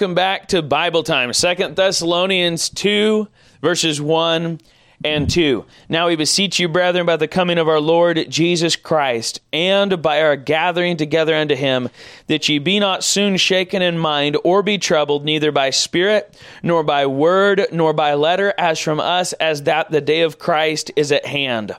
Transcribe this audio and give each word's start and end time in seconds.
Welcome 0.00 0.14
back 0.14 0.48
to 0.48 0.62
Bible 0.62 1.02
time. 1.02 1.30
Second 1.34 1.76
Thessalonians 1.76 2.70
2, 2.70 3.28
verses 3.60 4.00
1 4.00 4.58
and 5.04 5.28
2. 5.28 5.66
Now 5.90 6.06
we 6.06 6.16
beseech 6.16 6.58
you, 6.58 6.70
brethren, 6.70 7.04
by 7.04 7.18
the 7.18 7.28
coming 7.28 7.58
of 7.58 7.68
our 7.68 7.80
Lord 7.80 8.24
Jesus 8.30 8.76
Christ, 8.76 9.42
and 9.52 10.00
by 10.00 10.22
our 10.22 10.36
gathering 10.36 10.96
together 10.96 11.34
unto 11.34 11.54
him, 11.54 11.90
that 12.28 12.48
ye 12.48 12.58
be 12.58 12.80
not 12.80 13.04
soon 13.04 13.36
shaken 13.36 13.82
in 13.82 13.98
mind, 13.98 14.38
or 14.42 14.62
be 14.62 14.78
troubled, 14.78 15.26
neither 15.26 15.52
by 15.52 15.68
spirit, 15.68 16.34
nor 16.62 16.82
by 16.82 17.04
word, 17.04 17.66
nor 17.70 17.92
by 17.92 18.14
letter, 18.14 18.54
as 18.56 18.78
from 18.78 19.00
us, 19.00 19.34
as 19.34 19.64
that 19.64 19.90
the 19.90 20.00
day 20.00 20.22
of 20.22 20.38
Christ 20.38 20.90
is 20.96 21.12
at 21.12 21.26
hand 21.26 21.76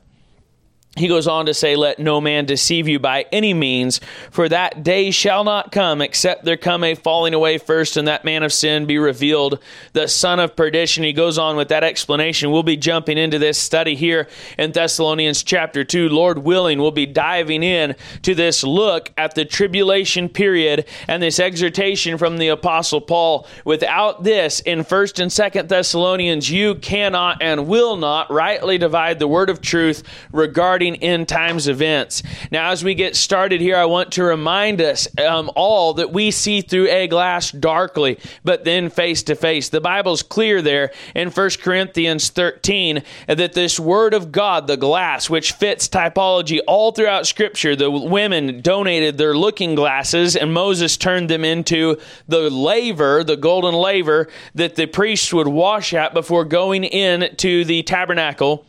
he 0.98 1.08
goes 1.08 1.26
on 1.26 1.46
to 1.46 1.54
say, 1.54 1.78
Let 1.78 2.00
no 2.00 2.20
man 2.20 2.44
deceive 2.44 2.86
you 2.86 3.00
by 3.00 3.26
any 3.32 3.54
means, 3.54 4.02
for 4.30 4.50
that 4.50 4.84
day 4.84 5.10
shall 5.10 5.46
not 5.46 5.72
come, 5.72 6.02
except 6.02 6.44
there 6.44 6.58
come 6.58 6.84
a 6.84 6.96
falling 6.96 7.34
away 7.34 7.60
first, 7.60 7.96
and 7.96 8.10
that 8.10 8.26
man 8.26 8.44
of 8.44 8.52
sin 8.52 8.86
be 8.86 8.98
revealed, 8.98 9.60
the 9.94 10.10
son 10.10 10.42
of 10.42 10.54
perdition. 10.54 11.06
He 11.06 11.14
goes 11.14 11.38
on 11.38 11.56
with 11.56 11.70
that 11.70 11.86
explanation. 11.86 12.52
We'll 12.52 12.64
be 12.64 12.76
jumping 12.76 13.18
into 13.18 13.40
this 13.40 13.58
study 13.58 13.96
here 13.96 14.28
in 14.58 14.74
Thessalonians 14.74 15.44
chapter 15.44 15.86
2. 15.86 16.10
Lord 16.10 16.40
willing, 16.40 16.82
we'll 16.82 16.92
be 16.92 17.06
diving 17.06 17.64
in 17.64 17.96
to 18.24 18.36
this 18.36 18.62
look 18.62 19.14
at 19.16 19.34
the 19.34 19.46
tribulation 19.46 20.28
period 20.28 20.86
and 21.08 21.24
this 21.24 21.40
exhortation 21.40 22.18
from 22.18 22.38
the 22.38 22.50
Apostle 22.50 23.00
Paul. 23.00 23.48
Without 23.64 24.26
this, 24.26 24.60
in 24.60 24.80
1st 24.80 25.22
and 25.22 25.32
2nd 25.32 25.70
Thessalonians, 25.70 26.52
you 26.52 26.76
cannot 26.76 27.42
and 27.42 27.70
will 27.70 27.96
not 27.96 28.30
rightly 28.30 28.78
divide 28.78 29.20
the 29.20 29.28
word 29.28 29.50
of 29.50 29.62
truth 29.62 30.04
regarding 30.34 30.81
regarding 30.82 31.04
end 31.04 31.28
times 31.28 31.68
events. 31.68 32.24
Now, 32.52 32.72
as 32.72 32.84
we 32.84 32.96
get 32.96 33.16
started 33.16 33.62
here, 33.62 33.78
I 33.78 33.86
want 33.86 34.14
to 34.14 34.24
remind 34.24 34.82
us 34.82 35.08
um, 35.20 35.52
all 35.56 35.94
that 35.96 36.12
we 36.12 36.32
see 36.32 36.62
through 36.62 36.90
a 36.90 37.08
glass 37.08 37.52
darkly, 37.52 38.18
but 38.44 38.64
then 38.64 38.90
face 38.90 39.22
to 39.24 39.36
face. 39.36 39.70
The 39.70 39.82
Bible's 39.82 40.24
clear 40.24 40.62
there 40.62 40.92
in 41.14 41.30
1 41.30 41.50
Corinthians 41.62 42.30
13 42.30 43.04
that 43.28 43.54
this 43.54 43.80
Word 43.80 44.16
of 44.16 44.32
God, 44.32 44.66
the 44.66 44.78
glass, 44.78 45.30
which 45.30 45.52
fits 45.52 45.88
typology 45.88 46.60
all 46.68 46.92
throughout 46.92 47.28
Scripture, 47.28 47.76
the 47.76 47.92
women 47.92 48.62
donated 48.62 49.18
their 49.18 49.36
looking 49.36 49.76
glasses, 49.76 50.36
and 50.36 50.52
Moses 50.52 50.98
turned 50.98 51.30
them 51.30 51.46
into 51.46 51.98
the 52.28 52.50
laver, 52.50 53.24
the 53.24 53.38
golden 53.38 53.76
laver 53.76 54.28
that 54.56 54.76
the 54.76 54.88
priests 54.88 55.32
would 55.32 55.48
wash 55.48 55.94
at 55.94 56.14
before 56.14 56.44
going 56.44 56.84
in 56.84 57.36
to 57.38 57.66
the 57.66 57.84
tabernacle 57.84 58.66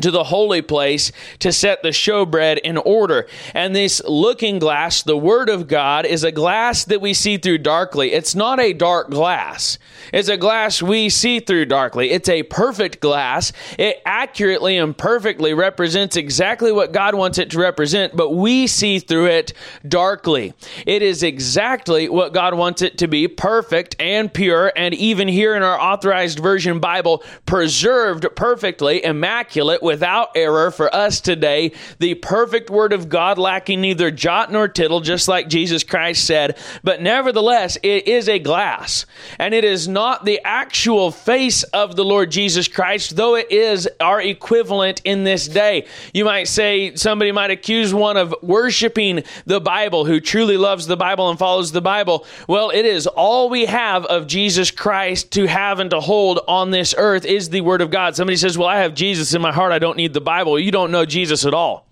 to 0.00 0.10
the 0.10 0.24
holy 0.24 0.62
place 0.62 1.12
to 1.40 1.52
set 1.52 1.82
the 1.82 1.88
showbread 1.88 2.58
in 2.58 2.76
order. 2.76 3.26
And 3.54 3.74
this 3.74 4.02
looking 4.06 4.58
glass, 4.58 5.02
the 5.02 5.16
Word 5.16 5.48
of 5.48 5.68
God, 5.68 6.06
is 6.06 6.24
a 6.24 6.32
glass 6.32 6.84
that 6.86 7.00
we 7.00 7.14
see 7.14 7.36
through 7.36 7.58
darkly. 7.58 8.12
It's 8.12 8.34
not 8.34 8.60
a 8.60 8.72
dark 8.72 9.10
glass, 9.10 9.78
it's 10.12 10.28
a 10.28 10.36
glass 10.36 10.82
we 10.82 11.08
see 11.08 11.40
through 11.40 11.66
darkly. 11.66 12.10
It's 12.10 12.28
a 12.28 12.42
perfect 12.42 13.00
glass. 13.00 13.52
It 13.78 14.02
accurately 14.04 14.76
and 14.76 14.96
perfectly 14.96 15.54
represents 15.54 16.16
exactly 16.16 16.72
what 16.72 16.92
God 16.92 17.14
wants 17.14 17.38
it 17.38 17.50
to 17.50 17.58
represent, 17.58 18.16
but 18.16 18.30
we 18.30 18.66
see 18.66 18.98
through 18.98 19.26
it 19.26 19.52
darkly. 19.86 20.54
It 20.86 21.02
is 21.02 21.22
exactly 21.22 22.08
what 22.08 22.32
God 22.32 22.54
wants 22.54 22.82
it 22.82 22.98
to 22.98 23.08
be 23.08 23.28
perfect 23.28 23.96
and 24.00 24.32
pure, 24.32 24.72
and 24.76 24.94
even 24.94 25.28
here 25.28 25.54
in 25.54 25.62
our 25.62 25.80
authorized 25.80 26.38
version 26.38 26.80
Bible, 26.80 27.22
preserved 27.46 28.26
perfectly, 28.34 29.04
immaculate 29.04 29.82
without 29.90 30.30
error 30.36 30.70
for 30.70 30.94
us 30.94 31.20
today, 31.20 31.72
the 31.98 32.14
perfect 32.14 32.70
word 32.70 32.92
of 32.92 33.08
God, 33.08 33.38
lacking 33.38 33.80
neither 33.80 34.12
jot 34.12 34.52
nor 34.52 34.68
tittle, 34.68 35.00
just 35.00 35.26
like 35.26 35.48
Jesus 35.48 35.82
Christ 35.82 36.24
said. 36.24 36.56
But 36.84 37.02
nevertheless, 37.02 37.76
it 37.82 38.06
is 38.06 38.28
a 38.28 38.38
glass, 38.38 39.04
and 39.40 39.52
it 39.52 39.64
is 39.64 39.88
not 39.88 40.24
the 40.24 40.40
actual 40.44 41.10
face 41.10 41.64
of 41.64 41.96
the 41.96 42.04
Lord 42.04 42.30
Jesus 42.30 42.68
Christ, 42.68 43.16
though 43.16 43.34
it 43.34 43.50
is 43.50 43.88
our 43.98 44.22
equivalent 44.22 45.00
in 45.04 45.24
this 45.24 45.48
day. 45.48 45.88
You 46.14 46.24
might 46.24 46.46
say, 46.46 46.94
somebody 46.94 47.32
might 47.32 47.50
accuse 47.50 47.92
one 47.92 48.16
of 48.16 48.32
worshiping 48.42 49.24
the 49.44 49.60
Bible, 49.60 50.04
who 50.04 50.20
truly 50.20 50.56
loves 50.56 50.86
the 50.86 50.96
Bible 50.96 51.30
and 51.30 51.36
follows 51.36 51.72
the 51.72 51.80
Bible. 51.80 52.24
Well, 52.46 52.70
it 52.70 52.86
is 52.86 53.08
all 53.08 53.50
we 53.50 53.64
have 53.64 54.04
of 54.06 54.28
Jesus 54.28 54.70
Christ 54.70 55.32
to 55.32 55.48
have 55.48 55.80
and 55.80 55.90
to 55.90 55.98
hold 55.98 56.38
on 56.46 56.70
this 56.70 56.94
earth 56.96 57.24
is 57.24 57.50
the 57.50 57.62
Word 57.62 57.80
of 57.80 57.90
God. 57.90 58.14
Somebody 58.14 58.36
says, 58.36 58.56
Well, 58.56 58.68
I 58.68 58.78
have 58.78 58.94
Jesus 58.94 59.34
in 59.34 59.42
my 59.42 59.50
heart. 59.50 59.79
Don't 59.80 59.96
need 59.96 60.14
the 60.14 60.20
Bible. 60.20 60.58
You 60.58 60.70
don't 60.70 60.92
know 60.92 61.04
Jesus 61.04 61.44
at 61.44 61.54
all. 61.54 61.86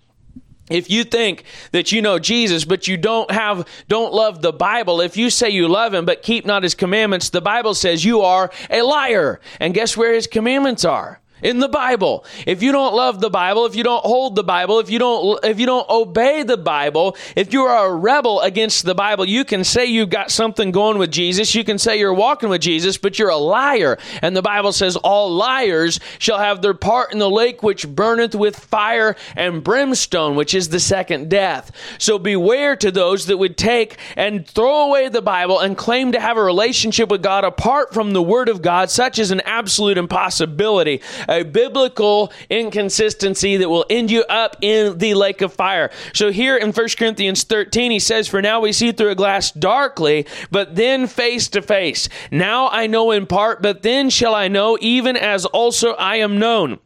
If 0.69 0.89
you 0.89 1.03
think 1.03 1.43
that 1.71 1.91
you 1.91 2.01
know 2.01 2.19
Jesus, 2.19 2.63
but 2.63 2.87
you 2.87 2.95
don't 2.95 3.29
have, 3.31 3.67
don't 3.87 4.13
love 4.13 4.41
the 4.41 4.53
Bible, 4.53 5.01
if 5.01 5.17
you 5.17 5.31
say 5.31 5.49
you 5.49 5.67
love 5.67 5.93
him, 5.93 6.05
but 6.05 6.21
keep 6.21 6.45
not 6.45 6.61
his 6.63 6.75
commandments, 6.75 7.31
the 7.31 7.41
Bible 7.41 7.73
says 7.73 8.05
you 8.05 8.21
are 8.21 8.51
a 8.69 8.83
liar. 8.83 9.39
And 9.59 9.73
guess 9.73 9.97
where 9.97 10.13
his 10.13 10.27
commandments 10.27 10.85
are? 10.85 11.19
In 11.41 11.59
the 11.59 11.69
Bible. 11.69 12.25
If 12.45 12.63
you 12.63 12.71
don't 12.71 12.93
love 12.93 13.21
the 13.21 13.29
Bible, 13.29 13.65
if 13.65 13.75
you 13.75 13.83
don't 13.83 14.03
hold 14.03 14.35
the 14.35 14.43
Bible, 14.43 14.79
if 14.79 14.89
you 14.89 14.99
don't 14.99 15.43
if 15.43 15.59
you 15.59 15.65
don't 15.65 15.89
obey 15.89 16.43
the 16.43 16.57
Bible, 16.57 17.15
if 17.35 17.53
you 17.53 17.63
are 17.63 17.87
a 17.87 17.95
rebel 17.95 18.41
against 18.41 18.85
the 18.85 18.95
Bible, 18.95 19.25
you 19.25 19.45
can 19.45 19.63
say 19.63 19.85
you've 19.85 20.09
got 20.09 20.31
something 20.31 20.71
going 20.71 20.97
with 20.97 21.11
Jesus, 21.11 21.55
you 21.55 21.63
can 21.63 21.77
say 21.77 21.99
you're 21.99 22.13
walking 22.13 22.49
with 22.49 22.61
Jesus, 22.61 22.97
but 22.97 23.17
you're 23.17 23.29
a 23.29 23.37
liar. 23.37 23.97
And 24.21 24.35
the 24.35 24.41
Bible 24.41 24.71
says 24.71 24.95
all 24.97 25.33
liars 25.33 25.99
shall 26.17 26.39
have 26.39 26.61
their 26.61 26.73
part 26.73 27.11
in 27.11 27.19
the 27.19 27.29
lake 27.29 27.63
which 27.63 27.87
burneth 27.87 28.35
with 28.35 28.55
fire 28.55 29.15
and 29.35 29.63
brimstone, 29.63 30.35
which 30.35 30.53
is 30.53 30.69
the 30.69 30.79
second 30.79 31.29
death. 31.29 31.71
So 31.97 32.19
beware 32.19 32.75
to 32.77 32.91
those 32.91 33.25
that 33.27 33.37
would 33.37 33.57
take 33.57 33.97
and 34.15 34.47
throw 34.47 34.87
away 34.87 35.09
the 35.09 35.21
Bible 35.21 35.59
and 35.59 35.77
claim 35.77 36.11
to 36.11 36.19
have 36.19 36.37
a 36.37 36.43
relationship 36.43 37.09
with 37.09 37.23
God 37.23 37.43
apart 37.43 37.93
from 37.93 38.13
the 38.13 38.21
word 38.21 38.49
of 38.49 38.61
God, 38.61 38.89
such 38.89 39.19
is 39.19 39.31
an 39.31 39.41
absolute 39.41 39.97
impossibility 39.97 41.01
a 41.29 41.43
biblical 41.43 42.33
inconsistency 42.49 43.55
that 43.57 43.69
will 43.69 43.85
end 43.89 44.11
you 44.11 44.23
up 44.23 44.57
in 44.61 44.97
the 44.97 45.13
lake 45.13 45.41
of 45.41 45.53
fire. 45.53 45.91
So 46.13 46.31
here 46.31 46.57
in 46.57 46.73
1 46.73 46.87
Corinthians 46.97 47.43
13, 47.43 47.91
he 47.91 47.99
says, 47.99 48.27
For 48.27 48.41
now 48.41 48.59
we 48.59 48.73
see 48.73 48.91
through 48.91 49.11
a 49.11 49.15
glass 49.15 49.51
darkly, 49.51 50.25
but 50.51 50.75
then 50.75 51.07
face 51.07 51.47
to 51.49 51.61
face. 51.61 52.09
Now 52.31 52.67
I 52.69 52.87
know 52.87 53.11
in 53.11 53.27
part, 53.27 53.61
but 53.61 53.83
then 53.83 54.09
shall 54.09 54.35
I 54.35 54.47
know, 54.47 54.77
even 54.81 55.15
as 55.15 55.45
also 55.45 55.93
I 55.93 56.17
am 56.17 56.39
known. 56.39 56.79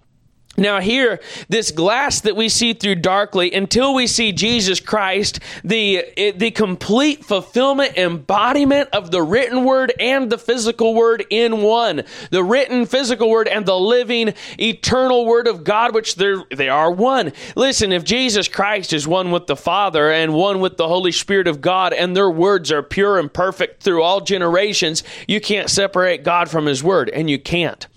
Now, 0.55 0.81
here, 0.81 1.19
this 1.49 1.71
glass 1.71 2.21
that 2.21 2.35
we 2.35 2.47
see 2.47 2.73
through 2.73 2.95
darkly, 2.95 3.51
until 3.53 3.95
we 3.95 4.05
see 4.05 4.31
Jesus 4.31 4.79
Christ, 4.79 5.39
the, 5.63 6.05
eh, 6.15 6.31
the 6.35 6.51
complete 6.51 7.25
fulfillment, 7.25 7.97
embodiment 7.97 8.89
of 8.93 9.09
the 9.09 9.23
written 9.23 9.63
word 9.63 9.93
and 9.99 10.31
the 10.31 10.37
physical 10.37 10.93
word 10.93 11.25
in 11.31 11.63
one. 11.63 12.03
The 12.29 12.43
written 12.43 12.85
physical 12.85 13.31
word 13.31 13.47
and 13.47 13.65
the 13.65 13.79
living 13.79 14.35
eternal 14.59 15.25
word 15.25 15.47
of 15.47 15.63
God, 15.63 15.95
which 15.95 16.17
they 16.17 16.69
are 16.69 16.91
one. 16.91 17.33
Listen, 17.55 17.91
if 17.91 18.03
Jesus 18.03 18.47
Christ 18.47 18.93
is 18.93 19.07
one 19.07 19.31
with 19.31 19.47
the 19.47 19.55
Father 19.55 20.11
and 20.11 20.35
one 20.35 20.59
with 20.59 20.77
the 20.77 20.87
Holy 20.87 21.11
Spirit 21.11 21.47
of 21.47 21.61
God, 21.61 21.93
and 21.93 22.15
their 22.15 22.29
words 22.29 22.71
are 22.71 22.83
pure 22.83 23.17
and 23.17 23.33
perfect 23.33 23.81
through 23.81 24.03
all 24.03 24.21
generations, 24.21 25.03
you 25.27 25.41
can't 25.41 25.71
separate 25.71 26.23
God 26.23 26.47
from 26.47 26.67
His 26.67 26.83
word, 26.83 27.09
and 27.09 27.27
you 27.27 27.39
can't. 27.39 27.87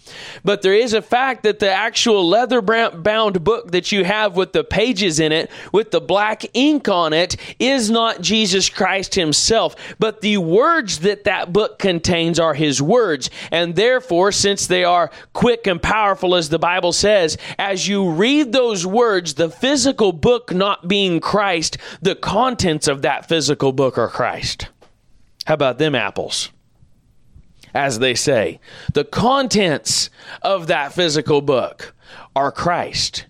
But 0.45 0.63
there 0.63 0.75
is 0.75 0.93
a 0.93 1.03
fact 1.03 1.43
that 1.43 1.59
the 1.59 1.71
actual 1.71 2.27
leather 2.29 2.63
bound 2.63 3.45
book 3.45 3.73
that 3.73 3.93
you 3.93 4.05
have 4.05 4.37
with 4.37 4.53
the 4.53 4.65
pages 4.65 5.21
in 5.21 5.33
it, 5.33 5.51
with 5.73 5.91
the 5.91 6.01
black 6.01 6.45
ink 6.55 6.89
on 6.89 7.13
it, 7.13 7.37
is 7.59 7.91
not 7.91 8.21
Jesus 8.21 8.69
Christ 8.69 9.15
himself. 9.15 9.75
But 9.99 10.21
the 10.21 10.39
words 10.39 11.01
that 11.01 11.25
that 11.25 11.53
book 11.53 11.79
contains 11.79 12.39
are 12.39 12.55
his 12.55 12.81
words. 12.81 13.31
And 13.51 13.75
therefore, 13.75 14.33
since 14.33 14.67
they 14.67 14.85
are 14.85 15.11
quick 15.33 15.67
and 15.67 15.83
powerful, 15.83 16.35
as 16.35 16.49
the 16.49 16.59
Bible 16.59 16.93
says, 16.93 17.37
as 17.59 17.89
you 17.89 18.11
read 18.11 18.53
those 18.53 18.87
words, 18.87 19.35
the 19.35 19.51
physical 19.51 20.13
book 20.13 20.55
not 20.55 20.89
being 20.89 21.21
Christ, 21.21 21.79
the 22.01 22.15
contents 22.15 22.89
of 22.89 23.03
that 23.03 23.29
physical 23.29 23.73
book 23.73 23.99
are 23.99 24.09
Christ. 24.09 24.69
How 25.47 25.55
about 25.55 25.79
them 25.79 25.95
apples? 25.95 26.51
As 27.77 27.99
they 27.99 28.15
say. 28.15 28.59
The 28.95 29.05
contents 29.05 30.11
of 30.43 30.67
that 30.67 30.93
physical 30.93 31.43
book 31.43 31.95
are 32.35 32.51
Christ. 32.51 33.27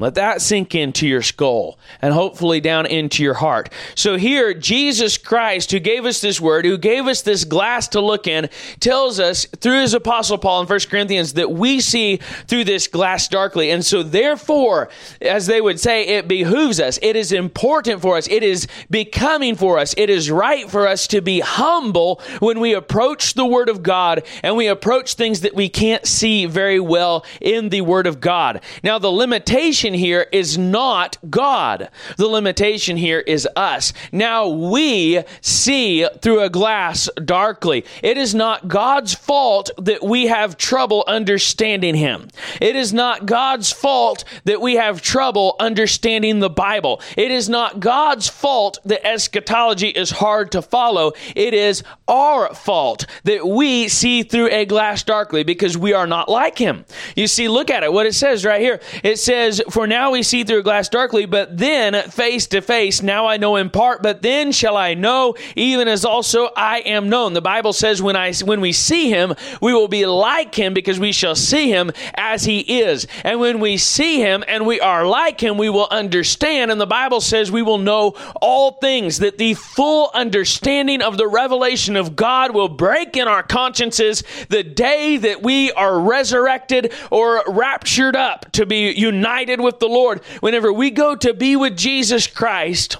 Let 0.00 0.14
that 0.14 0.40
sink 0.40 0.74
into 0.74 1.06
your 1.06 1.20
skull 1.20 1.78
and 2.00 2.14
hopefully 2.14 2.58
down 2.60 2.86
into 2.86 3.22
your 3.22 3.34
heart. 3.34 3.70
So 3.94 4.16
here, 4.16 4.54
Jesus 4.54 5.18
Christ, 5.18 5.70
who 5.70 5.78
gave 5.78 6.06
us 6.06 6.22
this 6.22 6.40
word, 6.40 6.64
who 6.64 6.78
gave 6.78 7.06
us 7.06 7.20
this 7.20 7.44
glass 7.44 7.86
to 7.88 8.00
look 8.00 8.26
in, 8.26 8.48
tells 8.80 9.20
us 9.20 9.44
through 9.44 9.82
his 9.82 9.92
apostle 9.92 10.38
Paul 10.38 10.62
in 10.62 10.68
1 10.68 10.80
Corinthians 10.88 11.34
that 11.34 11.50
we 11.50 11.80
see 11.80 12.16
through 12.48 12.64
this 12.64 12.88
glass 12.88 13.28
darkly. 13.28 13.70
And 13.70 13.84
so 13.84 14.02
therefore, 14.02 14.88
as 15.20 15.46
they 15.46 15.60
would 15.60 15.78
say, 15.78 16.06
it 16.06 16.26
behooves 16.26 16.80
us. 16.80 16.98
It 17.02 17.14
is 17.14 17.30
important 17.30 18.00
for 18.00 18.16
us. 18.16 18.26
It 18.28 18.42
is 18.42 18.68
becoming 18.88 19.54
for 19.54 19.78
us. 19.78 19.94
It 19.98 20.08
is 20.08 20.30
right 20.30 20.70
for 20.70 20.88
us 20.88 21.06
to 21.08 21.20
be 21.20 21.40
humble 21.40 22.22
when 22.38 22.58
we 22.58 22.72
approach 22.72 23.34
the 23.34 23.44
word 23.44 23.68
of 23.68 23.82
God 23.82 24.22
and 24.42 24.56
we 24.56 24.66
approach 24.66 25.12
things 25.12 25.42
that 25.42 25.54
we 25.54 25.68
can't 25.68 26.06
see 26.06 26.46
very 26.46 26.80
well 26.80 27.26
in 27.38 27.68
the 27.68 27.82
word 27.82 28.06
of 28.06 28.18
God. 28.18 28.62
Now, 28.82 28.98
the 28.98 29.08
limitation 29.08 29.89
limitation 29.90 30.06
here 30.06 30.26
is 30.32 30.58
not 30.58 31.18
God. 31.28 31.88
The 32.16 32.26
limitation 32.26 32.96
here 32.96 33.20
is 33.20 33.46
us. 33.56 33.92
Now 34.12 34.48
we 34.48 35.22
see 35.40 36.06
through 36.22 36.42
a 36.42 36.50
glass 36.50 37.08
darkly. 37.24 37.84
It 38.02 38.16
is 38.16 38.34
not 38.34 38.68
God's 38.68 39.14
fault 39.14 39.70
that 39.78 40.02
we 40.02 40.26
have 40.26 40.56
trouble 40.56 41.04
understanding 41.06 41.94
Him. 41.94 42.28
It 42.60 42.76
is 42.76 42.92
not 42.92 43.26
God's 43.26 43.72
fault 43.72 44.24
that 44.44 44.60
we 44.60 44.76
have 44.76 45.02
trouble 45.02 45.56
understanding 45.58 46.40
the 46.40 46.50
Bible. 46.50 47.00
It 47.16 47.30
is 47.30 47.48
not 47.48 47.80
God's 47.80 48.28
fault 48.28 48.78
that 48.84 49.06
eschatology 49.06 49.88
is 49.88 50.10
hard 50.10 50.52
to 50.52 50.62
follow. 50.62 51.12
It 51.34 51.54
is 51.54 51.82
our 52.08 52.54
fault 52.54 53.06
that 53.24 53.46
we 53.46 53.88
see 53.88 54.22
through 54.22 54.50
a 54.50 54.64
glass 54.64 55.02
darkly 55.02 55.42
because 55.42 55.76
we 55.76 55.92
are 55.92 56.06
not 56.06 56.28
like 56.28 56.58
Him. 56.58 56.84
You 57.16 57.26
see, 57.26 57.48
look 57.48 57.70
at 57.70 57.82
it, 57.82 57.92
what 57.92 58.06
it 58.06 58.14
says 58.14 58.44
right 58.44 58.60
here. 58.60 58.80
It 59.02 59.18
says, 59.18 59.62
For 59.70 59.79
now 59.86 60.12
we 60.12 60.22
see 60.22 60.44
through 60.44 60.60
a 60.60 60.62
glass 60.62 60.88
darkly, 60.88 61.26
but 61.26 61.56
then 61.56 62.10
face 62.10 62.46
to 62.48 62.60
face, 62.60 63.02
now 63.02 63.26
I 63.26 63.36
know 63.36 63.56
in 63.56 63.70
part, 63.70 64.02
but 64.02 64.22
then 64.22 64.52
shall 64.52 64.76
I 64.76 64.94
know, 64.94 65.34
even 65.56 65.88
as 65.88 66.04
also 66.04 66.50
I 66.56 66.80
am 66.80 67.08
known. 67.08 67.32
The 67.32 67.40
Bible 67.40 67.72
says, 67.72 68.02
When 68.02 68.16
I 68.16 68.32
when 68.44 68.60
we 68.60 68.72
see 68.72 69.08
him, 69.10 69.34
we 69.60 69.72
will 69.72 69.88
be 69.88 70.06
like 70.06 70.54
him 70.54 70.74
because 70.74 70.98
we 70.98 71.12
shall 71.12 71.34
see 71.34 71.68
him 71.70 71.90
as 72.14 72.44
he 72.44 72.60
is. 72.80 73.06
And 73.24 73.40
when 73.40 73.60
we 73.60 73.76
see 73.76 74.20
him 74.20 74.44
and 74.46 74.66
we 74.66 74.80
are 74.80 75.06
like 75.06 75.40
him, 75.40 75.58
we 75.58 75.68
will 75.68 75.88
understand. 75.90 76.70
And 76.70 76.80
the 76.80 76.86
Bible 76.86 77.20
says 77.20 77.50
we 77.50 77.62
will 77.62 77.78
know 77.78 78.14
all 78.40 78.72
things, 78.72 79.18
that 79.18 79.38
the 79.38 79.54
full 79.54 80.10
understanding 80.14 81.02
of 81.02 81.16
the 81.16 81.28
revelation 81.28 81.96
of 81.96 82.16
God 82.16 82.54
will 82.54 82.68
break 82.68 83.16
in 83.16 83.28
our 83.28 83.42
consciences 83.42 84.22
the 84.48 84.62
day 84.62 85.16
that 85.16 85.42
we 85.42 85.72
are 85.72 86.00
resurrected 86.00 86.92
or 87.10 87.42
raptured 87.46 88.16
up 88.16 88.50
to 88.52 88.66
be 88.66 88.92
united 88.92 89.60
with 89.60 89.69
the 89.78 89.88
Lord. 89.88 90.22
Whenever 90.40 90.72
we 90.72 90.90
go 90.90 91.14
to 91.14 91.34
be 91.34 91.54
with 91.54 91.76
Jesus 91.76 92.26
Christ, 92.26 92.96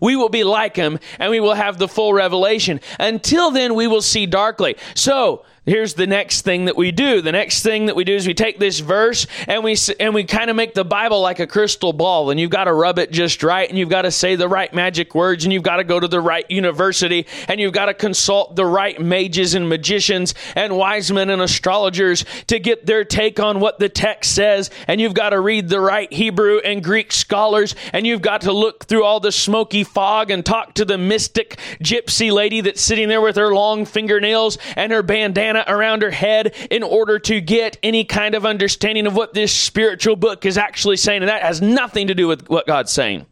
we 0.00 0.16
will 0.16 0.28
be 0.28 0.44
like 0.44 0.76
him 0.76 0.98
and 1.18 1.30
we 1.30 1.40
will 1.40 1.54
have 1.54 1.78
the 1.78 1.88
full 1.88 2.12
revelation. 2.12 2.80
Until 2.98 3.50
then, 3.50 3.74
we 3.74 3.86
will 3.86 4.02
see 4.02 4.26
darkly. 4.26 4.76
So, 4.94 5.44
here's 5.66 5.94
the 5.94 6.06
next 6.06 6.42
thing 6.42 6.64
that 6.66 6.76
we 6.76 6.92
do. 6.92 7.20
The 7.20 7.32
next 7.32 7.62
thing 7.62 7.86
that 7.86 7.96
we 7.96 8.04
do 8.04 8.14
is 8.14 8.26
we 8.26 8.34
take 8.34 8.58
this 8.58 8.78
verse 8.80 9.26
and 9.46 9.62
we 9.62 9.76
and 10.00 10.14
we 10.14 10.24
kind 10.24 10.48
of 10.48 10.56
make 10.56 10.74
the 10.74 10.84
Bible 10.84 11.20
like 11.20 11.40
a 11.40 11.46
crystal 11.46 11.92
ball, 11.92 12.30
and 12.30 12.40
you've 12.40 12.50
got 12.50 12.64
to 12.64 12.72
rub 12.72 12.98
it 12.98 13.10
just 13.10 13.42
right, 13.42 13.68
and 13.68 13.78
you've 13.78 13.88
got 13.88 14.02
to 14.02 14.10
say 14.10 14.36
the 14.36 14.48
right 14.48 14.72
magic 14.72 15.14
words, 15.14 15.44
and 15.44 15.52
you've 15.52 15.62
got 15.62 15.76
to 15.76 15.84
go 15.84 16.00
to 16.00 16.08
the 16.08 16.20
right 16.20 16.48
university, 16.50 17.26
and 17.48 17.60
you've 17.60 17.72
got 17.72 17.86
to 17.86 17.94
consult 17.94 18.56
the 18.56 18.64
right 18.64 19.00
mages 19.00 19.54
and 19.54 19.68
magicians 19.68 20.34
and 20.54 20.76
wise 20.76 21.10
men 21.12 21.30
and 21.30 21.42
astrologers 21.42 22.24
to 22.46 22.58
get 22.58 22.86
their 22.86 23.04
take 23.04 23.40
on 23.40 23.60
what 23.60 23.78
the 23.78 23.88
text 23.88 24.34
says, 24.34 24.70
and 24.86 25.00
you've 25.00 25.14
got 25.14 25.30
to 25.30 25.40
read 25.40 25.68
the 25.68 25.80
right 25.80 26.12
Hebrew 26.12 26.58
and 26.58 26.82
Greek 26.82 27.12
scholars, 27.12 27.74
and 27.92 28.06
you've 28.06 28.22
got 28.22 28.42
to 28.42 28.52
look 28.52 28.84
through 28.84 29.04
all 29.04 29.20
the 29.20 29.32
smoky 29.32 29.84
fog 29.84 30.30
and 30.30 30.44
talk 30.46 30.74
to 30.74 30.84
the 30.84 30.98
mystic 30.98 31.58
gypsy 31.82 32.32
lady 32.32 32.60
that's 32.60 32.80
sitting 32.80 33.08
there 33.08 33.20
with 33.20 33.36
her 33.36 33.52
long 33.52 33.84
fingernails 33.84 34.58
and 34.76 34.92
her 34.92 35.02
bandana 35.02 35.55
around 35.56 36.02
her 36.02 36.10
head 36.10 36.54
in 36.70 36.82
order 36.82 37.18
to 37.20 37.40
get 37.40 37.78
any 37.82 38.04
kind 38.04 38.34
of 38.34 38.46
understanding 38.46 39.06
of 39.06 39.14
what 39.14 39.34
this 39.34 39.52
spiritual 39.52 40.16
book 40.16 40.44
is 40.44 40.58
actually 40.58 40.96
saying. 40.96 41.22
And 41.22 41.28
that 41.28 41.42
has 41.42 41.62
nothing 41.62 42.08
to 42.08 42.14
do 42.14 42.28
with 42.28 42.48
what 42.48 42.66
God's 42.66 42.92
saying. 42.92 43.26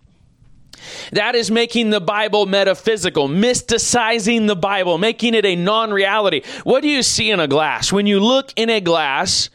That 1.13 1.35
is 1.35 1.51
making 1.51 1.91
the 1.91 2.01
Bible 2.01 2.47
metaphysical, 2.47 3.29
mysticizing 3.29 4.47
the 4.47 4.57
Bible, 4.57 4.99
making 4.99 5.35
it 5.35 5.45
a 5.45 5.57
non 5.57 5.93
reality. 5.93 6.43
What 6.65 6.83
do 6.83 6.89
you 6.89 7.03
see 7.03 7.31
in 7.31 7.41
a 7.41 7.49
glass? 7.49 7.93
When 7.93 8.07
you 8.07 8.21
look 8.21 8.53
in 8.57 8.71
a 8.71 8.81
glass 8.81 9.51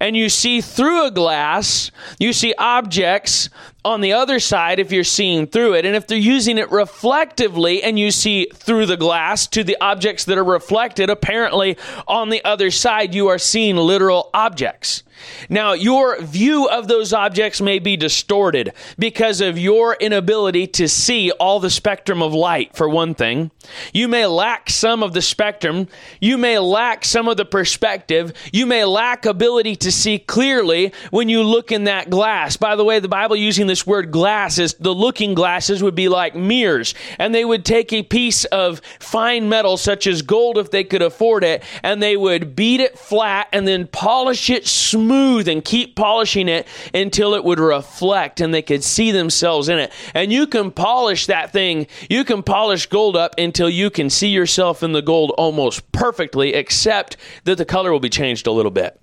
and 0.00 0.16
you 0.16 0.28
see 0.28 0.60
through 0.60 1.06
a 1.06 1.10
glass, 1.10 1.90
you 2.18 2.32
see 2.32 2.54
objects 2.58 3.50
on 3.84 4.00
the 4.00 4.12
other 4.12 4.40
side 4.40 4.78
if 4.78 4.92
you're 4.92 5.04
seeing 5.04 5.46
through 5.46 5.74
it. 5.74 5.84
And 5.84 5.96
if 5.96 6.06
they're 6.06 6.18
using 6.18 6.58
it 6.58 6.70
reflectively 6.70 7.82
and 7.82 7.98
you 7.98 8.10
see 8.10 8.48
through 8.52 8.86
the 8.86 8.96
glass 8.96 9.46
to 9.48 9.64
the 9.64 9.76
objects 9.80 10.24
that 10.26 10.38
are 10.38 10.44
reflected, 10.44 11.10
apparently 11.10 11.76
on 12.06 12.28
the 12.28 12.44
other 12.44 12.70
side 12.70 13.14
you 13.14 13.28
are 13.28 13.38
seeing 13.38 13.76
literal 13.76 14.30
objects. 14.34 15.02
Now, 15.48 15.72
your 15.72 16.20
view 16.20 16.68
of 16.68 16.88
those 16.88 17.12
objects 17.12 17.60
may 17.60 17.78
be 17.78 17.96
distorted 17.96 18.72
because 18.98 19.40
of 19.40 19.58
your 19.58 19.94
inability 19.94 20.66
to 20.68 20.88
see 20.88 21.30
all 21.32 21.60
the 21.60 21.70
spectrum 21.70 22.22
of 22.22 22.34
light, 22.34 22.76
for 22.76 22.88
one 22.88 23.14
thing. 23.14 23.50
You 23.92 24.08
may 24.08 24.26
lack 24.26 24.70
some 24.70 25.02
of 25.02 25.12
the 25.12 25.22
spectrum. 25.22 25.88
You 26.20 26.38
may 26.38 26.58
lack 26.58 27.04
some 27.04 27.28
of 27.28 27.36
the 27.36 27.44
perspective. 27.44 28.32
You 28.52 28.66
may 28.66 28.84
lack 28.84 29.26
ability 29.26 29.76
to 29.76 29.92
see 29.92 30.18
clearly 30.18 30.92
when 31.10 31.28
you 31.28 31.42
look 31.42 31.72
in 31.72 31.84
that 31.84 32.10
glass. 32.10 32.56
By 32.56 32.76
the 32.76 32.84
way, 32.84 33.00
the 33.00 33.08
Bible 33.08 33.36
using 33.36 33.66
this 33.68 33.86
word 33.86 34.10
glass 34.10 34.58
is 34.58 34.74
the 34.74 34.94
looking 34.94 35.34
glasses 35.34 35.82
would 35.82 35.94
be 35.94 36.08
like 36.08 36.34
mirrors, 36.34 36.94
and 37.18 37.34
they 37.34 37.44
would 37.44 37.64
take 37.64 37.92
a 37.92 38.02
piece 38.02 38.44
of 38.46 38.80
fine 38.98 39.48
metal, 39.48 39.76
such 39.76 40.06
as 40.06 40.22
gold 40.22 40.58
if 40.58 40.70
they 40.70 40.84
could 40.84 41.02
afford 41.02 41.44
it, 41.44 41.62
and 41.82 42.02
they 42.02 42.16
would 42.16 42.56
beat 42.56 42.80
it 42.80 42.98
flat 42.98 43.48
and 43.52 43.66
then 43.66 43.86
polish 43.86 44.50
it 44.50 44.66
smooth 44.66 45.48
and 45.48 45.64
keep 45.64 45.96
polishing 45.96 46.48
it 46.48 46.66
until 46.94 47.34
it 47.34 47.44
would 47.44 47.60
reflect 47.60 48.40
and 48.40 48.52
they 48.52 48.62
could 48.62 48.82
see 48.82 49.10
themselves 49.10 49.68
in 49.68 49.78
it. 49.78 49.92
And 50.14 50.32
you 50.32 50.46
can 50.46 50.70
polish 50.70 51.26
that 51.26 51.52
thing, 51.52 51.86
you 52.08 52.24
can 52.24 52.42
polish 52.42 52.86
gold 52.86 53.16
up 53.16 53.34
until 53.38 53.68
you 53.68 53.90
can 53.90 54.10
see 54.10 54.28
yourself 54.28 54.82
in 54.82 54.92
the 54.92 55.02
gold 55.02 55.32
almost 55.38 55.90
perfectly, 55.92 56.54
except 56.54 57.16
that 57.44 57.58
the 57.58 57.64
color 57.64 57.92
will 57.92 58.00
be 58.00 58.08
changed 58.08 58.46
a 58.46 58.52
little 58.52 58.70
bit. 58.70 59.00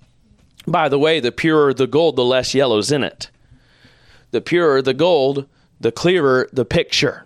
By 0.66 0.88
the 0.88 0.98
way, 0.98 1.20
the 1.20 1.32
purer 1.32 1.72
the 1.72 1.86
gold, 1.86 2.16
the 2.16 2.24
less 2.24 2.54
yellow's 2.54 2.90
in 2.90 3.04
it. 3.04 3.30
The 4.36 4.42
purer 4.42 4.82
the 4.82 4.92
gold, 4.92 5.46
the 5.80 5.90
clearer 5.90 6.46
the 6.52 6.66
picture. 6.66 7.24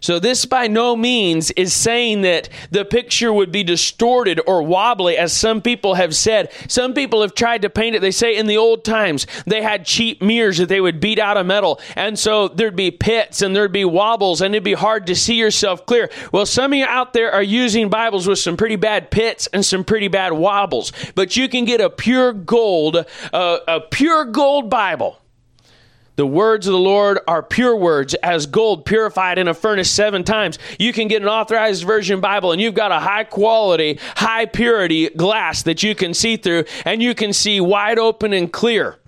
So, 0.00 0.18
this 0.18 0.44
by 0.44 0.66
no 0.66 0.96
means 0.96 1.52
is 1.52 1.72
saying 1.72 2.22
that 2.22 2.48
the 2.72 2.84
picture 2.84 3.32
would 3.32 3.52
be 3.52 3.62
distorted 3.62 4.40
or 4.44 4.64
wobbly, 4.64 5.16
as 5.16 5.32
some 5.32 5.62
people 5.62 5.94
have 5.94 6.16
said. 6.16 6.50
Some 6.66 6.94
people 6.94 7.22
have 7.22 7.32
tried 7.32 7.62
to 7.62 7.70
paint 7.70 7.94
it. 7.94 8.00
They 8.00 8.10
say 8.10 8.36
in 8.36 8.48
the 8.48 8.56
old 8.56 8.84
times 8.84 9.24
they 9.46 9.62
had 9.62 9.86
cheap 9.86 10.20
mirrors 10.20 10.58
that 10.58 10.68
they 10.68 10.80
would 10.80 10.98
beat 10.98 11.20
out 11.20 11.36
of 11.36 11.46
metal. 11.46 11.80
And 11.94 12.18
so 12.18 12.48
there'd 12.48 12.74
be 12.74 12.90
pits 12.90 13.40
and 13.40 13.54
there'd 13.54 13.70
be 13.70 13.84
wobbles 13.84 14.40
and 14.40 14.52
it'd 14.52 14.64
be 14.64 14.74
hard 14.74 15.06
to 15.06 15.14
see 15.14 15.36
yourself 15.36 15.86
clear. 15.86 16.10
Well, 16.32 16.44
some 16.44 16.72
of 16.72 16.76
you 16.76 16.86
out 16.86 17.12
there 17.12 17.30
are 17.30 17.40
using 17.40 17.88
Bibles 17.88 18.26
with 18.26 18.40
some 18.40 18.56
pretty 18.56 18.76
bad 18.76 19.12
pits 19.12 19.46
and 19.52 19.64
some 19.64 19.84
pretty 19.84 20.08
bad 20.08 20.32
wobbles. 20.32 20.92
But 21.14 21.36
you 21.36 21.48
can 21.48 21.64
get 21.64 21.80
a 21.80 21.88
pure 21.88 22.32
gold, 22.32 23.04
uh, 23.32 23.58
a 23.68 23.80
pure 23.80 24.24
gold 24.24 24.68
Bible 24.68 25.20
the 26.18 26.26
words 26.26 26.66
of 26.66 26.72
the 26.72 26.78
Lord 26.80 27.20
are 27.28 27.44
pure 27.44 27.76
words, 27.76 28.12
as 28.14 28.46
gold 28.46 28.84
purified 28.84 29.38
in 29.38 29.46
a 29.46 29.54
furnace 29.54 29.88
seven 29.88 30.24
times. 30.24 30.58
You 30.76 30.92
can 30.92 31.06
get 31.06 31.22
an 31.22 31.28
authorized 31.28 31.84
version 31.84 32.20
Bible, 32.20 32.50
and 32.50 32.60
you've 32.60 32.74
got 32.74 32.90
a 32.90 32.98
high 32.98 33.22
quality, 33.22 34.00
high 34.16 34.46
purity 34.46 35.10
glass 35.10 35.62
that 35.62 35.84
you 35.84 35.94
can 35.94 36.12
see 36.12 36.36
through, 36.36 36.64
and 36.84 37.00
you 37.00 37.14
can 37.14 37.32
see 37.32 37.60
wide 37.60 38.00
open 38.00 38.32
and 38.32 38.52
clear. 38.52 38.98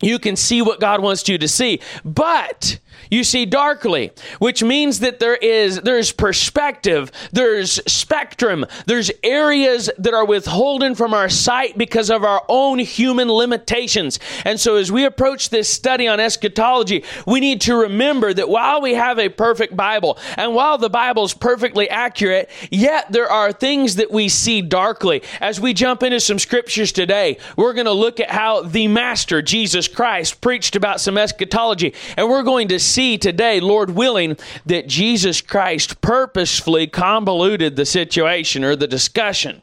You 0.00 0.18
can 0.18 0.36
see 0.36 0.62
what 0.62 0.80
God 0.80 1.02
wants 1.02 1.28
you 1.28 1.36
to 1.36 1.48
see. 1.48 1.82
But 2.02 2.78
you 3.10 3.24
see 3.24 3.46
darkly, 3.46 4.12
which 4.38 4.62
means 4.62 5.00
that 5.00 5.18
there 5.18 5.36
is 5.36 5.80
there's 5.80 6.12
perspective, 6.12 7.10
there's 7.32 7.80
spectrum, 7.90 8.66
there's 8.86 9.10
areas 9.22 9.90
that 9.98 10.14
are 10.14 10.24
withholden 10.26 10.94
from 10.94 11.14
our 11.14 11.28
sight 11.28 11.78
because 11.78 12.10
of 12.10 12.24
our 12.24 12.44
own 12.48 12.78
human 12.78 13.30
limitations. 13.30 14.18
And 14.44 14.58
so 14.58 14.76
as 14.76 14.92
we 14.92 15.04
approach 15.04 15.50
this 15.50 15.68
study 15.68 16.08
on 16.08 16.20
eschatology, 16.20 17.04
we 17.26 17.40
need 17.40 17.60
to 17.62 17.74
remember 17.74 18.32
that 18.32 18.48
while 18.48 18.80
we 18.80 18.94
have 18.94 19.18
a 19.18 19.28
perfect 19.28 19.76
Bible 19.76 20.18
and 20.36 20.54
while 20.54 20.78
the 20.78 20.90
Bible 20.90 21.24
is 21.24 21.34
perfectly 21.34 21.88
accurate, 21.88 22.50
yet 22.70 23.10
there 23.10 23.30
are 23.30 23.52
things 23.52 23.96
that 23.96 24.10
we 24.10 24.28
see 24.28 24.62
darkly. 24.62 25.22
As 25.40 25.60
we 25.60 25.72
jump 25.72 26.02
into 26.02 26.20
some 26.20 26.38
scriptures 26.38 26.92
today, 26.92 27.38
we're 27.56 27.74
going 27.74 27.86
to 27.86 27.92
look 27.92 28.20
at 28.20 28.30
how 28.30 28.62
the 28.62 28.88
master 28.88 29.42
Jesus 29.42 29.88
Christ 29.88 30.40
preached 30.40 30.76
about 30.76 31.00
some 31.00 31.16
eschatology 31.16 31.94
and 32.16 32.28
we're 32.28 32.42
going 32.42 32.68
to 32.68 32.78
see 32.88 33.18
today, 33.18 33.60
Lord 33.60 33.90
willing, 33.90 34.36
that 34.66 34.88
Jesus 34.88 35.40
Christ 35.40 36.00
purposefully 36.00 36.86
convoluted 36.86 37.76
the 37.76 37.86
situation 37.86 38.64
or 38.64 38.74
the 38.74 38.88
discussion. 38.88 39.62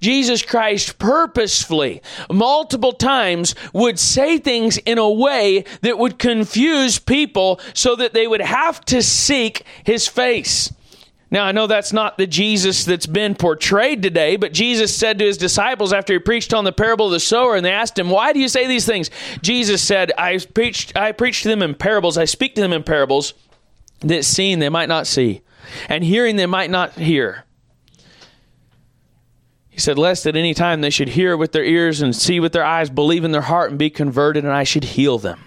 Jesus 0.00 0.42
Christ 0.42 0.98
purposefully, 0.98 2.02
multiple 2.30 2.92
times, 2.92 3.54
would 3.72 3.98
say 3.98 4.38
things 4.38 4.78
in 4.78 4.98
a 4.98 5.10
way 5.10 5.64
that 5.82 5.98
would 5.98 6.18
confuse 6.18 6.98
people 6.98 7.60
so 7.74 7.96
that 7.96 8.14
they 8.14 8.26
would 8.26 8.40
have 8.40 8.84
to 8.86 9.02
seek 9.02 9.64
his 9.84 10.06
face. 10.06 10.72
Now, 11.30 11.44
I 11.44 11.52
know 11.52 11.66
that's 11.66 11.92
not 11.92 12.16
the 12.16 12.26
Jesus 12.26 12.86
that's 12.86 13.06
been 13.06 13.34
portrayed 13.34 14.02
today, 14.02 14.36
but 14.36 14.52
Jesus 14.52 14.96
said 14.96 15.18
to 15.18 15.26
his 15.26 15.36
disciples 15.36 15.92
after 15.92 16.14
he 16.14 16.18
preached 16.18 16.54
on 16.54 16.64
the 16.64 16.72
parable 16.72 17.06
of 17.06 17.12
the 17.12 17.20
sower, 17.20 17.54
and 17.54 17.64
they 17.64 17.72
asked 17.72 17.98
him, 17.98 18.08
Why 18.08 18.32
do 18.32 18.40
you 18.40 18.48
say 18.48 18.66
these 18.66 18.86
things? 18.86 19.10
Jesus 19.42 19.82
said, 19.82 20.10
I 20.16 20.38
preached, 20.38 20.96
I 20.96 21.12
preach 21.12 21.42
to 21.42 21.48
them 21.48 21.62
in 21.62 21.74
parables, 21.74 22.16
I 22.16 22.24
speak 22.24 22.54
to 22.54 22.62
them 22.62 22.72
in 22.72 22.82
parables, 22.82 23.34
that 24.00 24.24
seeing 24.24 24.58
they 24.58 24.70
might 24.70 24.88
not 24.88 25.06
see, 25.06 25.42
and 25.88 26.02
hearing 26.02 26.36
they 26.36 26.46
might 26.46 26.70
not 26.70 26.92
hear. 26.92 27.44
He 29.68 29.80
said, 29.80 29.98
Lest 29.98 30.26
at 30.26 30.34
any 30.34 30.54
time 30.54 30.80
they 30.80 30.90
should 30.90 31.10
hear 31.10 31.36
with 31.36 31.52
their 31.52 31.64
ears 31.64 32.00
and 32.00 32.16
see 32.16 32.40
with 32.40 32.52
their 32.52 32.64
eyes, 32.64 32.88
believe 32.88 33.22
in 33.22 33.32
their 33.32 33.42
heart, 33.42 33.70
and 33.70 33.78
be 33.78 33.90
converted, 33.90 34.44
and 34.44 34.52
I 34.52 34.64
should 34.64 34.84
heal 34.84 35.18
them. 35.18 35.44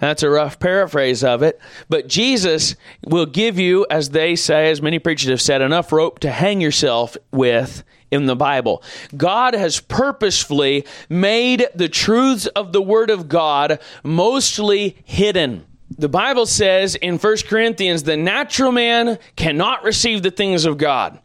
That's 0.00 0.22
a 0.22 0.30
rough 0.30 0.58
paraphrase 0.58 1.24
of 1.24 1.42
it. 1.42 1.60
But 1.88 2.08
Jesus 2.08 2.76
will 3.06 3.26
give 3.26 3.58
you, 3.58 3.86
as 3.90 4.10
they 4.10 4.36
say, 4.36 4.70
as 4.70 4.82
many 4.82 4.98
preachers 4.98 5.30
have 5.30 5.42
said, 5.42 5.62
enough 5.62 5.92
rope 5.92 6.18
to 6.20 6.30
hang 6.30 6.60
yourself 6.60 7.16
with 7.30 7.84
in 8.10 8.26
the 8.26 8.36
Bible. 8.36 8.82
God 9.16 9.54
has 9.54 9.80
purposefully 9.80 10.86
made 11.08 11.66
the 11.74 11.88
truths 11.88 12.46
of 12.48 12.72
the 12.72 12.82
Word 12.82 13.10
of 13.10 13.28
God 13.28 13.80
mostly 14.02 14.96
hidden. 15.04 15.66
The 15.96 16.08
Bible 16.08 16.46
says 16.46 16.94
in 16.94 17.18
1 17.18 17.36
Corinthians, 17.46 18.02
the 18.02 18.16
natural 18.16 18.72
man 18.72 19.18
cannot 19.36 19.84
receive 19.84 20.22
the 20.22 20.30
things 20.30 20.64
of 20.64 20.78
God 20.78 21.18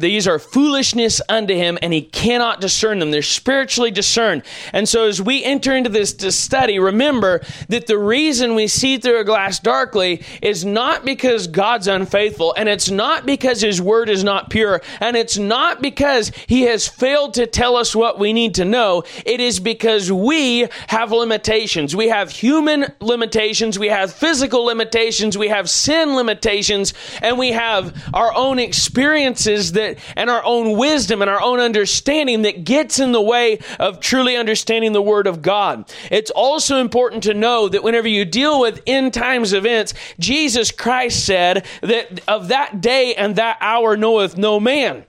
these 0.00 0.28
are 0.28 0.38
foolishness 0.38 1.20
unto 1.28 1.54
him 1.54 1.78
and 1.82 1.92
he 1.92 2.02
cannot 2.02 2.60
discern 2.60 2.98
them. 2.98 3.10
They're 3.10 3.22
spiritually 3.22 3.90
discerned. 3.90 4.42
And 4.72 4.88
so 4.88 5.06
as 5.06 5.20
we 5.20 5.44
enter 5.44 5.74
into 5.74 5.90
this 5.90 6.16
study 6.36 6.78
remember 6.78 7.40
that 7.68 7.86
the 7.86 7.98
reason 7.98 8.54
we 8.54 8.66
see 8.66 8.98
through 8.98 9.20
a 9.20 9.24
glass 9.24 9.58
darkly 9.58 10.22
is 10.42 10.64
not 10.64 11.04
because 11.04 11.46
god's 11.46 11.88
unfaithful 11.88 12.54
and 12.56 12.68
it's 12.68 12.90
not 12.90 13.26
because 13.26 13.60
his 13.60 13.80
word 13.80 14.08
is 14.08 14.22
not 14.22 14.50
pure 14.50 14.80
and 15.00 15.16
it's 15.16 15.38
not 15.38 15.82
because 15.82 16.30
he 16.46 16.62
has 16.62 16.86
failed 16.86 17.34
to 17.34 17.46
tell 17.46 17.76
us 17.76 17.94
what 17.94 18.18
we 18.18 18.32
need 18.32 18.54
to 18.56 18.64
know. 18.64 19.02
It 19.24 19.40
is 19.40 19.60
because 19.60 20.12
we 20.12 20.68
have 20.88 21.12
limitations. 21.12 21.94
We 21.96 22.08
have 22.08 22.30
human 22.30 22.86
limitations 23.00 23.78
we 23.78 23.88
have 23.88 24.12
physical 24.12 24.64
limitations 24.64 25.36
we 25.38 25.48
have 25.48 25.68
sin 25.70 26.14
limitations 26.14 26.94
and 27.22 27.38
we 27.38 27.52
have 27.52 27.94
our 28.14 28.34
own 28.34 28.58
experiences 28.58 29.72
that 29.72 29.87
and 30.16 30.30
our 30.30 30.44
own 30.44 30.76
wisdom 30.76 31.22
and 31.22 31.30
our 31.30 31.40
own 31.40 31.60
understanding 31.60 32.42
that 32.42 32.64
gets 32.64 32.98
in 32.98 33.12
the 33.12 33.20
way 33.20 33.58
of 33.78 34.00
truly 34.00 34.36
understanding 34.36 34.92
the 34.92 35.02
Word 35.02 35.26
of 35.26 35.42
God. 35.42 35.90
It's 36.10 36.30
also 36.30 36.78
important 36.78 37.22
to 37.24 37.34
know 37.34 37.68
that 37.68 37.82
whenever 37.82 38.08
you 38.08 38.24
deal 38.24 38.60
with 38.60 38.82
end 38.86 39.14
times 39.14 39.52
events, 39.52 39.94
Jesus 40.18 40.70
Christ 40.70 41.24
said 41.24 41.66
that 41.82 42.20
of 42.28 42.48
that 42.48 42.80
day 42.80 43.14
and 43.14 43.36
that 43.36 43.58
hour 43.60 43.96
knoweth 43.96 44.36
no 44.36 44.60
man. 44.60 45.04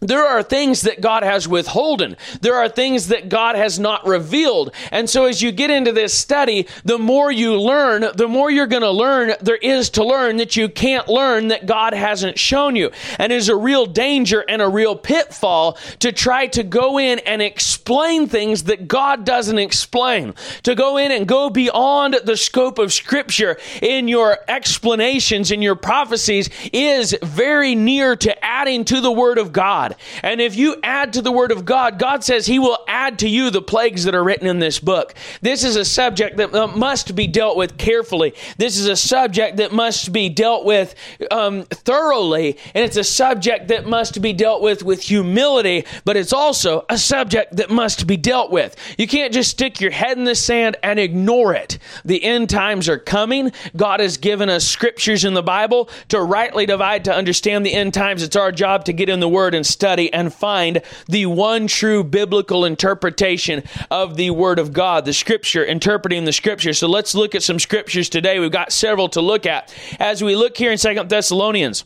There 0.00 0.24
are 0.24 0.42
things 0.42 0.82
that 0.82 1.00
God 1.00 1.22
has 1.24 1.48
withholden. 1.48 2.16
There 2.40 2.54
are 2.54 2.68
things 2.68 3.08
that 3.08 3.28
God 3.28 3.56
has 3.56 3.78
not 3.80 4.06
revealed. 4.06 4.72
And 4.92 5.10
so 5.10 5.24
as 5.24 5.42
you 5.42 5.50
get 5.50 5.70
into 5.70 5.92
this 5.92 6.14
study, 6.14 6.68
the 6.84 6.98
more 6.98 7.32
you 7.32 7.60
learn, 7.60 8.04
the 8.14 8.28
more 8.28 8.50
you're 8.50 8.66
going 8.66 8.82
to 8.82 8.90
learn 8.90 9.32
there 9.40 9.56
is 9.56 9.90
to 9.90 10.04
learn 10.04 10.36
that 10.36 10.56
you 10.56 10.68
can't 10.68 11.08
learn 11.08 11.48
that 11.48 11.66
God 11.66 11.94
hasn't 11.94 12.38
shown 12.38 12.76
you. 12.76 12.90
And 13.18 13.32
is 13.32 13.48
a 13.48 13.56
real 13.56 13.86
danger 13.86 14.44
and 14.48 14.62
a 14.62 14.68
real 14.68 14.94
pitfall 14.94 15.78
to 15.98 16.12
try 16.12 16.46
to 16.48 16.62
go 16.62 16.98
in 16.98 17.18
and 17.20 17.42
explain 17.42 18.28
things 18.28 18.64
that 18.64 18.86
God 18.86 19.24
doesn't 19.24 19.58
explain. 19.58 20.34
To 20.62 20.74
go 20.74 20.96
in 20.96 21.10
and 21.10 21.26
go 21.26 21.50
beyond 21.50 22.20
the 22.24 22.36
scope 22.36 22.78
of 22.78 22.92
scripture 22.92 23.58
in 23.82 24.06
your 24.06 24.38
explanations, 24.46 25.50
in 25.50 25.62
your 25.62 25.76
prophecies 25.76 26.50
is 26.72 27.16
very 27.22 27.74
near 27.74 28.14
to 28.16 28.44
adding 28.44 28.84
to 28.84 29.00
the 29.00 29.10
word 29.10 29.38
of 29.38 29.52
God. 29.52 29.87
God. 29.88 30.00
And 30.22 30.40
if 30.40 30.56
you 30.56 30.76
add 30.82 31.12
to 31.14 31.22
the 31.22 31.32
Word 31.32 31.52
of 31.52 31.64
God, 31.64 31.98
God 31.98 32.24
says 32.24 32.46
He 32.46 32.58
will 32.58 32.78
add 32.86 33.18
to 33.20 33.28
you 33.28 33.50
the 33.50 33.62
plagues 33.62 34.04
that 34.04 34.14
are 34.14 34.24
written 34.24 34.46
in 34.46 34.58
this 34.58 34.78
book. 34.78 35.14
This 35.40 35.64
is 35.64 35.76
a 35.76 35.84
subject 35.84 36.36
that 36.38 36.76
must 36.76 37.14
be 37.14 37.26
dealt 37.26 37.56
with 37.56 37.76
carefully. 37.78 38.34
This 38.56 38.78
is 38.78 38.86
a 38.86 38.96
subject 38.96 39.58
that 39.58 39.72
must 39.72 40.12
be 40.12 40.28
dealt 40.28 40.64
with 40.64 40.94
um, 41.30 41.64
thoroughly. 41.64 42.58
And 42.74 42.84
it's 42.84 42.96
a 42.96 43.04
subject 43.04 43.68
that 43.68 43.86
must 43.86 44.20
be 44.20 44.32
dealt 44.32 44.62
with 44.62 44.82
with 44.82 45.02
humility, 45.02 45.84
but 46.04 46.16
it's 46.16 46.32
also 46.32 46.84
a 46.88 46.98
subject 46.98 47.56
that 47.56 47.70
must 47.70 48.06
be 48.06 48.16
dealt 48.16 48.50
with. 48.50 48.76
You 48.98 49.06
can't 49.06 49.32
just 49.32 49.50
stick 49.50 49.80
your 49.80 49.90
head 49.90 50.18
in 50.18 50.24
the 50.24 50.34
sand 50.34 50.76
and 50.82 50.98
ignore 50.98 51.54
it. 51.54 51.78
The 52.04 52.22
end 52.22 52.50
times 52.50 52.88
are 52.88 52.98
coming. 52.98 53.52
God 53.76 54.00
has 54.00 54.16
given 54.16 54.48
us 54.48 54.66
scriptures 54.66 55.24
in 55.24 55.34
the 55.34 55.42
Bible 55.42 55.88
to 56.08 56.20
rightly 56.20 56.66
divide, 56.66 57.04
to 57.04 57.14
understand 57.14 57.64
the 57.64 57.74
end 57.74 57.94
times. 57.94 58.22
It's 58.22 58.36
our 58.36 58.52
job 58.52 58.84
to 58.86 58.92
get 58.92 59.08
in 59.08 59.20
the 59.20 59.28
Word 59.28 59.54
and 59.54 59.66
study 59.78 60.12
and 60.12 60.34
find 60.34 60.82
the 61.06 61.24
one 61.26 61.68
true 61.68 62.02
biblical 62.02 62.64
interpretation 62.64 63.62
of 63.92 64.16
the 64.16 64.30
Word 64.30 64.58
of 64.58 64.72
God, 64.72 65.04
the 65.04 65.12
Scripture, 65.12 65.64
interpreting 65.64 66.24
the 66.24 66.32
Scripture. 66.32 66.72
So 66.72 66.88
let's 66.88 67.14
look 67.14 67.36
at 67.36 67.44
some 67.44 67.60
Scriptures 67.60 68.08
today. 68.08 68.40
We've 68.40 68.50
got 68.50 68.72
several 68.72 69.08
to 69.10 69.20
look 69.20 69.46
at. 69.46 69.72
As 70.00 70.20
we 70.20 70.34
look 70.34 70.56
here 70.56 70.72
in 70.72 70.78
Second 70.78 71.08
Thessalonians, 71.08 71.84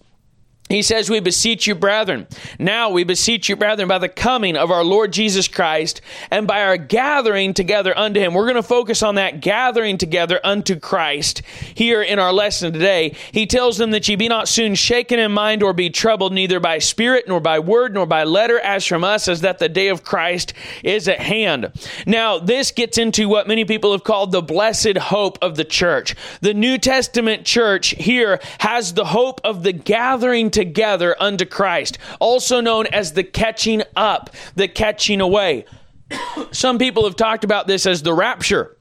he 0.72 0.80
says, 0.80 1.10
We 1.10 1.20
beseech 1.20 1.66
you, 1.66 1.74
brethren. 1.74 2.26
Now 2.58 2.88
we 2.88 3.04
beseech 3.04 3.50
you, 3.50 3.56
brethren, 3.56 3.88
by 3.88 3.98
the 3.98 4.08
coming 4.08 4.56
of 4.56 4.70
our 4.70 4.82
Lord 4.82 5.12
Jesus 5.12 5.46
Christ 5.46 6.00
and 6.30 6.46
by 6.46 6.62
our 6.62 6.78
gathering 6.78 7.52
together 7.52 7.96
unto 7.96 8.18
him. 8.18 8.32
We're 8.32 8.46
going 8.46 8.56
to 8.56 8.62
focus 8.62 9.02
on 9.02 9.16
that 9.16 9.42
gathering 9.42 9.98
together 9.98 10.40
unto 10.42 10.80
Christ 10.80 11.42
here 11.74 12.00
in 12.00 12.18
our 12.18 12.32
lesson 12.32 12.72
today. 12.72 13.14
He 13.32 13.44
tells 13.44 13.76
them 13.76 13.90
that 13.90 14.08
ye 14.08 14.16
be 14.16 14.28
not 14.28 14.48
soon 14.48 14.74
shaken 14.74 15.18
in 15.18 15.30
mind 15.30 15.62
or 15.62 15.74
be 15.74 15.90
troubled, 15.90 16.32
neither 16.32 16.58
by 16.58 16.78
spirit, 16.78 17.28
nor 17.28 17.38
by 17.38 17.58
word, 17.58 17.92
nor 17.92 18.06
by 18.06 18.24
letter, 18.24 18.58
as 18.58 18.86
from 18.86 19.04
us, 19.04 19.28
as 19.28 19.42
that 19.42 19.58
the 19.58 19.68
day 19.68 19.88
of 19.88 20.04
Christ 20.04 20.54
is 20.82 21.06
at 21.06 21.20
hand. 21.20 21.70
Now, 22.06 22.38
this 22.38 22.70
gets 22.70 22.96
into 22.96 23.28
what 23.28 23.46
many 23.46 23.66
people 23.66 23.92
have 23.92 24.04
called 24.04 24.32
the 24.32 24.40
blessed 24.40 24.96
hope 24.96 25.36
of 25.42 25.56
the 25.56 25.64
church. 25.64 26.14
The 26.40 26.54
New 26.54 26.78
Testament 26.78 27.44
church 27.44 27.88
here 27.88 28.40
has 28.60 28.94
the 28.94 29.04
hope 29.04 29.42
of 29.44 29.64
the 29.64 29.74
gathering 29.74 30.50
together 30.50 30.61
together 30.62 31.16
unto 31.20 31.44
Christ, 31.44 31.98
also 32.20 32.60
known 32.60 32.86
as 32.86 33.14
the 33.14 33.24
catching 33.24 33.82
up, 33.96 34.30
the 34.54 34.68
catching 34.68 35.20
away. 35.20 35.64
Some 36.52 36.78
people 36.78 37.04
have 37.04 37.16
talked 37.16 37.42
about 37.42 37.66
this 37.66 37.84
as 37.84 38.02
the 38.02 38.14
rapture. 38.14 38.76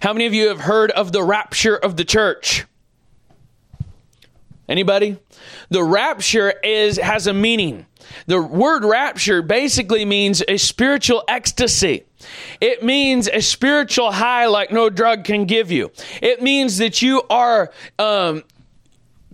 How 0.00 0.14
many 0.14 0.24
of 0.24 0.32
you 0.32 0.48
have 0.48 0.60
heard 0.60 0.90
of 0.92 1.12
the 1.12 1.22
rapture 1.22 1.76
of 1.76 1.98
the 1.98 2.04
church? 2.04 2.64
Anybody? 4.68 5.18
The 5.68 5.82
rapture 5.82 6.50
is 6.64 6.96
has 6.96 7.26
a 7.26 7.34
meaning. 7.34 7.86
The 8.26 8.40
word 8.40 8.84
rapture 8.84 9.42
basically 9.42 10.06
means 10.06 10.42
a 10.48 10.56
spiritual 10.56 11.24
ecstasy. 11.28 12.04
It 12.60 12.82
means 12.82 13.28
a 13.28 13.42
spiritual 13.42 14.12
high 14.12 14.46
like 14.46 14.72
no 14.72 14.88
drug 14.88 15.24
can 15.24 15.44
give 15.44 15.70
you. 15.70 15.92
It 16.22 16.40
means 16.40 16.78
that 16.78 17.02
you 17.02 17.22
are 17.28 17.70
um, 17.98 18.44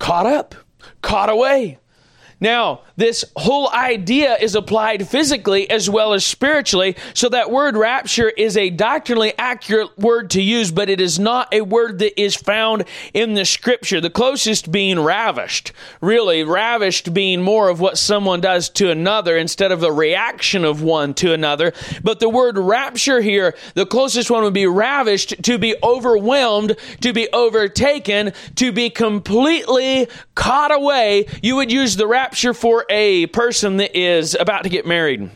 caught 0.00 0.26
up 0.26 0.54
caught 1.02 1.30
away. 1.30 1.78
Now, 2.38 2.82
this 2.96 3.24
whole 3.34 3.70
idea 3.70 4.36
is 4.36 4.54
applied 4.54 5.08
physically 5.08 5.70
as 5.70 5.88
well 5.88 6.12
as 6.12 6.24
spiritually. 6.24 6.96
So 7.14 7.30
that 7.30 7.50
word 7.50 7.78
rapture 7.78 8.28
is 8.28 8.58
a 8.58 8.68
doctrinally 8.68 9.32
accurate 9.38 9.98
word 9.98 10.30
to 10.30 10.42
use, 10.42 10.70
but 10.70 10.90
it 10.90 11.00
is 11.00 11.18
not 11.18 11.52
a 11.52 11.62
word 11.62 11.98
that 12.00 12.20
is 12.20 12.36
found 12.36 12.84
in 13.14 13.34
the 13.34 13.46
scripture. 13.46 14.02
The 14.02 14.10
closest 14.10 14.70
being 14.70 15.00
ravished. 15.00 15.72
Really, 16.02 16.44
ravished 16.44 17.14
being 17.14 17.40
more 17.40 17.70
of 17.70 17.80
what 17.80 17.96
someone 17.96 18.42
does 18.42 18.68
to 18.70 18.90
another 18.90 19.38
instead 19.38 19.72
of 19.72 19.80
the 19.80 19.92
reaction 19.92 20.62
of 20.64 20.82
one 20.82 21.14
to 21.14 21.32
another. 21.32 21.72
But 22.02 22.20
the 22.20 22.28
word 22.28 22.58
rapture 22.58 23.22
here, 23.22 23.54
the 23.74 23.86
closest 23.86 24.30
one 24.30 24.42
would 24.44 24.52
be 24.52 24.66
ravished, 24.66 25.42
to 25.44 25.56
be 25.56 25.74
overwhelmed, 25.82 26.76
to 27.00 27.14
be 27.14 27.30
overtaken, 27.32 28.34
to 28.56 28.72
be 28.72 28.90
completely 28.90 30.08
caught 30.34 30.74
away. 30.74 31.26
You 31.42 31.56
would 31.56 31.72
use 31.72 31.96
the 31.96 32.06
rapture 32.06 32.25
for 32.34 32.84
a 32.88 33.26
person 33.26 33.76
that 33.78 33.96
is 33.96 34.34
about 34.34 34.64
to 34.64 34.68
get 34.68 34.86
married. 34.86 35.30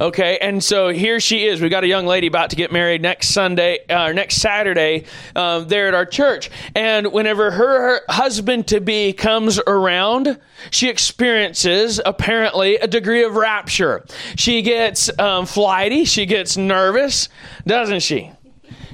Okay, 0.00 0.38
and 0.38 0.62
so 0.62 0.88
here 0.88 1.20
she 1.20 1.46
is. 1.46 1.60
We 1.60 1.68
got 1.68 1.84
a 1.84 1.86
young 1.86 2.06
lady 2.06 2.26
about 2.26 2.50
to 2.50 2.56
get 2.56 2.72
married 2.72 3.00
next 3.00 3.28
Sunday, 3.28 3.78
uh, 3.88 4.12
next 4.12 4.36
Saturday, 4.36 5.04
uh, 5.36 5.60
there 5.60 5.86
at 5.86 5.94
our 5.94 6.04
church. 6.04 6.50
And 6.74 7.12
whenever 7.12 7.52
her, 7.52 7.80
her 7.80 8.00
husband 8.08 8.66
to 8.68 8.80
be 8.80 9.12
comes 9.12 9.60
around, 9.60 10.40
she 10.70 10.88
experiences 10.88 12.00
apparently 12.04 12.76
a 12.76 12.88
degree 12.88 13.22
of 13.22 13.36
rapture. 13.36 14.04
She 14.34 14.62
gets 14.62 15.16
um, 15.20 15.46
flighty, 15.46 16.04
she 16.04 16.26
gets 16.26 16.56
nervous, 16.56 17.28
doesn't 17.64 18.00
she? 18.00 18.32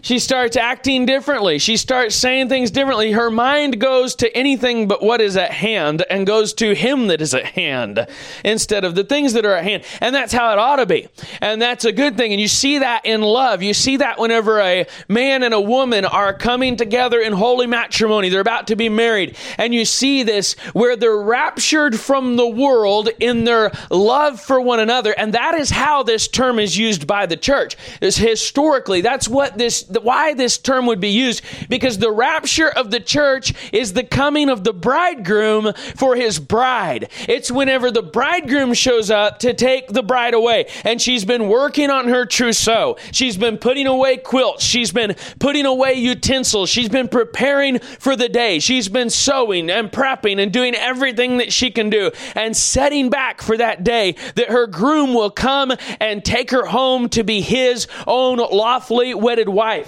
She 0.02 0.19
starts 0.19 0.57
acting 0.57 1.07
differently. 1.07 1.59
She 1.59 1.76
starts 1.76 2.14
saying 2.14 2.49
things 2.49 2.71
differently. 2.71 3.12
Her 3.12 3.31
mind 3.31 3.81
goes 3.81 4.14
to 4.17 4.37
anything 4.37 4.88
but 4.88 5.02
what 5.02 5.21
is 5.21 5.37
at 5.37 5.50
hand 5.50 6.05
and 6.11 6.26
goes 6.26 6.52
to 6.55 6.75
Him 6.75 7.09
that 7.09 7.21
is 7.21 7.35
at 7.35 7.45
hand 7.45 8.07
instead 8.45 8.85
of 8.85 8.95
the 8.95 9.05
things 9.05 9.33
that 9.33 9.45
are 9.45 9.55
at 9.55 9.64
hand. 9.64 9.85
And 10.00 10.14
that's 10.14 10.33
how 10.33 10.52
it 10.52 10.59
ought 10.59 10.76
to 10.76 10.87
be. 10.87 11.09
And 11.40 11.61
that's 11.61 11.85
a 11.85 11.93
good 11.93 12.17
thing. 12.17 12.33
And 12.33 12.40
you 12.40 12.49
see 12.49 12.78
that 12.78 13.05
in 13.05 13.23
love. 13.23 13.62
You 13.62 13.75
see 13.75 13.99
that 13.99 14.19
whenever 14.19 14.61
a 14.61 14.87
man 15.09 15.43
and 15.43 15.55
a 15.55 15.61
woman 15.61 16.05
are 16.05 16.33
coming 16.33 16.76
together 16.76 17.21
in 17.21 17.33
holy 17.33 17.67
matrimony, 17.67 18.28
they're 18.28 18.40
about 18.40 18.69
to 18.69 18.76
be 18.76 18.88
married. 18.88 19.37
And 19.57 19.75
you 19.75 19.85
see 19.85 20.23
this 20.23 20.55
where 20.73 20.97
they're 20.97 21.17
raptured 21.17 21.99
from 21.99 22.37
the 22.37 22.49
world 22.49 23.09
in 23.21 23.45
their 23.45 23.73
love 23.90 24.40
for 24.40 24.61
one 24.61 24.81
another. 24.81 25.12
And 25.12 25.35
that 25.35 25.55
is 25.55 25.71
how 25.71 26.02
this 26.02 26.28
term 26.28 26.59
is 26.59 26.76
used 26.76 27.07
by 27.07 27.26
the 27.26 27.37
church. 27.37 27.76
Is 28.00 28.17
historically, 28.17 29.00
that's 29.00 29.28
what 29.28 29.59
this 29.59 29.83
why 29.88 30.35
this 30.35 30.59
term 30.59 30.87
would 30.87 31.00
be 31.00 31.11
used 31.11 31.42
because 31.68 31.99
the 31.99 32.11
rapture 32.11 32.68
of 32.68 32.90
the 32.90 33.00
church 33.00 33.54
is 33.73 33.92
the 33.92 34.04
coming 34.04 34.49
of 34.49 34.64
the 34.64 34.73
bridegroom 34.73 35.73
for 35.97 36.16
his 36.16 36.38
bride. 36.38 37.11
It's 37.28 37.50
whenever 37.50 37.90
the 37.90 38.02
bridegroom 38.02 38.75
shows 38.75 39.11
up 39.11 39.38
to 39.40 39.54
take 39.54 39.88
the 39.88 40.02
bride 40.02 40.35
away. 40.35 40.66
And 40.85 41.00
she's 41.00 41.25
been 41.25 41.49
working 41.49 41.90
on 41.90 42.09
her 42.09 42.26
trousseau. 42.26 42.97
She's 43.12 43.37
been 43.37 43.59
putting 43.59 43.87
away 43.87 44.16
quilts. 44.16 44.64
She's 44.64 44.92
been 44.92 45.14
putting 45.38 45.66
away 45.66 45.95
utensils. 45.95 46.68
She's 46.71 46.88
been 46.88 47.09
preparing 47.09 47.78
for 47.78 48.16
the 48.16 48.28
day. 48.28 48.59
She's 48.59 48.88
been 48.88 49.11
sewing 49.11 49.71
and 49.71 49.90
prepping 49.90 50.40
and 50.40 50.52
doing 50.52 50.75
everything 50.75 51.38
that 51.38 51.52
she 51.52 51.71
can 51.71 51.90
do 51.90 52.11
and 52.35 52.57
setting 52.57 53.11
back 53.11 53.42
for 53.42 53.57
that 53.57 53.85
day 53.85 54.14
that 54.35 54.50
her 54.50 54.66
groom 54.66 55.14
will 55.14 55.30
come 55.30 55.73
and 56.00 56.25
take 56.25 56.50
her 56.50 56.66
home 56.66 57.09
to 57.11 57.23
be 57.25 57.40
his 57.40 57.87
own 58.07 58.38
lawfully 58.38 59.14
wedded 59.14 59.49
wife 59.49 59.88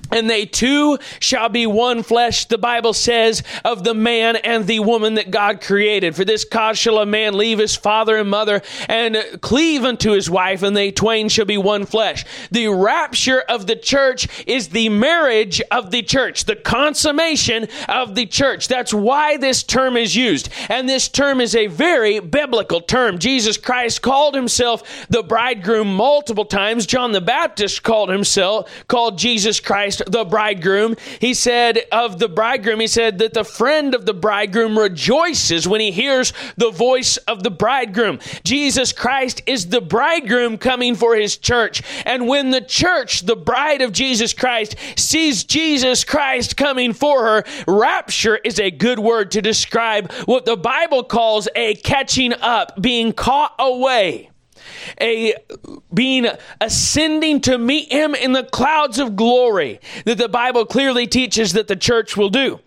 and 0.11 0.29
they 0.29 0.45
two 0.45 0.97
shall 1.19 1.49
be 1.49 1.65
one 1.65 2.03
flesh, 2.03 2.45
the 2.45 2.57
Bible 2.57 2.93
says, 2.93 3.43
of 3.63 3.83
the 3.83 3.93
man 3.93 4.35
and 4.35 4.67
the 4.67 4.79
woman 4.79 5.15
that 5.15 5.31
God 5.31 5.61
created. 5.61 6.15
For 6.15 6.25
this 6.25 6.45
cause 6.45 6.77
shall 6.77 6.99
a 6.99 7.05
man 7.05 7.37
leave 7.37 7.59
his 7.59 7.75
father 7.75 8.17
and 8.17 8.29
mother 8.29 8.61
and 8.87 9.17
cleave 9.41 9.83
unto 9.83 10.11
his 10.11 10.29
wife, 10.29 10.63
and 10.63 10.75
they 10.75 10.91
twain 10.91 11.29
shall 11.29 11.45
be 11.45 11.57
one 11.57 11.85
flesh. 11.85 12.25
The 12.51 12.67
rapture 12.67 13.41
of 13.41 13.67
the 13.67 13.75
church 13.75 14.27
is 14.45 14.69
the 14.69 14.89
marriage 14.89 15.61
of 15.71 15.91
the 15.91 16.03
church, 16.03 16.45
the 16.45 16.55
consummation 16.55 17.67
of 17.87 18.15
the 18.15 18.25
church. 18.25 18.67
That's 18.67 18.93
why 18.93 19.37
this 19.37 19.63
term 19.63 19.97
is 19.97 20.15
used. 20.15 20.49
And 20.69 20.87
this 20.87 21.07
term 21.07 21.41
is 21.41 21.55
a 21.55 21.67
very 21.67 22.19
biblical 22.19 22.81
term. 22.81 23.19
Jesus 23.19 23.57
Christ 23.57 24.01
called 24.01 24.35
himself 24.35 25.07
the 25.09 25.23
bridegroom 25.23 25.95
multiple 25.95 26.45
times. 26.45 26.85
John 26.85 27.11
the 27.11 27.21
Baptist 27.21 27.83
called 27.83 28.09
himself, 28.09 28.69
called 28.87 29.17
Jesus 29.17 29.59
Christ 29.59 30.00
the 30.07 30.25
bridegroom. 30.25 30.95
He 31.19 31.33
said 31.33 31.79
of 31.91 32.19
the 32.19 32.29
bridegroom, 32.29 32.79
he 32.79 32.87
said 32.87 33.19
that 33.19 33.33
the 33.33 33.43
friend 33.43 33.93
of 33.93 34.05
the 34.05 34.13
bridegroom 34.13 34.77
rejoices 34.77 35.67
when 35.67 35.81
he 35.81 35.91
hears 35.91 36.33
the 36.57 36.71
voice 36.71 37.17
of 37.17 37.43
the 37.43 37.51
bridegroom. 37.51 38.19
Jesus 38.43 38.93
Christ 38.93 39.41
is 39.45 39.69
the 39.69 39.81
bridegroom 39.81 40.57
coming 40.57 40.95
for 40.95 41.15
his 41.15 41.37
church. 41.37 41.81
And 42.05 42.27
when 42.27 42.51
the 42.51 42.61
church, 42.61 43.21
the 43.21 43.35
bride 43.35 43.81
of 43.81 43.91
Jesus 43.91 44.33
Christ, 44.33 44.75
sees 44.95 45.43
Jesus 45.43 46.03
Christ 46.03 46.57
coming 46.57 46.93
for 46.93 47.23
her, 47.23 47.43
rapture 47.67 48.37
is 48.37 48.59
a 48.59 48.71
good 48.71 48.99
word 48.99 49.31
to 49.31 49.41
describe 49.41 50.11
what 50.25 50.45
the 50.45 50.57
Bible 50.57 51.03
calls 51.03 51.47
a 51.55 51.75
catching 51.75 52.33
up, 52.33 52.81
being 52.81 53.13
caught 53.13 53.55
away 53.59 54.31
a 54.99 55.35
being 55.93 56.27
ascending 56.59 57.41
to 57.41 57.57
meet 57.57 57.91
him 57.91 58.15
in 58.15 58.33
the 58.33 58.43
clouds 58.43 58.99
of 58.99 59.15
glory 59.15 59.79
that 60.05 60.17
the 60.17 60.29
Bible 60.29 60.65
clearly 60.65 61.07
teaches 61.07 61.53
that 61.53 61.67
the 61.67 61.75
church 61.75 62.15
will 62.17 62.29
do. 62.29 62.59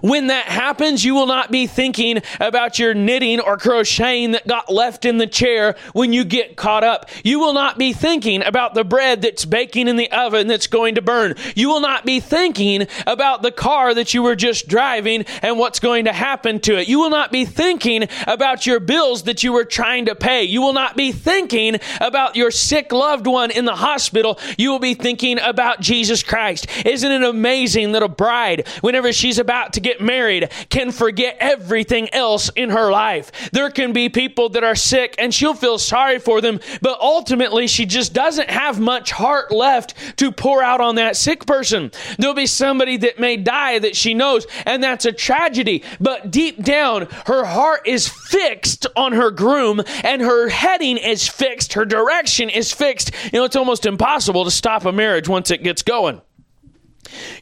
When 0.00 0.28
that 0.28 0.46
happens, 0.46 1.04
you 1.04 1.14
will 1.14 1.26
not 1.26 1.50
be 1.50 1.66
thinking 1.66 2.22
about 2.40 2.78
your 2.78 2.94
knitting 2.94 3.40
or 3.40 3.56
crocheting 3.56 4.32
that 4.32 4.46
got 4.46 4.72
left 4.72 5.04
in 5.04 5.18
the 5.18 5.26
chair 5.26 5.76
when 5.92 6.12
you 6.12 6.24
get 6.24 6.56
caught 6.56 6.84
up. 6.84 7.08
You 7.24 7.38
will 7.38 7.52
not 7.52 7.78
be 7.78 7.92
thinking 7.92 8.42
about 8.42 8.74
the 8.74 8.84
bread 8.84 9.22
that's 9.22 9.44
baking 9.44 9.88
in 9.88 9.96
the 9.96 10.10
oven 10.10 10.46
that's 10.46 10.66
going 10.66 10.94
to 10.96 11.02
burn. 11.02 11.34
You 11.54 11.68
will 11.68 11.80
not 11.80 12.04
be 12.04 12.20
thinking 12.20 12.86
about 13.06 13.42
the 13.42 13.52
car 13.52 13.94
that 13.94 14.14
you 14.14 14.22
were 14.22 14.36
just 14.36 14.68
driving 14.68 15.24
and 15.42 15.58
what's 15.58 15.80
going 15.80 16.04
to 16.04 16.12
happen 16.12 16.60
to 16.60 16.78
it. 16.78 16.88
You 16.88 16.98
will 16.98 17.10
not 17.10 17.32
be 17.32 17.44
thinking 17.44 18.08
about 18.26 18.66
your 18.66 18.80
bills 18.80 19.24
that 19.24 19.42
you 19.42 19.52
were 19.52 19.64
trying 19.64 20.06
to 20.06 20.14
pay. 20.14 20.44
You 20.44 20.60
will 20.60 20.72
not 20.72 20.96
be 20.96 21.12
thinking 21.12 21.76
about 22.00 22.36
your 22.36 22.50
sick 22.50 22.92
loved 22.92 23.26
one 23.26 23.50
in 23.50 23.64
the 23.64 23.76
hospital. 23.76 24.38
You 24.56 24.70
will 24.70 24.78
be 24.78 24.94
thinking 24.94 25.38
about 25.38 25.80
Jesus 25.80 26.22
Christ. 26.22 26.66
Isn't 26.84 27.10
it 27.10 27.22
amazing 27.22 27.92
that 27.92 28.02
a 28.02 28.08
bride, 28.08 28.66
whenever 28.80 29.12
she's 29.12 29.38
about 29.38 29.71
to 29.74 29.80
get 29.80 30.00
married 30.00 30.50
can 30.68 30.92
forget 30.92 31.36
everything 31.40 32.12
else 32.12 32.50
in 32.50 32.70
her 32.70 32.90
life. 32.90 33.50
There 33.52 33.70
can 33.70 33.92
be 33.92 34.08
people 34.08 34.50
that 34.50 34.64
are 34.64 34.74
sick 34.74 35.14
and 35.18 35.32
she'll 35.32 35.54
feel 35.54 35.78
sorry 35.78 36.18
for 36.18 36.40
them, 36.40 36.60
but 36.80 37.00
ultimately 37.00 37.66
she 37.66 37.86
just 37.86 38.12
doesn't 38.12 38.50
have 38.50 38.80
much 38.80 39.12
heart 39.12 39.50
left 39.52 39.94
to 40.18 40.32
pour 40.32 40.62
out 40.62 40.80
on 40.80 40.96
that 40.96 41.16
sick 41.16 41.46
person. 41.46 41.90
There'll 42.18 42.34
be 42.34 42.46
somebody 42.46 42.96
that 42.98 43.18
may 43.18 43.36
die 43.36 43.78
that 43.78 43.96
she 43.96 44.14
knows, 44.14 44.46
and 44.66 44.82
that's 44.82 45.04
a 45.04 45.12
tragedy. 45.12 45.84
But 46.00 46.30
deep 46.30 46.62
down, 46.62 47.08
her 47.26 47.44
heart 47.44 47.86
is 47.86 48.08
fixed 48.08 48.86
on 48.96 49.12
her 49.12 49.30
groom 49.30 49.82
and 50.04 50.22
her 50.22 50.48
heading 50.48 50.96
is 50.96 51.28
fixed, 51.28 51.74
her 51.74 51.84
direction 51.84 52.50
is 52.50 52.72
fixed. 52.72 53.12
You 53.32 53.40
know, 53.40 53.44
it's 53.44 53.56
almost 53.56 53.86
impossible 53.86 54.44
to 54.44 54.50
stop 54.50 54.84
a 54.84 54.92
marriage 54.92 55.28
once 55.28 55.50
it 55.50 55.62
gets 55.62 55.82
going. 55.82 56.20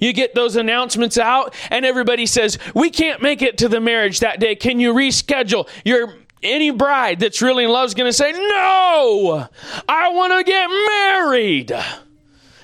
You 0.01 0.13
get 0.13 0.35
those 0.35 0.57
announcements 0.57 1.19
out, 1.19 1.55
and 1.71 1.85
everybody 1.85 2.27
says, 2.27 2.59
We 2.75 2.91
can't 2.91 3.23
make 3.23 3.43
it 3.43 3.59
to 3.59 3.69
the 3.69 3.81
marriage 3.81 4.21
that 4.21 4.41
day. 4.41 4.57
Can 4.57 4.81
you 4.81 4.93
reschedule? 4.93 5.69
Your 5.85 6.15
any 6.43 6.71
bride 6.71 7.21
that's 7.21 7.43
really 7.43 7.65
in 7.65 7.71
love 7.71 7.87
is 7.87 7.95
going 7.95 8.09
to 8.09 8.13
say, 8.13 8.33
No, 8.33 9.49
I 9.89 10.09
want 10.11 10.33
to 10.33 10.45
get 10.45 10.69
married. 10.69 12.10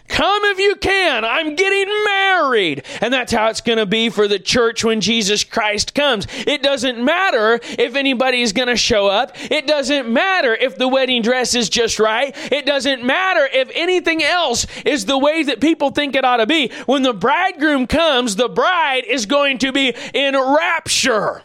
Come 0.08 0.42
if 0.44 0.58
you 0.58 0.76
can. 0.76 1.24
I'm 1.24 1.54
getting 1.54 1.92
married. 2.04 2.84
And 3.00 3.12
that's 3.12 3.32
how 3.32 3.48
it's 3.48 3.60
going 3.60 3.78
to 3.78 3.86
be 3.86 4.08
for 4.08 4.28
the 4.28 4.38
church 4.38 4.84
when 4.84 5.00
Jesus 5.00 5.44
Christ 5.44 5.94
comes. 5.94 6.26
It 6.46 6.62
doesn't 6.62 7.02
matter 7.02 7.60
if 7.78 7.94
anybody's 7.94 8.52
going 8.52 8.68
to 8.68 8.76
show 8.76 9.06
up. 9.06 9.32
It 9.50 9.66
doesn't 9.66 10.08
matter 10.08 10.54
if 10.54 10.76
the 10.76 10.88
wedding 10.88 11.22
dress 11.22 11.54
is 11.54 11.68
just 11.68 11.98
right. 11.98 12.34
It 12.52 12.66
doesn't 12.66 13.04
matter 13.04 13.48
if 13.52 13.70
anything 13.74 14.22
else 14.22 14.66
is 14.84 15.06
the 15.06 15.18
way 15.18 15.42
that 15.44 15.60
people 15.60 15.90
think 15.90 16.14
it 16.16 16.24
ought 16.24 16.38
to 16.38 16.46
be. 16.46 16.70
When 16.86 17.02
the 17.02 17.14
bridegroom 17.14 17.86
comes, 17.86 18.36
the 18.36 18.48
bride 18.48 19.04
is 19.04 19.26
going 19.26 19.58
to 19.58 19.72
be 19.72 19.94
in 20.14 20.34
rapture. 20.34 21.42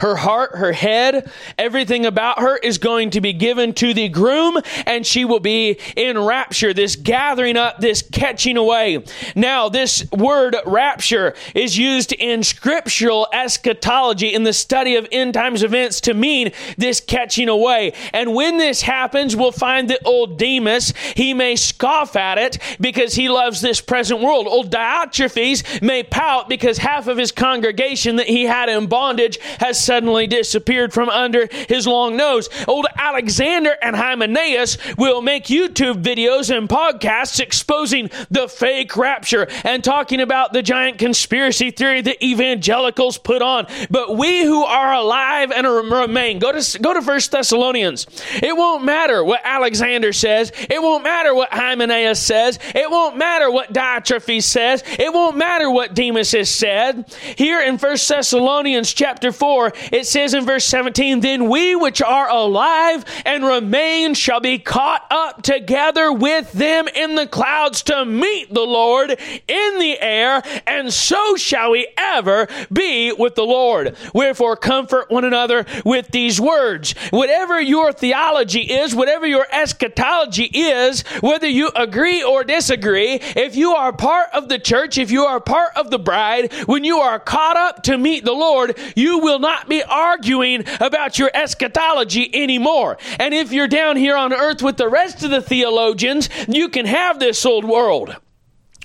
Her 0.00 0.16
heart, 0.16 0.56
her 0.56 0.72
head, 0.72 1.30
everything 1.58 2.06
about 2.06 2.40
her 2.40 2.56
is 2.56 2.78
going 2.78 3.10
to 3.10 3.20
be 3.20 3.32
given 3.32 3.74
to 3.74 3.92
the 3.92 4.08
groom 4.08 4.58
and 4.86 5.06
she 5.06 5.24
will 5.24 5.40
be 5.40 5.78
in 5.96 6.18
rapture, 6.18 6.72
this 6.72 6.96
gathering 6.96 7.56
up, 7.56 7.78
this 7.80 8.02
catching 8.02 8.56
away. 8.56 9.04
Now, 9.34 9.68
this 9.68 10.10
word 10.10 10.56
rapture 10.64 11.34
is 11.54 11.76
used 11.76 12.12
in 12.12 12.42
scriptural 12.42 13.28
eschatology 13.32 14.32
in 14.34 14.44
the 14.44 14.52
study 14.52 14.96
of 14.96 15.06
end 15.12 15.34
times 15.34 15.62
events 15.62 16.00
to 16.02 16.14
mean 16.14 16.52
this 16.78 17.00
catching 17.00 17.48
away. 17.48 17.92
And 18.12 18.34
when 18.34 18.58
this 18.58 18.82
happens, 18.82 19.36
we'll 19.36 19.52
find 19.52 19.90
that 19.90 20.00
old 20.04 20.38
Demas, 20.38 20.94
he 21.14 21.34
may 21.34 21.56
scoff 21.56 22.16
at 22.16 22.38
it 22.38 22.58
because 22.80 23.14
he 23.14 23.28
loves 23.28 23.60
this 23.60 23.80
present 23.80 24.20
world. 24.20 24.46
Old 24.46 24.70
Diotrephes 24.70 25.82
may 25.82 26.02
pout 26.02 26.48
because 26.48 26.78
half 26.78 27.06
of 27.06 27.18
his 27.18 27.32
congregation 27.32 28.16
that 28.16 28.26
he 28.26 28.44
had 28.44 28.68
in 28.68 28.86
bondage 28.86 29.38
has 29.58 29.82
suddenly 29.90 30.28
disappeared 30.28 30.92
from 30.92 31.08
under 31.08 31.48
his 31.66 31.84
long 31.84 32.16
nose. 32.16 32.48
Old 32.68 32.86
Alexander 32.96 33.76
and 33.82 33.96
Hymenaeus 33.96 34.78
will 34.96 35.20
make 35.20 35.46
YouTube 35.46 36.00
videos 36.00 36.56
and 36.56 36.68
podcasts 36.68 37.40
exposing 37.40 38.08
the 38.30 38.46
fake 38.46 38.96
rapture 38.96 39.48
and 39.64 39.82
talking 39.82 40.20
about 40.20 40.52
the 40.52 40.62
giant 40.62 40.98
conspiracy 40.98 41.72
theory 41.72 42.02
that 42.02 42.24
evangelicals 42.24 43.18
put 43.18 43.42
on. 43.42 43.66
But 43.90 44.16
we 44.16 44.44
who 44.44 44.62
are 44.62 44.92
alive 44.92 45.50
and 45.50 45.66
remain, 45.66 46.38
go 46.38 46.52
to 46.52 46.78
go 46.78 46.94
to 46.94 47.02
First 47.02 47.32
Thessalonians. 47.32 48.06
It 48.40 48.56
won't 48.56 48.84
matter 48.84 49.24
what 49.24 49.40
Alexander 49.42 50.12
says. 50.12 50.52
It 50.70 50.80
won't 50.80 51.02
matter 51.02 51.34
what 51.34 51.52
Hymenaeus 51.52 52.20
says. 52.20 52.60
It 52.76 52.88
won't 52.88 53.16
matter 53.16 53.50
what 53.50 53.72
Diotrephes 53.72 54.44
says. 54.44 54.84
It 54.86 55.12
won't 55.12 55.36
matter 55.36 55.68
what 55.68 55.94
Demas 55.94 56.30
has 56.30 56.48
said. 56.48 57.12
Here 57.36 57.60
in 57.60 57.76
First 57.76 58.08
Thessalonians 58.08 58.92
chapter 58.92 59.32
4, 59.32 59.72
it 59.92 60.06
says 60.06 60.34
in 60.34 60.44
verse 60.44 60.64
17, 60.64 61.20
Then 61.20 61.48
we 61.48 61.74
which 61.74 62.02
are 62.02 62.28
alive 62.28 63.04
and 63.24 63.44
remain 63.44 64.14
shall 64.14 64.40
be 64.40 64.58
caught 64.58 65.06
up 65.10 65.42
together 65.42 66.12
with 66.12 66.52
them 66.52 66.88
in 66.88 67.14
the 67.14 67.26
clouds 67.26 67.82
to 67.84 68.04
meet 68.04 68.52
the 68.52 68.60
Lord 68.60 69.10
in 69.10 69.78
the 69.78 69.98
air, 70.00 70.42
and 70.66 70.92
so 70.92 71.36
shall 71.36 71.70
we 71.72 71.88
ever 71.96 72.48
be 72.72 73.12
with 73.12 73.34
the 73.34 73.44
Lord. 73.44 73.96
Wherefore, 74.14 74.56
comfort 74.56 75.10
one 75.10 75.24
another 75.24 75.66
with 75.84 76.08
these 76.08 76.40
words. 76.40 76.94
Whatever 77.10 77.60
your 77.60 77.92
theology 77.92 78.62
is, 78.62 78.94
whatever 78.94 79.26
your 79.26 79.46
eschatology 79.50 80.44
is, 80.44 81.02
whether 81.20 81.48
you 81.48 81.70
agree 81.76 82.22
or 82.22 82.44
disagree, 82.44 83.20
if 83.36 83.56
you 83.56 83.72
are 83.72 83.92
part 83.92 84.28
of 84.32 84.48
the 84.48 84.58
church, 84.58 84.98
if 84.98 85.10
you 85.10 85.24
are 85.24 85.40
part 85.40 85.72
of 85.76 85.90
the 85.90 85.98
bride, 85.98 86.52
when 86.66 86.84
you 86.84 86.98
are 86.98 87.18
caught 87.18 87.56
up 87.56 87.82
to 87.84 87.98
meet 87.98 88.24
the 88.24 88.32
Lord, 88.32 88.78
you 88.94 89.18
will 89.18 89.38
not 89.38 89.59
be 89.68 89.82
arguing 89.82 90.64
about 90.80 91.18
your 91.18 91.30
eschatology 91.34 92.30
anymore. 92.34 92.98
And 93.18 93.34
if 93.34 93.52
you're 93.52 93.68
down 93.68 93.96
here 93.96 94.16
on 94.16 94.32
earth 94.32 94.62
with 94.62 94.76
the 94.76 94.88
rest 94.88 95.22
of 95.22 95.30
the 95.30 95.42
theologians, 95.42 96.28
you 96.48 96.68
can 96.68 96.86
have 96.86 97.18
this 97.18 97.44
old 97.44 97.64
world. 97.64 98.16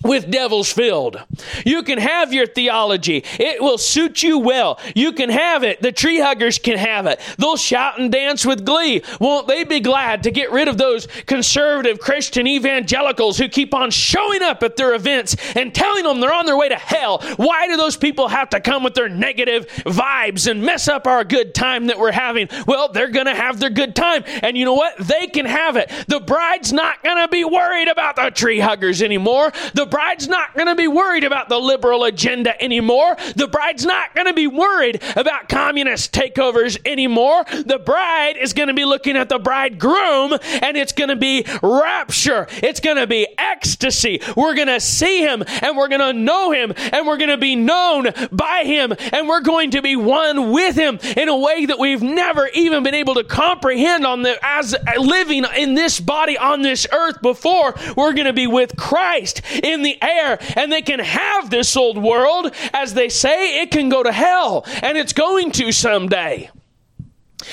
With 0.06 0.30
devils 0.30 0.72
filled. 0.72 1.22
You 1.65 1.84
can 1.84 1.98
have 1.98 2.32
your 2.32 2.46
theology. 2.46 3.24
It 3.39 3.62
will 3.62 3.78
suit 3.78 4.24
you 4.24 4.38
well. 4.39 4.80
You 4.96 5.12
can 5.12 5.30
have 5.30 5.63
it. 5.63 5.82
The 5.82 5.91
tree 5.91 6.20
huggers 6.20 6.60
can 6.60 6.78
have 6.78 7.08
it. 7.08 7.20
They'll 7.38 7.58
shout 7.58 8.00
and 8.00 8.12
dance 8.12 8.46
with 8.46 8.65
glee. 8.65 9.02
Won't 9.20 9.48
they 9.48 9.63
be 9.63 9.80
glad 9.80 10.24
to 10.24 10.32
get 10.32 10.52
rid 10.52 10.68
of 10.68 10.78
those 10.78 11.08
conservative 11.26 12.00
Christian 12.00 12.48
evangelicals 12.48 13.38
who 13.38 13.48
keep 13.48 13.74
on 13.74 13.91
showing 13.91 14.44
up 14.44 14.63
at 14.63 14.76
their 14.76 14.94
events 14.94 15.36
and 15.56 15.74
telling 15.74 16.04
them 16.04 16.20
they're 16.20 16.34
on 16.34 16.46
their 16.46 16.58
way 16.58 16.70
to 16.70 16.76
hell? 16.76 17.22
Why 17.38 17.68
do 17.68 17.76
those 17.78 17.98
people 17.98 18.28
have 18.28 18.50
to 18.52 18.60
come 18.60 18.84
with 18.84 18.94
their 18.94 19.10
negative 19.10 19.68
vibes 19.86 20.50
and 20.50 20.62
mess 20.62 20.88
up 20.88 21.08
our 21.08 21.24
good 21.24 21.56
time 21.56 21.88
that 21.88 22.00
we're 22.00 22.12
having? 22.12 22.48
Well, 22.68 22.89
they're 22.89 23.10
going 23.10 23.26
to 23.26 23.36
have 23.36 23.60
their 23.60 23.70
good 23.70 23.96
time. 23.96 24.24
And 24.44 24.58
you 24.58 24.65
know 24.65 24.74
what? 24.74 24.98
They 24.98 25.28
can 25.28 25.46
have 25.46 25.76
it. 25.78 25.91
The 26.08 26.20
bride's 26.20 26.72
not 26.72 27.04
going 27.04 27.22
to 27.22 27.28
be 27.28 27.44
worried 27.44 27.88
about 27.88 28.15
the 28.15 28.30
tree 28.30 28.60
huggers 28.60 29.02
anymore. 29.02 29.52
The 29.74 29.86
bride's 29.96 30.28
not 30.28 30.54
going 30.56 30.68
to 30.68 30.76
be 30.76 30.90
worried 30.90 31.24
about 31.24 31.48
the 31.48 31.58
liberal 31.58 32.04
agenda 32.04 32.62
anymore. 32.62 33.16
The 33.38 33.48
bride's 33.48 33.86
not 33.86 34.14
going 34.14 34.28
to 34.28 34.34
be 34.34 34.46
worried 34.46 35.02
about 35.16 35.48
communist 35.48 36.12
takeovers 36.12 36.78
anymore. 36.86 37.46
The 37.46 37.80
bride 37.80 38.36
is 38.36 38.52
going 38.52 38.68
to 38.68 38.74
be 38.74 38.84
looking 38.84 39.16
at 39.16 39.30
the 39.30 39.40
bridegroom 39.40 40.34
and 40.44 40.76
it's 40.76 40.92
going 40.92 41.12
to 41.12 41.16
be 41.16 41.46
rapture. 41.64 42.46
It's 42.62 42.82
going 42.82 42.98
to 42.98 43.08
be 43.08 43.26
ecstasy. 43.38 44.20
We're 44.36 44.54
going 44.56 44.68
to 44.68 44.82
see 44.82 45.22
him 45.22 45.42
and 45.62 45.78
we're 45.78 45.88
going 45.88 46.02
to 46.02 46.12
know 46.12 46.52
him 46.52 46.74
and 46.76 47.08
we're 47.08 47.16
going 47.16 47.30
to 47.30 47.38
be 47.38 47.56
known 47.56 48.08
by 48.34 48.64
him 48.66 48.94
and 49.14 49.30
we're 49.30 49.44
going 49.44 49.72
to 49.72 49.82
be 49.82 49.96
one 49.96 50.52
with 50.52 50.76
him 50.76 51.00
in 51.16 51.30
a 51.30 51.38
way 51.38 51.68
that 51.68 51.80
we've 51.80 52.04
never 52.04 52.50
even 52.50 52.84
been 52.84 52.96
able 52.96 53.14
to 53.14 53.24
comprehend 53.24 54.06
on 54.06 54.24
the 54.24 54.38
as 54.46 54.76
living 54.98 55.46
in 55.56 55.74
this 55.74 56.02
body 56.02 56.38
on 56.38 56.64
this 56.64 56.86
earth 56.92 57.22
before. 57.22 57.76
We're 57.96 58.12
going 58.12 58.26
to 58.26 58.34
be 58.34 58.48
with 58.48 58.76
Christ 58.76 59.42
in 59.64 59.75
the 59.84 60.02
air 60.02 60.38
and 60.56 60.72
they 60.72 60.82
can 60.82 61.00
have 61.00 61.50
this 61.50 61.76
old 61.76 61.98
world. 61.98 62.54
As 62.74 62.94
they 62.94 63.10
say, 63.10 63.62
it 63.62 63.72
can 63.72 63.90
go 63.90 64.04
to 64.04 64.12
hell 64.12 64.66
and 64.82 64.98
it's 64.98 65.14
going 65.14 65.52
to 65.52 65.72
someday. 65.72 66.50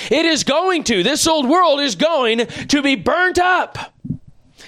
It 0.09 0.25
is 0.25 0.43
going 0.43 0.83
to. 0.85 1.03
This 1.03 1.27
old 1.27 1.47
world 1.47 1.79
is 1.79 1.95
going 1.95 2.47
to 2.47 2.81
be 2.81 2.95
burnt 2.95 3.37
up. 3.37 3.92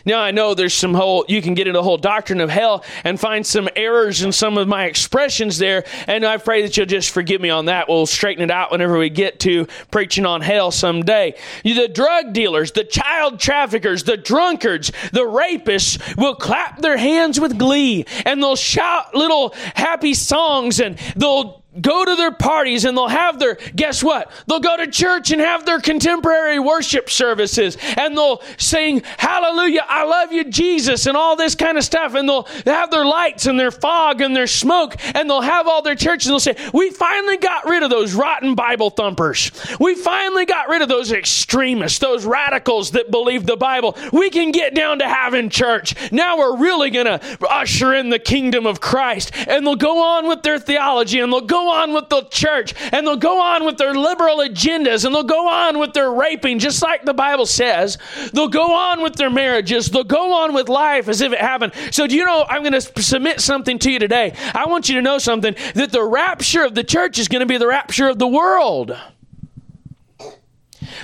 Now 0.06 0.22
I 0.22 0.32
know 0.32 0.54
there's 0.54 0.74
some 0.74 0.94
whole 0.94 1.26
you 1.28 1.42
can 1.42 1.56
get 1.56 1.68
into 1.68 1.80
the 1.80 1.84
whole 1.84 1.98
doctrine 1.98 2.40
of 2.40 2.50
hell 2.50 2.84
and 3.04 3.20
find 3.20 3.46
some 3.46 3.68
errors 3.76 4.22
in 4.22 4.32
some 4.32 4.58
of 4.58 4.68
my 4.68 4.86
expressions 4.86 5.58
there, 5.58 5.84
and 6.08 6.24
I 6.26 6.38
pray 6.38 6.62
that 6.62 6.78
you'll 6.78 6.86
just 6.86 7.10
forgive 7.10 7.42
me 7.42 7.50
on 7.50 7.66
that. 7.66 7.90
We'll 7.90 8.06
straighten 8.06 8.44
it 8.44 8.52
out 8.52 8.72
whenever 8.72 8.98
we 8.98 9.10
get 9.10 9.40
to 9.42 9.68
preaching 9.90 10.26
on 10.26 10.42
hell 10.42 10.72
someday. 10.72 11.36
The 11.64 11.88
drug 11.88 12.34
dealers, 12.34 12.72
the 12.72 12.84
child 12.84 13.40
traffickers, 13.40 14.04
the 14.04 14.18
drunkards, 14.18 14.92
the 15.12 15.22
rapists 15.22 16.16
will 16.18 16.36
clap 16.36 16.82
their 16.82 16.98
hands 16.98 17.40
with 17.40 17.58
glee 17.58 18.06
and 18.26 18.42
they'll 18.42 18.56
shout 18.56 19.16
little 19.16 19.54
happy 19.76 20.14
songs 20.14 20.80
and 20.80 20.98
they'll 21.16 21.65
go 21.82 22.06
to 22.06 22.16
their 22.16 22.32
parties 22.32 22.86
and 22.86 22.98
they'll 22.98 23.08
have 23.08 23.40
their, 23.40 23.56
guess 23.76 24.04
what? 24.04 24.32
They'll 24.48 24.60
go 24.60 24.78
to 24.78 24.88
church 24.88 25.32
and 25.32 25.42
have 25.42 25.66
their 25.66 25.80
contemporary 25.80 26.60
worship 26.60 27.10
services 27.10 27.78
and 27.98 28.18
they'll 28.18 28.42
sing, 28.58 29.04
Hallelujah, 29.18 29.86
I 29.88 30.04
love 30.04 30.32
you, 30.32 30.46
Jesus, 30.46 31.06
and 31.06 31.18
all 31.18 31.36
this 31.36 31.56
kind 31.56 31.78
of 31.78 31.84
stuff. 31.84 32.14
And 32.14 32.28
they'll 32.28 32.48
have 32.66 32.92
their 32.92 33.06
lights 33.06 33.46
and 33.46 33.60
their 33.60 33.72
fog 33.72 34.22
and 34.22 34.36
their 34.36 34.48
smoke 34.48 34.96
and 35.14 35.30
they'll 35.30 35.42
have 35.42 35.68
all 35.68 35.82
their 35.82 35.96
churches 35.96 36.28
and 36.28 36.34
they'll 36.34 36.40
say, 36.40 36.70
We 36.74 36.92
finally 36.92 37.38
got 37.38 37.66
rid 37.66 37.84
of 37.84 37.90
those 37.90 38.14
rotten 38.14 38.56
Bible 38.56 38.90
thumpers. 38.90 39.52
We 39.80 39.96
finally 39.96 40.46
got 40.46 40.70
rid 40.70 40.82
of 40.82 40.90
those 40.90 41.12
extremists, 41.12 42.00
those 42.00 42.26
radicals 42.26 42.92
that 42.92 43.12
believe 43.12 43.46
the 43.46 43.58
Bible. 43.58 43.98
We 44.12 44.30
can 44.30 44.52
get 44.52 44.76
down 44.76 45.00
to 45.00 45.08
having 45.08 45.50
church. 45.50 46.12
Now 46.12 46.38
we're 46.38 46.58
really 46.58 46.90
going 46.90 47.06
to 47.06 47.20
usher 47.50 47.94
in 47.94 48.10
the 48.10 48.20
kingdom 48.20 48.66
of 48.66 48.80
Christ. 48.80 49.32
And 49.48 49.66
they'll 49.66 49.76
go 49.76 50.02
on 50.02 50.28
with 50.28 50.44
their 50.44 50.60
theology 50.60 51.20
and 51.20 51.32
they'll 51.32 51.42
go 51.42 51.65
on 51.70 51.94
with 51.94 52.10
the 52.10 52.24
church 52.24 52.74
and 52.92 53.06
they'll 53.06 53.16
go 53.16 53.42
on 53.42 53.66
with 53.66 53.78
their 53.78 53.94
liberal 53.94 54.38
agendas 54.38 55.06
and 55.06 55.14
they'll 55.14 55.24
go 55.24 55.48
on 55.48 55.80
with 55.80 55.94
their 55.94 56.12
raping, 56.12 56.60
just 56.60 56.82
like 56.82 57.06
the 57.06 57.14
Bible 57.14 57.46
says. 57.46 57.98
They'll 58.34 58.48
go 58.48 58.74
on 58.74 59.02
with 59.02 59.16
their 59.16 59.30
marriages. 59.30 59.90
They'll 59.90 60.04
go 60.04 60.34
on 60.34 60.54
with 60.54 60.70
life 60.70 61.08
as 61.08 61.22
if 61.22 61.34
it 61.34 61.40
happened. 61.40 61.74
So, 61.92 62.08
do 62.08 62.16
you 62.16 62.26
know, 62.26 62.46
I'm 62.48 62.62
going 62.62 62.80
to 62.80 63.02
submit 63.02 63.42
something 63.42 63.80
to 63.80 63.92
you 63.92 64.00
today. 64.00 64.34
I 64.54 64.66
want 64.66 64.90
you 64.90 64.96
to 64.96 65.02
know 65.02 65.18
something 65.18 65.56
that 65.74 65.92
the 65.92 66.04
rapture 66.04 66.64
of 66.64 66.76
the 66.76 66.84
church 66.84 67.20
is 67.20 67.28
going 67.28 67.42
to 67.42 67.46
be 67.46 67.58
the 67.58 67.68
rapture 67.68 68.08
of 68.08 68.20
the 68.20 68.28
world. 68.28 68.98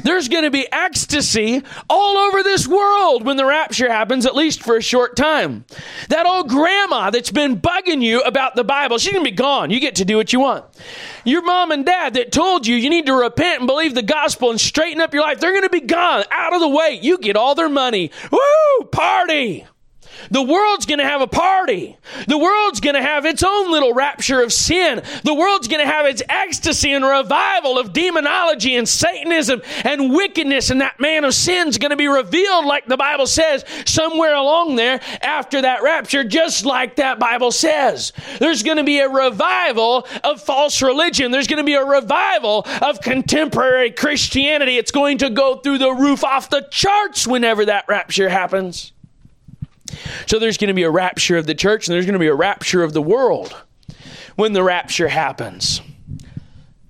There's 0.04 0.28
going 0.28 0.44
to 0.44 0.52
be 0.52 0.68
ecstasy 0.72 1.64
all 1.90 2.18
over 2.18 2.44
this 2.44 2.68
world 2.68 3.24
when 3.24 3.38
the 3.38 3.46
rapture 3.46 3.90
happens, 3.90 4.26
at 4.26 4.36
least 4.36 4.64
for 4.64 4.78
a 4.78 4.82
short 4.82 5.16
time. 5.16 5.66
That 6.10 6.26
old 6.26 6.50
grandma 6.50 7.10
that's 7.10 7.32
been 7.32 7.60
bugging 7.60 8.02
you 8.02 8.22
about 8.22 8.56
the 8.56 8.64
Bible, 8.64 8.98
she's 8.98 9.14
going 9.14 9.26
to 9.26 9.32
be 9.32 9.36
gone. 9.36 9.72
You 9.72 9.80
get 9.80 9.96
to 9.96 10.06
do 10.06 10.18
what 10.18 10.34
you 10.34 10.40
want. 10.40 10.66
Your 11.26 11.44
mom 11.44 11.72
and 11.72 11.86
dad 11.86 12.16
that 12.16 12.32
told 12.32 12.66
you 12.66 12.76
you 12.76 12.90
need 12.90 13.06
to 13.06 13.14
repent 13.14 13.60
and 13.60 13.68
believe 13.68 13.96
the 13.96 14.02
gospel 14.02 14.50
and 14.50 14.60
straighten 14.60 15.02
up 15.02 15.14
your 15.14 15.24
life, 15.24 15.40
they're 15.40 15.52
going 15.52 15.64
to 15.64 15.70
be 15.70 15.82
gone, 15.82 16.24
out 16.32 16.54
of 16.54 16.62
the 16.62 16.70
way. 16.70 17.00
You 17.02 17.18
get 17.18 17.36
all 17.36 17.56
their 17.56 17.70
money. 17.70 18.12
Woo! 18.32 18.86
Party! 18.92 19.66
The 20.32 20.42
world's 20.42 20.86
going 20.86 21.00
to 21.00 21.06
have 21.06 21.20
a 21.20 21.28
party. 21.28 21.98
The 22.26 22.38
world's 22.38 22.80
going 22.80 22.96
to 22.96 23.02
have 23.02 23.26
its 23.26 23.44
own 23.44 23.70
little 23.70 23.94
rapture 23.94 24.42
of 24.42 24.54
sin. 24.54 25.04
The 25.24 25.34
world's 25.34 25.68
going 25.68 25.86
to 25.86 25.92
have 25.92 26.06
its 26.06 26.24
ecstasy 26.30 26.94
and 26.94 27.04
revival 27.04 27.78
of 27.78 27.92
demonology 27.92 28.78
and 28.78 28.88
Satanism 28.88 29.62
and 29.84 30.14
wickedness. 30.14 30.70
And 30.70 30.80
that 30.80 31.02
man 31.02 31.26
of 31.26 31.34
sin's 31.34 31.78
going 31.78 31.90
to 31.92 31.98
be 31.98 32.08
revealed, 32.08 32.66
like 32.66 32.86
the 32.86 32.96
Bible 32.96 33.28
says, 33.28 33.66
somewhere 33.86 34.34
along 34.34 34.78
there 34.78 35.02
after 35.22 35.62
that 35.64 35.84
rapture, 35.84 36.24
just 36.24 36.66
like 36.66 36.96
that 36.96 37.20
Bible 37.20 37.52
says. 37.52 38.14
There's 38.40 38.64
going 38.64 38.78
to 38.78 38.86
be 38.86 39.00
a 39.00 39.10
revival 39.10 40.08
of 40.24 40.42
false 40.42 40.82
religion. 40.82 41.32
There's 41.32 41.48
going 41.48 41.58
to 41.58 41.66
be 41.66 41.74
a 41.74 41.84
revival 41.84 42.66
of 42.82 43.02
contemporary 43.02 43.92
Christianity. 43.92 44.78
It's 44.78 44.92
going 44.92 45.18
to 45.18 45.30
go 45.30 45.58
through 45.58 45.80
the 45.80 45.92
roof 45.92 46.24
off 46.24 46.50
the 46.50 46.66
charts 46.72 47.28
whenever 47.28 47.66
that 47.66 47.84
rapture 47.90 48.30
happens. 48.30 48.94
So 50.28 50.40
there's 50.40 50.58
going 50.58 50.70
to 50.70 50.74
be 50.74 50.84
a 50.84 50.92
rapture 50.92 51.38
of 51.38 51.46
the 51.46 51.56
church 51.56 51.88
and 51.88 51.94
there's 51.96 52.06
going 52.06 52.14
to 52.14 52.20
be 52.20 52.28
a 52.28 52.36
rapture 52.36 52.84
of 52.84 52.94
the 52.94 53.02
world 53.02 53.56
when 54.36 54.54
the 54.54 54.64
rapture 54.64 55.08
happens. 55.08 55.82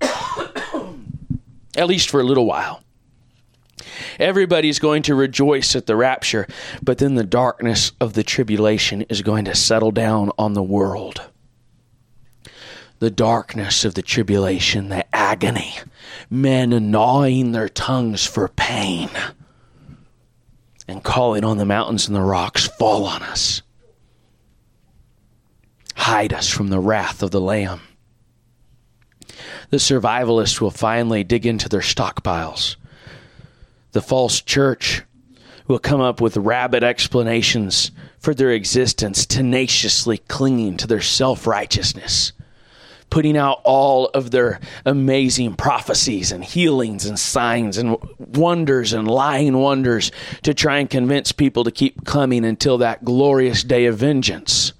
At 0.00 1.86
least 1.86 2.10
for 2.10 2.20
a 2.20 2.24
little 2.24 2.46
while. 2.46 2.82
Everybody's 4.18 4.78
going 4.78 5.02
to 5.04 5.14
rejoice 5.14 5.74
at 5.74 5.86
the 5.86 5.96
rapture, 5.96 6.46
but 6.82 6.98
then 6.98 7.14
the 7.14 7.24
darkness 7.24 7.92
of 8.00 8.12
the 8.12 8.22
tribulation 8.22 9.02
is 9.02 9.22
going 9.22 9.44
to 9.46 9.54
settle 9.54 9.90
down 9.90 10.30
on 10.38 10.52
the 10.52 10.62
world. 10.62 11.30
The 12.98 13.10
darkness 13.10 13.84
of 13.84 13.94
the 13.94 14.02
tribulation, 14.02 14.90
the 14.90 15.04
agony, 15.14 15.74
men 16.30 16.90
gnawing 16.90 17.52
their 17.52 17.68
tongues 17.68 18.24
for 18.24 18.48
pain 18.48 19.10
and 20.88 21.02
calling 21.02 21.44
on 21.44 21.58
the 21.58 21.64
mountains 21.64 22.06
and 22.06 22.16
the 22.16 22.22
rocks, 22.22 22.66
fall 22.66 23.04
on 23.04 23.22
us. 23.22 23.62
Hide 25.94 26.32
us 26.32 26.48
from 26.48 26.68
the 26.68 26.80
wrath 26.80 27.22
of 27.22 27.30
the 27.30 27.40
Lamb. 27.40 27.80
The 29.70 29.76
survivalists 29.78 30.60
will 30.60 30.70
finally 30.70 31.24
dig 31.24 31.46
into 31.46 31.68
their 31.68 31.80
stockpiles. 31.80 32.76
The 33.92 34.02
false 34.02 34.40
church 34.40 35.02
will 35.68 35.78
come 35.78 36.00
up 36.00 36.20
with 36.20 36.36
rabid 36.36 36.82
explanations 36.82 37.90
for 38.18 38.34
their 38.34 38.50
existence, 38.50 39.24
tenaciously 39.26 40.18
clinging 40.18 40.76
to 40.78 40.86
their 40.86 41.00
self 41.00 41.46
righteousness 41.46 42.32
putting 43.12 43.36
out 43.36 43.60
all 43.62 44.06
of 44.14 44.30
their 44.30 44.58
amazing 44.86 45.52
prophecies 45.52 46.32
and 46.32 46.42
healings 46.42 47.04
and 47.04 47.18
signs 47.18 47.76
and 47.76 47.94
wonders 48.18 48.94
and 48.94 49.06
lying 49.06 49.54
wonders 49.58 50.10
to 50.42 50.54
try 50.54 50.78
and 50.78 50.88
convince 50.88 51.30
people 51.30 51.62
to 51.62 51.70
keep 51.70 52.06
coming 52.06 52.42
until 52.42 52.78
that 52.78 53.04
glorious 53.04 53.62
day 53.64 53.84
of 53.84 53.98
vengeance 53.98 54.72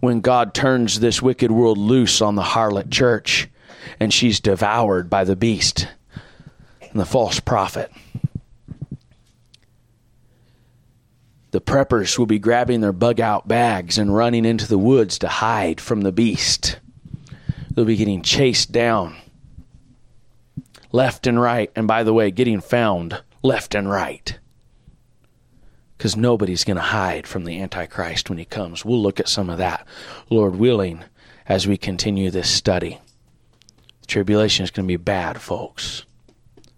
when 0.00 0.20
God 0.20 0.52
turns 0.52 1.00
this 1.00 1.22
wicked 1.22 1.50
world 1.50 1.78
loose 1.78 2.20
on 2.20 2.34
the 2.34 2.42
harlot 2.42 2.90
church 2.90 3.48
and 3.98 4.12
she's 4.12 4.40
devoured 4.40 5.08
by 5.08 5.24
the 5.24 5.34
beast 5.34 5.88
and 6.82 7.00
the 7.00 7.06
false 7.06 7.40
prophet. 7.40 7.90
The 11.52 11.62
preppers 11.62 12.18
will 12.18 12.26
be 12.26 12.38
grabbing 12.38 12.82
their 12.82 12.92
bug 12.92 13.20
out 13.20 13.48
bags 13.48 13.96
and 13.96 14.14
running 14.14 14.44
into 14.44 14.68
the 14.68 14.76
woods 14.76 15.18
to 15.20 15.28
hide 15.28 15.80
from 15.80 16.02
the 16.02 16.12
beast. 16.12 16.78
They'll 17.70 17.84
be 17.84 17.96
getting 17.96 18.22
chased 18.22 18.72
down 18.72 19.16
left 20.92 21.26
and 21.26 21.40
right. 21.40 21.70
And 21.76 21.86
by 21.86 22.02
the 22.02 22.12
way, 22.12 22.30
getting 22.30 22.60
found 22.60 23.22
left 23.42 23.74
and 23.74 23.88
right. 23.88 24.38
Because 25.96 26.16
nobody's 26.16 26.64
going 26.64 26.76
to 26.76 26.82
hide 26.82 27.26
from 27.26 27.44
the 27.44 27.60
Antichrist 27.60 28.30
when 28.30 28.38
he 28.38 28.44
comes. 28.44 28.84
We'll 28.84 29.02
look 29.02 29.20
at 29.20 29.28
some 29.28 29.50
of 29.50 29.58
that, 29.58 29.86
Lord 30.30 30.56
willing, 30.56 31.04
as 31.46 31.66
we 31.66 31.76
continue 31.76 32.30
this 32.30 32.50
study. 32.50 32.98
The 34.00 34.06
tribulation 34.06 34.64
is 34.64 34.70
going 34.70 34.86
to 34.86 34.92
be 34.92 34.96
bad, 34.96 35.40
folks. 35.40 36.06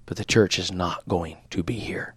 But 0.06 0.16
the 0.16 0.24
church 0.24 0.58
is 0.58 0.72
not 0.72 1.06
going 1.08 1.38
to 1.50 1.62
be 1.62 1.74
here. 1.74 2.14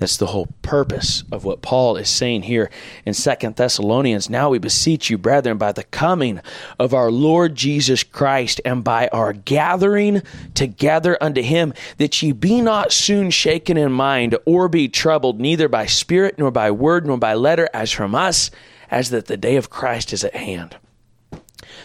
That's 0.00 0.16
the 0.16 0.28
whole 0.28 0.48
purpose 0.62 1.24
of 1.30 1.44
what 1.44 1.60
Paul 1.60 1.96
is 1.96 2.08
saying 2.08 2.44
here 2.44 2.70
in 3.04 3.12
Second 3.12 3.56
Thessalonians. 3.56 4.30
Now 4.30 4.48
we 4.48 4.58
beseech 4.58 5.10
you, 5.10 5.18
brethren, 5.18 5.58
by 5.58 5.72
the 5.72 5.84
coming 5.84 6.40
of 6.78 6.94
our 6.94 7.10
Lord 7.10 7.54
Jesus 7.54 8.02
Christ 8.02 8.62
and 8.64 8.82
by 8.82 9.08
our 9.08 9.34
gathering 9.34 10.22
together 10.54 11.18
unto 11.20 11.42
him, 11.42 11.74
that 11.98 12.22
ye 12.22 12.32
be 12.32 12.62
not 12.62 12.92
soon 12.92 13.28
shaken 13.30 13.76
in 13.76 13.92
mind 13.92 14.38
or 14.46 14.70
be 14.70 14.88
troubled, 14.88 15.38
neither 15.38 15.68
by 15.68 15.84
spirit, 15.84 16.38
nor 16.38 16.50
by 16.50 16.70
word, 16.70 17.06
nor 17.06 17.18
by 17.18 17.34
letter, 17.34 17.68
as 17.74 17.92
from 17.92 18.14
us, 18.14 18.50
as 18.90 19.10
that 19.10 19.26
the 19.26 19.36
day 19.36 19.56
of 19.56 19.68
Christ 19.68 20.14
is 20.14 20.24
at 20.24 20.34
hand. 20.34 20.78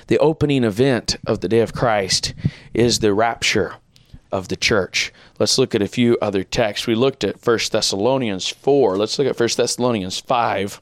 The 0.08 0.20
opening 0.20 0.64
event 0.64 1.18
of 1.28 1.42
the 1.42 1.50
day 1.50 1.60
of 1.60 1.74
Christ 1.74 2.34
is 2.74 3.00
the 3.00 3.14
rapture 3.14 3.76
of 4.36 4.50
the 4.50 4.58
church. 4.58 5.14
Let's 5.40 5.58
look 5.58 5.74
at 5.74 5.82
a 5.82 5.88
few 5.88 6.18
other 6.22 6.44
texts. 6.44 6.88
We 6.88 6.96
looked 6.96 7.24
at 7.24 7.46
1 7.46 7.60
Thessalonians 7.72 8.50
4. 8.50 8.98
Let's 8.98 9.18
look 9.18 9.28
at 9.28 9.40
1 9.40 9.50
Thessalonians 9.56 10.20
5. 10.20 10.82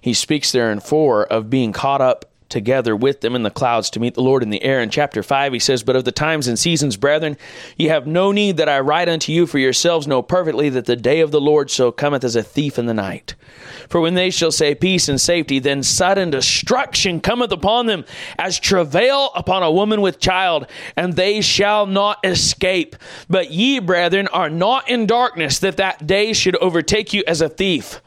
He 0.00 0.12
speaks 0.12 0.50
there 0.50 0.72
in 0.72 0.80
4 0.80 1.26
of 1.26 1.48
being 1.48 1.72
caught 1.72 2.00
up 2.00 2.32
together 2.48 2.94
with 2.94 3.20
them 3.20 3.34
in 3.34 3.42
the 3.42 3.50
clouds 3.50 3.90
to 3.90 4.00
meet 4.00 4.14
the 4.14 4.22
Lord 4.22 4.42
in 4.42 4.50
the 4.50 4.62
air. 4.62 4.80
In 4.80 4.90
chapter 4.90 5.22
5, 5.22 5.52
he 5.52 5.58
says, 5.58 5.82
But 5.82 5.96
of 5.96 6.04
the 6.04 6.12
times 6.12 6.48
and 6.48 6.58
seasons, 6.58 6.96
brethren, 6.96 7.36
ye 7.76 7.86
have 7.86 8.06
no 8.06 8.32
need 8.32 8.56
that 8.56 8.68
I 8.68 8.80
write 8.80 9.08
unto 9.08 9.32
you, 9.32 9.46
for 9.46 9.58
yourselves 9.58 10.06
know 10.06 10.22
perfectly 10.22 10.68
that 10.70 10.86
the 10.86 10.96
day 10.96 11.20
of 11.20 11.30
the 11.30 11.40
Lord 11.40 11.70
so 11.70 11.90
cometh 11.90 12.24
as 12.24 12.36
a 12.36 12.42
thief 12.42 12.78
in 12.78 12.86
the 12.86 12.94
night. 12.94 13.34
For 13.88 14.00
when 14.00 14.14
they 14.14 14.30
shall 14.30 14.52
say 14.52 14.74
peace 14.74 15.08
and 15.08 15.20
safety, 15.20 15.58
then 15.58 15.82
sudden 15.82 16.30
destruction 16.30 17.20
cometh 17.20 17.52
upon 17.52 17.86
them, 17.86 18.04
as 18.38 18.58
travail 18.58 19.30
upon 19.34 19.62
a 19.62 19.70
woman 19.70 20.00
with 20.00 20.18
child, 20.18 20.66
and 20.96 21.14
they 21.14 21.40
shall 21.40 21.86
not 21.86 22.18
escape. 22.24 22.96
But 23.28 23.50
ye, 23.50 23.78
brethren, 23.78 24.28
are 24.28 24.50
not 24.50 24.88
in 24.88 25.06
darkness, 25.06 25.58
that 25.60 25.76
that 25.76 26.06
day 26.06 26.32
should 26.32 26.56
overtake 26.56 27.12
you 27.12 27.22
as 27.26 27.40
a 27.40 27.48
thief. 27.48 28.00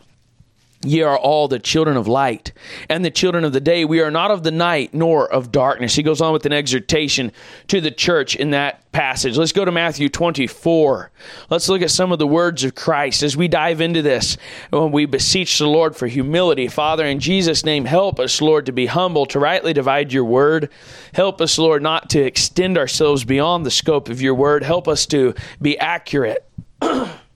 Ye 0.82 1.02
are 1.02 1.18
all 1.18 1.50
the 1.50 1.60
children 1.60 1.98
of 1.98 2.08
light 2.08 2.54
and 2.88 3.04
the 3.04 3.12
children 3.12 3.44
of 3.44 3.52
the 3.52 3.60
day. 3.60 3.84
We 3.84 4.00
are 4.00 4.10
not 4.10 4.32
of 4.32 4.44
the 4.44 4.52
night 4.52 4.94
nor 4.94 5.30
of 5.30 5.52
darkness. 5.52 5.96
He 5.96 6.04
goes 6.04 6.22
on 6.22 6.32
with 6.32 6.46
an 6.46 6.54
exhortation 6.54 7.34
to 7.68 7.82
the 7.82 7.92
church 7.92 8.34
in 8.34 8.52
that 8.52 8.90
passage. 8.94 9.38
Let's 9.38 9.52
go 9.52 9.66
to 9.66 9.74
Matthew 9.74 10.08
24. 10.08 11.12
Let's 11.50 11.68
look 11.68 11.82
at 11.82 11.92
some 11.92 12.14
of 12.14 12.20
the 12.20 12.26
words 12.26 12.64
of 12.64 12.76
Christ 12.76 13.24
as 13.24 13.36
we 13.36 13.50
dive 13.50 13.82
into 13.82 14.02
this. 14.02 14.38
When 14.70 14.94
we 14.94 15.06
beseech 15.06 15.60
the 15.60 15.68
Lord 15.68 15.98
for 15.98 16.08
humility, 16.08 16.70
Father, 16.70 17.06
in 17.06 17.20
Jesus' 17.20 17.66
name, 17.66 17.84
help 17.84 18.18
us, 18.18 18.42
Lord, 18.42 18.66
to 18.68 18.72
be 18.72 18.86
humble, 18.86 19.26
to 19.28 19.40
rightly 19.40 19.74
divide 19.74 20.14
your 20.14 20.24
word. 20.24 20.70
Help 21.14 21.42
us, 21.42 21.58
Lord, 21.58 21.84
not 21.84 22.10
to 22.12 22.22
extend 22.22 22.78
ourselves 22.78 23.26
beyond 23.26 23.66
the 23.66 23.72
scope 23.72 24.08
of 24.08 24.22
your 24.22 24.34
word. 24.34 24.64
Help 24.64 24.88
us 24.88 25.06
to 25.08 25.36
be 25.62 25.78
accurate. 25.78 26.50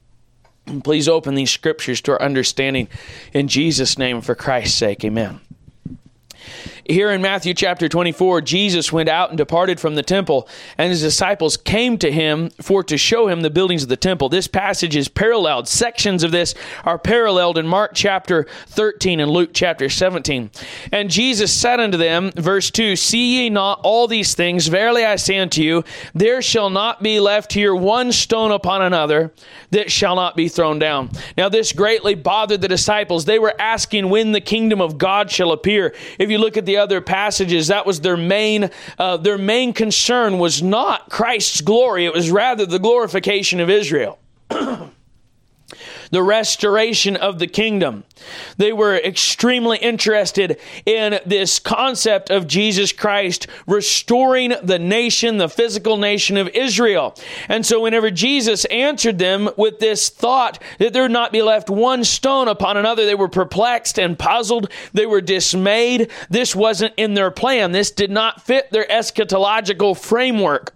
Please 0.84 1.10
open 1.10 1.36
these 1.36 1.52
scriptures 1.52 2.02
to 2.02 2.14
our 2.14 2.22
understanding 2.22 2.88
in 3.34 3.48
Jesus' 3.48 3.98
name 3.98 4.22
for 4.22 4.34
Christ's 4.34 4.78
sake. 4.78 5.04
Amen. 5.04 5.42
Here 6.86 7.12
in 7.12 7.22
Matthew 7.22 7.54
chapter 7.54 7.88
24, 7.88 8.42
Jesus 8.42 8.92
went 8.92 9.08
out 9.08 9.30
and 9.30 9.38
departed 9.38 9.80
from 9.80 9.96
the 9.96 10.04
temple, 10.04 10.50
and 10.78 10.90
his 10.90 11.02
disciples 11.02 11.56
came 11.56 11.98
to 12.00 12.12
him 12.12 12.50
for 12.62 12.84
to 12.84 12.98
show 12.98 13.30
him 13.30 13.40
the 13.40 13.50
buildings 13.50 13.84
of 13.84 13.90
the 13.90 13.96
temple. 13.96 14.28
This 14.28 14.50
passage 14.50 14.98
is 14.98 15.08
paralleled. 15.08 15.70
Sections 15.70 16.24
of 16.24 16.32
this 16.32 16.54
are 16.84 17.00
paralleled 17.00 17.58
in 17.58 17.66
Mark 17.66 17.92
chapter 17.94 18.48
13 18.68 19.22
and 19.22 19.32
Luke 19.32 19.52
chapter 19.54 19.88
17. 19.88 20.52
And 20.92 21.10
Jesus 21.10 21.54
said 21.54 21.80
unto 21.80 21.98
them, 21.98 22.32
verse 22.36 22.70
2 22.70 22.98
See 22.98 23.44
ye 23.44 23.50
not 23.50 23.80
all 23.84 24.10
these 24.10 24.36
things? 24.36 24.68
Verily 24.68 25.06
I 25.06 25.16
say 25.16 25.38
unto 25.38 25.62
you, 25.62 25.86
there 26.14 26.42
shall 26.42 26.70
not 26.70 27.02
be 27.02 27.22
left 27.22 27.54
here 27.54 27.74
one 27.74 28.12
stone 28.12 28.52
upon 28.52 28.82
another 28.82 29.32
that 29.70 29.90
shall 29.90 30.18
not 30.18 30.36
be 30.36 30.50
thrown 30.50 30.80
down. 30.80 31.12
Now, 31.38 31.48
this 31.48 31.72
greatly 31.72 32.14
bothered 32.14 32.60
the 32.60 32.68
disciples. 32.68 33.24
They 33.24 33.40
were 33.40 33.56
asking 33.60 34.10
when 34.10 34.34
the 34.34 34.42
kingdom 34.42 34.82
of 34.82 34.98
God 34.98 35.32
shall 35.32 35.54
appear. 35.54 35.96
If 36.20 36.30
you 36.30 36.38
look 36.38 36.58
at 36.58 36.66
the 36.66 36.73
the 36.74 36.80
other 36.80 37.02
passages, 37.02 37.68
that 37.68 37.86
was 37.86 38.02
their 38.02 38.18
main 38.18 38.72
uh, 38.98 39.18
their 39.18 39.38
main 39.38 39.74
concern 39.74 40.40
was 40.40 40.64
not 40.64 41.10
Christ's 41.12 41.62
glory; 41.62 42.06
it 42.06 42.14
was 42.14 42.32
rather 42.32 42.66
the 42.66 42.80
glorification 42.80 43.60
of 43.60 43.70
Israel. 43.70 44.18
the 46.14 46.24
restoration 46.24 47.16
of 47.16 47.40
the 47.40 47.48
kingdom. 47.48 48.04
They 48.58 48.72
were 48.72 48.96
extremely 48.96 49.80
interested 49.80 50.60
in 50.86 51.20
this 51.26 51.58
concept 51.58 52.30
of 52.30 52.46
Jesus 52.46 52.92
Christ 52.92 53.48
restoring 53.66 54.54
the 54.62 54.78
nation, 54.78 55.38
the 55.38 55.50
physical 55.50 55.98
nation 55.98 56.38
of 56.38 56.50
Israel. 56.50 57.16
And 57.50 57.66
so, 57.66 57.82
whenever 57.82 58.12
Jesus 58.12 58.66
answered 58.66 59.18
them 59.18 59.50
with 59.58 59.80
this 59.80 60.10
thought 60.10 60.62
that 60.78 60.94
there 60.94 61.02
would 61.02 61.12
not 61.12 61.32
be 61.32 61.42
left 61.42 61.72
one 61.72 62.04
stone 62.04 62.48
upon 62.48 62.78
another, 62.78 63.08
they 63.08 63.16
were 63.16 63.28
perplexed 63.28 63.98
and 63.98 64.18
puzzled. 64.18 64.70
They 64.94 65.08
were 65.08 65.22
dismayed. 65.22 66.12
This 66.30 66.56
wasn't 66.56 66.94
in 66.96 67.16
their 67.16 67.32
plan, 67.32 67.72
this 67.72 67.90
did 67.90 68.12
not 68.12 68.40
fit 68.40 68.70
their 68.70 68.86
eschatological 68.86 69.98
framework. 69.98 70.76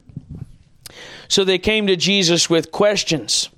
So, 1.28 1.44
they 1.44 1.60
came 1.60 1.86
to 1.86 1.96
Jesus 1.96 2.50
with 2.50 2.72
questions. 2.72 3.50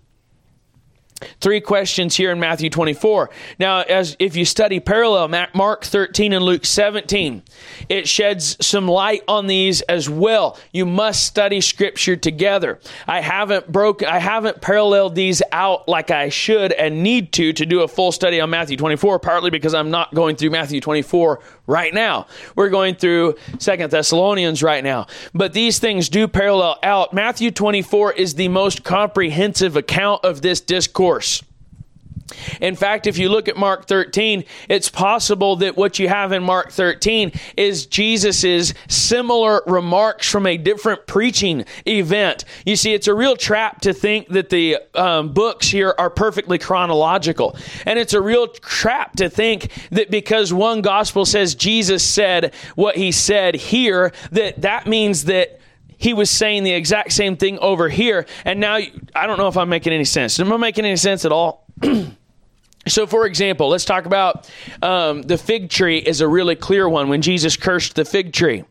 Three 1.39 1.61
questions 1.61 2.15
here 2.15 2.31
in 2.31 2.39
Matthew 2.39 2.69
24. 2.69 3.29
Now, 3.59 3.81
as 3.81 4.15
if 4.19 4.35
you 4.35 4.45
study 4.45 4.79
parallel 4.79 5.27
Mark 5.53 5.83
13 5.83 6.33
and 6.33 6.43
Luke 6.43 6.65
17, 6.65 7.43
it 7.89 8.07
sheds 8.07 8.57
some 8.65 8.87
light 8.87 9.23
on 9.27 9.47
these 9.47 9.81
as 9.81 10.09
well. 10.09 10.57
You 10.71 10.85
must 10.85 11.25
study 11.25 11.61
scripture 11.61 12.15
together. 12.15 12.79
I 13.07 13.21
haven't 13.21 13.71
broke 13.71 14.03
I 14.03 14.19
haven't 14.19 14.61
paralleled 14.61 15.15
these 15.15 15.41
out 15.51 15.87
like 15.87 16.11
I 16.11 16.29
should 16.29 16.71
and 16.73 17.03
need 17.03 17.33
to 17.33 17.53
to 17.53 17.65
do 17.65 17.81
a 17.81 17.87
full 17.87 18.11
study 18.11 18.39
on 18.39 18.49
Matthew 18.49 18.77
24, 18.77 19.19
partly 19.19 19.49
because 19.49 19.73
I'm 19.73 19.91
not 19.91 20.13
going 20.13 20.35
through 20.35 20.51
Matthew 20.51 20.81
24 20.81 21.39
right 21.67 21.93
now. 21.93 22.27
We're 22.55 22.69
going 22.69 22.95
through 22.95 23.35
Second 23.59 23.91
Thessalonians 23.91 24.63
right 24.63 24.83
now. 24.83 25.07
But 25.33 25.53
these 25.53 25.79
things 25.79 26.09
do 26.09 26.27
parallel 26.27 26.77
out. 26.83 27.13
Matthew 27.13 27.51
24 27.51 28.13
is 28.13 28.35
the 28.35 28.47
most 28.47 28.83
comprehensive 28.83 29.75
account 29.75 30.25
of 30.25 30.41
this 30.41 30.61
discourse. 30.61 31.08
In 32.61 32.75
fact, 32.75 33.07
if 33.07 33.17
you 33.17 33.29
look 33.29 33.47
at 33.47 33.57
Mark 33.57 33.87
13, 33.87 34.43
it's 34.67 34.89
possible 34.89 35.57
that 35.57 35.77
what 35.77 35.99
you 35.99 36.07
have 36.07 36.31
in 36.31 36.43
Mark 36.43 36.71
13 36.71 37.31
is 37.57 37.85
Jesus's 37.85 38.73
similar 38.87 39.61
remarks 39.65 40.29
from 40.29 40.45
a 40.45 40.57
different 40.57 41.07
preaching 41.07 41.65
event. 41.87 42.45
You 42.65 42.75
see, 42.75 42.93
it's 42.93 43.07
a 43.07 43.13
real 43.13 43.35
trap 43.35 43.81
to 43.81 43.93
think 43.93 44.27
that 44.29 44.49
the 44.49 44.77
um, 44.95 45.33
books 45.33 45.67
here 45.67 45.93
are 45.97 46.09
perfectly 46.09 46.57
chronological. 46.57 47.57
And 47.85 47.97
it's 47.97 48.13
a 48.13 48.21
real 48.21 48.47
trap 48.47 49.15
to 49.17 49.29
think 49.29 49.71
that 49.91 50.11
because 50.11 50.53
one 50.53 50.81
gospel 50.81 51.25
says 51.25 51.55
Jesus 51.55 52.03
said 52.03 52.53
what 52.75 52.95
he 52.95 53.11
said 53.11 53.55
here, 53.55 54.13
that 54.31 54.61
that 54.61 54.87
means 54.87 55.25
that 55.25 55.58
he 55.99 56.13
was 56.13 56.31
saying 56.31 56.63
the 56.63 56.71
exact 56.71 57.11
same 57.11 57.37
thing 57.37 57.59
over 57.59 57.89
here. 57.89 58.25
And 58.45 58.59
now, 58.59 58.75
I 58.75 59.27
don't 59.27 59.37
know 59.37 59.49
if 59.49 59.57
I'm 59.57 59.69
making 59.69 59.93
any 59.93 60.05
sense. 60.05 60.39
Am 60.39 60.51
I 60.51 60.57
making 60.57 60.85
any 60.85 60.95
sense 60.95 61.25
at 61.25 61.31
all? 61.31 61.67
So, 62.87 63.05
for 63.05 63.27
example, 63.27 63.69
let's 63.69 63.85
talk 63.85 64.05
about 64.05 64.49
um, 64.81 65.21
the 65.21 65.37
fig 65.37 65.69
tree 65.69 65.99
is 65.99 66.21
a 66.21 66.27
really 66.27 66.55
clear 66.55 66.87
one 66.89 67.09
when 67.09 67.21
Jesus 67.21 67.55
cursed 67.55 67.93
the 67.93 68.05
fig 68.05 68.33
tree. 68.33 68.63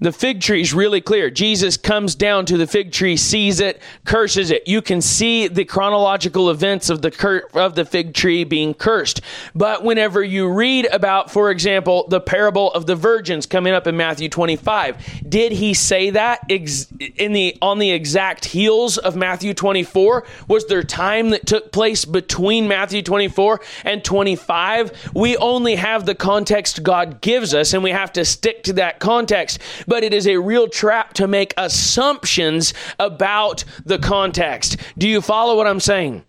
The 0.00 0.12
fig 0.12 0.40
tree 0.40 0.60
is 0.60 0.74
really 0.74 1.00
clear. 1.00 1.30
Jesus 1.30 1.76
comes 1.76 2.14
down 2.14 2.46
to 2.46 2.56
the 2.56 2.66
fig 2.66 2.92
tree, 2.92 3.16
sees 3.16 3.60
it, 3.60 3.80
curses 4.04 4.50
it. 4.50 4.66
You 4.66 4.82
can 4.82 5.00
see 5.00 5.48
the 5.48 5.64
chronological 5.64 6.50
events 6.50 6.90
of 6.90 7.02
the 7.02 7.10
cur- 7.10 7.48
of 7.54 7.74
the 7.74 7.84
fig 7.84 8.14
tree 8.14 8.44
being 8.44 8.74
cursed. 8.74 9.20
But 9.54 9.84
whenever 9.84 10.22
you 10.22 10.48
read 10.48 10.86
about, 10.86 11.30
for 11.30 11.50
example, 11.50 12.06
the 12.08 12.20
parable 12.20 12.72
of 12.72 12.86
the 12.86 12.96
virgins 12.96 13.46
coming 13.46 13.72
up 13.72 13.86
in 13.86 13.96
Matthew 13.96 14.28
25, 14.28 15.28
did 15.28 15.52
he 15.52 15.74
say 15.74 16.10
that 16.10 16.40
ex- 16.50 16.86
in 17.16 17.32
the 17.32 17.56
on 17.62 17.78
the 17.78 17.90
exact 17.90 18.46
heels 18.46 18.98
of 18.98 19.16
Matthew 19.16 19.54
24? 19.54 20.24
Was 20.48 20.66
there 20.66 20.82
time 20.82 21.30
that 21.30 21.46
took 21.46 21.72
place 21.72 22.04
between 22.04 22.68
Matthew 22.68 23.02
24 23.02 23.60
and 23.84 24.04
25? 24.04 25.10
We 25.14 25.36
only 25.36 25.76
have 25.76 26.06
the 26.06 26.14
context 26.14 26.82
God 26.82 27.20
gives 27.20 27.54
us, 27.54 27.72
and 27.72 27.82
we 27.82 27.90
have 27.90 28.12
to 28.14 28.24
stick 28.24 28.62
to 28.64 28.72
that 28.74 28.98
context 28.98 29.60
but 29.86 30.04
it 30.04 30.14
is 30.14 30.26
a 30.26 30.36
real 30.36 30.68
trap 30.68 31.14
to 31.14 31.26
make 31.26 31.54
assumptions 31.56 32.74
about 32.98 33.64
the 33.84 33.98
context. 33.98 34.76
Do 34.98 35.08
you 35.08 35.20
follow 35.20 35.56
what 35.56 35.66
I'm 35.66 35.80
saying? 35.80 36.24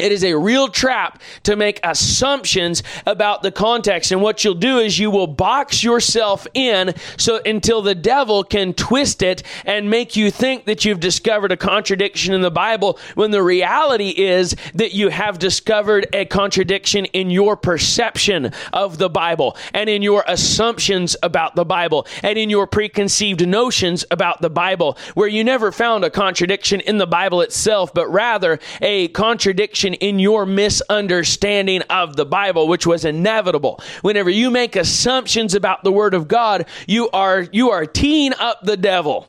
It 0.00 0.12
is 0.12 0.24
a 0.24 0.34
real 0.34 0.68
trap 0.68 1.20
to 1.44 1.56
make 1.56 1.80
assumptions 1.84 2.82
about 3.06 3.42
the 3.42 3.52
context. 3.52 4.12
And 4.12 4.22
what 4.22 4.44
you'll 4.44 4.54
do 4.54 4.78
is 4.78 4.98
you 4.98 5.10
will 5.10 5.26
box 5.26 5.84
yourself 5.84 6.46
in 6.54 6.94
so 7.16 7.40
until 7.44 7.82
the 7.82 7.94
devil 7.94 8.42
can 8.42 8.74
twist 8.74 9.22
it 9.22 9.42
and 9.64 9.90
make 9.90 10.16
you 10.16 10.30
think 10.30 10.64
that 10.64 10.84
you've 10.84 11.00
discovered 11.00 11.52
a 11.52 11.56
contradiction 11.56 12.34
in 12.34 12.40
the 12.40 12.50
Bible 12.50 12.98
when 13.14 13.30
the 13.30 13.42
reality 13.42 14.10
is 14.10 14.56
that 14.74 14.94
you 14.94 15.08
have 15.08 15.38
discovered 15.38 16.06
a 16.12 16.24
contradiction 16.24 17.04
in 17.06 17.30
your 17.30 17.56
perception 17.56 18.52
of 18.72 18.98
the 18.98 19.10
Bible 19.10 19.56
and 19.74 19.88
in 19.88 20.02
your 20.02 20.24
assumptions 20.26 21.16
about 21.22 21.54
the 21.56 21.64
Bible 21.64 22.06
and 22.22 22.38
in 22.38 22.50
your 22.50 22.66
preconceived 22.66 23.46
notions 23.46 24.04
about 24.10 24.40
the 24.40 24.50
Bible, 24.50 24.96
where 25.14 25.28
you 25.28 25.44
never 25.44 25.72
found 25.72 26.04
a 26.04 26.10
contradiction 26.10 26.80
in 26.80 26.98
the 26.98 27.06
Bible 27.06 27.40
itself, 27.40 27.92
but 27.92 28.08
rather 28.08 28.58
a 28.80 29.08
contradiction 29.08 29.89
in 29.94 30.18
your 30.18 30.46
misunderstanding 30.46 31.82
of 31.82 32.16
the 32.16 32.26
Bible, 32.26 32.68
which 32.68 32.86
was 32.86 33.04
inevitable. 33.04 33.80
Whenever 34.02 34.30
you 34.30 34.50
make 34.50 34.76
assumptions 34.76 35.54
about 35.54 35.84
the 35.84 35.92
Word 35.92 36.14
of 36.14 36.28
God, 36.28 36.66
you 36.86 37.10
are, 37.10 37.46
you 37.52 37.70
are 37.70 37.86
teeing 37.86 38.32
up 38.34 38.62
the 38.62 38.76
devil. 38.76 39.28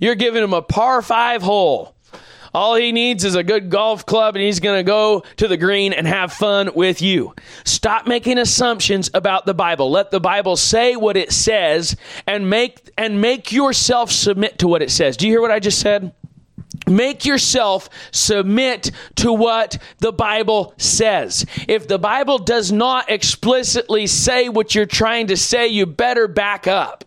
You're 0.00 0.14
giving 0.14 0.42
him 0.42 0.52
a 0.52 0.62
par 0.62 1.02
five 1.02 1.42
hole. 1.42 1.94
All 2.52 2.74
he 2.74 2.90
needs 2.90 3.24
is 3.24 3.36
a 3.36 3.44
good 3.44 3.70
golf 3.70 4.04
club 4.06 4.34
and 4.34 4.44
he's 4.44 4.58
going 4.58 4.78
to 4.78 4.82
go 4.82 5.22
to 5.36 5.46
the 5.46 5.56
green 5.56 5.92
and 5.92 6.06
have 6.06 6.32
fun 6.32 6.70
with 6.74 7.00
you. 7.00 7.34
Stop 7.64 8.08
making 8.08 8.38
assumptions 8.38 9.08
about 9.14 9.46
the 9.46 9.54
Bible. 9.54 9.90
Let 9.90 10.10
the 10.10 10.20
Bible 10.20 10.56
say 10.56 10.96
what 10.96 11.16
it 11.16 11.32
says 11.32 11.96
and 12.26 12.50
make 12.50 12.90
and 12.98 13.20
make 13.20 13.52
yourself 13.52 14.10
submit 14.10 14.58
to 14.58 14.68
what 14.68 14.82
it 14.82 14.90
says. 14.90 15.16
Do 15.16 15.28
you 15.28 15.32
hear 15.32 15.40
what 15.40 15.52
I 15.52 15.60
just 15.60 15.78
said? 15.78 16.12
Make 16.86 17.24
yourself 17.24 17.88
submit 18.10 18.90
to 19.16 19.32
what 19.32 19.78
the 19.98 20.12
Bible 20.12 20.74
says. 20.76 21.46
If 21.68 21.86
the 21.86 21.98
Bible 21.98 22.38
does 22.38 22.72
not 22.72 23.10
explicitly 23.10 24.06
say 24.06 24.48
what 24.48 24.74
you're 24.74 24.86
trying 24.86 25.28
to 25.28 25.36
say, 25.36 25.68
you 25.68 25.86
better 25.86 26.26
back 26.26 26.66
up. 26.66 27.04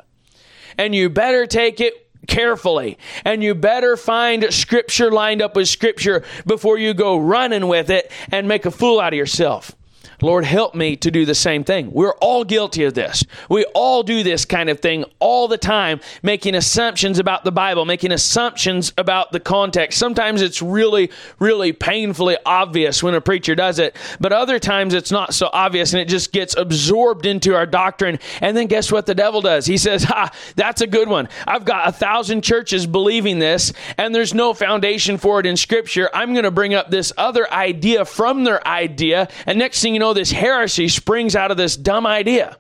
And 0.78 0.96
you 0.96 1.10
better 1.10 1.46
take 1.46 1.82
it 1.82 2.08
carefully. 2.28 2.98
And 3.26 3.44
you 3.44 3.56
better 3.56 3.98
find 3.98 4.54
scripture 4.54 5.12
lined 5.12 5.42
up 5.42 5.56
with 5.56 5.68
scripture 5.68 6.24
before 6.46 6.78
you 6.78 6.94
go 6.94 7.18
running 7.18 7.68
with 7.68 7.90
it 7.90 8.12
and 8.32 8.48
make 8.48 8.66
a 8.66 8.72
fool 8.72 9.00
out 9.00 9.14
of 9.14 9.18
yourself. 9.18 9.76
Lord, 10.24 10.46
help 10.46 10.74
me 10.74 10.96
to 10.96 11.12
do 11.12 11.26
the 11.26 11.36
same 11.36 11.66
thing. 11.66 11.92
We're 11.92 12.16
all 12.16 12.46
guilty 12.46 12.86
of 12.86 12.94
this. 12.94 13.26
We 13.50 13.66
all 13.76 14.04
do 14.04 14.24
this 14.24 14.46
kind 14.46 14.70
of 14.70 14.80
thing 14.80 15.04
all 15.20 15.50
the 15.50 15.58
time, 15.58 16.00
making 16.22 16.56
assumptions 16.56 17.20
about 17.20 17.44
the 17.44 17.52
Bible, 17.52 17.84
making 17.84 18.14
assumptions 18.14 18.94
about 18.98 19.34
the 19.34 19.42
context. 19.42 20.00
Sometimes 20.00 20.42
it's 20.42 20.62
really, 20.62 21.12
really 21.40 21.74
painfully 21.74 22.38
obvious 22.46 23.04
when 23.04 23.16
a 23.16 23.20
preacher 23.22 23.54
does 23.54 23.80
it, 23.80 23.98
but 24.22 24.32
other 24.32 24.60
times 24.60 24.94
it's 24.94 25.12
not 25.12 25.34
so 25.34 25.50
obvious 25.52 25.92
and 25.92 26.02
it 26.02 26.08
just 26.08 26.32
gets 26.32 26.56
absorbed 26.56 27.26
into 27.26 27.54
our 27.54 27.66
doctrine. 27.66 28.18
And 28.40 28.56
then 28.56 28.68
guess 28.68 28.94
what 28.94 29.06
the 29.06 29.16
devil 29.16 29.42
does? 29.42 29.66
He 29.66 29.78
says, 29.78 30.06
Ha, 30.06 30.32
that's 30.56 30.80
a 30.80 30.88
good 30.88 31.10
one. 31.10 31.28
I've 31.46 31.66
got 31.66 31.90
a 31.90 31.92
thousand 31.92 32.44
churches 32.44 32.88
believing 32.88 33.40
this, 33.40 33.74
and 33.98 34.16
there's 34.16 34.34
no 34.34 34.54
foundation 34.54 35.18
for 35.18 35.42
it 35.42 35.46
in 35.46 35.58
Scripture. 35.58 36.10
I'm 36.14 36.32
going 36.32 36.46
to 36.46 36.52
bring 36.52 36.74
up 36.74 36.90
this 36.90 37.12
other 37.18 37.52
idea 37.52 38.06
from 38.06 38.46
their 38.46 38.66
idea, 38.66 39.28
and 39.46 39.60
next 39.60 39.82
thing 39.82 39.94
you 39.94 40.00
know, 40.00 40.13
this 40.14 40.32
heresy 40.32 40.88
springs 40.88 41.36
out 41.36 41.52
of 41.52 41.58
this 41.58 41.76
dumb 41.78 42.06
idea. 42.06 42.58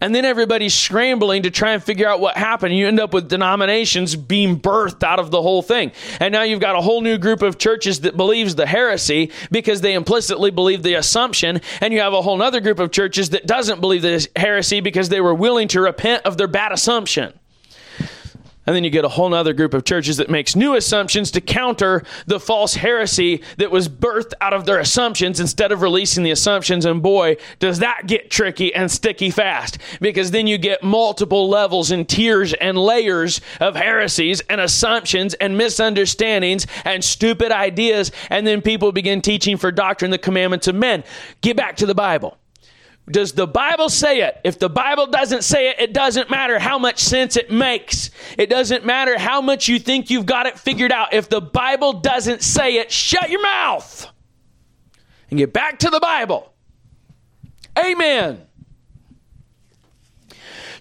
And 0.00 0.14
then 0.14 0.24
everybody's 0.24 0.74
scrambling 0.74 1.44
to 1.44 1.50
try 1.50 1.72
and 1.72 1.82
figure 1.82 2.08
out 2.08 2.20
what 2.20 2.36
happened. 2.36 2.76
You 2.76 2.88
end 2.88 3.00
up 3.00 3.14
with 3.14 3.28
denominations 3.28 4.16
being 4.16 4.60
birthed 4.60 5.02
out 5.02 5.18
of 5.18 5.30
the 5.30 5.40
whole 5.40 5.62
thing. 5.62 5.92
And 6.20 6.32
now 6.32 6.42
you've 6.42 6.60
got 6.60 6.76
a 6.76 6.80
whole 6.80 7.00
new 7.00 7.16
group 7.16 7.42
of 7.42 7.58
churches 7.58 8.00
that 8.00 8.16
believes 8.16 8.54
the 8.54 8.66
heresy 8.66 9.30
because 9.50 9.80
they 9.80 9.94
implicitly 9.94 10.50
believe 10.50 10.82
the 10.82 10.94
assumption. 10.94 11.60
And 11.80 11.94
you 11.94 12.00
have 12.00 12.12
a 12.12 12.22
whole 12.22 12.42
other 12.42 12.60
group 12.60 12.80
of 12.80 12.90
churches 12.90 13.30
that 13.30 13.46
doesn't 13.46 13.80
believe 13.80 14.02
the 14.02 14.26
heresy 14.36 14.80
because 14.80 15.08
they 15.08 15.20
were 15.20 15.34
willing 15.34 15.68
to 15.68 15.80
repent 15.80 16.26
of 16.26 16.36
their 16.36 16.48
bad 16.48 16.72
assumption. 16.72 17.32
And 18.66 18.74
then 18.74 18.84
you 18.84 18.90
get 18.90 19.04
a 19.04 19.08
whole 19.08 19.32
other 19.34 19.52
group 19.52 19.74
of 19.74 19.84
churches 19.84 20.16
that 20.16 20.30
makes 20.30 20.56
new 20.56 20.74
assumptions 20.74 21.30
to 21.32 21.40
counter 21.40 22.02
the 22.26 22.40
false 22.40 22.74
heresy 22.74 23.42
that 23.58 23.70
was 23.70 23.88
birthed 23.88 24.32
out 24.40 24.52
of 24.52 24.64
their 24.64 24.78
assumptions 24.78 25.40
instead 25.40 25.72
of 25.72 25.82
releasing 25.82 26.24
the 26.24 26.30
assumptions. 26.30 26.84
And 26.84 27.02
boy, 27.02 27.36
does 27.58 27.80
that 27.80 28.06
get 28.06 28.30
tricky 28.30 28.74
and 28.74 28.90
sticky 28.90 29.30
fast 29.30 29.78
because 30.00 30.30
then 30.30 30.46
you 30.46 30.58
get 30.58 30.82
multiple 30.82 31.48
levels 31.48 31.90
and 31.90 32.08
tiers 32.08 32.54
and 32.54 32.78
layers 32.78 33.40
of 33.60 33.76
heresies 33.76 34.40
and 34.48 34.60
assumptions 34.60 35.34
and 35.34 35.58
misunderstandings 35.58 36.66
and 36.84 37.04
stupid 37.04 37.52
ideas. 37.52 38.12
And 38.30 38.46
then 38.46 38.62
people 38.62 38.92
begin 38.92 39.20
teaching 39.20 39.56
for 39.56 39.70
doctrine 39.70 40.10
the 40.10 40.18
commandments 40.18 40.68
of 40.68 40.74
men. 40.74 41.04
Get 41.40 41.56
back 41.56 41.76
to 41.76 41.86
the 41.86 41.94
Bible. 41.94 42.38
Does 43.10 43.32
the 43.32 43.46
Bible 43.46 43.90
say 43.90 44.22
it? 44.22 44.40
If 44.44 44.58
the 44.58 44.70
Bible 44.70 45.06
doesn't 45.06 45.42
say 45.44 45.68
it, 45.68 45.78
it 45.78 45.92
doesn't 45.92 46.30
matter 46.30 46.58
how 46.58 46.78
much 46.78 46.98
sense 47.00 47.36
it 47.36 47.50
makes. 47.50 48.10
It 48.38 48.48
doesn't 48.48 48.86
matter 48.86 49.18
how 49.18 49.42
much 49.42 49.68
you 49.68 49.78
think 49.78 50.08
you've 50.08 50.24
got 50.24 50.46
it 50.46 50.58
figured 50.58 50.90
out. 50.90 51.12
If 51.12 51.28
the 51.28 51.42
Bible 51.42 51.94
doesn't 51.94 52.42
say 52.42 52.76
it, 52.76 52.90
shut 52.90 53.28
your 53.28 53.42
mouth 53.42 54.10
and 55.28 55.38
get 55.38 55.52
back 55.52 55.80
to 55.80 55.90
the 55.90 56.00
Bible. 56.00 56.54
Amen. 57.78 58.46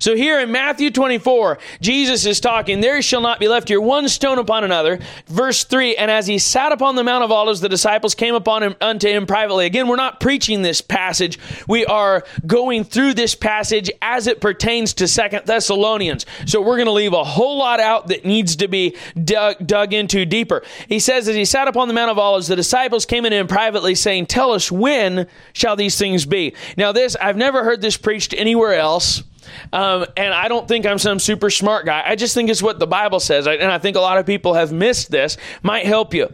So 0.04 0.18
here 0.18 0.42
in 0.42 0.52
Matthew 0.52 0.92
24, 0.92 1.60
Jesus 1.80 2.26
is 2.26 2.42
talking, 2.42 2.82
There 2.82 3.02
shall 3.02 3.22
not 3.22 3.40
be 3.40 3.48
left 3.48 3.70
here 3.70 3.80
one 3.80 4.10
stone 4.10 4.38
upon 4.38 4.66
another. 4.66 5.00
Verse 5.28 5.64
3 5.64 5.96
And 5.96 6.12
as 6.12 6.28
he 6.28 6.40
sat 6.40 6.74
upon 6.74 6.98
the 6.98 7.06
Mount 7.06 7.24
of 7.24 7.32
Olives, 7.32 7.62
the 7.62 7.70
disciples 7.70 8.14
came 8.14 8.36
upon 8.36 8.64
him 8.64 8.76
unto 8.82 9.08
him 9.08 9.26
privately. 9.26 9.66
Again, 9.66 9.88
we're 9.88 9.96
not 9.96 10.20
preaching 10.20 10.62
this 10.62 10.82
passage. 10.82 11.40
We 11.70 11.86
are 11.86 12.26
going 12.46 12.84
through 12.84 13.14
this 13.14 13.34
passage 13.34 13.90
as 14.02 14.28
it 14.28 14.42
pertains 14.42 14.94
to 14.96 15.08
Second 15.08 15.46
Thessalonians. 15.46 16.26
So 16.48 16.62
we're 16.62 16.76
going 16.76 16.88
to 16.88 16.92
leave 16.92 17.14
a 17.14 17.24
whole 17.24 17.58
lot 17.58 17.80
out 17.80 18.08
that 18.08 18.26
needs 18.26 18.58
to 18.58 18.68
be 18.68 18.98
dug, 19.24 19.66
dug 19.66 19.94
into 19.94 20.26
deeper. 20.26 20.64
He 20.90 21.00
says, 21.00 21.30
As 21.30 21.36
he 21.38 21.46
sat 21.46 21.70
upon 21.70 21.88
the 21.88 21.94
Mount 21.94 22.12
of 22.12 22.20
Olives, 22.20 22.50
the 22.50 22.58
disciples 22.58 23.06
came 23.06 23.24
unto 23.24 23.38
him 23.38 23.48
privately, 23.48 23.96
saying, 23.96 24.26
Tell 24.26 24.52
us 24.52 24.70
when 24.70 25.28
shall 25.54 25.78
these 25.78 25.98
things 25.98 26.26
be? 26.26 26.56
Now, 26.76 26.92
this, 26.92 27.16
I've 27.16 27.38
never 27.38 27.64
heard 27.64 27.80
this 27.80 27.96
preached 27.96 28.34
anywhere 28.34 28.74
else. 28.74 29.24
Um, 29.72 30.06
and 30.18 30.34
I 30.34 30.48
don't 30.48 30.68
think 30.68 30.86
I'm 30.86 31.00
some 31.00 31.20
super 31.20 31.50
smart 31.50 31.86
guy. 31.86 32.04
I 32.06 32.16
just 32.16 32.34
think 32.34 32.50
it's 32.50 32.62
what 32.64 32.80
the 32.80 32.88
Bible 32.88 33.20
says. 33.20 33.48
And 33.48 33.64
I 33.64 33.78
think 33.78 33.98
a 33.98 34.02
lot 34.02 34.18
of 34.18 34.26
people 34.26 34.54
have 34.54 34.72
missed 34.72 35.12
this. 35.12 35.38
Might 35.62 35.86
help 35.86 36.14
you. 36.14 36.34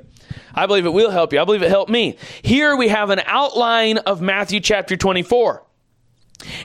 I 0.53 0.65
believe 0.65 0.85
it 0.85 0.93
will 0.93 1.11
help 1.11 1.33
you. 1.33 1.39
I 1.39 1.45
believe 1.45 1.61
it 1.61 1.69
helped 1.69 1.91
me. 1.91 2.17
Here 2.41 2.75
we 2.75 2.87
have 2.89 3.09
an 3.09 3.21
outline 3.25 3.97
of 3.99 4.21
Matthew 4.21 4.59
chapter 4.59 4.97
24 4.97 5.63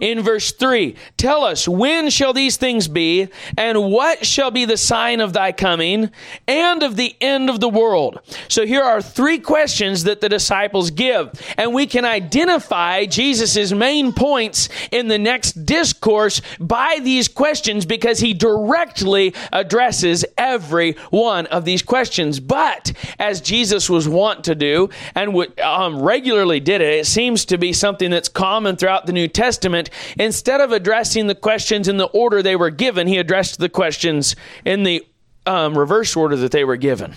in 0.01 0.23
verse 0.23 0.53
3 0.53 0.95
tell 1.17 1.45
us 1.45 1.67
when 1.67 2.11
shall 2.11 2.33
these 2.33 2.57
things 2.57 2.89
be? 2.89 3.29
And 3.57 3.91
what 3.91 4.25
shall 4.27 4.51
be 4.51 4.65
the 4.65 4.77
sign 4.77 5.21
of 5.21 5.33
thy 5.33 5.53
coming 5.53 6.11
and 6.47 6.83
of 6.83 6.97
the 6.97 7.17
end 7.21 7.51
of 7.51 7.61
the 7.61 7.69
world? 7.69 8.21
So 8.49 8.67
here 8.67 8.83
are 8.83 9.03
three 9.03 9.39
questions 9.39 10.05
that 10.05 10.21
the 10.21 10.29
disciples 10.29 10.91
give 10.91 11.33
and 11.57 11.75
we 11.75 11.87
can 11.87 12.05
identify 12.05 13.07
jesus' 13.07 13.73
main 13.73 14.13
points 14.13 14.69
in 14.91 15.09
the 15.09 15.19
next 15.19 15.65
discourse 15.67 16.41
by 16.61 16.99
these 17.03 17.29
questions 17.29 17.85
because 17.85 18.21
he 18.21 18.35
directly 18.35 19.35
addresses 19.53 20.25
every 20.37 20.93
one 21.11 21.47
of 21.47 21.65
these 21.65 21.83
questions. 21.83 22.41
But 22.41 22.93
as 23.19 23.41
jesus 23.41 23.91
was 23.91 24.09
wont 24.09 24.45
to 24.45 24.55
do 24.55 24.89
and 25.15 25.35
um, 25.63 26.03
regularly 26.03 26.61
did 26.61 26.81
it 26.81 26.95
it 27.01 27.07
seems 27.07 27.45
to 27.47 27.59
be 27.59 27.73
something 27.73 28.11
that's 28.11 28.29
common 28.29 28.77
throughout 28.77 29.07
the 29.07 29.13
new 29.13 29.29
testament 29.29 29.64
Testament, 29.65 29.89
instead 30.19 30.61
of 30.61 30.73
addressing 30.73 31.27
the 31.27 31.35
questions 31.35 31.89
in 31.89 31.97
the 31.97 32.05
order 32.05 32.43
they 32.43 32.55
were 32.55 32.69
given, 32.69 33.07
he 33.07 33.17
addressed 33.17 33.59
the 33.59 33.71
questions 33.71 34.37
in 34.63 34.83
the 34.83 35.03
um, 35.47 35.79
reverse 35.79 36.15
order 36.15 36.37
that 36.37 36.53
they 36.53 36.65
were 36.65 36.77
given. 36.77 37.15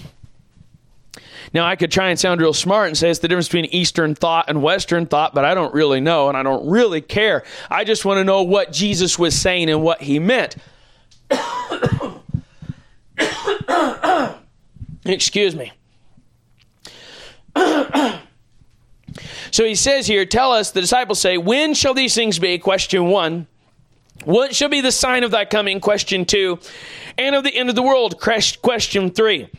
Now, 1.53 1.65
I 1.65 1.75
could 1.75 1.91
try 1.91 2.07
and 2.07 2.17
sound 2.17 2.39
real 2.39 2.53
smart 2.53 2.87
and 2.87 2.97
say 2.97 3.09
it's 3.09 3.19
the 3.19 3.27
difference 3.27 3.49
between 3.49 3.65
Eastern 3.65 4.15
thought 4.15 4.45
and 4.47 4.63
Western 4.63 5.07
thought, 5.07 5.33
but 5.33 5.43
I 5.43 5.55
don't 5.55 5.73
really 5.73 5.99
know 5.99 6.29
and 6.29 6.37
I 6.37 6.43
don't 6.43 6.69
really 6.69 7.01
care. 7.01 7.43
I 7.69 7.83
just 7.83 8.05
want 8.05 8.19
to 8.19 8.23
know 8.23 8.43
what 8.43 8.71
Jesus 8.71 9.19
was 9.19 9.37
saying 9.37 9.69
and 9.69 9.83
what 9.83 10.01
he 10.01 10.17
meant. 10.19 10.55
Excuse 15.05 15.53
me. 15.53 15.73
So 19.57 19.65
he 19.65 19.73
says 19.73 20.05
here, 20.05 20.23
tell 20.23 20.51
us, 20.51 20.69
the 20.69 20.81
disciples 20.81 21.19
say, 21.19 21.39
when 21.39 21.73
shall 21.73 21.95
these 21.95 22.13
things 22.13 22.37
be? 22.37 22.59
Question 22.59 23.07
one. 23.07 23.47
What 24.23 24.53
shall 24.53 24.69
be 24.69 24.81
the 24.81 24.91
sign 24.91 25.23
of 25.23 25.31
thy 25.31 25.45
coming? 25.45 25.79
Question 25.79 26.25
two. 26.25 26.59
And 27.17 27.33
of 27.33 27.43
the 27.43 27.55
end 27.55 27.67
of 27.67 27.73
the 27.75 27.81
world? 27.81 28.21
Question 28.21 29.09
three. 29.09 29.49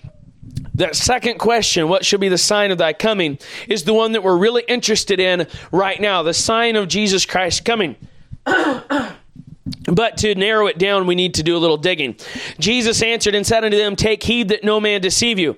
That 0.74 0.94
second 0.94 1.40
question, 1.40 1.88
what 1.88 2.07
shall 2.07 2.20
be 2.20 2.28
the 2.28 2.38
sign 2.38 2.70
of 2.70 2.78
thy 2.78 2.92
coming, 2.92 3.40
is 3.66 3.82
the 3.82 3.92
one 3.92 4.12
that 4.12 4.22
we're 4.22 4.38
really 4.38 4.62
interested 4.68 5.18
in 5.18 5.49
right 5.72 6.01
now, 6.01 6.22
the 6.22 6.32
sign 6.32 6.76
of 6.76 6.86
Jesus 6.86 7.26
Christ 7.26 7.64
coming. 7.64 7.96
But 8.44 10.18
to 10.18 10.32
narrow 10.36 10.68
it 10.68 10.78
down, 10.78 11.09
we 11.09 11.16
need 11.16 11.34
to 11.34 11.42
do 11.42 11.57
a 11.57 11.59
little 11.59 11.76
digging. 11.76 12.14
Jesus 12.61 13.03
answered 13.03 13.34
and 13.34 13.44
said 13.44 13.64
unto 13.64 13.76
them, 13.76 13.96
Take 13.96 14.22
heed 14.22 14.51
that 14.51 14.62
no 14.62 14.78
man 14.78 15.01
deceive 15.01 15.40
you. 15.40 15.57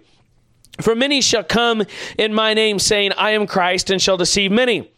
For 0.82 0.94
many 0.94 1.20
shall 1.20 1.44
come 1.44 1.84
in 2.18 2.34
my 2.34 2.54
name, 2.54 2.78
saying, 2.78 3.12
I 3.12 3.30
am 3.32 3.46
Christ, 3.46 3.90
and 3.90 4.00
shall 4.00 4.16
deceive 4.16 4.50
many. 4.50 4.90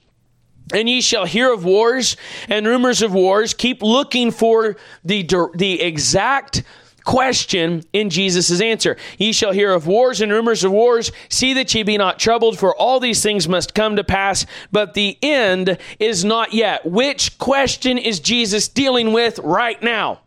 And 0.73 0.89
ye 0.89 1.01
shall 1.01 1.27
hear 1.27 1.53
of 1.53 1.65
wars 1.65 2.17
and 2.49 2.67
rumors 2.67 3.03
of 3.03 3.13
wars. 3.13 3.53
Keep 3.53 3.83
looking 3.83 4.31
for 4.31 4.77
the, 5.05 5.23
the 5.55 5.83
exact 5.83 6.63
question 7.05 7.83
in 7.93 8.11
Jesus' 8.11 8.61
answer. 8.61 8.97
Ye 9.19 9.33
shall 9.33 9.53
hear 9.53 9.73
of 9.73 9.87
wars 9.87 10.21
and 10.21 10.33
rumors 10.33 10.65
of 10.65 10.73
wars. 10.73 11.11
See 11.29 11.55
that 11.55 11.75
ye 11.75 11.83
be 11.83 11.99
not 11.99 12.19
troubled, 12.19 12.59
for 12.59 12.75
all 12.77 13.01
these 13.01 13.23
things 13.23 13.49
must 13.49 13.75
come 13.75 13.97
to 13.97 14.05
pass, 14.05 14.47
but 14.71 14.95
the 14.95 15.19
end 15.21 15.79
is 15.99 16.25
not 16.25 16.53
yet. 16.55 16.87
Which 16.87 17.39
question 17.39 17.99
is 17.99 18.21
Jesus 18.21 18.69
dealing 18.69 19.13
with 19.13 19.39
right 19.41 19.83
now? 19.83 20.21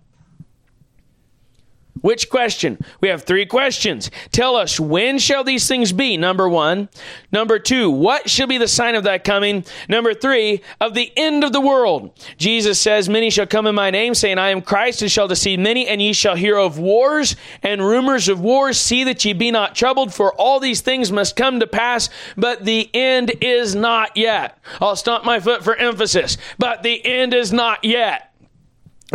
Which 2.05 2.29
question? 2.29 2.77
We 3.01 3.07
have 3.07 3.23
three 3.23 3.47
questions. 3.47 4.11
Tell 4.31 4.55
us, 4.55 4.79
when 4.79 5.17
shall 5.17 5.43
these 5.43 5.67
things 5.67 5.91
be? 5.91 6.17
Number 6.17 6.47
one. 6.47 6.87
Number 7.31 7.57
two, 7.57 7.89
what 7.89 8.29
shall 8.29 8.45
be 8.45 8.59
the 8.59 8.67
sign 8.67 8.93
of 8.93 9.03
thy 9.03 9.17
coming? 9.17 9.65
Number 9.89 10.13
three, 10.13 10.61
of 10.79 10.93
the 10.93 11.11
end 11.17 11.43
of 11.43 11.51
the 11.51 11.59
world. 11.59 12.11
Jesus 12.37 12.79
says, 12.79 13.09
Many 13.09 13.31
shall 13.31 13.47
come 13.47 13.65
in 13.65 13.73
my 13.73 13.89
name, 13.89 14.13
saying, 14.13 14.37
I 14.37 14.49
am 14.49 14.61
Christ, 14.61 15.01
and 15.01 15.11
shall 15.11 15.27
deceive 15.27 15.57
many, 15.57 15.87
and 15.87 15.99
ye 15.99 16.13
shall 16.13 16.35
hear 16.35 16.57
of 16.59 16.77
wars 16.77 17.35
and 17.63 17.81
rumors 17.81 18.29
of 18.29 18.39
wars. 18.39 18.77
See 18.77 19.03
that 19.05 19.25
ye 19.25 19.33
be 19.33 19.49
not 19.49 19.73
troubled, 19.73 20.13
for 20.13 20.31
all 20.35 20.59
these 20.59 20.81
things 20.81 21.11
must 21.11 21.35
come 21.35 21.59
to 21.59 21.65
pass, 21.65 22.11
but 22.37 22.65
the 22.65 22.87
end 22.93 23.31
is 23.41 23.73
not 23.73 24.15
yet. 24.15 24.59
I'll 24.79 24.95
stomp 24.95 25.25
my 25.25 25.39
foot 25.39 25.63
for 25.63 25.75
emphasis, 25.75 26.37
but 26.59 26.83
the 26.83 27.03
end 27.03 27.33
is 27.33 27.51
not 27.51 27.83
yet. 27.83 28.31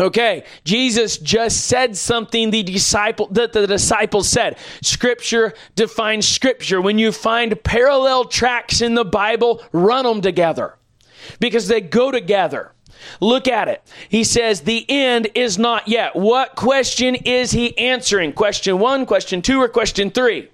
Okay, 0.01 0.45
Jesus 0.65 1.19
just 1.19 1.67
said 1.67 1.95
something 1.97 2.51
the 2.51 2.63
disciple 2.63 3.29
that 3.33 3.53
the 3.53 3.67
disciples 3.67 4.29
said. 4.29 4.57
Scripture 4.83 5.53
defines 5.77 6.27
scripture. 6.27 6.81
When 6.81 6.99
you 6.99 7.13
find 7.13 7.63
parallel 7.63 8.25
tracks 8.25 8.81
in 8.81 8.95
the 8.95 9.05
Bible, 9.05 9.63
run 9.73 10.05
them 10.05 10.23
together 10.23 10.77
because 11.39 11.69
they 11.69 11.83
go 11.83 12.11
together. 12.11 12.73
Look 13.21 13.47
at 13.47 13.69
it. 13.69 13.83
He 14.09 14.25
says, 14.25 14.63
The 14.63 14.87
end 14.89 15.29
is 15.35 15.59
not 15.59 15.87
yet. 15.87 16.17
What 16.17 16.57
question 16.57 17.15
is 17.15 17.51
he 17.51 17.77
answering? 17.77 18.33
Question 18.33 18.79
one, 18.79 19.07
question 19.07 19.43
two, 19.43 19.61
or 19.61 19.69
question 19.69 20.11
three? 20.11 20.49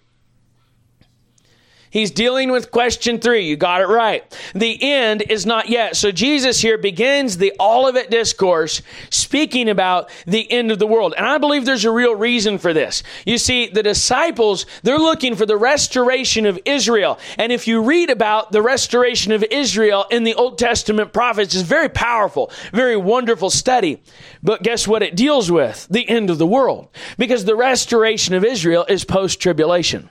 He's 1.97 2.11
dealing 2.11 2.51
with 2.51 2.71
question 2.71 3.21
three. 3.21 3.47
You 3.47 3.57
got 3.57 3.81
it 3.81 3.87
right. 3.87 4.23
The 4.55 4.79
end 4.83 5.23
is 5.31 5.47
not 5.47 5.71
yet. 5.71 5.97
So 5.97 6.13
Jesus 6.13 6.61
here 6.61 6.77
begins 6.77 7.39
the 7.39 7.55
Olivet 7.59 8.11
discourse 8.11 8.83
speaking 9.09 9.71
about 9.71 10.11
the 10.27 10.53
end 10.53 10.71
of 10.71 10.79
the 10.79 10.87
world. 10.87 11.15
And 11.17 11.25
I 11.25 11.39
believe 11.39 11.65
there's 11.65 11.87
a 11.87 11.91
real 11.91 12.15
reason 12.15 12.59
for 12.59 12.75
this. 12.75 13.03
You 13.25 13.39
see, 13.39 13.69
the 13.69 13.83
disciples, 13.83 14.67
they're 14.83 14.99
looking 14.99 15.37
for 15.37 15.47
the 15.47 15.57
restoration 15.57 16.45
of 16.45 16.59
Israel. 16.67 17.19
And 17.39 17.51
if 17.51 17.67
you 17.67 17.83
read 17.83 18.11
about 18.11 18.53
the 18.53 18.61
restoration 18.61 19.33
of 19.33 19.43
Israel 19.51 20.05
in 20.11 20.25
the 20.25 20.35
Old 20.35 20.59
Testament 20.59 21.15
prophets, 21.15 21.55
it's 21.55 21.63
very 21.63 21.89
powerful, 21.89 22.51
very 22.75 22.99
wonderful 22.99 23.49
study. 23.49 24.03
But 24.43 24.63
guess 24.63 24.87
what 24.87 25.03
it 25.03 25.17
deals 25.17 25.51
with? 25.51 25.87
The 25.89 26.07
end 26.07 26.29
of 26.29 26.37
the 26.37 26.47
world. 26.47 26.89
Because 27.17 27.47
the 27.47 27.57
restoration 27.57 28.35
of 28.35 28.45
Israel 28.45 28.85
is 28.87 29.07
post 29.07 29.41
tribulation. 29.41 30.11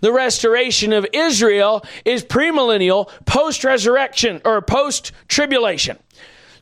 The 0.00 0.12
restoration 0.12 0.92
of 0.92 1.06
Israel 1.12 1.84
is 2.04 2.24
premillennial, 2.24 3.10
post 3.24 3.64
resurrection, 3.64 4.40
or 4.44 4.60
post 4.62 5.12
tribulation. 5.28 5.98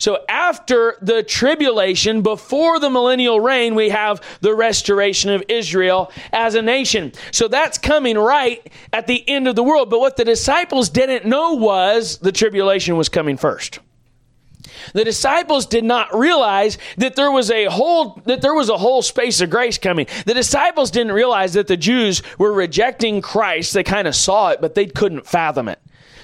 So 0.01 0.25
after 0.31 0.97
the 1.03 1.23
tribulation, 1.23 2.23
before 2.23 2.81
the 2.81 2.89
millennial 2.89 3.39
reign, 3.39 3.75
we 3.75 3.91
have 3.91 4.23
the 4.41 4.55
restoration 4.55 5.31
of 5.31 5.45
Israel 5.47 6.11
as 6.33 6.55
a 6.55 6.63
nation. 6.63 7.13
So 7.33 7.49
that's 7.49 7.77
coming 7.77 8.17
right 8.17 8.67
at 8.95 9.07
the 9.07 9.23
end 9.29 9.47
of 9.47 9.57
the 9.57 9.63
world. 9.63 9.91
But 9.91 10.01
what 10.01 10.17
the 10.17 10.25
disciples 10.25 10.89
didn't 10.89 11.27
know 11.27 11.53
was 11.53 12.17
the 12.17 12.33
tribulation 12.33 12.97
was 12.97 13.11
coming 13.11 13.37
first. 13.37 13.81
The 14.93 15.05
disciples 15.05 15.67
did 15.67 15.85
not 15.85 16.15
realize 16.17 16.79
that 16.97 17.17
there 17.17 17.31
was 17.31 17.51
a 17.51 17.67
whole 17.67 18.21
that 18.27 18.43
there 18.43 18.55
was 18.55 18.69
a 18.69 18.79
whole 18.79 19.03
space 19.03 19.41
of 19.41 19.51
grace 19.51 19.79
coming. 19.79 20.07
The 20.27 20.35
disciples 20.35 20.91
didn't 20.91 21.13
realize 21.13 21.55
that 21.55 21.67
the 21.67 21.77
Jews 21.77 22.23
were 22.39 22.53
rejecting 22.53 23.21
Christ. 23.21 23.75
They 23.75 23.85
kind 23.85 24.09
of 24.09 24.15
saw 24.15 24.51
it, 24.51 24.61
but 24.61 24.75
they 24.75 24.87
couldn't 24.87 25.27
fathom 25.27 25.69
it. 25.69 25.81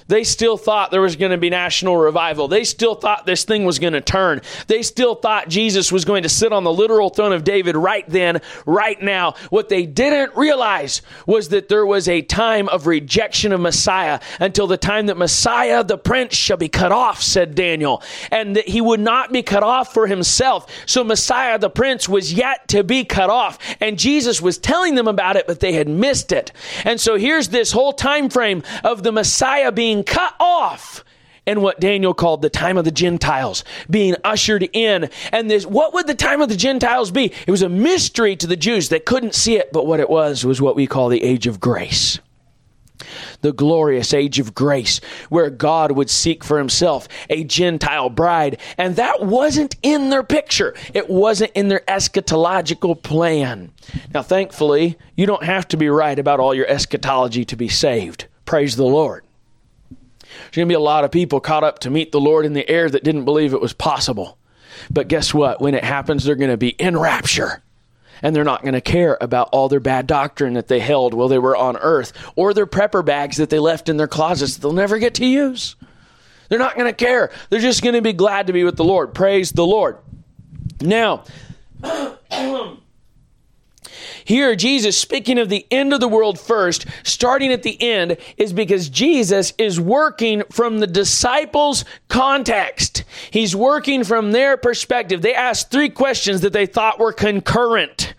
They 0.09 0.25
still 0.25 0.57
thought 0.57 0.91
there 0.91 1.01
was 1.01 1.17
going 1.17 1.33
to 1.33 1.39
be 1.39 1.51
national 1.51 1.97
revival. 1.97 2.49
They 2.49 2.65
still 2.65 2.95
thought 2.95 3.27
this 3.27 3.45
thing 3.45 3.65
was 3.65 3.79
going 3.79 3.93
to 3.93 4.01
turn. 4.01 4.41
They 4.67 4.83
still 4.83 5.15
thought 5.15 5.49
Jesus 5.49 5.91
was 5.91 6.05
going 6.05 6.23
to 6.23 6.29
sit 6.29 6.53
on 6.53 6.65
the 6.65 6.73
literal 6.73 7.11
throne 7.11 7.33
of 7.33 7.45
David 7.45 7.77
right 7.77 8.09
then, 8.09 8.41
right 8.67 9.01
now. 9.01 9.35
What 9.51 9.69
they 9.69 9.87
didn't 9.87 10.37
realize 10.37 11.03
was 11.27 11.49
that 11.49 11.69
there 11.69 11.87
was 11.87 12.09
a 12.09 12.23
time 12.23 12.69
of 12.69 12.87
rejection 12.87 13.53
of 13.53 13.61
Messiah 13.61 14.21
until 14.39 14.67
the 14.67 14.77
time 14.77 15.07
that 15.07 15.17
Messiah, 15.17 15.83
the 15.83 15.99
prince, 15.99 16.35
shall 16.35 16.57
be 16.57 16.69
cut 16.69 16.93
off, 16.93 17.23
said 17.23 17.55
Daniel, 17.55 18.03
and 18.31 18.57
that 18.57 18.69
he 18.69 18.81
would 18.81 19.01
not 19.01 19.33
be 19.33 19.43
cut 19.43 19.63
off 19.63 19.93
for 19.93 20.07
himself. 20.07 20.71
So 20.87 21.03
Messiah, 21.03 21.59
the 21.59 21.71
prince, 21.71 22.09
was 22.09 22.33
yet 22.33 22.69
to 22.69 22.85
be 22.85 23.05
cut 23.05 23.31
off. 23.31 23.59
And 23.81 23.99
Jesus 23.99 24.41
was 24.41 24.59
telling 24.59 24.95
them 24.95 25.09
about 25.09 25.37
it, 25.37 25.47
but 25.47 25.61
they 25.61 25.73
had 25.73 25.89
missed 25.89 26.33
it. 26.33 26.53
And 26.85 27.01
so 27.01 27.17
here's 27.17 27.49
this 27.49 27.73
whole 27.73 27.93
time 27.93 28.29
frame 28.29 28.63
of 28.85 29.03
the 29.03 29.13
Messiah 29.13 29.73
being 29.73 29.96
being 29.97 30.05
cut 30.05 30.35
off 30.39 31.05
and 31.47 31.63
what 31.63 31.81
Daniel 31.81 32.13
called 32.13 32.43
the 32.43 32.51
time 32.51 32.77
of 32.77 32.85
the 32.85 32.91
Gentiles 32.91 33.65
being 33.89 34.17
ushered 34.25 34.69
in. 34.73 35.09
And 35.33 35.51
this, 35.51 35.65
what 35.65 35.95
would 35.95 36.07
the 36.07 36.15
time 36.15 36.43
of 36.43 36.49
the 36.49 36.57
Gentiles 36.57 37.11
be? 37.11 37.33
It 37.47 37.51
was 37.51 37.63
a 37.63 37.69
mystery 37.69 38.37
to 38.37 38.47
the 38.47 38.57
Jews. 38.57 38.89
They 38.89 39.01
couldn't 39.01 39.35
see 39.35 39.57
it, 39.57 39.73
but 39.73 39.87
what 39.87 40.01
it 40.01 40.11
was 40.11 40.45
was 40.45 40.61
what 40.61 40.77
we 40.77 40.87
call 40.87 41.09
the 41.09 41.23
age 41.23 41.47
of 41.47 41.61
grace. 41.61 42.19
The 43.43 43.53
glorious 43.53 44.13
age 44.13 44.41
of 44.41 44.55
grace, 44.55 45.01
where 45.29 45.51
God 45.51 45.93
would 45.93 46.11
seek 46.11 46.43
for 46.43 46.59
himself 46.59 47.07
a 47.31 47.45
Gentile 47.45 48.09
bride. 48.09 48.59
And 48.77 48.97
that 48.97 49.25
wasn't 49.25 49.77
in 49.83 50.11
their 50.11 50.25
picture. 50.25 50.75
It 50.95 51.09
wasn't 51.09 51.53
in 51.55 51.69
their 51.69 51.85
eschatological 51.87 53.01
plan. 53.01 53.71
Now, 54.13 54.23
thankfully, 54.23 54.99
you 55.15 55.27
don't 55.27 55.45
have 55.45 55.69
to 55.69 55.77
be 55.77 55.89
right 55.89 56.19
about 56.19 56.41
all 56.41 56.55
your 56.55 56.69
eschatology 56.69 57.45
to 57.45 57.57
be 57.57 57.69
saved. 57.69 58.27
Praise 58.47 58.75
the 58.75 58.85
Lord. 58.85 59.26
There's 60.57 60.63
going 60.63 60.69
to 60.69 60.73
be 60.73 60.77
a 60.77 60.81
lot 60.81 61.05
of 61.05 61.11
people 61.11 61.39
caught 61.39 61.65
up 61.65 61.81
to 61.81 61.91
meet 61.91 62.13
the 62.13 62.19
Lord 62.19 62.47
in 62.47 62.55
the 62.55 62.67
air 62.67 62.89
that 62.89 63.05
didn't 63.05 63.27
believe 63.27 63.53
it 63.53 63.61
was 63.61 63.75
possible. 63.75 64.39
But 64.91 65.07
guess 65.07 65.35
what? 65.35 65.61
When 65.61 65.75
it 65.75 65.85
happens, 65.85 66.25
they're 66.25 66.35
going 66.35 66.51
to 66.51 66.57
be 66.57 66.71
in 66.71 66.99
rapture. 66.99 67.63
And 68.23 68.35
they're 68.35 68.43
not 68.43 68.63
going 68.63 68.73
to 68.73 68.81
care 68.81 69.19
about 69.21 69.51
all 69.53 69.69
their 69.69 69.81
bad 69.81 70.07
doctrine 70.07 70.55
that 70.55 70.69
they 70.69 70.81
held 70.81 71.13
while 71.13 71.29
they 71.29 71.39
were 71.39 71.55
on 71.55 71.77
earth 71.77 72.15
or 72.37 72.55
their 72.55 72.67
prepper 72.67 73.05
bags 73.05 73.37
that 73.37 73.51
they 73.51 73.59
left 73.59 73.91
in 73.91 73.99
their 73.99 74.09
closets 74.09 74.55
that 74.55 74.63
they'll 74.63 74.73
never 74.73 74.99
get 74.99 75.13
to 75.17 75.27
use. 75.27 75.77
They're 76.49 76.59
not 76.59 76.75
going 76.75 76.87
to 76.87 76.95
care. 76.95 77.31
They're 77.51 77.61
just 77.61 77.83
going 77.83 77.95
to 77.95 78.01
be 78.01 78.15
glad 78.15 78.47
to 78.47 78.55
be 78.55 78.65
with 78.65 78.77
the 78.77 78.85
Lord. 78.85 79.13
Praise 79.13 79.53
the 79.53 79.67
Lord. 79.67 79.99
Now, 80.81 81.25
Here, 84.27 84.57
Jesus, 84.57 84.99
speaking 84.99 85.39
of 85.39 85.49
the 85.49 85.65
end 85.71 85.93
of 85.93 86.01
the 86.01 86.09
world 86.09 86.41
first, 86.41 86.85
starting 87.05 87.53
at 87.53 87.63
the 87.63 87.81
end, 87.81 88.17
is 88.37 88.53
because 88.53 88.89
Jesus 88.89 89.53
is 89.57 89.79
working 89.79 90.43
from 90.51 90.81
the 90.81 90.89
disciples' 90.89 91.85
context. 92.09 93.05
He's 93.31 93.55
working 93.55 94.03
from 94.03 94.33
their 94.33 94.57
perspective. 94.57 95.23
They 95.23 95.33
asked 95.33 95.71
three 95.71 95.91
questions 95.91 96.41
that 96.41 96.53
they 96.53 96.67
thought 96.67 96.99
were 96.99 97.13
concurrent. 97.13 98.15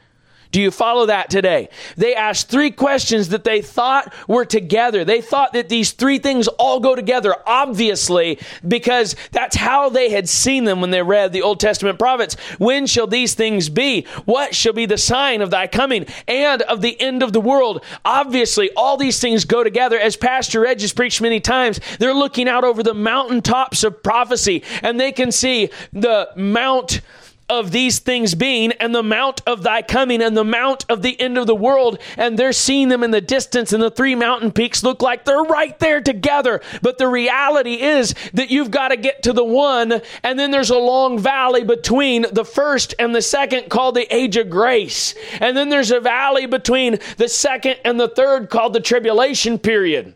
Do 0.51 0.61
you 0.61 0.71
follow 0.71 1.05
that 1.07 1.29
today? 1.29 1.69
They 1.95 2.15
asked 2.15 2.49
three 2.49 2.71
questions 2.71 3.29
that 3.29 3.43
they 3.43 3.61
thought 3.61 4.13
were 4.27 4.45
together. 4.45 5.03
They 5.03 5.21
thought 5.21 5.53
that 5.53 5.69
these 5.69 5.91
three 5.91 6.19
things 6.19 6.47
all 6.47 6.79
go 6.79 6.95
together, 6.95 7.35
obviously, 7.45 8.39
because 8.67 9.15
that's 9.31 9.55
how 9.55 9.89
they 9.89 10.09
had 10.09 10.29
seen 10.29 10.63
them 10.63 10.81
when 10.81 10.91
they 10.91 11.01
read 11.01 11.33
the 11.33 11.41
Old 11.41 11.59
Testament 11.59 11.99
prophets. 11.99 12.35
When 12.57 12.87
shall 12.87 13.07
these 13.07 13.33
things 13.33 13.69
be? 13.69 14.05
What 14.25 14.55
shall 14.55 14.73
be 14.73 14.85
the 14.85 14.97
sign 14.97 15.41
of 15.41 15.51
thy 15.51 15.67
coming 15.67 16.05
and 16.27 16.61
of 16.63 16.81
the 16.81 16.99
end 16.99 17.23
of 17.23 17.33
the 17.33 17.41
world? 17.41 17.83
Obviously, 18.05 18.69
all 18.75 18.97
these 18.97 19.19
things 19.19 19.45
go 19.45 19.63
together. 19.63 19.99
As 19.99 20.15
Pastor 20.15 20.65
Edge 20.65 20.81
has 20.81 20.93
preached 20.93 21.21
many 21.21 21.39
times, 21.39 21.79
they're 21.99 22.13
looking 22.13 22.47
out 22.47 22.63
over 22.63 22.83
the 22.83 22.93
mountaintops 22.93 23.83
of 23.83 24.01
prophecy 24.01 24.63
and 24.81 24.99
they 24.99 25.11
can 25.11 25.31
see 25.31 25.69
the 25.93 26.29
Mount 26.35 27.01
of 27.49 27.71
these 27.71 27.99
things 27.99 28.35
being, 28.35 28.71
and 28.73 28.93
the 28.93 29.03
mount 29.03 29.41
of 29.45 29.63
thy 29.63 29.81
coming, 29.81 30.21
and 30.21 30.35
the 30.35 30.43
mount 30.43 30.85
of 30.89 31.01
the 31.01 31.19
end 31.19 31.37
of 31.37 31.47
the 31.47 31.55
world. 31.55 31.99
And 32.17 32.37
they're 32.37 32.53
seeing 32.53 32.89
them 32.89 33.03
in 33.03 33.11
the 33.11 33.21
distance, 33.21 33.73
and 33.73 33.81
the 33.81 33.91
three 33.91 34.15
mountain 34.15 34.51
peaks 34.51 34.83
look 34.83 35.01
like 35.01 35.25
they're 35.25 35.43
right 35.43 35.77
there 35.79 36.01
together. 36.01 36.61
But 36.81 36.97
the 36.97 37.07
reality 37.07 37.81
is 37.81 38.13
that 38.33 38.49
you've 38.49 38.71
got 38.71 38.89
to 38.89 38.97
get 38.97 39.23
to 39.23 39.33
the 39.33 39.43
one, 39.43 40.01
and 40.23 40.37
then 40.37 40.51
there's 40.51 40.69
a 40.69 40.77
long 40.77 41.19
valley 41.19 41.63
between 41.63 42.25
the 42.31 42.45
first 42.45 42.95
and 42.99 43.15
the 43.15 43.21
second 43.21 43.69
called 43.69 43.95
the 43.95 44.13
age 44.13 44.37
of 44.37 44.49
grace. 44.49 45.15
And 45.39 45.55
then 45.55 45.69
there's 45.69 45.91
a 45.91 45.99
valley 45.99 46.45
between 46.45 46.99
the 47.17 47.29
second 47.29 47.77
and 47.85 47.99
the 47.99 48.09
third 48.09 48.49
called 48.49 48.73
the 48.73 48.79
tribulation 48.79 49.59
period. 49.59 50.15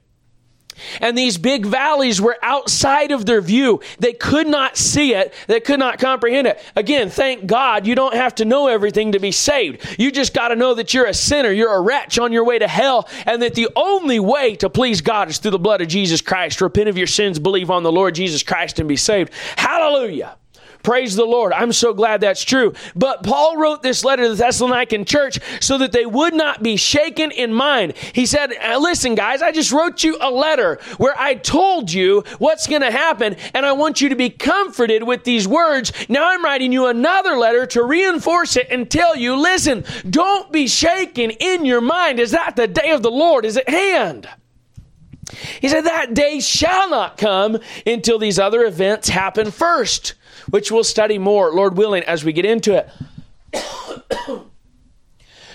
And 1.00 1.18
these 1.18 1.38
big 1.38 1.66
valleys 1.66 2.22
were 2.22 2.38
outside 2.42 3.12
of 3.12 3.26
their 3.26 3.42
view. 3.42 3.82
They 4.00 4.14
could 4.14 4.48
not 4.48 4.78
see 4.78 5.14
it. 5.14 5.34
They 5.48 5.60
could 5.60 5.80
not 5.80 6.00
comprehend 6.00 6.48
it. 6.48 6.60
Again, 6.76 7.10
thank 7.10 7.46
God 7.46 7.86
you 7.88 7.96
don't 7.96 8.14
have 8.14 8.36
to 8.36 8.46
know 8.46 8.68
everything 8.68 9.14
to 9.14 9.20
be 9.20 9.32
saved. 9.32 9.96
You 10.00 10.12
just 10.12 10.34
got 10.34 10.50
to 10.50 10.56
know 10.56 10.74
that 10.76 10.94
you're 10.94 11.06
a 11.06 11.14
sinner. 11.14 11.52
You're 11.52 11.74
a 11.74 11.82
wretch 11.82 12.20
on 12.20 12.32
your 12.32 12.44
way 12.44 12.60
to 12.60 12.68
hell 12.68 13.08
and 13.26 13.42
that 13.42 13.56
the 13.56 13.70
only 13.76 14.20
way 14.20 14.56
to 14.58 14.70
please 14.70 15.02
God 15.02 15.30
is 15.30 15.38
through 15.38 15.52
the 15.52 15.60
blood 15.60 15.82
of 15.82 15.88
Jesus 15.88 16.22
Christ. 16.22 16.62
Repent 16.62 16.90
of 16.90 16.98
your 16.98 17.08
sins, 17.08 17.40
believe 17.40 17.72
on 17.72 17.84
the 17.84 17.92
Lord 17.92 18.16
Jesus 18.16 18.44
Christ 18.44 18.80
and 18.80 18.88
be 18.88 18.98
saved. 18.98 19.34
Hallelujah. 19.56 20.38
Praise 20.84 21.16
the 21.16 21.26
Lord. 21.26 21.54
I'm 21.54 21.72
so 21.72 21.94
glad 21.94 22.22
that's 22.22 22.44
true. 22.44 22.74
But 22.96 23.24
Paul 23.24 23.58
wrote 23.58 23.84
this 23.84 24.04
letter 24.04 24.24
to 24.24 24.30
the 24.30 24.36
Thessalonian 24.36 25.06
church 25.06 25.40
so 25.62 25.78
that 25.78 25.92
they 25.92 26.06
would 26.06 26.34
not 26.34 26.64
be 26.64 26.76
shaken 26.76 27.32
in 27.32 27.54
mind. 27.54 27.94
He 28.14 28.26
said, 28.26 28.52
Listen, 28.80 29.16
guys, 29.16 29.42
I 29.42 29.52
just 29.52 29.72
wrote 29.72 30.04
you 30.04 30.18
a 30.20 30.32
letter 30.32 30.80
where 30.98 31.16
I 31.18 31.36
told 31.36 31.92
you 31.92 32.24
what's 32.40 32.68
going 32.68 32.82
to 32.82 32.92
happen, 32.92 33.36
and 33.54 33.66
I 33.66 33.74
want 33.74 34.02
you 34.02 34.10
to 34.10 34.16
be 34.16 34.30
comforted 34.30 35.04
with 35.04 35.24
these 35.24 35.48
words. 35.48 35.92
Now 36.10 36.30
I'm 36.30 36.44
writing 36.44 36.72
you 36.72 36.88
another 36.88 37.36
letter 37.36 37.66
to 37.68 37.84
reinforce 37.84 38.56
it 38.58 38.68
and 38.70 38.90
tell 38.90 39.16
you, 39.16 39.36
listen, 39.36 39.84
don't 40.10 40.52
be 40.52 40.68
shaken 40.68 41.32
in 41.32 41.66
your 41.66 41.82
mind. 41.82 42.20
Is 42.20 42.32
that 42.32 42.56
the 42.56 42.68
day 42.68 42.92
of 42.92 43.04
the 43.04 43.12
Lord 43.12 43.46
is 43.46 43.58
at 43.58 43.70
hand? 43.70 44.28
He 45.62 45.70
said, 45.70 45.82
That 45.82 46.14
day 46.14 46.40
shall 46.40 46.90
not 46.90 47.18
come 47.18 47.60
until 47.86 48.20
these 48.20 48.40
other 48.40 48.64
events 48.64 49.10
happen 49.10 49.52
first 49.52 50.16
which 50.52 50.72
we'll 50.72 50.84
study 50.84 51.18
more, 51.18 51.52
Lord 51.52 51.76
willing, 51.76 52.04
as 52.04 52.24
we 52.24 52.32
get 52.32 52.46
into 52.46 52.78
it. 52.78 52.90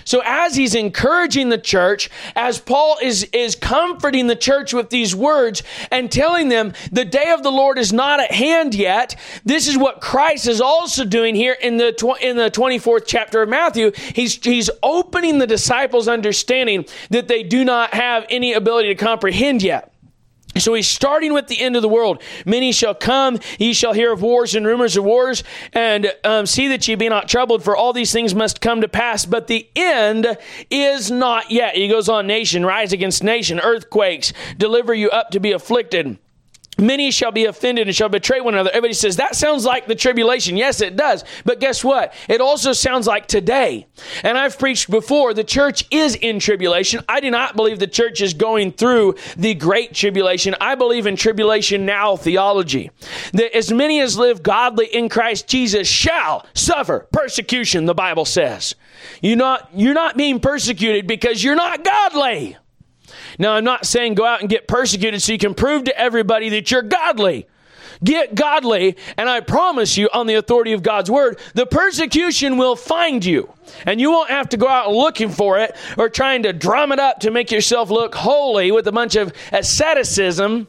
So 0.07 0.21
as 0.23 0.55
he's 0.55 0.73
encouraging 0.73 1.49
the 1.49 1.57
church, 1.57 2.09
as 2.33 2.59
Paul 2.59 2.97
is, 3.01 3.25
is 3.33 3.57
comforting 3.57 4.27
the 4.27 4.37
church 4.37 4.73
with 4.73 4.89
these 4.89 5.13
words 5.13 5.63
and 5.91 6.09
telling 6.09 6.47
them 6.47 6.71
the 6.93 7.03
day 7.03 7.31
of 7.31 7.43
the 7.43 7.51
Lord 7.51 7.77
is 7.77 7.91
not 7.91 8.21
at 8.21 8.31
hand 8.31 8.73
yet, 8.73 9.17
this 9.43 9.67
is 9.67 9.77
what 9.77 9.99
Christ 9.99 10.47
is 10.47 10.61
also 10.61 11.03
doing 11.03 11.35
here 11.35 11.57
in 11.61 11.75
the, 11.75 11.91
tw- 11.91 12.21
in 12.21 12.37
the 12.37 12.49
24th 12.49 13.03
chapter 13.05 13.41
of 13.41 13.49
Matthew. 13.49 13.91
He's, 14.13 14.41
he's 14.41 14.69
opening 14.81 15.39
the 15.39 15.47
disciples' 15.47 16.07
understanding 16.07 16.85
that 17.09 17.27
they 17.27 17.43
do 17.43 17.65
not 17.65 17.93
have 17.93 18.25
any 18.29 18.53
ability 18.53 18.87
to 18.87 18.95
comprehend 18.95 19.61
yet. 19.61 19.91
So 20.59 20.73
he's 20.73 20.87
starting 20.87 21.33
with 21.33 21.47
the 21.47 21.59
end 21.59 21.75
of 21.75 21.81
the 21.81 21.89
world. 21.89 22.21
Many 22.45 22.71
shall 22.71 22.95
come, 22.95 23.39
ye 23.59 23.73
shall 23.73 23.93
hear 23.93 24.11
of 24.11 24.21
wars 24.21 24.55
and 24.55 24.65
rumors 24.65 24.97
of 24.97 25.03
wars, 25.03 25.43
and 25.73 26.11
um, 26.23 26.45
see 26.45 26.67
that 26.69 26.87
ye 26.87 26.95
be 26.95 27.09
not 27.09 27.27
troubled, 27.27 27.63
for 27.63 27.75
all 27.75 27.93
these 27.93 28.11
things 28.11 28.33
must 28.35 28.61
come 28.61 28.81
to 28.81 28.87
pass. 28.87 29.25
But 29.25 29.47
the 29.47 29.67
end 29.75 30.37
is 30.69 31.11
not 31.11 31.51
yet. 31.51 31.75
He 31.75 31.87
goes 31.87 32.09
on, 32.09 32.27
nation, 32.27 32.65
rise 32.65 32.93
against 32.93 33.23
nation, 33.23 33.59
earthquakes, 33.59 34.33
deliver 34.57 34.93
you 34.93 35.09
up 35.09 35.31
to 35.31 35.39
be 35.39 35.51
afflicted 35.51 36.17
Many 36.77 37.11
shall 37.11 37.31
be 37.31 37.45
offended 37.45 37.87
and 37.87 37.95
shall 37.95 38.09
betray 38.09 38.39
one 38.39 38.53
another. 38.53 38.69
Everybody 38.69 38.93
says, 38.93 39.17
that 39.17 39.35
sounds 39.35 39.65
like 39.65 39.87
the 39.87 39.95
tribulation. 39.95 40.57
Yes, 40.57 40.81
it 40.81 40.95
does. 40.95 41.23
But 41.43 41.59
guess 41.59 41.83
what? 41.83 42.13
It 42.29 42.41
also 42.41 42.73
sounds 42.73 43.07
like 43.07 43.27
today. 43.27 43.87
And 44.23 44.37
I've 44.37 44.59
preached 44.59 44.89
before, 44.89 45.33
the 45.33 45.43
church 45.43 45.85
is 45.89 46.15
in 46.15 46.39
tribulation. 46.39 47.03
I 47.09 47.19
do 47.19 47.31
not 47.31 47.55
believe 47.55 47.79
the 47.79 47.87
church 47.87 48.21
is 48.21 48.33
going 48.33 48.73
through 48.73 49.15
the 49.35 49.55
great 49.55 49.93
tribulation. 49.93 50.55
I 50.61 50.75
believe 50.75 51.07
in 51.07 51.15
tribulation 51.15 51.85
now 51.85 52.15
theology. 52.15 52.91
That 53.33 53.55
as 53.55 53.71
many 53.71 53.99
as 53.99 54.17
live 54.17 54.43
godly 54.43 54.85
in 54.87 55.09
Christ 55.09 55.47
Jesus 55.47 55.87
shall 55.87 56.45
suffer 56.53 57.07
persecution, 57.11 57.85
the 57.85 57.95
Bible 57.95 58.25
says. 58.25 58.75
You're 59.21 59.37
not, 59.37 59.69
you're 59.73 59.93
not 59.93 60.17
being 60.17 60.39
persecuted 60.39 61.07
because 61.07 61.43
you're 61.43 61.55
not 61.55 61.83
godly. 61.83 62.57
Now, 63.37 63.53
I'm 63.53 63.63
not 63.63 63.85
saying 63.85 64.15
go 64.15 64.25
out 64.25 64.41
and 64.41 64.49
get 64.49 64.67
persecuted 64.67 65.21
so 65.21 65.31
you 65.31 65.37
can 65.37 65.53
prove 65.53 65.83
to 65.85 65.99
everybody 65.99 66.49
that 66.49 66.71
you're 66.71 66.81
godly. 66.81 67.47
Get 68.03 68.35
godly, 68.35 68.95
and 69.17 69.27
I 69.27 69.39
promise 69.39 69.97
you, 69.97 70.09
on 70.13 70.27
the 70.27 70.35
authority 70.35 70.73
of 70.73 70.83
God's 70.83 71.09
word, 71.09 71.39
the 71.55 71.65
persecution 71.65 72.57
will 72.57 72.75
find 72.75 73.25
you. 73.25 73.51
And 73.85 73.99
you 73.99 74.11
won't 74.11 74.29
have 74.29 74.49
to 74.49 74.57
go 74.57 74.67
out 74.67 74.91
looking 74.91 75.29
for 75.29 75.57
it 75.59 75.75
or 75.97 76.09
trying 76.09 76.43
to 76.43 76.53
drum 76.53 76.91
it 76.91 76.99
up 76.99 77.21
to 77.21 77.31
make 77.31 77.51
yourself 77.51 77.89
look 77.89 78.13
holy 78.13 78.71
with 78.71 78.87
a 78.87 78.91
bunch 78.91 79.15
of 79.15 79.33
asceticism, 79.51 80.67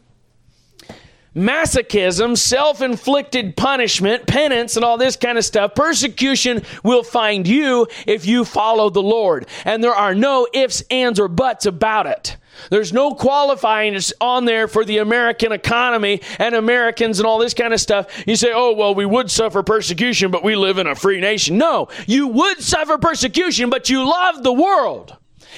masochism, 1.37 2.37
self 2.37 2.81
inflicted 2.81 3.57
punishment, 3.57 4.27
penance, 4.27 4.77
and 4.77 4.85
all 4.85 4.97
this 4.97 5.17
kind 5.17 5.37
of 5.37 5.45
stuff. 5.45 5.75
Persecution 5.75 6.63
will 6.83 7.03
find 7.03 7.47
you 7.47 7.87
if 8.07 8.27
you 8.27 8.45
follow 8.45 8.89
the 8.89 9.03
Lord. 9.03 9.47
And 9.67 9.85
there 9.85 9.95
are 9.95 10.15
no 10.15 10.49
ifs, 10.55 10.83
ands, 10.91 11.21
or 11.21 11.29
buts 11.29 11.67
about 11.67 12.07
it. 12.07 12.39
There's 12.71 12.93
no 12.93 13.15
qualifying 13.15 13.99
on 14.21 14.45
there 14.45 14.69
for 14.69 14.85
the 14.85 14.99
American 14.99 15.53
economy 15.53 16.21
and 16.39 16.55
Americans 16.55 17.19
and 17.19 17.27
all 17.27 17.39
this 17.39 17.55
kind 17.55 17.73
of 17.73 17.81
stuff. 17.81 18.25
You 18.27 18.37
say, 18.37 18.53
oh, 18.55 18.73
well, 18.73 18.95
we 18.95 19.07
would 19.07 19.31
suffer 19.31 19.63
persecution, 19.63 20.31
but 20.31 20.45
we 20.45 20.57
live 20.57 20.79
in 20.79 20.87
a 20.87 20.95
free 20.95 21.21
nation. 21.21 21.59
No, 21.59 21.89
you 22.07 22.29
would 22.29 22.61
suffer 22.61 22.99
persecution, 22.99 23.71
but 23.71 23.89
you 23.89 24.09
love 24.09 24.43
the 24.43 24.53
world. 24.53 25.17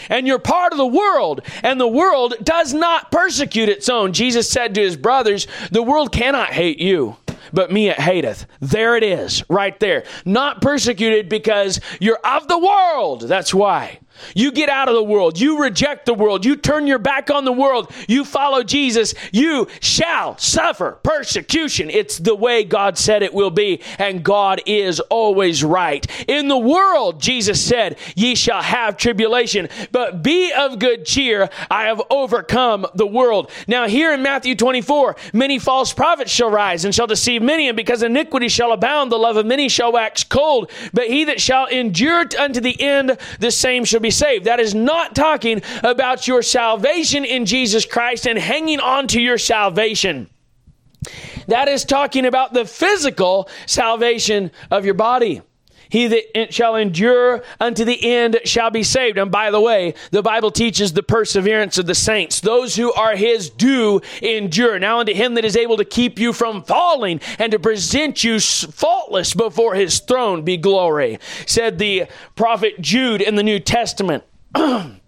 And 0.08 0.26
you're 0.26 0.38
part 0.38 0.72
of 0.72 0.78
the 0.78 0.86
world, 0.86 1.42
and 1.62 1.78
the 1.78 1.88
world 1.88 2.34
does 2.42 2.72
not 2.72 3.10
persecute 3.10 3.68
its 3.68 3.88
own. 3.88 4.12
Jesus 4.12 4.48
said 4.48 4.74
to 4.74 4.80
his 4.80 4.96
brothers, 4.96 5.46
The 5.70 5.82
world 5.82 6.12
cannot 6.12 6.50
hate 6.50 6.78
you, 6.78 7.16
but 7.52 7.72
me 7.72 7.88
it 7.88 7.98
hateth. 7.98 8.46
There 8.60 8.96
it 8.96 9.02
is, 9.02 9.42
right 9.50 9.78
there. 9.80 10.04
Not 10.24 10.62
persecuted 10.62 11.28
because 11.28 11.80
you're 11.98 12.20
of 12.24 12.48
the 12.48 12.58
world. 12.58 13.22
That's 13.22 13.52
why. 13.52 13.98
You 14.34 14.52
get 14.52 14.68
out 14.68 14.88
of 14.88 14.94
the 14.94 15.02
world. 15.02 15.38
You 15.38 15.60
reject 15.60 16.06
the 16.06 16.14
world. 16.14 16.44
You 16.44 16.56
turn 16.56 16.86
your 16.86 16.98
back 16.98 17.30
on 17.30 17.44
the 17.44 17.52
world. 17.52 17.92
You 18.08 18.24
follow 18.24 18.62
Jesus. 18.62 19.14
You 19.32 19.68
shall 19.80 20.36
suffer 20.38 20.98
persecution. 21.02 21.90
It's 21.90 22.18
the 22.18 22.34
way 22.34 22.64
God 22.64 22.98
said 22.98 23.22
it 23.22 23.34
will 23.34 23.50
be, 23.50 23.80
and 23.98 24.22
God 24.24 24.62
is 24.66 25.00
always 25.00 25.64
right. 25.64 26.06
In 26.28 26.48
the 26.48 26.58
world, 26.58 27.20
Jesus 27.20 27.62
said, 27.62 27.98
ye 28.14 28.34
shall 28.34 28.62
have 28.62 28.96
tribulation, 28.96 29.68
but 29.92 30.22
be 30.22 30.52
of 30.52 30.78
good 30.78 31.04
cheer. 31.04 31.48
I 31.70 31.84
have 31.84 32.02
overcome 32.10 32.86
the 32.94 33.06
world. 33.06 33.50
Now, 33.66 33.88
here 33.88 34.12
in 34.12 34.22
Matthew 34.22 34.54
24, 34.54 35.16
many 35.32 35.58
false 35.58 35.92
prophets 35.92 36.30
shall 36.30 36.50
rise 36.50 36.84
and 36.84 36.94
shall 36.94 37.06
deceive 37.06 37.42
many, 37.42 37.68
and 37.68 37.76
because 37.76 38.02
iniquity 38.02 38.48
shall 38.48 38.72
abound, 38.72 39.10
the 39.10 39.18
love 39.18 39.36
of 39.36 39.46
many 39.46 39.68
shall 39.68 39.92
wax 39.92 40.24
cold. 40.24 40.70
But 40.92 41.08
he 41.08 41.24
that 41.24 41.40
shall 41.40 41.66
endure 41.66 42.24
unto 42.38 42.60
the 42.60 42.80
end, 42.80 43.16
the 43.38 43.50
same 43.50 43.84
shall 43.84 44.00
be 44.00 44.09
saved. 44.10 44.46
That 44.46 44.60
is 44.60 44.74
not 44.74 45.14
talking 45.14 45.62
about 45.82 46.26
your 46.28 46.42
salvation 46.42 47.24
in 47.24 47.46
Jesus 47.46 47.84
Christ 47.86 48.26
and 48.26 48.38
hanging 48.38 48.80
on 48.80 49.06
to 49.08 49.20
your 49.20 49.38
salvation. 49.38 50.28
That 51.46 51.68
is 51.68 51.84
talking 51.84 52.26
about 52.26 52.52
the 52.52 52.64
physical 52.64 53.48
salvation 53.66 54.50
of 54.70 54.84
your 54.84 54.94
body. 54.94 55.42
He 55.90 56.06
that 56.06 56.54
shall 56.54 56.76
endure 56.76 57.42
unto 57.58 57.84
the 57.84 58.12
end 58.12 58.40
shall 58.44 58.70
be 58.70 58.82
saved. 58.82 59.18
And 59.18 59.30
by 59.30 59.50
the 59.50 59.60
way, 59.60 59.94
the 60.10 60.22
Bible 60.22 60.50
teaches 60.50 60.92
the 60.92 61.02
perseverance 61.02 61.76
of 61.78 61.86
the 61.86 61.94
saints. 61.94 62.40
Those 62.40 62.76
who 62.76 62.92
are 62.92 63.16
his 63.16 63.50
do 63.50 64.00
endure. 64.22 64.78
Now 64.78 65.00
unto 65.00 65.12
him 65.12 65.34
that 65.34 65.44
is 65.44 65.56
able 65.56 65.76
to 65.76 65.84
keep 65.84 66.18
you 66.18 66.32
from 66.32 66.62
falling 66.62 67.20
and 67.38 67.52
to 67.52 67.58
present 67.58 68.24
you 68.24 68.40
faultless 68.40 69.34
before 69.34 69.74
his 69.74 69.98
throne 70.00 70.42
be 70.42 70.56
glory, 70.56 71.18
said 71.46 71.78
the 71.78 72.06
prophet 72.36 72.80
Jude 72.80 73.20
in 73.20 73.34
the 73.34 73.42
New 73.42 73.58
Testament. 73.58 74.24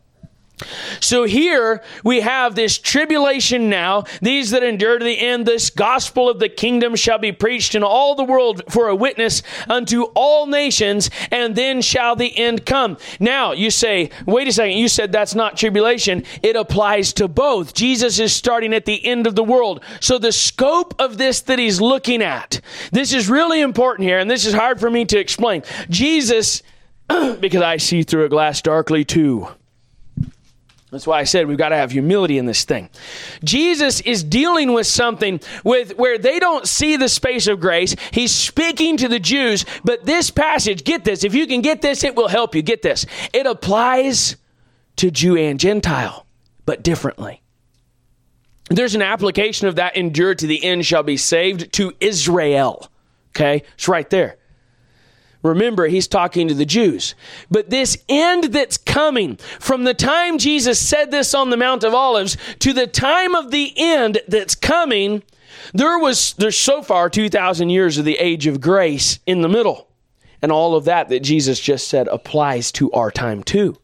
So 1.00 1.24
here 1.24 1.82
we 2.04 2.20
have 2.20 2.54
this 2.54 2.78
tribulation 2.78 3.68
now. 3.68 4.04
These 4.20 4.50
that 4.50 4.62
endure 4.62 4.98
to 4.98 5.04
the 5.04 5.18
end, 5.18 5.46
this 5.46 5.70
gospel 5.70 6.28
of 6.28 6.38
the 6.38 6.48
kingdom 6.48 6.96
shall 6.96 7.18
be 7.18 7.32
preached 7.32 7.74
in 7.74 7.82
all 7.82 8.14
the 8.14 8.24
world 8.24 8.62
for 8.68 8.88
a 8.88 8.96
witness 8.96 9.42
unto 9.68 10.04
all 10.14 10.46
nations, 10.46 11.10
and 11.30 11.54
then 11.54 11.80
shall 11.80 12.16
the 12.16 12.36
end 12.36 12.66
come. 12.66 12.96
Now 13.20 13.52
you 13.52 13.70
say, 13.70 14.10
wait 14.26 14.48
a 14.48 14.52
second, 14.52 14.76
you 14.76 14.88
said 14.88 15.12
that's 15.12 15.34
not 15.34 15.56
tribulation. 15.56 16.24
It 16.42 16.56
applies 16.56 17.12
to 17.14 17.28
both. 17.28 17.74
Jesus 17.74 18.18
is 18.18 18.32
starting 18.32 18.74
at 18.74 18.84
the 18.84 19.04
end 19.04 19.26
of 19.26 19.34
the 19.34 19.44
world. 19.44 19.82
So 20.00 20.18
the 20.18 20.32
scope 20.32 20.94
of 20.98 21.18
this 21.18 21.40
that 21.42 21.58
he's 21.58 21.80
looking 21.80 22.22
at, 22.22 22.60
this 22.90 23.12
is 23.12 23.28
really 23.28 23.60
important 23.60 24.08
here, 24.08 24.18
and 24.18 24.30
this 24.30 24.46
is 24.46 24.54
hard 24.54 24.80
for 24.80 24.90
me 24.90 25.04
to 25.06 25.18
explain. 25.18 25.62
Jesus, 25.88 26.62
because 27.08 27.62
I 27.62 27.76
see 27.76 28.02
through 28.02 28.24
a 28.24 28.28
glass 28.28 28.62
darkly 28.62 29.04
too. 29.04 29.48
That's 30.92 31.06
why 31.06 31.18
I 31.20 31.24
said 31.24 31.46
we've 31.46 31.56
got 31.56 31.70
to 31.70 31.76
have 31.76 31.90
humility 31.90 32.36
in 32.36 32.44
this 32.44 32.64
thing. 32.64 32.90
Jesus 33.42 34.02
is 34.02 34.22
dealing 34.22 34.74
with 34.74 34.86
something 34.86 35.40
with 35.64 35.96
where 35.96 36.18
they 36.18 36.38
don't 36.38 36.68
see 36.68 36.96
the 36.96 37.08
space 37.08 37.46
of 37.46 37.60
grace. 37.60 37.96
He's 38.10 38.30
speaking 38.30 38.98
to 38.98 39.08
the 39.08 39.18
Jews, 39.18 39.64
but 39.84 40.04
this 40.04 40.30
passage, 40.30 40.84
get 40.84 41.02
this, 41.02 41.24
if 41.24 41.34
you 41.34 41.46
can 41.46 41.62
get 41.62 41.80
this, 41.80 42.04
it 42.04 42.14
will 42.14 42.28
help 42.28 42.54
you. 42.54 42.60
Get 42.60 42.82
this. 42.82 43.06
It 43.32 43.46
applies 43.46 44.36
to 44.96 45.10
Jew 45.10 45.34
and 45.38 45.58
Gentile, 45.58 46.26
but 46.66 46.82
differently. 46.82 47.40
There's 48.68 48.94
an 48.94 49.02
application 49.02 49.68
of 49.68 49.76
that 49.76 49.96
endure 49.96 50.34
to 50.34 50.46
the 50.46 50.62
end 50.62 50.84
shall 50.84 51.02
be 51.02 51.16
saved 51.16 51.72
to 51.72 51.94
Israel. 52.00 52.90
Okay? 53.30 53.62
It's 53.74 53.88
right 53.88 54.08
there. 54.10 54.36
Remember, 55.42 55.88
he's 55.88 56.06
talking 56.06 56.48
to 56.48 56.54
the 56.54 56.64
Jews. 56.64 57.14
But 57.50 57.70
this 57.70 57.98
end 58.08 58.44
that's 58.44 58.76
coming, 58.78 59.36
from 59.58 59.84
the 59.84 59.94
time 59.94 60.38
Jesus 60.38 60.78
said 60.78 61.10
this 61.10 61.34
on 61.34 61.50
the 61.50 61.56
Mount 61.56 61.82
of 61.82 61.94
Olives 61.94 62.36
to 62.60 62.72
the 62.72 62.86
time 62.86 63.34
of 63.34 63.50
the 63.50 63.72
end 63.76 64.20
that's 64.28 64.54
coming, 64.54 65.22
there 65.74 65.98
was 65.98 66.34
there's 66.34 66.58
so 66.58 66.82
far 66.82 67.10
2000 67.10 67.70
years 67.70 67.98
of 67.98 68.04
the 68.04 68.18
age 68.18 68.46
of 68.46 68.60
grace 68.60 69.18
in 69.26 69.42
the 69.42 69.48
middle. 69.48 69.88
And 70.40 70.50
all 70.50 70.74
of 70.74 70.84
that 70.86 71.08
that 71.08 71.20
Jesus 71.20 71.60
just 71.60 71.88
said 71.88 72.08
applies 72.08 72.72
to 72.72 72.90
our 72.92 73.10
time 73.10 73.42
too. 73.42 73.76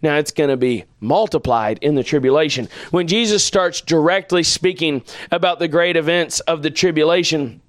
Now 0.00 0.16
it's 0.16 0.30
going 0.30 0.50
to 0.50 0.56
be 0.56 0.84
multiplied 1.00 1.78
in 1.80 1.94
the 1.94 2.04
tribulation. 2.04 2.68
When 2.90 3.06
Jesus 3.06 3.44
starts 3.44 3.80
directly 3.80 4.42
speaking 4.42 5.02
about 5.30 5.58
the 5.58 5.68
great 5.68 5.96
events 5.96 6.40
of 6.40 6.62
the 6.62 6.70
tribulation, 6.70 7.60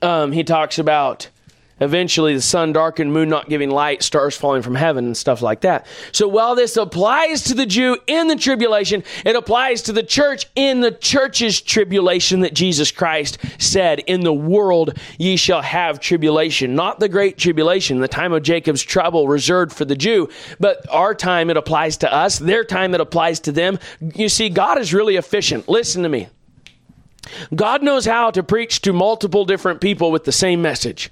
um, 0.00 0.32
he 0.32 0.44
talks 0.44 0.78
about 0.78 1.28
eventually 1.82 2.34
the 2.34 2.42
sun 2.42 2.72
darkened, 2.72 3.12
moon 3.12 3.28
not 3.28 3.48
giving 3.48 3.70
light, 3.70 4.02
stars 4.02 4.36
falling 4.36 4.62
from 4.62 4.74
heaven, 4.74 5.06
and 5.06 5.16
stuff 5.16 5.42
like 5.42 5.62
that. 5.62 5.86
So 6.12 6.28
while 6.28 6.54
this 6.54 6.76
applies 6.76 7.42
to 7.44 7.54
the 7.54 7.66
Jew 7.66 7.98
in 8.06 8.28
the 8.28 8.36
tribulation, 8.36 9.02
it 9.24 9.36
applies 9.36 9.82
to 9.82 9.92
the 9.92 10.02
church 10.02 10.46
in 10.54 10.80
the 10.80 10.92
church's 10.92 11.60
tribulation 11.60 12.40
that 12.40 12.54
Jesus 12.54 12.90
Christ 12.90 13.38
said, 13.58 14.00
In 14.00 14.20
the 14.20 14.32
world 14.32 14.96
ye 15.18 15.36
shall 15.36 15.62
have 15.62 16.00
tribulation. 16.00 16.74
Not 16.74 17.00
the 17.00 17.08
great 17.08 17.38
tribulation, 17.38 18.00
the 18.00 18.08
time 18.08 18.32
of 18.32 18.42
Jacob's 18.42 18.82
trouble 18.82 19.28
reserved 19.28 19.72
for 19.72 19.84
the 19.84 19.96
Jew, 19.96 20.28
but 20.60 20.86
our 20.90 21.14
time 21.14 21.50
it 21.50 21.56
applies 21.56 21.96
to 21.98 22.12
us, 22.12 22.38
their 22.38 22.64
time 22.64 22.94
it 22.94 23.00
applies 23.00 23.40
to 23.40 23.52
them. 23.52 23.78
You 24.14 24.28
see, 24.28 24.48
God 24.48 24.78
is 24.78 24.94
really 24.94 25.16
efficient. 25.16 25.68
Listen 25.68 26.02
to 26.02 26.08
me. 26.08 26.28
God 27.54 27.82
knows 27.82 28.04
how 28.04 28.30
to 28.30 28.42
preach 28.42 28.80
to 28.82 28.92
multiple 28.92 29.44
different 29.44 29.80
people 29.80 30.10
with 30.10 30.24
the 30.24 30.32
same 30.32 30.60
message. 30.60 31.10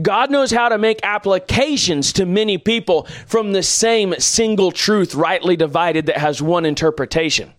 God 0.00 0.30
knows 0.30 0.50
how 0.50 0.68
to 0.68 0.78
make 0.78 1.00
applications 1.02 2.12
to 2.14 2.26
many 2.26 2.58
people 2.58 3.04
from 3.26 3.52
the 3.52 3.62
same 3.62 4.14
single 4.18 4.70
truth, 4.70 5.14
rightly 5.14 5.56
divided, 5.56 6.06
that 6.06 6.18
has 6.18 6.40
one 6.40 6.64
interpretation. 6.64 7.52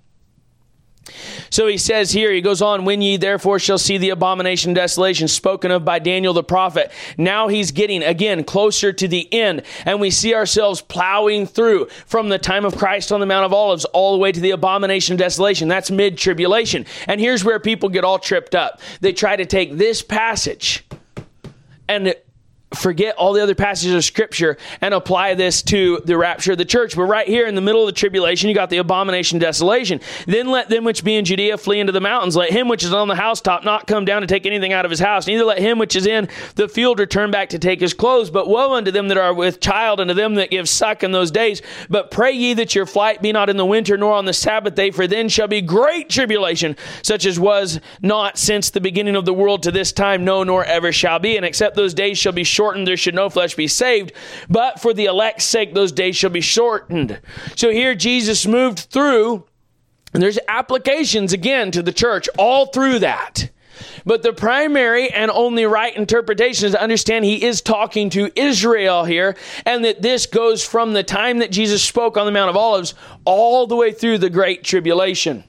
So 1.49 1.67
he 1.67 1.77
says 1.77 2.11
here, 2.11 2.31
he 2.31 2.41
goes 2.41 2.61
on, 2.61 2.85
when 2.85 3.01
ye 3.01 3.17
therefore 3.17 3.59
shall 3.59 3.77
see 3.77 3.97
the 3.97 4.09
abomination 4.09 4.73
desolation 4.73 5.27
spoken 5.27 5.71
of 5.71 5.85
by 5.85 5.99
Daniel 5.99 6.33
the 6.33 6.43
prophet. 6.43 6.91
Now 7.17 7.47
he's 7.47 7.71
getting 7.71 8.03
again 8.03 8.43
closer 8.43 8.93
to 8.93 9.07
the 9.07 9.31
end, 9.33 9.63
and 9.85 9.99
we 9.99 10.11
see 10.11 10.33
ourselves 10.33 10.81
plowing 10.81 11.45
through 11.45 11.87
from 12.05 12.29
the 12.29 12.39
time 12.39 12.65
of 12.65 12.77
Christ 12.77 13.11
on 13.11 13.19
the 13.19 13.25
Mount 13.25 13.45
of 13.45 13.53
Olives 13.53 13.85
all 13.85 14.13
the 14.13 14.19
way 14.19 14.31
to 14.31 14.39
the 14.39 14.51
abomination 14.51 15.13
of 15.13 15.19
desolation. 15.19 15.67
That's 15.67 15.91
mid 15.91 16.17
tribulation. 16.17 16.85
And 17.07 17.19
here's 17.19 17.43
where 17.43 17.59
people 17.59 17.89
get 17.89 18.03
all 18.03 18.19
tripped 18.19 18.55
up. 18.55 18.81
They 19.01 19.13
try 19.13 19.35
to 19.35 19.45
take 19.45 19.77
this 19.77 20.01
passage 20.01 20.85
and 21.87 22.13
forget 22.73 23.15
all 23.15 23.33
the 23.33 23.41
other 23.41 23.55
passages 23.55 23.95
of 23.95 24.03
scripture 24.03 24.57
and 24.81 24.93
apply 24.93 25.33
this 25.33 25.63
to 25.63 26.01
the 26.05 26.17
rapture 26.17 26.51
of 26.51 26.57
the 26.57 26.65
church. 26.65 26.95
But 26.95 27.03
right 27.03 27.27
here 27.27 27.47
in 27.47 27.55
the 27.55 27.61
middle 27.61 27.81
of 27.81 27.87
the 27.87 27.99
tribulation, 27.99 28.47
you 28.47 28.55
got 28.55 28.69
the 28.69 28.77
abomination 28.77 29.39
desolation. 29.39 30.01
Then 30.27 30.49
let 30.49 30.69
them 30.69 30.83
which 30.83 31.03
be 31.03 31.15
in 31.15 31.25
Judea 31.25 31.57
flee 31.57 31.79
into 31.79 31.91
the 31.91 32.01
mountains. 32.01 32.35
Let 32.35 32.51
him 32.51 32.67
which 32.67 32.83
is 32.83 32.93
on 32.93 33.07
the 33.07 33.15
housetop 33.15 33.63
not 33.63 33.87
come 33.87 34.05
down 34.05 34.21
to 34.21 34.27
take 34.27 34.45
anything 34.45 34.71
out 34.73 34.85
of 34.85 34.91
his 34.91 34.99
house. 34.99 35.25
Neither 35.25 35.45
let 35.45 35.59
him 35.59 35.79
which 35.79 35.95
is 35.95 36.05
in 36.05 36.29
the 36.55 36.67
field 36.67 36.99
return 36.99 37.31
back 37.31 37.49
to 37.49 37.59
take 37.59 37.79
his 37.79 37.93
clothes. 37.93 38.29
But 38.29 38.47
woe 38.47 38.73
unto 38.73 38.91
them 38.91 39.07
that 39.07 39.17
are 39.17 39.33
with 39.33 39.59
child 39.59 39.99
and 39.99 40.09
to 40.09 40.13
them 40.13 40.35
that 40.35 40.51
give 40.51 40.69
suck 40.69 41.03
in 41.03 41.11
those 41.11 41.31
days. 41.31 41.61
But 41.89 42.11
pray 42.11 42.33
ye 42.33 42.53
that 42.53 42.75
your 42.75 42.85
flight 42.85 43.21
be 43.21 43.31
not 43.31 43.49
in 43.49 43.57
the 43.57 43.65
winter 43.65 43.97
nor 43.97 44.13
on 44.13 44.25
the 44.25 44.33
Sabbath 44.33 44.75
day, 44.75 44.91
for 44.91 45.07
then 45.07 45.27
shall 45.29 45.47
be 45.47 45.61
great 45.61 46.09
tribulation, 46.09 46.75
such 47.01 47.25
as 47.25 47.39
was 47.39 47.79
not 48.01 48.37
since 48.37 48.69
the 48.69 48.81
beginning 48.81 49.15
of 49.15 49.25
the 49.25 49.33
world 49.33 49.63
to 49.63 49.71
this 49.71 49.91
time, 49.91 50.23
no, 50.23 50.43
nor 50.43 50.63
ever 50.65 50.91
shall 50.91 51.17
be. 51.17 51.35
And 51.35 51.45
except 51.45 51.75
those 51.75 51.93
days 51.93 52.17
shall 52.17 52.33
be 52.33 52.43
shortened, 52.59 52.85
there 52.85 52.97
should 52.97 53.15
no 53.15 53.29
flesh 53.29 53.55
be 53.55 53.69
saved. 53.69 54.11
But 54.49 54.81
for 54.81 54.93
the 54.93 55.05
elect's 55.05 55.45
sake, 55.45 55.73
those 55.73 55.93
days 55.93 56.17
shall 56.17 56.29
be 56.29 56.41
shortened. 56.41 57.21
So 57.55 57.69
here 57.69 57.95
Jesus 57.95 58.45
moved 58.45 58.79
through, 58.79 59.45
and 60.13 60.21
there's 60.21 60.39
applications 60.49 61.31
again 61.31 61.71
to 61.71 61.81
the 61.81 61.93
church 61.93 62.27
all 62.37 62.65
through 62.65 62.99
that. 62.99 63.49
But 64.05 64.23
the 64.23 64.33
primary 64.33 65.09
and 65.09 65.31
only 65.31 65.63
right 65.63 65.95
interpretation 65.95 66.65
is 66.65 66.73
to 66.73 66.81
understand 66.81 67.23
he 67.23 67.45
is 67.45 67.61
talking 67.61 68.09
to 68.09 68.29
Israel 68.37 69.05
here, 69.05 69.37
and 69.65 69.85
that 69.85 70.01
this 70.01 70.25
goes 70.25 70.61
from 70.65 70.91
the 70.91 71.03
time 71.03 71.37
that 71.37 71.51
Jesus 71.51 71.81
spoke 71.81 72.17
on 72.17 72.25
the 72.25 72.31
Mount 72.33 72.49
of 72.49 72.57
Olives 72.57 72.93
all 73.23 73.67
the 73.67 73.77
way 73.77 73.93
through 73.93 74.17
the 74.17 74.29
Great 74.29 74.65
Tribulation. 74.65 75.45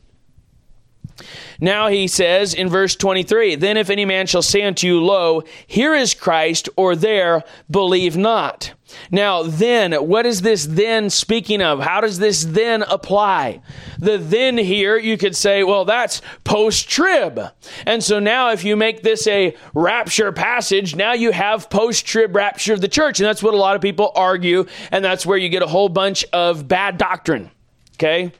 Now 1.60 1.88
he 1.88 2.06
says 2.08 2.54
in 2.54 2.68
verse 2.68 2.96
23 2.96 3.56
Then 3.56 3.76
if 3.76 3.90
any 3.90 4.04
man 4.04 4.26
shall 4.26 4.42
say 4.42 4.62
unto 4.62 4.86
you, 4.86 5.02
Lo, 5.02 5.42
here 5.66 5.94
is 5.94 6.14
Christ, 6.14 6.68
or 6.76 6.96
there, 6.96 7.42
believe 7.70 8.16
not. 8.16 8.72
Now, 9.10 9.42
then, 9.42 9.92
what 9.92 10.26
is 10.26 10.42
this 10.42 10.66
then 10.66 11.10
speaking 11.10 11.62
of? 11.62 11.80
How 11.80 12.00
does 12.00 12.18
this 12.18 12.44
then 12.44 12.82
apply? 12.82 13.62
The 13.98 14.18
then 14.18 14.58
here, 14.58 14.96
you 14.96 15.16
could 15.16 15.36
say, 15.36 15.62
well, 15.62 15.84
that's 15.84 16.22
post 16.44 16.88
trib. 16.88 17.40
And 17.86 18.02
so 18.02 18.18
now, 18.18 18.50
if 18.50 18.64
you 18.64 18.76
make 18.76 19.02
this 19.02 19.26
a 19.26 19.54
rapture 19.74 20.32
passage, 20.32 20.96
now 20.96 21.12
you 21.12 21.32
have 21.32 21.70
post 21.70 22.06
trib 22.06 22.34
rapture 22.34 22.72
of 22.72 22.80
the 22.80 22.88
church. 22.88 23.20
And 23.20 23.26
that's 23.26 23.42
what 23.42 23.54
a 23.54 23.58
lot 23.58 23.76
of 23.76 23.82
people 23.82 24.12
argue. 24.14 24.66
And 24.90 25.04
that's 25.04 25.26
where 25.26 25.38
you 25.38 25.48
get 25.48 25.62
a 25.62 25.68
whole 25.68 25.88
bunch 25.88 26.24
of 26.32 26.66
bad 26.66 26.98
doctrine. 26.98 27.50
Okay? 27.94 28.32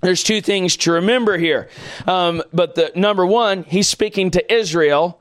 There's 0.00 0.22
two 0.22 0.40
things 0.40 0.76
to 0.78 0.92
remember 0.92 1.36
here. 1.36 1.68
Um, 2.06 2.42
but 2.52 2.74
the 2.74 2.92
number 2.94 3.26
one, 3.26 3.64
he's 3.64 3.88
speaking 3.88 4.30
to 4.32 4.52
Israel 4.52 5.20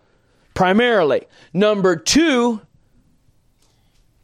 primarily. 0.53 1.27
Number 1.53 1.95
two, 1.95 2.61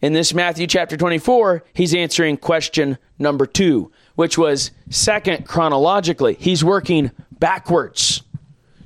in 0.02 0.14
this 0.14 0.34
Matthew 0.34 0.68
chapter 0.68 0.98
24, 0.98 1.64
he's 1.74 1.94
answering 1.94 2.38
question 2.38 2.98
number 3.20 3.46
two, 3.46 3.92
which 4.16 4.38
was 4.38 4.72
second 4.90 5.46
chronologically. 5.48 6.36
He's 6.40 6.64
working 6.64 7.12
backwards. 7.32 8.22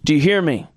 Do 0.04 0.16
you 0.16 0.22
hear 0.22 0.42
me? 0.42 0.68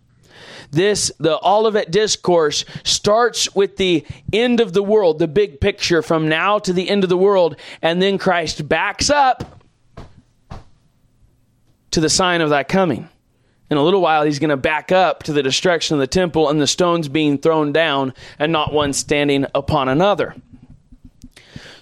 This, 0.70 1.12
the 1.18 1.38
Olivet 1.46 1.90
Discourse, 1.90 2.64
starts 2.82 3.54
with 3.54 3.76
the 3.76 4.06
end 4.32 4.58
of 4.60 4.72
the 4.72 4.82
world, 4.82 5.18
the 5.18 5.28
big 5.28 5.60
picture 5.60 6.00
from 6.02 6.28
now 6.28 6.58
to 6.60 6.72
the 6.72 6.88
end 6.88 7.04
of 7.04 7.10
the 7.10 7.16
world, 7.16 7.56
and 7.82 8.00
then 8.00 8.16
Christ 8.16 8.66
backs 8.66 9.10
up 9.10 9.61
to 11.92 12.00
the 12.00 12.10
sign 12.10 12.40
of 12.40 12.50
thy 12.50 12.64
coming. 12.64 13.08
In 13.70 13.78
a 13.78 13.82
little 13.82 14.02
while, 14.02 14.24
he's 14.24 14.38
going 14.38 14.50
to 14.50 14.56
back 14.56 14.92
up 14.92 15.22
to 15.22 15.32
the 15.32 15.42
destruction 15.42 15.94
of 15.94 16.00
the 16.00 16.06
temple 16.06 16.50
and 16.50 16.60
the 16.60 16.66
stones 16.66 17.08
being 17.08 17.38
thrown 17.38 17.72
down 17.72 18.12
and 18.38 18.52
not 18.52 18.72
one 18.72 18.92
standing 18.92 19.46
upon 19.54 19.88
another. 19.88 20.34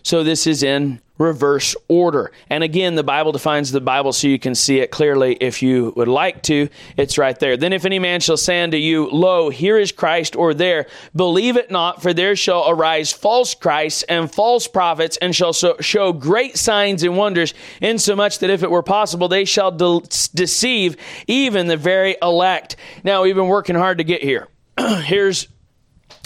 So, 0.02 0.22
this 0.22 0.46
is 0.46 0.62
in 0.62 1.00
reverse 1.20 1.76
order. 1.86 2.32
And 2.48 2.64
again, 2.64 2.94
the 2.94 3.04
Bible 3.04 3.30
defines 3.30 3.70
the 3.70 3.80
Bible 3.80 4.12
so 4.12 4.26
you 4.26 4.38
can 4.38 4.54
see 4.54 4.80
it 4.80 4.90
clearly 4.90 5.34
if 5.34 5.62
you 5.62 5.92
would 5.94 6.08
like 6.08 6.42
to. 6.44 6.68
It's 6.96 7.18
right 7.18 7.38
there. 7.38 7.58
Then 7.58 7.74
if 7.74 7.84
any 7.84 7.98
man 7.98 8.20
shall 8.20 8.38
say 8.38 8.62
unto 8.62 8.78
you, 8.78 9.08
Lo, 9.10 9.50
here 9.50 9.78
is 9.78 9.92
Christ, 9.92 10.34
or 10.34 10.54
there, 10.54 10.86
believe 11.14 11.56
it 11.56 11.70
not, 11.70 12.00
for 12.02 12.14
there 12.14 12.34
shall 12.34 12.68
arise 12.70 13.12
false 13.12 13.54
Christs 13.54 14.02
and 14.04 14.32
false 14.32 14.66
prophets, 14.66 15.18
and 15.18 15.36
shall 15.36 15.52
so, 15.52 15.76
show 15.80 16.12
great 16.12 16.56
signs 16.56 17.02
and 17.02 17.16
wonders, 17.16 17.52
insomuch 17.82 18.38
that 18.38 18.50
if 18.50 18.62
it 18.62 18.70
were 18.70 18.82
possible, 18.82 19.28
they 19.28 19.44
shall 19.44 19.70
de- 19.70 20.00
deceive 20.34 20.96
even 21.26 21.66
the 21.66 21.76
very 21.76 22.16
elect. 22.22 22.76
Now, 23.04 23.22
we've 23.22 23.34
been 23.34 23.46
working 23.48 23.76
hard 23.76 23.98
to 23.98 24.04
get 24.04 24.22
here. 24.22 24.48
Here's 24.78 25.48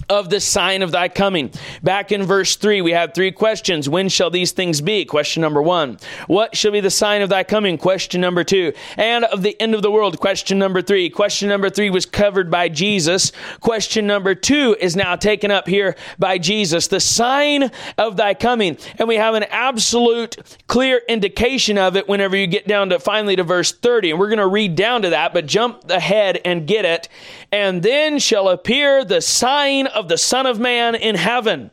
of 0.09 0.31
the 0.31 0.41
sign 0.41 0.83
of 0.83 0.93
thy 0.93 1.09
coming. 1.09 1.51
Back 1.83 2.13
in 2.13 2.25
verse 2.25 2.57
3, 2.57 2.83
we 2.83 2.93
have 2.93 3.15
three 3.15 3.33
questions. 3.33 3.89
When 3.89 4.09
shall 4.09 4.31
these 4.31 4.53
things 4.53 4.81
be? 4.81 5.05
Question 5.05 5.41
number 5.41 5.63
one. 5.63 5.99
What 6.27 6.57
shall 6.57 6.73
be 6.73 6.81
the 6.81 6.91
sign 6.91 7.23
of 7.23 7.29
thy 7.29 7.45
coming? 7.45 7.79
Question 7.79 8.21
number 8.21 8.45
two. 8.45 8.73
And 8.97 9.25
of 9.25 9.43
the 9.43 9.59
end 9.61 9.75
of 9.75 9.83
the 9.83 9.91
world? 9.91 10.19
Question 10.21 10.59
number 10.59 10.83
three. 10.83 11.09
Question 11.11 11.49
number 11.49 11.71
three 11.71 11.91
was 11.91 12.07
covered 12.07 12.51
by 12.51 12.69
Jesus. 12.69 13.33
Question 13.61 14.07
number 14.07 14.35
two 14.35 14.77
is 14.79 14.97
now 14.97 15.17
taken 15.17 15.51
up 15.51 15.67
here 15.67 15.97
by 16.19 16.39
Jesus. 16.39 16.89
The 16.89 17.01
sign 17.01 17.71
of 17.97 18.17
thy 18.17 18.35
coming. 18.35 18.77
And 18.99 19.09
we 19.09 19.17
have 19.17 19.35
an 19.35 19.45
absolute 19.45 20.37
clear 20.67 21.01
indication 21.09 21.79
of 21.79 21.97
it 21.97 22.09
whenever 22.09 22.37
you 22.37 22.47
get 22.47 22.67
down 22.67 22.91
to 22.91 22.99
finally 22.99 23.37
to 23.37 23.43
verse 23.43 23.73
30. 23.73 24.11
And 24.11 24.21
we're 24.21 24.29
going 24.29 24.39
to 24.39 24.47
read 24.47 24.77
down 24.77 25.03
to 25.03 25.11
that, 25.11 25.33
but 25.33 25.47
jump 25.47 25.91
ahead 25.91 26.41
and 26.45 26.67
get 26.67 26.85
it. 26.85 27.09
And 27.51 27.83
then 27.83 28.19
shall 28.19 28.49
appear 28.49 29.05
the 29.05 29.21
sign 29.21 29.84
of 29.87 30.09
the 30.09 30.18
Son 30.18 30.47
of 30.47 30.59
Man 30.59 30.95
in 30.95 31.14
heaven. 31.14 31.70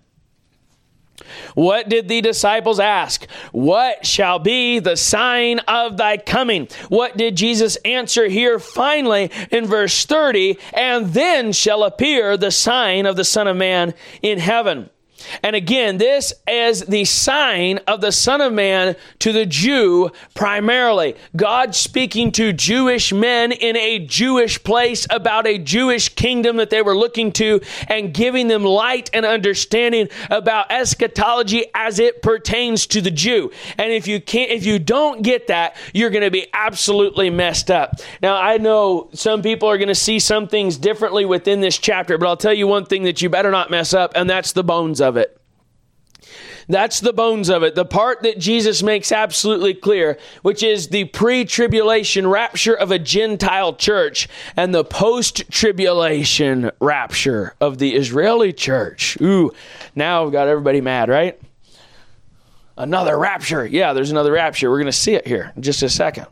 What 1.53 1.89
did 1.89 2.07
the 2.07 2.21
disciples 2.21 2.79
ask? 2.79 3.27
What 3.51 4.05
shall 4.05 4.39
be 4.39 4.79
the 4.79 4.97
sign 4.97 5.59
of 5.59 5.97
thy 5.97 6.17
coming? 6.17 6.67
What 6.89 7.17
did 7.17 7.35
Jesus 7.35 7.75
answer 7.77 8.27
here 8.27 8.59
finally 8.59 9.31
in 9.51 9.65
verse 9.65 10.05
30? 10.05 10.57
And 10.73 11.13
then 11.13 11.51
shall 11.51 11.83
appear 11.83 12.37
the 12.37 12.51
sign 12.51 13.05
of 13.05 13.15
the 13.15 13.23
Son 13.23 13.47
of 13.47 13.57
Man 13.57 13.93
in 14.21 14.39
heaven. 14.39 14.89
And 15.43 15.55
again, 15.55 15.97
this 15.97 16.33
is 16.47 16.81
the 16.81 17.05
sign 17.05 17.79
of 17.87 18.01
the 18.01 18.11
Son 18.11 18.41
of 18.41 18.53
Man 18.53 18.95
to 19.19 19.31
the 19.31 19.45
Jew 19.45 20.11
primarily. 20.33 21.15
God 21.35 21.75
speaking 21.75 22.31
to 22.33 22.53
Jewish 22.53 23.13
men 23.13 23.51
in 23.51 23.75
a 23.75 23.99
Jewish 23.99 24.63
place 24.63 25.07
about 25.09 25.47
a 25.47 25.57
Jewish 25.57 26.09
kingdom 26.09 26.57
that 26.57 26.69
they 26.69 26.81
were 26.81 26.95
looking 26.95 27.31
to 27.33 27.61
and 27.87 28.13
giving 28.13 28.47
them 28.47 28.63
light 28.63 29.09
and 29.13 29.25
understanding 29.25 30.09
about 30.29 30.71
eschatology 30.71 31.65
as 31.73 31.99
it 31.99 32.21
pertains 32.21 32.87
to 32.87 33.01
the 33.01 33.11
Jew. 33.11 33.51
And 33.77 33.91
if 33.91 34.07
you 34.07 34.21
can't, 34.21 34.51
if 34.51 34.65
you 34.65 34.79
don't 34.79 35.21
get 35.21 35.47
that, 35.47 35.75
you're 35.93 36.09
going 36.09 36.23
to 36.23 36.31
be 36.31 36.47
absolutely 36.53 37.29
messed 37.29 37.71
up. 37.71 37.99
Now, 38.21 38.35
I 38.35 38.57
know 38.57 39.09
some 39.13 39.41
people 39.41 39.69
are 39.69 39.77
going 39.77 39.87
to 39.87 39.95
see 39.95 40.19
some 40.19 40.47
things 40.47 40.77
differently 40.77 41.25
within 41.25 41.61
this 41.61 41.77
chapter, 41.77 42.17
but 42.17 42.27
I'll 42.27 42.37
tell 42.37 42.53
you 42.53 42.67
one 42.67 42.85
thing 42.85 43.03
that 43.03 43.21
you 43.21 43.29
better 43.29 43.51
not 43.51 43.69
mess 43.69 43.93
up, 43.93 44.13
and 44.15 44.29
that's 44.29 44.51
the 44.51 44.63
bones 44.63 45.01
of 45.01 45.10
it. 45.17 45.37
That's 46.67 46.99
the 46.99 47.13
bones 47.13 47.49
of 47.49 47.63
it. 47.63 47.75
The 47.75 47.85
part 47.85 48.21
that 48.23 48.39
Jesus 48.39 48.83
makes 48.83 49.11
absolutely 49.11 49.73
clear, 49.73 50.17
which 50.41 50.63
is 50.63 50.87
the 50.87 51.05
pre 51.05 51.43
tribulation 51.45 52.27
rapture 52.27 52.73
of 52.73 52.91
a 52.91 52.99
Gentile 52.99 53.73
church 53.73 54.27
and 54.55 54.73
the 54.73 54.83
post 54.83 55.49
tribulation 55.51 56.71
rapture 56.79 57.55
of 57.59 57.77
the 57.77 57.95
Israeli 57.95 58.53
church. 58.53 59.19
Ooh, 59.21 59.51
now 59.95 60.25
I've 60.25 60.31
got 60.31 60.47
everybody 60.47 60.81
mad, 60.81 61.09
right? 61.09 61.39
Another 62.77 63.17
rapture. 63.17 63.65
Yeah, 63.65 63.93
there's 63.93 64.11
another 64.11 64.31
rapture. 64.31 64.69
We're 64.69 64.77
going 64.77 64.85
to 64.85 64.91
see 64.91 65.13
it 65.13 65.27
here 65.27 65.51
in 65.55 65.61
just 65.61 65.83
a 65.83 65.89
second. 65.89 66.27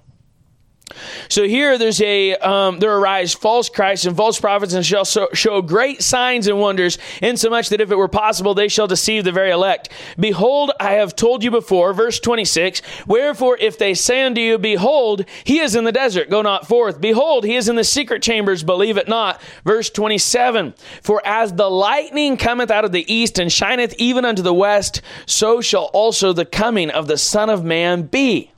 So 1.28 1.44
here 1.44 1.78
there's 1.78 2.02
a 2.02 2.36
um, 2.36 2.80
there 2.80 2.96
arise 2.96 3.34
false 3.34 3.70
Christs 3.70 4.06
and 4.06 4.16
false 4.16 4.40
prophets 4.40 4.74
and 4.74 4.86
shall 4.86 5.06
so, 5.06 5.30
show 5.34 5.62
great 5.62 6.02
signs 6.02 6.48
and 6.48 6.60
wonders, 6.60 6.98
insomuch 7.22 7.70
that 7.70 7.82
if 7.82 7.92
it 7.92 7.96
were 7.96 8.08
possible 8.08 8.54
they 8.54 8.68
shall 8.68 8.88
deceive 8.88 9.24
the 9.24 9.32
very 9.32 9.52
elect. 9.52 9.90
Behold, 10.20 10.72
I 10.80 10.94
have 10.94 11.16
told 11.16 11.44
you 11.44 11.52
before, 11.52 11.94
verse 11.94 12.20
26, 12.20 12.82
wherefore 13.08 13.58
if 13.60 13.78
they 13.78 13.94
say 13.94 14.24
unto 14.24 14.42
you, 14.42 14.58
Behold, 14.58 15.26
he 15.44 15.60
is 15.60 15.76
in 15.76 15.84
the 15.84 15.92
desert, 15.92 16.30
go 16.30 16.42
not 16.42 16.68
forth. 16.68 17.00
Behold, 17.00 17.44
he 17.46 17.56
is 17.56 17.70
in 17.70 17.76
the 17.76 17.84
secret 17.84 18.22
chambers, 18.22 18.64
believe 18.64 18.98
it 18.98 19.08
not. 19.08 19.42
Verse 19.64 19.90
27, 19.90 20.74
for 21.02 21.22
as 21.26 21.54
the 21.54 21.70
lightning 21.70 22.38
cometh 22.38 22.72
out 22.72 22.86
of 22.86 22.92
the 22.92 23.12
east 23.12 23.40
and 23.40 23.52
shineth 23.52 23.94
even 23.98 24.26
unto 24.26 24.42
the 24.42 24.54
west, 24.54 25.02
so 25.26 25.62
shall 25.62 25.86
also 25.86 26.34
the 26.34 26.46
coming 26.46 26.90
of 26.90 27.08
the 27.08 27.18
Son 27.18 27.50
of 27.50 27.64
Man 27.64 28.04
be. 28.04 28.52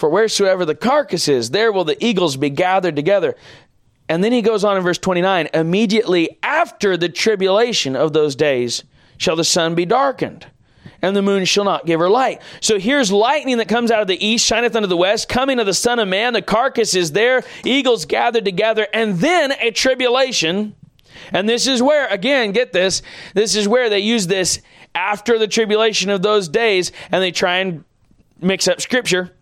For 0.00 0.08
wheresoever 0.08 0.64
the 0.64 0.74
carcass 0.74 1.28
is, 1.28 1.50
there 1.50 1.70
will 1.70 1.84
the 1.84 2.02
eagles 2.02 2.38
be 2.38 2.48
gathered 2.48 2.96
together. 2.96 3.36
And 4.08 4.24
then 4.24 4.32
he 4.32 4.40
goes 4.40 4.64
on 4.64 4.78
in 4.78 4.82
verse 4.82 4.96
29 4.96 5.50
immediately 5.52 6.38
after 6.42 6.96
the 6.96 7.10
tribulation 7.10 7.94
of 7.94 8.14
those 8.14 8.34
days 8.34 8.82
shall 9.18 9.36
the 9.36 9.44
sun 9.44 9.74
be 9.74 9.84
darkened 9.84 10.46
and 11.02 11.14
the 11.14 11.20
moon 11.20 11.44
shall 11.44 11.64
not 11.64 11.84
give 11.84 12.00
her 12.00 12.08
light. 12.08 12.40
So 12.62 12.78
here's 12.78 13.12
lightning 13.12 13.58
that 13.58 13.68
comes 13.68 13.90
out 13.90 14.00
of 14.00 14.08
the 14.08 14.26
east, 14.26 14.46
shineth 14.46 14.74
unto 14.74 14.88
the 14.88 14.96
west, 14.96 15.28
coming 15.28 15.60
of 15.60 15.66
the 15.66 15.74
Son 15.74 15.98
of 15.98 16.08
Man. 16.08 16.32
The 16.32 16.40
carcass 16.40 16.94
is 16.94 17.12
there, 17.12 17.44
eagles 17.62 18.06
gathered 18.06 18.46
together, 18.46 18.86
and 18.94 19.18
then 19.18 19.52
a 19.52 19.70
tribulation. 19.70 20.74
And 21.30 21.46
this 21.46 21.66
is 21.66 21.82
where, 21.82 22.06
again, 22.06 22.52
get 22.52 22.72
this, 22.72 23.02
this 23.34 23.54
is 23.54 23.68
where 23.68 23.90
they 23.90 24.00
use 24.00 24.28
this 24.28 24.62
after 24.94 25.38
the 25.38 25.46
tribulation 25.46 26.08
of 26.08 26.22
those 26.22 26.48
days, 26.48 26.90
and 27.12 27.22
they 27.22 27.32
try 27.32 27.58
and 27.58 27.84
mix 28.40 28.66
up 28.66 28.80
scripture. 28.80 29.34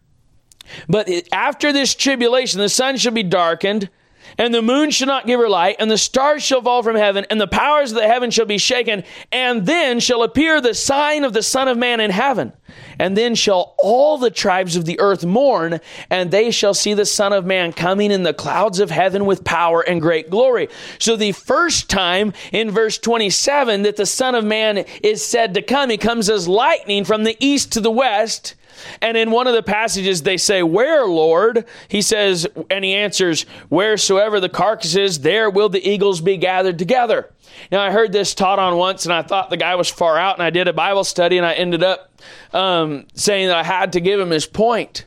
But 0.89 1.09
after 1.33 1.73
this 1.73 1.95
tribulation, 1.95 2.61
the 2.61 2.69
sun 2.69 2.97
shall 2.97 3.13
be 3.13 3.23
darkened, 3.23 3.89
and 4.37 4.53
the 4.53 4.63
moon 4.63 4.91
shall 4.91 5.07
not 5.09 5.27
give 5.27 5.41
her 5.41 5.49
light, 5.49 5.77
and 5.79 5.91
the 5.91 5.99
stars 5.99 6.43
shall 6.43 6.63
fall 6.63 6.83
from 6.83 6.97
heaven, 6.97 7.25
and 7.31 7.41
the 7.41 7.47
powers 7.47 7.93
of 7.93 7.97
the 7.97 8.07
heaven 8.07 8.31
shall 8.31 8.47
be 8.47 8.59
shaken, 8.59 9.05
and 9.33 9.65
then 9.65 10.01
shall 10.01 10.23
appear 10.23 10.61
the 10.61 10.75
sign 10.75 11.25
of 11.25 11.33
the 11.33 11.43
Son 11.43 11.69
of 11.69 11.79
Man 11.79 12.01
in 12.01 12.11
heaven. 12.11 12.53
And 12.99 13.17
then 13.17 13.35
shall 13.35 13.75
all 13.79 14.19
the 14.19 14.31
tribes 14.31 14.77
of 14.77 14.85
the 14.85 15.01
earth 15.01 15.25
mourn, 15.25 15.81
and 16.11 16.31
they 16.31 16.51
shall 16.51 16.75
see 16.75 16.95
the 16.95 17.07
Son 17.07 17.33
of 17.33 17.47
Man 17.47 17.73
coming 17.73 18.11
in 18.11 18.23
the 18.23 18.35
clouds 18.35 18.81
of 18.81 18.91
heaven 18.91 19.25
with 19.25 19.45
power 19.45 19.81
and 19.81 20.01
great 20.01 20.31
glory. 20.31 20.69
So, 20.99 21.17
the 21.17 21.33
first 21.33 21.89
time 21.89 22.33
in 22.53 22.71
verse 22.71 22.99
27 22.99 23.83
that 23.83 23.97
the 23.97 24.07
Son 24.07 24.35
of 24.35 24.45
Man 24.45 24.85
is 25.03 25.25
said 25.25 25.55
to 25.55 25.63
come, 25.63 25.91
he 25.91 25.97
comes 25.97 26.29
as 26.29 26.47
lightning 26.47 27.05
from 27.05 27.25
the 27.25 27.37
east 27.41 27.73
to 27.73 27.81
the 27.81 27.91
west 27.91 28.55
and 29.01 29.17
in 29.17 29.31
one 29.31 29.47
of 29.47 29.55
the 29.55 29.63
passages, 29.63 30.23
they 30.23 30.37
say, 30.37 30.63
Where, 30.63 31.07
Lord? 31.07 31.65
He 31.89 32.03
says, 32.03 32.47
and 32.71 32.85
he 32.85 32.95
answers, 32.95 33.43
Wheresoever 33.69 34.41
the 34.41 34.49
carcass 34.49 34.97
is, 34.97 35.21
there 35.21 35.51
will 35.51 35.69
the 35.69 35.87
eagles 35.87 36.21
be 36.21 36.37
gathered 36.37 36.79
together. 36.79 37.33
Now, 37.73 37.81
I 37.81 37.91
heard 37.91 38.13
this 38.13 38.35
taught 38.35 38.59
on 38.59 38.77
once, 38.77 39.05
and 39.05 39.13
I 39.13 39.23
thought 39.23 39.51
the 39.51 39.57
guy 39.57 39.75
was 39.75 39.89
far 39.89 40.17
out, 40.17 40.37
and 40.37 40.43
I 40.43 40.51
did 40.51 40.69
a 40.69 40.73
Bible 40.73 41.05
study, 41.05 41.39
and 41.39 41.47
I 41.47 41.55
ended 41.55 41.83
up 41.83 42.13
um, 42.53 43.07
saying 43.15 43.49
that 43.49 43.57
I 43.57 43.65
had 43.65 43.93
to 43.95 44.01
give 44.01 44.21
him 44.21 44.31
his 44.31 44.47
point. 44.47 45.07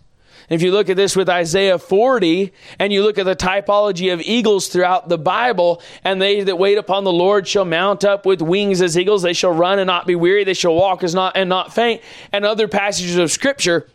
If 0.52 0.62
you 0.62 0.74
look 0.74 0.89
at 0.89 0.97
this 0.97 1.16
with 1.16 1.30
Isaiah 1.30 1.80
40 1.80 2.52
and 2.78 2.91
you 2.91 3.04
look 3.04 3.18
at 3.18 3.26
the 3.26 3.38
typology 3.38 4.12
of 4.12 4.20
eagles 4.20 4.68
throughout 4.68 5.08
the 5.08 5.18
Bible, 5.18 5.82
and 6.04 6.22
they 6.22 6.43
that 6.43 6.58
wait 6.58 6.78
upon 6.78 7.06
the 7.06 7.12
Lord 7.14 7.47
shall 7.47 7.64
mount 7.64 8.04
up 8.04 8.26
with 8.26 8.41
wings 8.41 8.82
as 8.82 8.97
eagles, 8.97 9.22
they 9.22 9.32
shall 9.32 9.54
run 9.54 9.80
and 9.80 9.88
not 9.88 10.06
be 10.06 10.14
weary, 10.14 10.43
they 10.43 10.54
shall 10.54 10.76
walk 10.76 11.04
as 11.04 11.16
not 11.16 11.38
and 11.38 11.47
not 11.47 11.74
faint, 11.74 12.02
and 12.34 12.43
other 12.43 12.68
passages 12.68 13.16
of 13.16 13.32
scripture, 13.32 13.88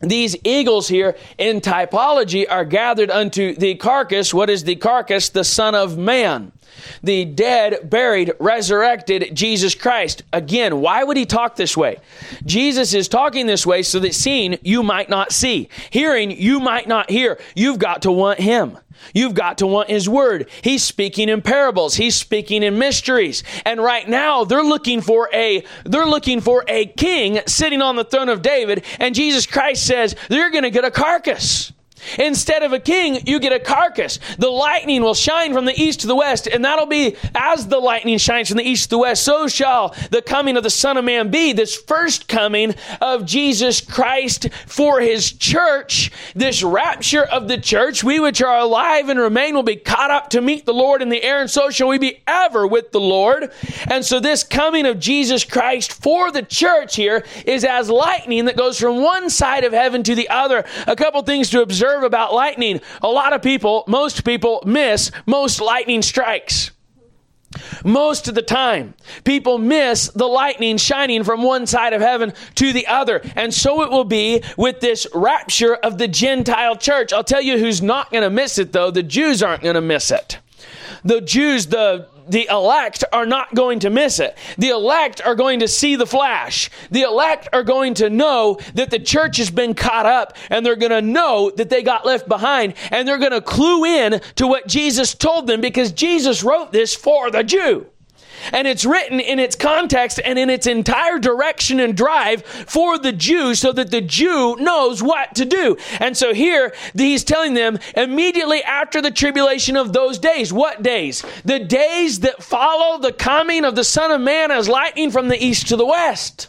these 0.00 0.36
eagles 0.44 0.86
here 0.86 1.16
in 1.36 1.60
typology 1.60 2.46
are 2.48 2.64
gathered 2.64 3.10
unto 3.10 3.56
the 3.56 3.74
carcass. 3.74 4.32
What 4.32 4.48
is 4.48 4.62
the 4.62 4.76
carcass? 4.76 5.30
The 5.30 5.42
Son 5.42 5.74
of 5.74 5.98
Man 5.98 6.52
the 7.02 7.24
dead, 7.24 7.88
buried, 7.88 8.32
resurrected 8.38 9.34
Jesus 9.34 9.74
Christ. 9.74 10.22
Again, 10.32 10.80
why 10.80 11.04
would 11.04 11.16
he 11.16 11.26
talk 11.26 11.56
this 11.56 11.76
way? 11.76 11.98
Jesus 12.44 12.94
is 12.94 13.08
talking 13.08 13.46
this 13.46 13.66
way 13.66 13.82
so 13.82 13.98
that 14.00 14.14
seeing 14.14 14.58
you 14.62 14.82
might 14.82 15.08
not 15.08 15.32
see, 15.32 15.68
hearing 15.90 16.30
you 16.30 16.60
might 16.60 16.88
not 16.88 17.10
hear. 17.10 17.38
You've 17.54 17.78
got 17.78 18.02
to 18.02 18.12
want 18.12 18.40
him. 18.40 18.78
You've 19.14 19.34
got 19.34 19.58
to 19.58 19.66
want 19.66 19.88
his 19.88 20.08
word. 20.08 20.48
He's 20.62 20.82
speaking 20.82 21.28
in 21.28 21.42
parables. 21.42 21.94
He's 21.94 22.14
speaking 22.14 22.62
in 22.62 22.78
mysteries. 22.78 23.42
And 23.64 23.80
right 23.80 24.08
now 24.08 24.44
they're 24.44 24.62
looking 24.62 25.00
for 25.00 25.28
a 25.32 25.64
they're 25.84 26.06
looking 26.06 26.40
for 26.40 26.64
a 26.68 26.86
king 26.86 27.40
sitting 27.46 27.82
on 27.82 27.96
the 27.96 28.04
throne 28.04 28.28
of 28.28 28.42
David 28.42 28.84
and 28.98 29.14
Jesus 29.14 29.46
Christ 29.46 29.86
says 29.86 30.16
they're 30.28 30.50
going 30.50 30.64
to 30.64 30.70
get 30.70 30.84
a 30.84 30.90
carcass. 30.90 31.72
Instead 32.18 32.62
of 32.62 32.72
a 32.72 32.78
king, 32.78 33.20
you 33.26 33.38
get 33.38 33.52
a 33.52 33.58
carcass. 33.58 34.18
The 34.38 34.50
lightning 34.50 35.02
will 35.02 35.14
shine 35.14 35.52
from 35.52 35.64
the 35.64 35.80
east 35.80 36.00
to 36.00 36.06
the 36.06 36.16
west, 36.16 36.46
and 36.46 36.64
that'll 36.64 36.86
be 36.86 37.16
as 37.34 37.68
the 37.68 37.78
lightning 37.78 38.18
shines 38.18 38.48
from 38.48 38.56
the 38.56 38.68
east 38.68 38.84
to 38.84 38.90
the 38.90 38.98
west, 38.98 39.24
so 39.24 39.48
shall 39.48 39.94
the 40.10 40.22
coming 40.22 40.56
of 40.56 40.62
the 40.62 40.70
Son 40.70 40.96
of 40.96 41.04
Man 41.04 41.30
be. 41.30 41.52
This 41.52 41.76
first 41.76 42.28
coming 42.28 42.74
of 43.00 43.26
Jesus 43.26 43.80
Christ 43.80 44.48
for 44.66 45.00
his 45.00 45.32
church, 45.32 46.10
this 46.34 46.62
rapture 46.62 47.24
of 47.24 47.48
the 47.48 47.58
church, 47.58 48.04
we 48.04 48.20
which 48.20 48.42
are 48.42 48.58
alive 48.58 49.08
and 49.08 49.18
remain 49.18 49.54
will 49.54 49.62
be 49.62 49.76
caught 49.76 50.10
up 50.10 50.30
to 50.30 50.40
meet 50.40 50.66
the 50.66 50.74
Lord 50.74 51.02
in 51.02 51.08
the 51.08 51.22
air, 51.22 51.40
and 51.40 51.50
so 51.50 51.70
shall 51.70 51.88
we 51.88 51.98
be 51.98 52.22
ever 52.26 52.66
with 52.66 52.92
the 52.92 53.00
Lord. 53.00 53.50
And 53.86 54.04
so 54.04 54.20
this 54.20 54.44
coming 54.44 54.86
of 54.86 54.98
Jesus 54.98 55.44
Christ 55.44 55.92
for 55.92 56.30
the 56.30 56.42
church 56.42 56.96
here 56.96 57.24
is 57.46 57.64
as 57.64 57.90
lightning 57.90 58.46
that 58.46 58.56
goes 58.56 58.78
from 58.78 59.02
one 59.02 59.30
side 59.30 59.64
of 59.64 59.72
heaven 59.72 60.02
to 60.04 60.14
the 60.14 60.28
other. 60.28 60.64
A 60.86 60.96
couple 60.96 61.22
things 61.22 61.50
to 61.50 61.62
observe 61.62 61.97
observe 61.98 62.06
about 62.06 62.32
lightning. 62.32 62.80
A 63.02 63.08
lot 63.08 63.32
of 63.32 63.42
people, 63.42 63.84
most 63.86 64.24
people 64.24 64.62
miss 64.64 65.10
most 65.26 65.60
lightning 65.60 66.02
strikes. 66.02 66.70
Most 67.82 68.28
of 68.28 68.34
the 68.34 68.42
time, 68.42 68.94
people 69.24 69.56
miss 69.56 70.08
the 70.08 70.26
lightning 70.26 70.76
shining 70.76 71.24
from 71.24 71.42
one 71.42 71.66
side 71.66 71.94
of 71.94 72.02
heaven 72.02 72.34
to 72.56 72.72
the 72.74 72.86
other. 72.86 73.22
And 73.36 73.54
so 73.54 73.82
it 73.82 73.90
will 73.90 74.04
be 74.04 74.42
with 74.58 74.80
this 74.80 75.06
rapture 75.14 75.74
of 75.74 75.96
the 75.96 76.08
Gentile 76.08 76.76
church. 76.76 77.12
I'll 77.12 77.24
tell 77.24 77.40
you 77.40 77.58
who's 77.58 77.80
not 77.80 78.10
going 78.10 78.22
to 78.22 78.30
miss 78.30 78.58
it, 78.58 78.72
though. 78.72 78.90
The 78.90 79.02
Jews 79.02 79.42
aren't 79.42 79.62
going 79.62 79.76
to 79.76 79.80
miss 79.80 80.10
it. 80.10 80.38
The 81.04 81.22
Jews, 81.22 81.66
the 81.68 82.08
the 82.30 82.48
elect 82.50 83.04
are 83.12 83.26
not 83.26 83.54
going 83.54 83.80
to 83.80 83.90
miss 83.90 84.20
it. 84.20 84.36
The 84.56 84.68
elect 84.68 85.20
are 85.24 85.34
going 85.34 85.60
to 85.60 85.68
see 85.68 85.96
the 85.96 86.06
flash. 86.06 86.70
The 86.90 87.02
elect 87.02 87.48
are 87.52 87.62
going 87.62 87.94
to 87.94 88.10
know 88.10 88.58
that 88.74 88.90
the 88.90 88.98
church 88.98 89.36
has 89.38 89.50
been 89.50 89.74
caught 89.74 90.06
up 90.06 90.36
and 90.50 90.64
they're 90.64 90.76
going 90.76 90.92
to 90.92 91.02
know 91.02 91.50
that 91.56 91.70
they 91.70 91.82
got 91.82 92.06
left 92.06 92.28
behind 92.28 92.74
and 92.90 93.06
they're 93.06 93.18
going 93.18 93.32
to 93.32 93.40
clue 93.40 93.84
in 93.84 94.20
to 94.36 94.46
what 94.46 94.66
Jesus 94.66 95.14
told 95.14 95.46
them 95.46 95.60
because 95.60 95.92
Jesus 95.92 96.42
wrote 96.42 96.72
this 96.72 96.94
for 96.94 97.30
the 97.30 97.42
Jew. 97.42 97.86
And 98.52 98.66
it's 98.66 98.84
written 98.84 99.20
in 99.20 99.38
its 99.38 99.56
context 99.56 100.20
and 100.24 100.38
in 100.38 100.50
its 100.50 100.66
entire 100.66 101.18
direction 101.18 101.80
and 101.80 101.96
drive 101.96 102.44
for 102.44 102.98
the 102.98 103.12
Jew 103.12 103.54
so 103.54 103.72
that 103.72 103.90
the 103.90 104.00
Jew 104.00 104.56
knows 104.56 105.02
what 105.02 105.34
to 105.36 105.44
do. 105.44 105.76
And 106.00 106.16
so 106.16 106.34
here 106.34 106.74
he's 106.94 107.24
telling 107.24 107.54
them 107.54 107.78
immediately 107.96 108.62
after 108.62 109.00
the 109.00 109.10
tribulation 109.10 109.76
of 109.76 109.92
those 109.92 110.18
days. 110.18 110.52
What 110.52 110.82
days? 110.82 111.24
The 111.44 111.58
days 111.58 112.20
that 112.20 112.42
follow 112.42 112.98
the 112.98 113.12
coming 113.12 113.64
of 113.64 113.74
the 113.74 113.84
Son 113.84 114.10
of 114.10 114.20
Man 114.20 114.50
as 114.50 114.68
lightning 114.68 115.10
from 115.10 115.28
the 115.28 115.42
east 115.42 115.68
to 115.68 115.76
the 115.76 115.86
west. 115.86 116.48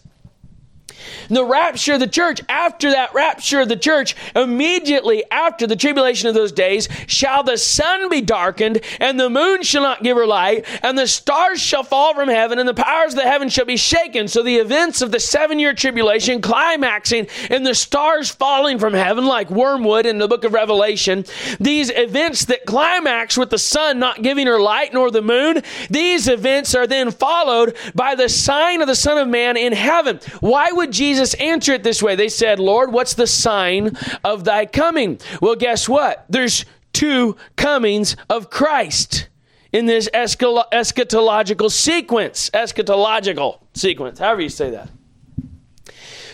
The 1.30 1.46
rapture 1.46 1.94
of 1.94 2.00
the 2.00 2.08
church, 2.08 2.42
after 2.50 2.92
that 2.92 3.14
rapture 3.14 3.62
of 3.62 3.70
the 3.70 3.76
church, 3.76 4.16
immediately 4.36 5.24
after 5.30 5.68
the 5.68 5.76
tribulation 5.76 6.28
of 6.28 6.34
those 6.34 6.52
days, 6.52 6.90
shall 7.08 7.44
the 7.44 7.58
sun 7.58 8.10
be 8.10 8.22
darkened, 8.22 8.82
and 9.00 9.20
the 9.20 9.30
moon 9.30 9.64
shall 9.64 9.84
not 9.84 10.04
give 10.04 10.18
her 10.18 10.26
light, 10.26 10.66
and 10.84 10.98
the 10.98 11.08
stars 11.08 11.60
shall 11.62 11.84
fall 11.84 12.14
from 12.14 12.30
heaven, 12.30 12.60
and 12.60 12.68
the 12.68 12.74
powers 12.74 13.14
of 13.14 13.20
the 13.20 13.30
heaven 13.30 13.50
shall 13.50 13.66
be 13.66 13.78
shaken. 13.78 14.28
So 14.28 14.42
the 14.42 14.58
events 14.58 15.02
of 15.02 15.12
the 15.12 15.20
seven 15.20 15.60
year 15.60 15.74
tribulation 15.74 16.42
climaxing 16.42 17.28
in 17.50 17.64
the 17.64 17.76
stars 17.76 18.30
falling 18.30 18.80
from 18.80 18.94
heaven 18.94 19.26
like 19.26 19.50
wormwood 19.50 20.06
in 20.06 20.18
the 20.18 20.28
book 20.28 20.44
of 20.44 20.54
Revelation, 20.54 21.26
these 21.60 21.92
events 21.94 22.46
that 22.46 22.66
climax 22.66 23.38
with 23.38 23.50
the 23.50 23.58
sun 23.58 24.00
not 24.00 24.22
giving 24.22 24.48
her 24.48 24.60
light 24.60 24.94
nor 24.94 25.12
the 25.12 25.22
moon, 25.22 25.62
these 25.90 26.28
events 26.28 26.74
are 26.74 26.88
then 26.88 27.12
followed 27.12 27.76
by 27.94 28.16
the 28.16 28.30
sign 28.30 28.82
of 28.82 28.88
the 28.88 28.96
Son 28.96 29.18
of 29.18 29.28
Man 29.28 29.58
in 29.58 29.74
heaven. 29.74 30.20
Why 30.40 30.72
would 30.72 30.92
Jesus 30.92 31.19
answer 31.36 31.74
it 31.74 31.84
this 31.84 32.02
way? 32.02 32.16
They 32.16 32.30
said, 32.30 32.60
Lord, 32.60 32.92
what's 32.92 33.14
the 33.14 33.28
sign 33.28 33.98
of 34.24 34.44
thy 34.44 34.66
coming? 34.66 35.20
Well, 35.42 35.56
guess 35.56 35.88
what? 35.88 36.26
There's 36.30 36.66
two 36.94 37.36
comings 37.56 38.16
of 38.30 38.50
Christ 38.50 39.28
in 39.72 39.86
this 39.86 40.10
eschatological 40.14 41.72
sequence. 41.72 42.50
Eschatological 42.52 43.60
sequence, 43.74 44.20
however 44.20 44.42
you 44.42 44.50
say 44.50 44.72
that. 44.72 44.90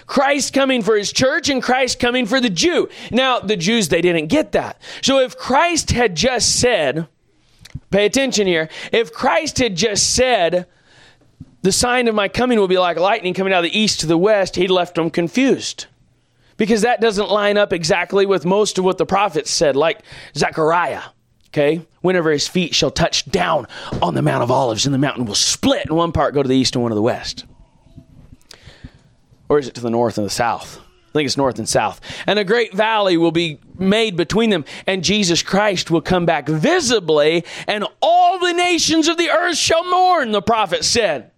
Christ 0.07 0.53
coming 0.53 0.83
for 0.83 0.95
his 0.95 1.11
church 1.11 1.49
and 1.49 1.63
Christ 1.63 1.99
coming 1.99 2.25
for 2.27 2.39
the 2.39 2.49
Jew. 2.49 2.89
Now, 3.11 3.39
the 3.39 3.57
Jews, 3.57 3.89
they 3.89 4.01
didn't 4.01 4.27
get 4.27 4.51
that. 4.51 4.79
So 5.01 5.19
if 5.19 5.35
Christ 5.35 5.91
had 5.91 6.15
just 6.15 6.59
said, 6.59 7.07
pay 7.89 8.05
attention 8.05 8.45
here, 8.45 8.69
if 8.91 9.11
Christ 9.11 9.57
had 9.57 9.75
just 9.75 10.13
said, 10.13 10.67
the 11.65 11.71
sign 11.71 12.07
of 12.07 12.13
my 12.13 12.27
coming 12.27 12.59
will 12.59 12.67
be 12.67 12.77
like 12.77 12.99
lightning 12.99 13.33
coming 13.33 13.51
out 13.51 13.65
of 13.65 13.71
the 13.71 13.77
east 13.77 14.01
to 14.01 14.05
the 14.05 14.19
west, 14.19 14.55
he'd 14.55 14.69
left 14.69 14.93
them 14.93 15.09
confused. 15.09 15.87
Because 16.57 16.83
that 16.83 17.01
doesn't 17.01 17.31
line 17.31 17.57
up 17.57 17.73
exactly 17.73 18.27
with 18.27 18.45
most 18.45 18.77
of 18.77 18.85
what 18.85 18.99
the 18.99 19.05
prophets 19.05 19.49
said, 19.49 19.75
like 19.75 20.01
Zechariah. 20.37 21.01
Okay? 21.47 21.81
Whenever 22.01 22.29
his 22.29 22.47
feet 22.47 22.75
shall 22.75 22.91
touch 22.91 23.25
down 23.31 23.65
on 23.99 24.13
the 24.13 24.21
Mount 24.21 24.43
of 24.43 24.51
Olives, 24.51 24.85
and 24.85 24.93
the 24.93 24.99
mountain 24.99 25.25
will 25.25 25.33
split, 25.33 25.87
and 25.87 25.97
one 25.97 26.11
part 26.11 26.35
go 26.35 26.43
to 26.43 26.47
the 26.47 26.55
east 26.55 26.75
and 26.75 26.83
one 26.83 26.91
to 26.91 26.95
the 26.95 27.01
west. 27.01 27.45
Or 29.49 29.57
is 29.57 29.67
it 29.67 29.73
to 29.73 29.81
the 29.81 29.89
north 29.89 30.19
and 30.19 30.25
the 30.27 30.31
south? 30.31 30.79
I 30.79 31.13
think 31.13 31.25
it's 31.25 31.35
north 31.35 31.57
and 31.57 31.67
south. 31.67 31.99
And 32.27 32.37
a 32.37 32.43
great 32.43 32.75
valley 32.75 33.17
will 33.17 33.31
be 33.31 33.59
made 33.79 34.15
between 34.15 34.51
them, 34.51 34.65
and 34.85 35.03
Jesus 35.03 35.41
Christ 35.41 35.89
will 35.89 36.01
come 36.01 36.27
back 36.27 36.47
visibly, 36.47 37.43
and 37.67 37.87
all 38.03 38.37
the 38.37 38.53
nations 38.53 39.07
of 39.07 39.17
the 39.17 39.31
earth 39.31 39.57
shall 39.57 39.83
mourn, 39.83 40.31
the 40.31 40.43
prophet 40.43 40.85
said. 40.85 41.31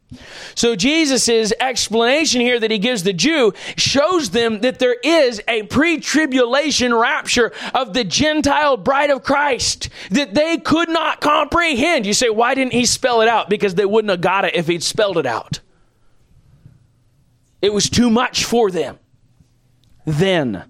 So 0.55 0.77
Jesus' 0.77 1.51
explanation 1.59 2.39
here 2.39 2.59
that 2.59 2.71
he 2.71 2.77
gives 2.77 3.03
the 3.03 3.11
Jew 3.11 3.53
shows 3.75 4.29
them 4.29 4.61
that 4.61 4.79
there 4.79 4.95
is 5.03 5.41
a 5.49 5.63
pre-tribulation 5.63 6.93
rapture 6.93 7.51
of 7.73 7.93
the 7.93 8.05
Gentile 8.05 8.77
bride 8.77 9.09
of 9.09 9.23
Christ 9.23 9.89
that 10.11 10.33
they 10.33 10.57
could 10.57 10.87
not 10.87 11.19
comprehend. 11.19 12.05
You 12.05 12.13
say, 12.13 12.29
why 12.29 12.55
didn't 12.55 12.71
he 12.71 12.85
spell 12.85 13.21
it 13.21 13.27
out? 13.27 13.49
Because 13.49 13.75
they 13.75 13.85
wouldn't 13.85 14.11
have 14.11 14.21
got 14.21 14.45
it 14.45 14.55
if 14.55 14.67
he'd 14.67 14.81
spelled 14.81 15.17
it 15.17 15.25
out. 15.25 15.59
It 17.61 17.73
was 17.73 17.89
too 17.89 18.09
much 18.09 18.45
for 18.45 18.71
them. 18.71 18.99
Then 20.05 20.63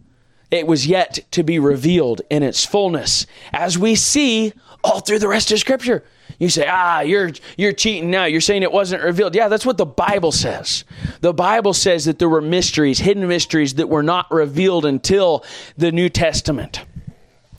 it 0.50 0.66
was 0.66 0.88
yet 0.88 1.20
to 1.32 1.44
be 1.44 1.60
revealed 1.60 2.22
in 2.32 2.42
its 2.42 2.66
fullness, 2.66 3.28
as 3.54 3.78
we 3.78 3.94
see 3.94 4.54
all 4.84 5.02
through 5.02 5.20
the 5.20 5.28
rest 5.28 5.52
of 5.52 5.60
Scripture. 5.60 6.04
You 6.40 6.50
say, 6.50 6.68
ah, 6.70 7.02
you're, 7.02 7.32
you're 7.58 7.74
cheating 7.74 8.12
now. 8.12 8.26
You're 8.26 8.42
saying 8.42 8.64
it 8.64 8.72
wasn't 8.72 9.04
revealed. 9.04 9.34
Yeah, 9.34 9.48
that's 9.48 9.66
what 9.66 9.78
the 9.78 9.86
Bible 9.86 10.32
says. 10.32 10.84
The 11.22 11.34
Bible 11.34 11.74
says 11.74 12.06
that 12.06 12.20
there 12.20 12.30
were 12.30 12.42
mysteries, 12.42 13.00
hidden 13.00 13.28
mysteries 13.28 13.76
that 13.76 13.90
were 13.90 14.04
not 14.04 14.32
revealed 14.32 14.86
until 14.86 15.44
the 15.78 15.92
New 15.92 16.10
Testament. 16.10 16.86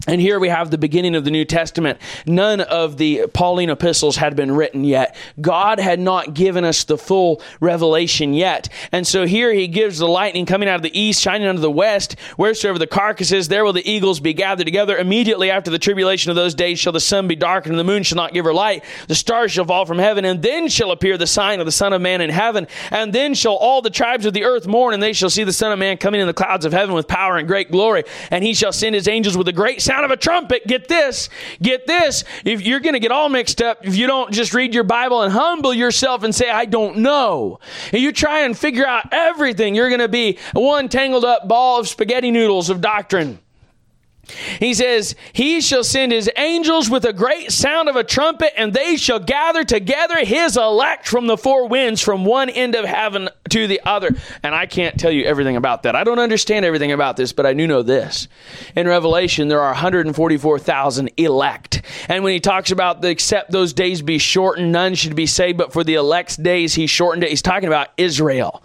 And 0.08 0.22
here 0.22 0.40
we 0.40 0.48
have 0.48 0.70
the 0.70 0.78
beginning 0.78 1.14
of 1.14 1.24
the 1.24 1.30
New 1.30 1.44
Testament. 1.44 2.00
None 2.24 2.62
of 2.62 2.96
the 2.96 3.26
Pauline 3.34 3.68
epistles 3.68 4.16
had 4.16 4.34
been 4.34 4.50
written 4.50 4.82
yet. 4.82 5.14
God 5.38 5.78
had 5.78 6.00
not 6.00 6.32
given 6.32 6.64
us 6.64 6.84
the 6.84 6.96
full 6.96 7.42
revelation 7.60 8.32
yet. 8.32 8.70
And 8.90 9.06
so 9.06 9.26
here 9.26 9.52
he 9.52 9.68
gives 9.68 9.98
the 9.98 10.08
lightning 10.08 10.46
coming 10.46 10.66
out 10.66 10.76
of 10.76 10.82
the 10.82 10.98
east, 10.98 11.20
shining 11.20 11.46
unto 11.46 11.60
the 11.60 11.70
west. 11.70 12.18
Wheresoever 12.38 12.78
the 12.78 12.86
carcasses, 12.86 13.48
there 13.48 13.66
will 13.66 13.74
the 13.74 13.86
eagles 13.86 14.18
be 14.18 14.32
gathered 14.32 14.64
together. 14.64 14.96
Immediately 14.96 15.50
after 15.50 15.70
the 15.70 15.78
tribulation 15.78 16.30
of 16.30 16.36
those 16.36 16.54
days 16.54 16.78
shall 16.78 16.94
the 16.94 17.00
sun 17.00 17.28
be 17.28 17.36
darkened, 17.36 17.72
and 17.72 17.78
the 17.78 17.84
moon 17.84 18.02
shall 18.02 18.16
not 18.16 18.32
give 18.32 18.46
her 18.46 18.54
light. 18.54 18.84
The 19.08 19.14
stars 19.14 19.52
shall 19.52 19.66
fall 19.66 19.84
from 19.84 19.98
heaven, 19.98 20.24
and 20.24 20.40
then 20.40 20.68
shall 20.68 20.90
appear 20.90 21.18
the 21.18 21.26
sign 21.26 21.60
of 21.60 21.66
the 21.66 21.72
Son 21.72 21.92
of 21.92 22.00
Man 22.00 22.22
in 22.22 22.30
heaven. 22.30 22.66
And 22.90 23.12
then 23.12 23.34
shall 23.34 23.56
all 23.56 23.82
the 23.82 23.90
tribes 23.90 24.24
of 24.24 24.32
the 24.32 24.44
earth 24.44 24.66
mourn, 24.66 24.94
and 24.94 25.02
they 25.02 25.12
shall 25.12 25.28
see 25.28 25.44
the 25.44 25.52
Son 25.52 25.70
of 25.70 25.78
Man 25.78 25.98
coming 25.98 26.22
in 26.22 26.26
the 26.26 26.32
clouds 26.32 26.64
of 26.64 26.72
heaven 26.72 26.94
with 26.94 27.06
power 27.08 27.36
and 27.36 27.46
great 27.46 27.70
glory. 27.70 28.04
And 28.30 28.42
he 28.42 28.54
shall 28.54 28.72
send 28.72 28.94
his 28.94 29.06
angels 29.06 29.36
with 29.36 29.48
a 29.48 29.52
great 29.52 29.82
sound 29.82 29.97
sound 29.98 30.12
of 30.12 30.16
a 30.16 30.20
trumpet. 30.20 30.66
Get 30.66 30.86
this, 30.86 31.28
get 31.60 31.86
this. 31.86 32.22
If 32.44 32.62
you're 32.62 32.80
going 32.80 32.92
to 32.92 33.00
get 33.00 33.10
all 33.10 33.28
mixed 33.28 33.60
up, 33.60 33.84
if 33.84 33.96
you 33.96 34.06
don't 34.06 34.32
just 34.32 34.54
read 34.54 34.72
your 34.72 34.84
Bible 34.84 35.22
and 35.22 35.32
humble 35.32 35.74
yourself 35.74 36.22
and 36.22 36.32
say, 36.32 36.48
I 36.48 36.66
don't 36.66 36.98
know, 36.98 37.58
and 37.92 38.00
you 38.00 38.12
try 38.12 38.40
and 38.40 38.56
figure 38.56 38.86
out 38.86 39.12
everything, 39.12 39.74
you're 39.74 39.88
going 39.88 40.00
to 40.00 40.08
be 40.08 40.38
one 40.52 40.88
tangled 40.88 41.24
up 41.24 41.48
ball 41.48 41.80
of 41.80 41.88
spaghetti 41.88 42.30
noodles 42.30 42.70
of 42.70 42.80
doctrine. 42.80 43.40
He 44.58 44.74
says, 44.74 45.14
He 45.32 45.60
shall 45.60 45.84
send 45.84 46.12
His 46.12 46.30
angels 46.36 46.90
with 46.90 47.04
a 47.04 47.12
great 47.12 47.50
sound 47.52 47.88
of 47.88 47.96
a 47.96 48.04
trumpet, 48.04 48.58
and 48.58 48.72
they 48.72 48.96
shall 48.96 49.18
gather 49.18 49.64
together 49.64 50.24
His 50.24 50.56
elect 50.56 51.06
from 51.06 51.26
the 51.26 51.36
four 51.36 51.68
winds, 51.68 52.00
from 52.00 52.24
one 52.24 52.50
end 52.50 52.74
of 52.74 52.84
heaven 52.84 53.28
to 53.50 53.66
the 53.66 53.80
other. 53.84 54.10
And 54.42 54.54
I 54.54 54.66
can't 54.66 54.98
tell 54.98 55.10
you 55.10 55.24
everything 55.24 55.56
about 55.56 55.84
that. 55.84 55.96
I 55.96 56.04
don't 56.04 56.18
understand 56.18 56.64
everything 56.64 56.92
about 56.92 57.16
this, 57.16 57.32
but 57.32 57.46
I 57.46 57.54
do 57.54 57.66
know 57.66 57.82
this. 57.82 58.28
In 58.76 58.86
Revelation, 58.86 59.48
there 59.48 59.60
are 59.60 59.72
144,000 59.72 61.10
elect. 61.16 61.82
And 62.08 62.24
when 62.24 62.32
he 62.32 62.40
talks 62.40 62.70
about 62.70 63.00
the 63.00 63.08
except 63.08 63.50
those 63.50 63.72
days 63.72 64.02
be 64.02 64.18
shortened, 64.18 64.72
none 64.72 64.94
should 64.94 65.16
be 65.16 65.26
saved, 65.26 65.58
but 65.58 65.72
for 65.72 65.82
the 65.82 65.94
elect's 65.94 66.36
days 66.36 66.74
he 66.74 66.86
shortened 66.86 67.24
it. 67.24 67.30
He's 67.30 67.42
talking 67.42 67.68
about 67.68 67.88
Israel. 67.96 68.62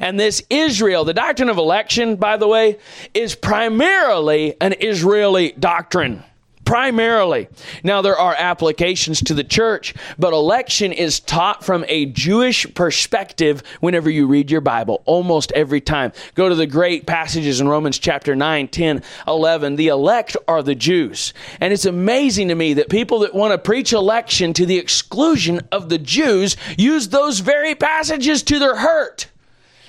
And 0.00 0.20
this 0.20 0.42
Israel, 0.50 1.04
the 1.04 1.14
doctrine 1.14 1.48
of 1.48 1.58
election, 1.58 2.16
by 2.16 2.36
the 2.36 2.46
way, 2.46 2.78
is 3.14 3.34
primarily 3.34 4.54
an 4.60 4.74
Israel 4.74 5.05
Israeli 5.06 5.52
doctrine 5.52 6.24
primarily. 6.64 7.46
Now, 7.84 8.02
there 8.02 8.18
are 8.18 8.34
applications 8.36 9.20
to 9.20 9.34
the 9.34 9.44
church, 9.44 9.94
but 10.18 10.32
election 10.32 10.92
is 10.92 11.20
taught 11.20 11.64
from 11.64 11.84
a 11.86 12.06
Jewish 12.06 12.66
perspective 12.74 13.62
whenever 13.78 14.10
you 14.10 14.26
read 14.26 14.50
your 14.50 14.62
Bible, 14.62 15.02
almost 15.04 15.52
every 15.52 15.80
time. 15.80 16.10
Go 16.34 16.48
to 16.48 16.56
the 16.56 16.66
great 16.66 17.06
passages 17.06 17.60
in 17.60 17.68
Romans 17.68 18.00
chapter 18.00 18.34
9, 18.34 18.66
10, 18.66 19.00
11. 19.28 19.76
The 19.76 19.86
elect 19.86 20.36
are 20.48 20.60
the 20.60 20.74
Jews. 20.74 21.32
And 21.60 21.72
it's 21.72 21.84
amazing 21.84 22.48
to 22.48 22.56
me 22.56 22.74
that 22.74 22.88
people 22.88 23.20
that 23.20 23.32
want 23.32 23.52
to 23.52 23.58
preach 23.58 23.92
election 23.92 24.52
to 24.54 24.66
the 24.66 24.78
exclusion 24.78 25.60
of 25.70 25.88
the 25.88 25.98
Jews 25.98 26.56
use 26.76 27.10
those 27.10 27.38
very 27.38 27.76
passages 27.76 28.42
to 28.42 28.58
their 28.58 28.74
hurt 28.74 29.28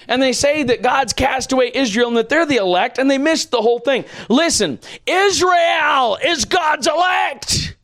and 0.08 0.22
they 0.22 0.34
say 0.34 0.64
that 0.64 0.82
God's 0.82 1.14
cast 1.14 1.51
away 1.51 1.72
Israel 1.74 2.08
and 2.08 2.18
that 2.18 2.30
they're 2.30 2.45
the 2.45 2.58
elect, 2.58 2.97
and 2.97 3.10
they 3.10 3.18
missed 3.18 3.51
the 3.51 3.62
whole 3.62 3.80
thing. 3.80 4.05
Listen, 4.30 4.80
Israel 5.05 6.18
is 6.24 6.45
God's 6.45 6.88
elect. 6.88 7.76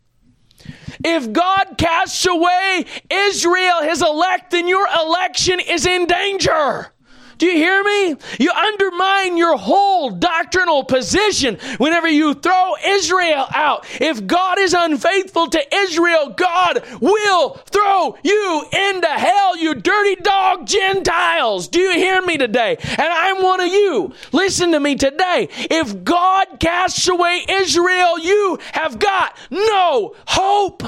If 1.04 1.34
God 1.34 1.76
casts 1.78 2.26
away 2.26 2.86
Israel, 3.12 3.82
his 3.82 4.02
elect, 4.02 4.52
then 4.52 4.70
your 4.70 4.88
election 4.88 5.60
is 5.60 5.86
in 5.86 6.06
danger. 6.06 6.93
Do 7.38 7.46
you 7.46 7.56
hear 7.56 7.84
me? 7.84 8.16
You 8.40 8.52
undermine 8.52 9.38
your 9.38 9.58
whole 9.58 10.12
doctrinal 10.12 10.84
position 10.84 11.58
whenever 11.78 12.08
you 12.08 12.34
throw 12.34 12.76
Israel 12.86 13.46
out. 13.54 13.86
If 14.02 14.26
God 14.28 14.60
is 14.60 14.74
unfaithful 14.74 15.50
to 15.50 15.76
Israel, 15.76 16.30
God 16.30 16.84
will 17.02 17.52
throw 17.66 18.18
you 18.24 18.66
into 18.72 19.08
hell, 19.08 19.58
you 19.58 19.76
dirty 19.76 20.22
dog 20.22 20.68
Gentiles. 20.68 21.68
Do 21.68 21.80
you 21.80 21.94
hear 21.94 22.22
me 22.22 22.38
today? 22.38 22.78
And 22.82 23.02
I'm 23.02 23.42
one 23.44 23.62
of 23.62 23.68
you. 23.68 24.14
Listen 24.32 24.72
to 24.72 24.80
me 24.80 24.96
today. 24.96 25.50
If 25.52 26.04
God 26.04 26.60
casts 26.60 27.08
away 27.08 27.46
Israel, 27.50 28.20
you 28.20 28.60
have 28.74 29.00
got 29.00 29.38
no 29.50 30.16
hope. 30.28 30.84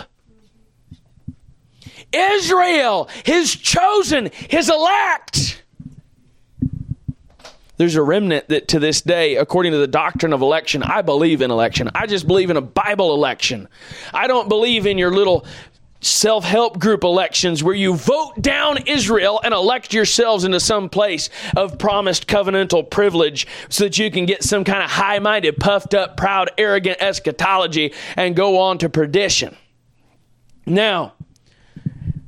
Israel, 2.14 3.10
his 3.26 3.54
chosen, 3.56 4.30
his 4.50 4.70
elect 4.70 5.65
there's 7.78 7.96
a 7.96 8.04
remnant 8.04 8.48
that 8.50 8.70
to 8.70 8.80
this 8.80 9.02
day, 9.02 9.36
according 9.36 9.72
to 9.74 9.78
the 9.78 9.88
doctrine 9.88 10.34
of 10.34 10.42
election, 10.42 10.84
I 10.84 11.02
believe 11.02 11.42
in 11.42 11.52
election. 11.52 11.90
I 11.94 12.08
just 12.08 12.28
believe 12.28 12.50
in 12.50 12.58
a 12.58 12.62
Bible 12.62 13.14
election. 13.14 13.68
I 14.14 14.28
don't 14.28 14.50
believe 14.50 14.86
in 14.86 14.98
your 14.98 15.12
little 15.12 15.46
self 16.02 16.46
help 16.46 16.80
group 16.80 17.04
elections 17.04 17.64
where 17.64 17.74
you 17.74 17.96
vote 17.96 18.40
down 18.40 18.78
Israel 18.86 19.42
and 19.44 19.54
elect 19.54 19.94
yourselves 19.94 20.44
into 20.44 20.60
some 20.60 20.88
place 20.88 21.30
of 21.58 21.78
promised 21.80 22.28
covenantal 22.28 22.90
privilege 22.90 23.48
so 23.70 23.86
that 23.86 23.98
you 23.98 24.12
can 24.12 24.26
get 24.26 24.44
some 24.44 24.64
kind 24.64 24.84
of 24.84 24.90
high 24.90 25.20
minded, 25.20 25.58
puffed 25.58 25.94
up, 25.94 26.16
proud, 26.16 26.52
arrogant 26.58 26.98
eschatology 27.02 27.94
and 28.16 28.36
go 28.36 28.60
on 28.60 28.78
to 28.78 28.90
perdition. 28.90 29.56
Now, 30.66 31.14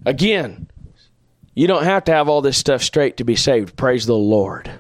again, 0.05 0.69
you 1.53 1.67
don't 1.67 1.83
have 1.83 2.03
to 2.05 2.11
have 2.11 2.29
all 2.29 2.41
this 2.41 2.57
stuff 2.57 2.83
straight 2.83 3.17
to 3.17 3.23
be 3.23 3.35
saved. 3.35 3.75
Praise 3.75 4.05
the 4.05 4.15
Lord. 4.15 4.71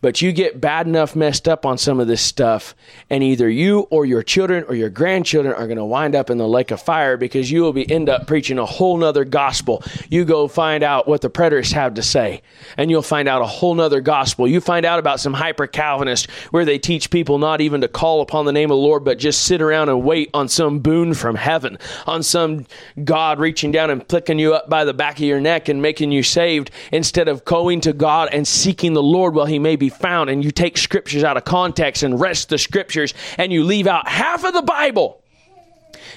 But 0.00 0.22
you 0.22 0.30
get 0.30 0.60
bad 0.60 0.86
enough 0.86 1.16
messed 1.16 1.48
up 1.48 1.66
on 1.66 1.76
some 1.76 1.98
of 1.98 2.06
this 2.06 2.22
stuff, 2.22 2.76
and 3.10 3.24
either 3.24 3.50
you 3.50 3.80
or 3.90 4.06
your 4.06 4.22
children 4.22 4.64
or 4.68 4.76
your 4.76 4.90
grandchildren 4.90 5.52
are 5.54 5.66
going 5.66 5.76
to 5.78 5.84
wind 5.84 6.14
up 6.14 6.30
in 6.30 6.38
the 6.38 6.46
lake 6.46 6.70
of 6.70 6.80
fire 6.80 7.16
because 7.16 7.50
you 7.50 7.62
will 7.62 7.72
be 7.72 7.90
end 7.90 8.08
up 8.08 8.28
preaching 8.28 8.58
a 8.58 8.64
whole 8.64 8.96
nother 8.96 9.24
gospel. 9.24 9.82
You 10.08 10.24
go 10.24 10.46
find 10.46 10.84
out 10.84 11.08
what 11.08 11.20
the 11.20 11.30
preterists 11.30 11.72
have 11.72 11.94
to 11.94 12.02
say, 12.02 12.42
and 12.76 12.92
you'll 12.92 13.02
find 13.02 13.28
out 13.28 13.42
a 13.42 13.46
whole 13.46 13.74
nother 13.74 14.00
gospel. 14.00 14.46
You 14.46 14.60
find 14.60 14.86
out 14.86 15.00
about 15.00 15.18
some 15.18 15.34
hyper 15.34 15.66
Calvinist 15.66 16.30
where 16.52 16.64
they 16.64 16.78
teach 16.78 17.10
people 17.10 17.38
not 17.38 17.60
even 17.60 17.80
to 17.80 17.88
call 17.88 18.20
upon 18.20 18.44
the 18.44 18.52
name 18.52 18.70
of 18.70 18.76
the 18.76 18.82
Lord, 18.82 19.04
but 19.04 19.18
just 19.18 19.42
sit 19.42 19.60
around 19.60 19.88
and 19.88 20.04
wait 20.04 20.30
on 20.32 20.48
some 20.48 20.78
boon 20.78 21.12
from 21.12 21.34
heaven, 21.34 21.76
on 22.06 22.22
some 22.22 22.66
God 23.02 23.40
reaching 23.40 23.72
down 23.72 23.90
and 23.90 24.06
picking 24.06 24.38
you 24.38 24.54
up 24.54 24.70
by 24.70 24.84
the 24.84 24.94
back 24.94 25.16
of 25.16 25.24
your 25.24 25.40
neck 25.40 25.68
and 25.68 25.82
making 25.82 26.12
you 26.12 26.22
saved 26.22 26.70
instead 26.92 27.26
of 27.26 27.44
going 27.44 27.80
to 27.80 27.92
God 27.92 28.28
and 28.30 28.46
seeking 28.46 28.92
the 28.92 29.02
Lord 29.02 29.34
while 29.34 29.46
he 29.46 29.58
may 29.58 29.74
be 29.74 29.87
found. 29.88 30.30
And 30.30 30.44
you 30.44 30.50
take 30.50 30.78
scriptures 30.78 31.24
out 31.24 31.36
of 31.36 31.44
context 31.44 32.02
and 32.02 32.20
wrest 32.20 32.48
the 32.48 32.58
scriptures 32.58 33.14
and 33.36 33.52
you 33.52 33.64
leave 33.64 33.86
out 33.86 34.08
half 34.08 34.44
of 34.44 34.54
the 34.54 34.62
Bible 34.62 35.22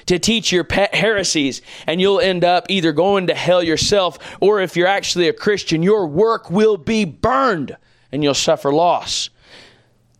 to 0.05 0.19
teach 0.19 0.51
your 0.51 0.63
pet 0.63 0.93
heresies, 0.93 1.61
and 1.87 2.01
you'll 2.01 2.19
end 2.19 2.43
up 2.43 2.65
either 2.69 2.91
going 2.91 3.27
to 3.27 3.35
hell 3.35 3.61
yourself, 3.63 4.17
or 4.39 4.59
if 4.59 4.75
you're 4.75 4.87
actually 4.87 5.27
a 5.27 5.33
Christian, 5.33 5.83
your 5.83 6.07
work 6.07 6.49
will 6.49 6.77
be 6.77 7.05
burned 7.05 7.75
and 8.11 8.23
you'll 8.23 8.33
suffer 8.33 8.73
loss. 8.73 9.29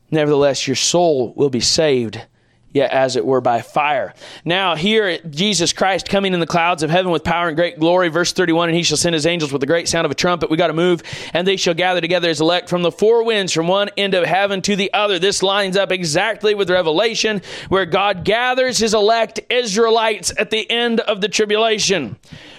Nevertheless, 0.10 0.68
your 0.68 0.76
soul 0.76 1.34
will 1.36 1.49
be 1.49 1.60
saved 1.60 2.22
yet 2.74 2.91
as 2.91 3.15
it 3.15 3.26
were 3.26 3.41
by 3.41 3.61
fire. 3.61 4.13
Now, 4.45 4.76
here, 4.76 5.17
Jesus 5.30 5.74
Christ 5.74 6.07
coming 6.09 6.34
in 6.34 6.39
the 6.39 6.47
clouds 6.47 6.84
of 6.84 6.89
heaven 6.89 7.11
with 7.11 7.24
power 7.24 7.47
and 7.47 7.57
great 7.57 7.80
glory, 7.80 8.09
verse 8.09 8.32
31, 8.34 8.69
and 8.69 8.76
he 8.76 8.84
shall 8.84 8.97
send 8.97 9.13
his 9.13 9.26
angels 9.26 9.51
with 9.51 9.59
the 9.59 9.67
great 9.67 9.88
sound 9.88 10.05
of 10.05 10.11
a 10.11 10.15
trumpet. 10.15 10.49
We 10.49 10.57
got 10.57 10.67
to 10.67 10.74
move, 10.74 11.03
and 11.34 11.47
they 11.47 11.57
shall 11.57 11.74
gather 11.74 12.01
together 12.01 12.30
his 12.30 12.41
elect 12.41 12.69
from 12.69 12.82
the 12.82 12.91
four 12.91 13.24
winds, 13.24 13.51
from 13.51 13.67
one 13.67 13.89
end 13.97 14.13
of 14.13 14.26
heaven 14.26 14.61
to 14.63 14.76
the 14.76 14.91
other. 14.93 15.19
This 15.19 15.43
lines 15.43 15.76
up 15.78 15.91
exactly 15.91 16.55
with 16.55 16.69
Revelation, 16.69 17.41
where 17.69 17.86
God 17.86 18.24
gathers 18.24 18.78
his 18.78 18.93
elect 18.93 19.39
Israelites 19.49 20.32
at 20.38 20.49
the 20.49 20.69
end 20.69 20.99
of 21.01 21.22
the 21.22 21.30
tribulation. 21.30 22.17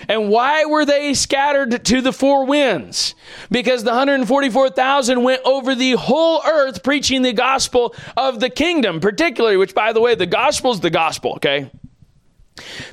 And 0.08 0.28
why 0.28 0.64
were 0.64 0.84
they 0.84 1.14
scattered 1.14 1.84
to 1.84 2.00
the 2.00 2.12
four 2.12 2.44
winds? 2.46 3.14
Because 3.50 3.84
the 3.84 3.90
144,000 3.90 5.22
went 5.22 5.42
over 5.44 5.74
the 5.74 5.92
whole 5.92 6.42
earth 6.44 6.82
preaching 6.82 7.22
the 7.22 7.32
gospel 7.32 7.94
of 8.16 8.40
the 8.40 8.50
kingdom, 8.50 9.00
particularly, 9.00 9.56
which, 9.56 9.74
by 9.74 9.92
the 9.92 10.00
way, 10.00 10.14
the 10.14 10.26
gospel 10.26 10.72
is 10.72 10.80
the 10.80 10.90
gospel, 10.90 11.34
okay? 11.34 11.70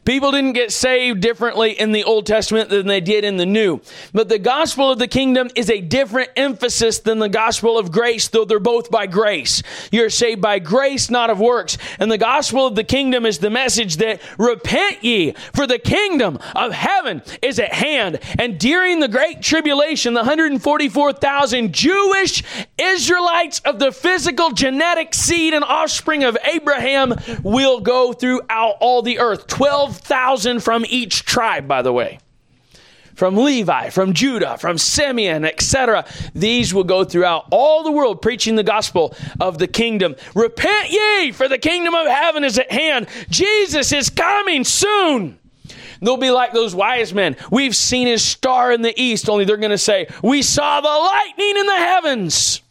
People 0.05 0.31
didn't 0.31 0.53
get 0.53 0.71
saved 0.71 1.19
differently 1.19 1.77
in 1.77 1.91
the 1.91 2.05
Old 2.05 2.25
Testament 2.25 2.69
than 2.69 2.87
they 2.87 3.01
did 3.01 3.25
in 3.25 3.35
the 3.35 3.45
New. 3.45 3.81
But 4.13 4.29
the 4.29 4.39
gospel 4.39 4.91
of 4.91 4.99
the 4.99 5.07
kingdom 5.07 5.49
is 5.53 5.69
a 5.69 5.81
different 5.81 6.29
emphasis 6.37 6.99
than 6.99 7.19
the 7.19 7.29
gospel 7.29 7.77
of 7.77 7.91
grace, 7.91 8.29
though 8.29 8.45
they're 8.45 8.59
both 8.59 8.89
by 8.89 9.05
grace. 9.05 9.61
You're 9.91 10.09
saved 10.09 10.41
by 10.41 10.59
grace, 10.59 11.09
not 11.09 11.29
of 11.29 11.39
works. 11.39 11.77
And 11.99 12.09
the 12.09 12.17
gospel 12.17 12.67
of 12.67 12.75
the 12.75 12.85
kingdom 12.85 13.25
is 13.25 13.39
the 13.39 13.49
message 13.49 13.97
that 13.97 14.21
repent 14.37 15.03
ye, 15.03 15.33
for 15.53 15.67
the 15.67 15.79
kingdom 15.79 16.39
of 16.55 16.71
heaven 16.71 17.21
is 17.41 17.59
at 17.59 17.73
hand. 17.73 18.19
And 18.39 18.57
during 18.57 19.01
the 19.01 19.09
great 19.09 19.41
tribulation, 19.41 20.13
the 20.13 20.21
144,000 20.21 21.73
Jewish 21.73 22.43
Israelites 22.77 23.59
of 23.65 23.79
the 23.79 23.91
physical 23.91 24.51
genetic 24.51 25.13
seed 25.13 25.53
and 25.53 25.65
offspring 25.65 26.23
of 26.23 26.37
Abraham 26.45 27.13
will 27.43 27.81
go 27.81 28.13
throughout 28.13 28.77
all 28.79 29.01
the 29.01 29.19
earth 29.19 29.47
12,000 29.49 30.61
from 30.61 30.85
each 30.87 31.25
tribe, 31.25 31.67
by 31.67 31.81
the 31.81 31.93
way. 31.93 32.19
From 33.15 33.35
Levi, 33.35 33.89
from 33.89 34.13
Judah, 34.13 34.57
from 34.57 34.77
Simeon, 34.77 35.43
etc. 35.43 36.05
These 36.33 36.73
will 36.73 36.85
go 36.85 37.03
throughout 37.03 37.47
all 37.51 37.83
the 37.83 37.91
world 37.91 38.21
preaching 38.21 38.55
the 38.55 38.63
gospel 38.63 39.13
of 39.41 39.57
the 39.57 39.67
kingdom. 39.67 40.15
Repent 40.33 40.89
ye, 40.89 41.33
for 41.33 41.49
the 41.49 41.57
kingdom 41.57 41.93
of 41.93 42.07
heaven 42.07 42.45
is 42.45 42.57
at 42.57 42.71
hand. 42.71 43.07
Jesus 43.29 43.91
is 43.91 44.09
coming 44.09 44.63
soon. 44.63 45.37
They'll 46.01 46.15
be 46.15 46.31
like 46.31 46.53
those 46.53 46.73
wise 46.73 47.13
men. 47.13 47.35
We've 47.51 47.75
seen 47.75 48.07
his 48.07 48.23
star 48.23 48.71
in 48.71 48.81
the 48.81 48.97
east, 48.99 49.29
only 49.29 49.43
they're 49.43 49.57
going 49.57 49.71
to 49.71 49.77
say, 49.77 50.07
We 50.23 50.41
saw 50.41 50.79
the 50.79 50.87
lightning 50.87 51.57
in 51.57 51.65
the 51.65 51.75
heavens. 51.75 52.61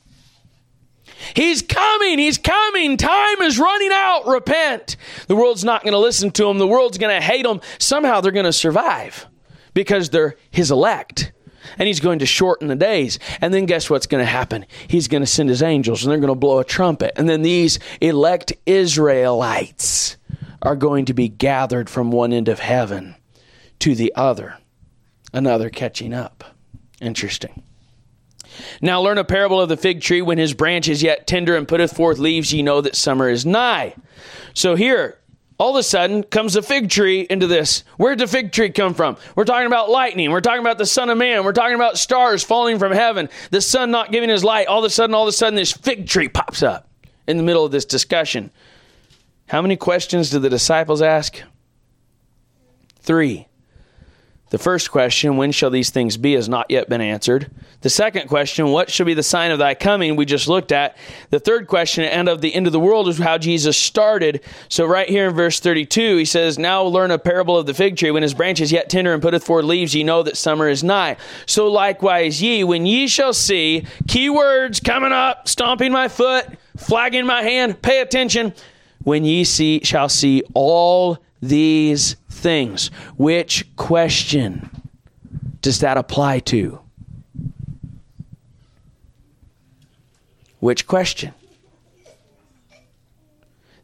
He's 1.35 1.63
coming. 1.63 2.19
He's 2.19 2.39
coming. 2.39 2.97
Time 2.97 3.43
is 3.43 3.59
running 3.59 3.91
out. 3.93 4.27
Repent. 4.27 4.97
The 5.27 5.37
world's 5.37 5.65
not 5.65 5.83
going 5.83 5.93
to 5.93 5.99
listen 5.99 6.31
to 6.33 6.49
him. 6.49 6.59
The 6.59 6.67
world's 6.67 6.99
going 6.99 7.15
to 7.15 7.25
hate 7.25 7.47
him. 7.47 7.61
Somehow 7.79 8.21
they're 8.21 8.33
going 8.33 8.45
to 8.45 8.53
survive 8.53 9.27
because 9.75 10.11
they're 10.11 10.37
his 10.51 10.71
elect. 10.71 11.33
And 11.77 11.87
he's 11.87 12.01
going 12.01 12.21
to 12.21 12.27
shorten 12.27 12.69
the 12.69 12.77
days. 12.77 13.19
And 13.41 13.53
then 13.53 13.67
guess 13.67 13.91
what's 13.91 14.07
going 14.07 14.25
to 14.25 14.31
happen? 14.31 14.65
He's 14.87 15.09
going 15.09 15.23
to 15.23 15.27
send 15.27 15.49
his 15.49 15.63
angels 15.63 16.03
and 16.03 16.11
they're 16.11 16.19
going 16.19 16.29
to 16.29 16.35
blow 16.35 16.61
a 16.61 16.65
trumpet. 16.65 17.13
And 17.17 17.29
then 17.29 17.43
these 17.43 17.79
elect 18.01 18.53
Israelites 18.65 20.17
are 20.63 20.77
going 20.77 21.05
to 21.07 21.15
be 21.15 21.29
gathered 21.29 21.91
from 21.91 22.11
one 22.11 22.33
end 22.33 22.49
of 22.49 22.59
heaven 22.59 23.17
to 23.81 23.95
the 23.95 24.13
other. 24.15 24.59
Another 25.33 25.69
catching 25.69 26.15
up. 26.15 26.57
Interesting. 27.01 27.63
Now 28.81 29.01
learn 29.01 29.19
a 29.19 29.25
parable 29.25 29.61
of 29.61 29.69
the 29.69 29.77
fig 29.77 30.01
tree. 30.01 30.23
When 30.23 30.39
his 30.39 30.55
branch 30.55 30.89
is 30.89 31.03
yet 31.03 31.27
tender 31.27 31.57
and 31.57 31.67
putteth 31.67 31.97
forth 31.97 32.19
leaves, 32.19 32.53
ye 32.53 32.63
know 32.63 32.81
that 32.81 32.97
summer 32.97 33.29
is 33.29 33.47
nigh. 33.47 33.95
So 34.55 34.75
here, 34.75 35.19
all 35.59 35.71
of 35.71 35.77
a 35.77 35.83
sudden 35.83 36.23
comes 36.23 36.55
the 36.55 36.63
fig 36.63 36.89
tree 36.89 37.27
into 37.29 37.47
this. 37.47 37.83
Where'd 37.97 38.21
the 38.21 38.27
fig 38.27 38.53
tree 38.53 38.71
come 38.71 38.95
from? 38.95 39.17
We're 39.35 39.45
talking 39.45 39.67
about 39.67 39.91
lightning. 39.91 40.31
We're 40.31 40.41
talking 40.41 40.61
about 40.61 40.79
the 40.79 40.87
Son 40.87 41.11
of 41.11 41.19
Man. 41.19 41.45
We're 41.45 41.53
talking 41.53 41.75
about 41.75 41.99
stars 41.99 42.45
falling 42.45 42.79
from 42.79 42.93
heaven, 42.93 43.29
the 43.51 43.61
sun 43.61 43.91
not 43.91 44.13
giving 44.13 44.31
his 44.31 44.45
light. 44.45 44.69
All 44.69 44.79
of 44.79 44.85
a 44.85 44.91
sudden, 44.91 45.15
all 45.15 45.25
of 45.25 45.29
a 45.29 45.33
sudden, 45.33 45.57
this 45.57 45.73
fig 45.73 46.07
tree 46.07 46.29
pops 46.29 46.63
up 46.63 46.89
in 47.27 47.37
the 47.37 47.43
middle 47.43 47.65
of 47.65 47.73
this 47.73 47.85
discussion. 47.85 48.51
How 49.49 49.61
many 49.63 49.77
questions 49.77 50.31
did 50.31 50.43
the 50.43 50.51
disciples 50.51 51.03
ask? 51.03 51.43
Three. 53.01 53.49
The 54.51 54.59
first 54.59 54.91
question, 54.91 55.37
when 55.37 55.53
shall 55.53 55.69
these 55.69 55.91
things 55.91 56.17
be, 56.17 56.33
has 56.33 56.49
not 56.49 56.71
yet 56.71 56.89
been 56.89 57.03
answered. 57.03 57.51
The 57.83 57.91
second 57.91 58.29
question, 58.29 58.69
what 58.69 58.91
shall 58.91 59.05
be 59.05 59.13
the 59.13 59.23
sign 59.23 59.51
of 59.51 59.59
thy 59.59 59.75
coming, 59.75 60.17
we 60.17 60.25
just 60.25 60.49
looked 60.49 60.73
at. 60.73 60.97
The 61.29 61.39
third 61.39 61.67
question, 61.67 62.05
and 62.05 62.31
of 62.31 62.41
the 62.41 62.55
end 62.55 62.67
of 62.67 62.73
the 62.73 62.81
world, 62.81 63.09
is 63.09 63.19
how 63.19 63.37
Jesus 63.37 63.77
started. 63.77 64.43
So, 64.71 64.87
right 64.87 65.09
here 65.09 65.29
in 65.29 65.35
verse 65.35 65.61
32, 65.61 66.17
he 66.17 66.25
says, 66.25 66.59
Now 66.59 66.83
learn 66.83 67.11
a 67.11 67.19
parable 67.19 67.59
of 67.59 67.67
the 67.67 67.75
fig 67.75 67.97
tree. 67.97 68.11
When 68.11 68.23
his 68.23 68.33
branch 68.33 68.61
is 68.61 68.73
yet 68.73 68.89
tender 68.89 69.13
and 69.13 69.23
putteth 69.23 69.45
forth 69.45 69.67
leaves, 69.67 69.95
ye 69.95 70.03
know 70.03 70.23
that 70.23 70.39
summer 70.39 70.69
is 70.69 70.83
nigh. 70.83 71.19
So, 71.45 71.69
likewise, 71.69 72.41
ye, 72.41 72.65
when 72.65 72.87
ye 72.87 73.07
shall 73.07 73.35
see, 73.35 73.85
key 74.09 74.31
words 74.31 74.81
coming 74.81 75.13
up, 75.13 75.47
stomping 75.47 75.93
my 75.93 76.09
foot, 76.09 76.47
flagging 76.79 77.27
my 77.27 77.43
hand, 77.43 77.83
pay 77.83 78.01
attention. 78.01 78.55
When 79.05 79.25
ye 79.25 79.45
see, 79.45 79.81
shall 79.85 80.09
see 80.09 80.43
all 80.55 81.19
these 81.41 82.17
things. 82.29 82.89
Which 83.17 83.67
question 83.77 84.71
does 85.61 85.81
that 85.81 85.97
apply 85.97 86.41
to? 86.41 86.81
Which 90.61 90.87
question? 90.87 91.35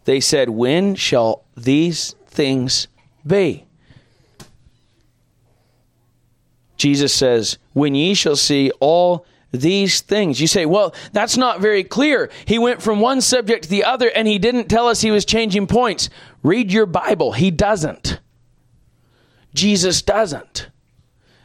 They 0.05 0.21
said, 0.21 0.51
When 0.51 0.95
shall 0.95 1.45
these 1.57 2.15
things 2.27 2.89
be? 3.27 3.65
Jesus 6.77 7.15
says, 7.15 7.59
When 7.73 7.95
ye 7.95 8.15
shall 8.15 8.37
see 8.37 8.71
all 8.81 9.25
these 9.61 10.01
things. 10.01 10.41
You 10.41 10.47
say, 10.47 10.67
well, 10.67 10.95
that's 11.13 11.37
not 11.37 11.61
very 11.61 11.85
clear. 11.85 12.31
He 12.45 12.59
went 12.59 12.83
from 12.83 13.01
one 13.01 13.21
subject 13.21 13.65
to 13.65 13.71
the 13.71 13.85
other 13.85 14.09
and 14.09 14.27
he 14.29 14.39
didn't 14.39 14.69
tell 14.69 14.89
us 14.89 15.01
he 15.01 15.11
was 15.11 15.25
changing 15.25 15.67
points. 15.67 16.11
Read 16.43 16.73
your 16.73 16.87
Bible. 16.87 17.33
He 17.33 17.51
doesn't. 17.51 18.21
Jesus 19.55 20.03
doesn't. 20.03 20.69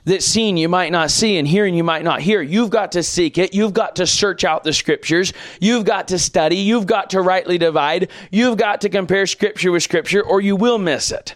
That 0.06 0.24
seeing 0.24 0.58
you 0.58 0.70
might 0.70 0.92
not 0.92 1.12
see 1.12 1.38
and 1.38 1.48
hearing 1.48 1.76
you 1.76 1.84
might 1.84 2.04
not 2.04 2.22
hear. 2.22 2.42
You've 2.42 2.72
got 2.72 2.94
to 2.94 3.04
seek 3.04 3.38
it. 3.38 3.54
You've 3.54 3.74
got 3.74 3.98
to 3.98 4.08
search 4.08 4.44
out 4.44 4.64
the 4.64 4.74
scriptures. 4.74 5.34
You've 5.60 5.86
got 5.86 6.08
to 6.08 6.18
study. 6.18 6.56
You've 6.56 6.88
got 6.88 7.12
to 7.12 7.22
rightly 7.22 7.58
divide. 7.58 8.10
You've 8.32 8.58
got 8.58 8.82
to 8.82 8.90
compare 8.90 9.28
scripture 9.28 9.72
with 9.72 9.84
scripture 9.84 10.24
or 10.24 10.42
you 10.42 10.56
will 10.56 10.80
miss 10.80 11.12
it. 11.12 11.36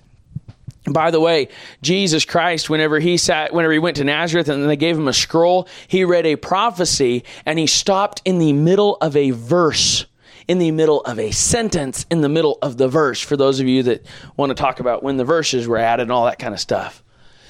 By 0.89 1.11
the 1.11 1.19
way, 1.19 1.47
Jesus 1.81 2.25
Christ, 2.25 2.69
whenever 2.69 2.99
he 2.99 3.15
sat, 3.15 3.53
whenever 3.53 3.71
he 3.71 3.79
went 3.79 3.97
to 3.97 4.03
Nazareth 4.03 4.49
and 4.49 4.69
they 4.69 4.75
gave 4.75 4.97
him 4.97 5.07
a 5.07 5.13
scroll, 5.13 5.67
he 5.87 6.03
read 6.03 6.25
a 6.25 6.35
prophecy 6.35 7.23
and 7.45 7.57
he 7.57 7.67
stopped 7.67 8.21
in 8.25 8.37
the 8.37 8.51
middle 8.51 8.97
of 8.99 9.15
a 9.15 9.31
verse 9.31 10.05
in 10.47 10.59
the 10.59 10.71
middle 10.71 11.01
of 11.01 11.19
a 11.19 11.31
sentence 11.31 12.05
in 12.09 12.19
the 12.19 12.27
middle 12.27 12.57
of 12.61 12.77
the 12.77 12.87
verse 12.87 13.21
for 13.21 13.37
those 13.37 13.61
of 13.61 13.67
you 13.67 13.83
that 13.83 14.05
want 14.35 14.49
to 14.49 14.55
talk 14.55 14.81
about 14.81 15.01
when 15.01 15.15
the 15.15 15.23
verses 15.23 15.67
were 15.67 15.77
added 15.77 16.03
and 16.03 16.11
all 16.11 16.25
that 16.25 16.37
kind 16.39 16.53
of 16.53 16.59
stuff. 16.59 17.01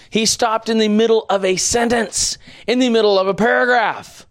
He 0.09 0.27
stopped 0.27 0.69
in 0.69 0.77
the 0.77 0.89
middle 0.89 1.25
of 1.27 1.43
a 1.43 1.55
sentence, 1.55 2.38
in 2.67 2.77
the 2.77 2.89
middle 2.89 3.17
of 3.17 3.27
a 3.27 3.34
paragraph. 3.34 4.27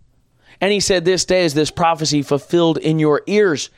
And 0.61 0.72
he 0.72 0.78
said, 0.78 1.05
This 1.05 1.24
day 1.24 1.44
is 1.44 1.55
this 1.55 1.72
prophecy 1.72 2.22
fulfilled 2.22 2.78
in 2.78 3.00
your 3.00 3.22
ears. 3.26 3.68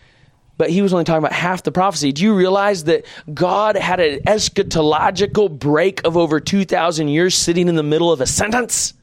But 0.56 0.70
he 0.70 0.82
was 0.82 0.92
only 0.92 1.04
talking 1.04 1.18
about 1.18 1.32
half 1.32 1.62
the 1.62 1.72
prophecy. 1.72 2.12
Do 2.12 2.22
you 2.22 2.34
realize 2.34 2.84
that 2.84 3.04
God 3.32 3.76
had 3.76 3.98
an 4.00 4.20
eschatological 4.20 5.58
break 5.58 6.04
of 6.04 6.16
over 6.16 6.38
2,000 6.38 7.08
years 7.08 7.34
sitting 7.34 7.68
in 7.68 7.74
the 7.74 7.82
middle 7.82 8.12
of 8.12 8.20
a 8.20 8.26
sentence? 8.26 8.94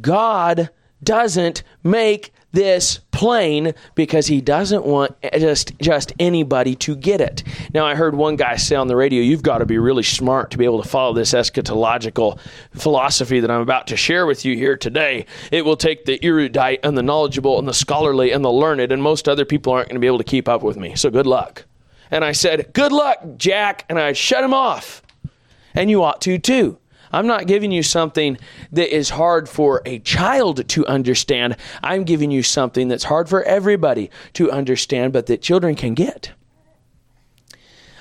God 0.00 0.70
doesn't 1.02 1.62
make 1.82 2.32
this 2.54 3.00
plain 3.10 3.74
because 3.94 4.28
he 4.28 4.40
doesn't 4.40 4.86
want 4.86 5.14
just 5.38 5.76
just 5.80 6.12
anybody 6.18 6.74
to 6.76 6.96
get 6.96 7.20
it. 7.20 7.42
Now 7.74 7.84
I 7.84 7.94
heard 7.94 8.14
one 8.14 8.36
guy 8.36 8.56
say 8.56 8.76
on 8.76 8.86
the 8.86 8.96
radio, 8.96 9.20
you've 9.20 9.42
got 9.42 9.58
to 9.58 9.66
be 9.66 9.76
really 9.76 10.02
smart 10.04 10.52
to 10.52 10.58
be 10.58 10.64
able 10.64 10.82
to 10.82 10.88
follow 10.88 11.12
this 11.12 11.32
eschatological 11.32 12.38
philosophy 12.74 13.40
that 13.40 13.50
I'm 13.50 13.60
about 13.60 13.88
to 13.88 13.96
share 13.96 14.24
with 14.24 14.44
you 14.44 14.56
here 14.56 14.76
today. 14.76 15.26
It 15.50 15.64
will 15.64 15.76
take 15.76 16.04
the 16.04 16.18
erudite 16.24 16.80
and 16.84 16.96
the 16.96 17.02
knowledgeable 17.02 17.58
and 17.58 17.68
the 17.68 17.74
scholarly 17.74 18.30
and 18.30 18.44
the 18.44 18.52
learned 18.52 18.92
and 18.92 19.02
most 19.02 19.28
other 19.28 19.44
people 19.44 19.72
aren't 19.72 19.88
going 19.88 19.96
to 19.96 20.00
be 20.00 20.06
able 20.06 20.18
to 20.18 20.24
keep 20.24 20.48
up 20.48 20.62
with 20.62 20.76
me. 20.76 20.94
So 20.94 21.10
good 21.10 21.26
luck. 21.26 21.64
And 22.10 22.24
I 22.24 22.32
said, 22.32 22.72
"Good 22.72 22.92
luck, 22.92 23.18
Jack." 23.36 23.84
And 23.88 23.98
I 23.98 24.12
shut 24.12 24.44
him 24.44 24.54
off. 24.54 25.02
And 25.74 25.90
you 25.90 26.04
ought 26.04 26.20
to 26.22 26.38
too. 26.38 26.78
I'm 27.14 27.26
not 27.26 27.46
giving 27.46 27.70
you 27.70 27.82
something 27.82 28.38
that 28.72 28.94
is 28.94 29.10
hard 29.10 29.48
for 29.48 29.82
a 29.86 30.00
child 30.00 30.68
to 30.68 30.86
understand. 30.86 31.56
I'm 31.82 32.04
giving 32.04 32.30
you 32.30 32.42
something 32.42 32.88
that's 32.88 33.04
hard 33.04 33.28
for 33.28 33.42
everybody 33.44 34.10
to 34.34 34.50
understand, 34.50 35.12
but 35.12 35.26
that 35.26 35.40
children 35.40 35.76
can 35.76 35.94
get. 35.94 36.32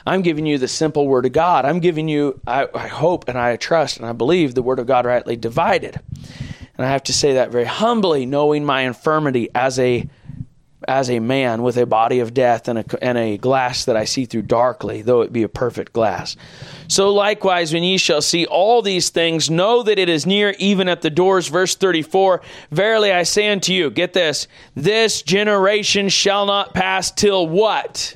I'm 0.06 0.22
giving 0.22 0.46
you 0.46 0.58
the 0.58 0.68
simple 0.68 1.08
Word 1.08 1.26
of 1.26 1.32
God. 1.32 1.64
I'm 1.64 1.80
giving 1.80 2.10
you, 2.10 2.42
I, 2.46 2.68
I, 2.74 2.88
hope 2.88 3.30
and 3.30 3.38
I 3.38 3.56
trust 3.56 3.98
and 3.98 4.06
I 4.06 4.12
believe, 4.12 4.54
the 4.54 4.62
Word 4.62 4.80
of 4.80 4.88
God 4.88 5.06
rightly 5.06 5.36
divided. 5.36 6.00
And 6.76 6.86
I 6.86 6.90
have 6.90 7.04
to 7.04 7.14
say 7.14 7.34
that 7.34 7.52
very 7.52 7.66
humbly, 7.66 8.26
knowing 8.26 8.66
my 8.66 8.82
infirmity 8.82 9.50
as 9.54 9.80
a 9.80 10.10
as 10.88 11.10
a 11.10 11.20
man 11.20 11.64
with 11.64 11.78
a 11.78 11.86
body 11.86 12.20
of 12.20 12.34
death 12.34 12.68
and 12.68 12.80
a, 12.80 13.04
and 13.04 13.18
a 13.18 13.38
glass 13.38 13.86
that 13.86 13.96
I 13.96 14.06
see 14.06 14.26
through 14.26 14.44
darkly, 14.44 15.02
though 15.02 15.22
it 15.22 15.34
be 15.34 15.44
a 15.44 15.50
perfect 15.50 15.94
glass. 15.94 16.36
So 16.88 17.14
likewise, 17.14 17.74
when 17.74 17.84
ye 17.84 17.98
shall 17.98 18.22
see 18.22 18.46
all 18.46 18.82
these 18.82 19.10
things, 19.10 19.50
know 19.50 19.84
that 19.84 20.00
it 20.00 20.10
is 20.10 20.26
near, 20.26 20.56
even 20.60 20.88
at 20.88 21.02
the 21.02 21.10
doors. 21.10 21.48
Verse 21.48 21.76
34 21.76 22.42
Verily 22.72 23.12
I 23.12 23.24
say 23.24 23.50
unto 23.50 23.74
you, 23.74 23.90
get 23.90 24.14
this, 24.14 24.48
this 24.76 25.22
generation 25.22 26.10
shall 26.10 26.46
not 26.46 26.74
pass 26.74 27.12
till 27.12 27.48
what? 27.48 28.16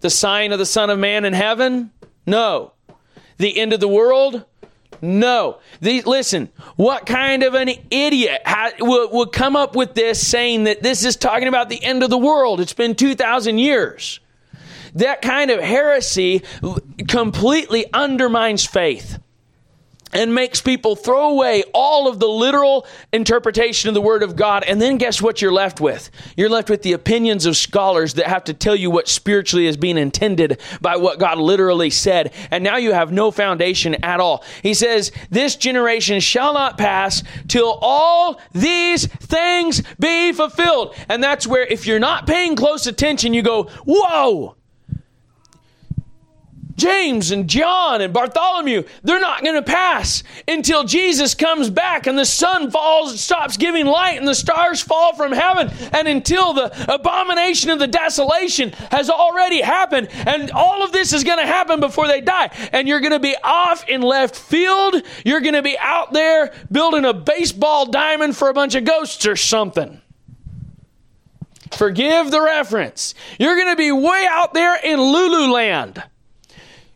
The 0.00 0.10
sign 0.10 0.52
of 0.52 0.58
the 0.58 0.66
Son 0.66 0.90
of 0.90 0.98
Man 0.98 1.24
in 1.24 1.32
heaven? 1.32 1.90
No. 2.26 2.72
The 3.38 3.58
end 3.58 3.72
of 3.72 3.80
the 3.80 3.88
world? 3.88 4.44
No. 5.02 5.58
These, 5.80 6.06
listen, 6.06 6.48
what 6.76 7.06
kind 7.06 7.42
of 7.42 7.54
an 7.54 7.70
idiot 7.90 8.40
would, 8.78 9.10
would 9.10 9.32
come 9.32 9.56
up 9.56 9.74
with 9.74 9.94
this 9.94 10.24
saying 10.26 10.64
that 10.64 10.82
this 10.82 11.04
is 11.04 11.16
talking 11.16 11.48
about 11.48 11.68
the 11.68 11.82
end 11.82 12.04
of 12.04 12.10
the 12.10 12.16
world? 12.18 12.60
It's 12.60 12.72
been 12.72 12.94
2,000 12.94 13.58
years. 13.58 14.20
That 14.94 15.20
kind 15.20 15.50
of 15.50 15.60
heresy 15.60 16.42
completely 17.08 17.86
undermines 17.92 18.64
faith 18.64 19.18
and 20.12 20.34
makes 20.34 20.60
people 20.60 20.96
throw 20.96 21.30
away 21.30 21.64
all 21.72 22.08
of 22.08 22.18
the 22.18 22.28
literal 22.28 22.86
interpretation 23.12 23.88
of 23.88 23.94
the 23.94 24.00
Word 24.00 24.22
of 24.22 24.36
God. 24.36 24.64
And 24.64 24.80
then 24.80 24.98
guess 24.98 25.22
what 25.22 25.40
you're 25.40 25.52
left 25.52 25.80
with? 25.80 26.10
You're 26.36 26.48
left 26.48 26.68
with 26.70 26.82
the 26.82 26.92
opinions 26.92 27.46
of 27.46 27.56
scholars 27.56 28.14
that 28.14 28.26
have 28.26 28.44
to 28.44 28.54
tell 28.54 28.76
you 28.76 28.90
what 28.90 29.08
spiritually 29.08 29.66
is 29.66 29.76
being 29.76 29.98
intended 29.98 30.60
by 30.80 30.96
what 30.96 31.18
God 31.18 31.38
literally 31.38 31.90
said. 31.90 32.32
And 32.50 32.62
now 32.62 32.76
you 32.76 32.92
have 32.92 33.12
no 33.12 33.30
foundation 33.30 33.94
at 34.04 34.20
all. 34.20 34.44
He 34.62 34.74
says, 34.74 35.12
This 35.30 35.56
generation 35.56 36.20
shall 36.20 36.54
not 36.54 36.78
pass 36.78 37.22
till 37.48 37.78
all 37.80 38.40
these 38.52 39.06
things 39.06 39.82
be 39.98 40.32
fulfilled. 40.32 40.94
And 41.08 41.22
that's 41.22 41.46
where, 41.46 41.64
if 41.64 41.86
you're 41.86 41.98
not 41.98 42.26
paying 42.26 42.56
close 42.56 42.86
attention, 42.86 43.34
you 43.34 43.42
go, 43.42 43.64
Whoa! 43.84 44.56
James 46.76 47.30
and 47.30 47.48
John 47.48 48.00
and 48.00 48.12
Bartholomew, 48.12 48.84
they're 49.02 49.20
not 49.20 49.42
going 49.42 49.54
to 49.56 49.62
pass 49.62 50.22
until 50.48 50.84
Jesus 50.84 51.34
comes 51.34 51.70
back 51.70 52.06
and 52.06 52.18
the 52.18 52.24
sun 52.24 52.70
falls, 52.70 53.10
and 53.10 53.20
stops 53.20 53.56
giving 53.56 53.86
light, 53.86 54.18
and 54.18 54.26
the 54.26 54.34
stars 54.34 54.80
fall 54.80 55.14
from 55.14 55.32
heaven, 55.32 55.70
and 55.92 56.08
until 56.08 56.52
the 56.52 56.92
abomination 56.92 57.70
of 57.70 57.78
the 57.78 57.86
desolation 57.86 58.70
has 58.90 59.10
already 59.10 59.60
happened. 59.60 60.08
And 60.26 60.50
all 60.50 60.82
of 60.82 60.92
this 60.92 61.12
is 61.12 61.24
going 61.24 61.38
to 61.38 61.46
happen 61.46 61.80
before 61.80 62.06
they 62.06 62.20
die. 62.20 62.50
And 62.72 62.88
you're 62.88 63.00
going 63.00 63.12
to 63.12 63.20
be 63.20 63.36
off 63.42 63.88
in 63.88 64.02
left 64.02 64.36
field. 64.36 64.96
You're 65.24 65.40
going 65.40 65.54
to 65.54 65.62
be 65.62 65.78
out 65.78 66.12
there 66.12 66.52
building 66.70 67.04
a 67.04 67.12
baseball 67.12 67.86
diamond 67.86 68.36
for 68.36 68.48
a 68.48 68.54
bunch 68.54 68.74
of 68.74 68.84
ghosts 68.84 69.26
or 69.26 69.36
something. 69.36 70.00
Forgive 71.72 72.30
the 72.30 72.40
reference. 72.40 73.14
You're 73.38 73.56
going 73.56 73.68
to 73.68 73.76
be 73.76 73.92
way 73.92 74.26
out 74.28 74.54
there 74.54 74.76
in 74.76 74.98
Lululand 74.98 76.02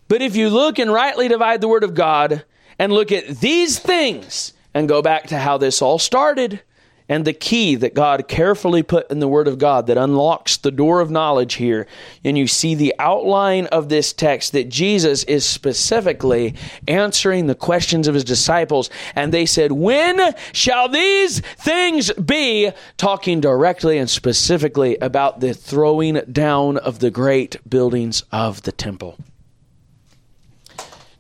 but 0.09 0.23
if 0.23 0.37
you 0.37 0.51
look 0.51 0.79
and 0.79 0.93
rightly 0.93 1.29
divide 1.29 1.61
the 1.61 1.69
Word 1.69 1.85
of 1.85 1.95
God 1.95 2.45
and 2.79 2.93
look 2.93 3.13
at 3.13 3.41
these 3.41 3.79
things 3.79 4.53
and 4.75 4.89
go 4.89 5.03
back 5.03 5.29
to 5.29 5.39
how 5.39 5.59
this 5.59 5.81
all 5.81 5.99
started 5.99 6.61
and 7.09 7.25
the 7.25 7.33
key 7.33 7.77
that 7.77 7.95
God 7.95 8.27
carefully 8.27 8.83
put 8.83 9.11
in 9.11 9.21
the 9.21 9.29
Word 9.29 9.47
of 9.47 9.59
God 9.59 9.87
that 9.87 9.97
unlocks 9.97 10.57
the 10.57 10.71
door 10.71 11.01
of 11.01 11.11
knowledge 11.11 11.55
here, 11.55 11.87
and 12.25 12.37
you 12.37 12.47
see 12.47 12.75
the 12.75 12.95
outline 12.99 13.67
of 13.67 13.89
this 13.89 14.13
text 14.13 14.53
that 14.53 14.69
Jesus 14.69 15.23
is 15.25 15.45
specifically 15.45 16.55
answering 16.89 17.47
the 17.47 17.55
questions 17.55 18.09
of 18.09 18.15
his 18.15 18.25
disciples. 18.25 18.91
And 19.15 19.33
they 19.33 19.47
said, 19.47 19.73
When 19.73 20.35
shall 20.53 20.89
these 20.89 21.41
things 21.41 22.13
be? 22.13 22.73
Talking 22.97 23.41
directly 23.41 23.99
and 23.99 24.11
specifically 24.11 24.97
about 24.97 25.41
the 25.41 25.55
throwing 25.55 26.15
down 26.33 26.77
of 26.77 26.99
the 26.99 27.11
great 27.11 27.57
buildings 27.69 28.25
of 28.33 28.63
the 28.63 28.73
temple. 28.73 29.17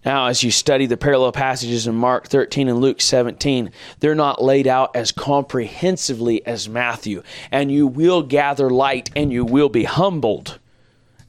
Now, 0.06 0.26
as 0.26 0.44
you 0.44 0.52
study 0.52 0.86
the 0.86 0.96
parallel 0.96 1.32
passages 1.32 1.88
in 1.88 1.96
Mark 1.96 2.28
13 2.28 2.68
and 2.68 2.78
Luke 2.78 3.00
17, 3.00 3.72
they're 3.98 4.14
not 4.14 4.40
laid 4.40 4.68
out 4.68 4.94
as 4.94 5.10
comprehensively 5.10 6.46
as 6.46 6.68
Matthew. 6.68 7.24
And 7.50 7.72
you 7.72 7.88
will 7.88 8.22
gather 8.22 8.70
light 8.70 9.10
and 9.16 9.32
you 9.32 9.44
will 9.44 9.68
be 9.68 9.82
humbled. 9.82 10.60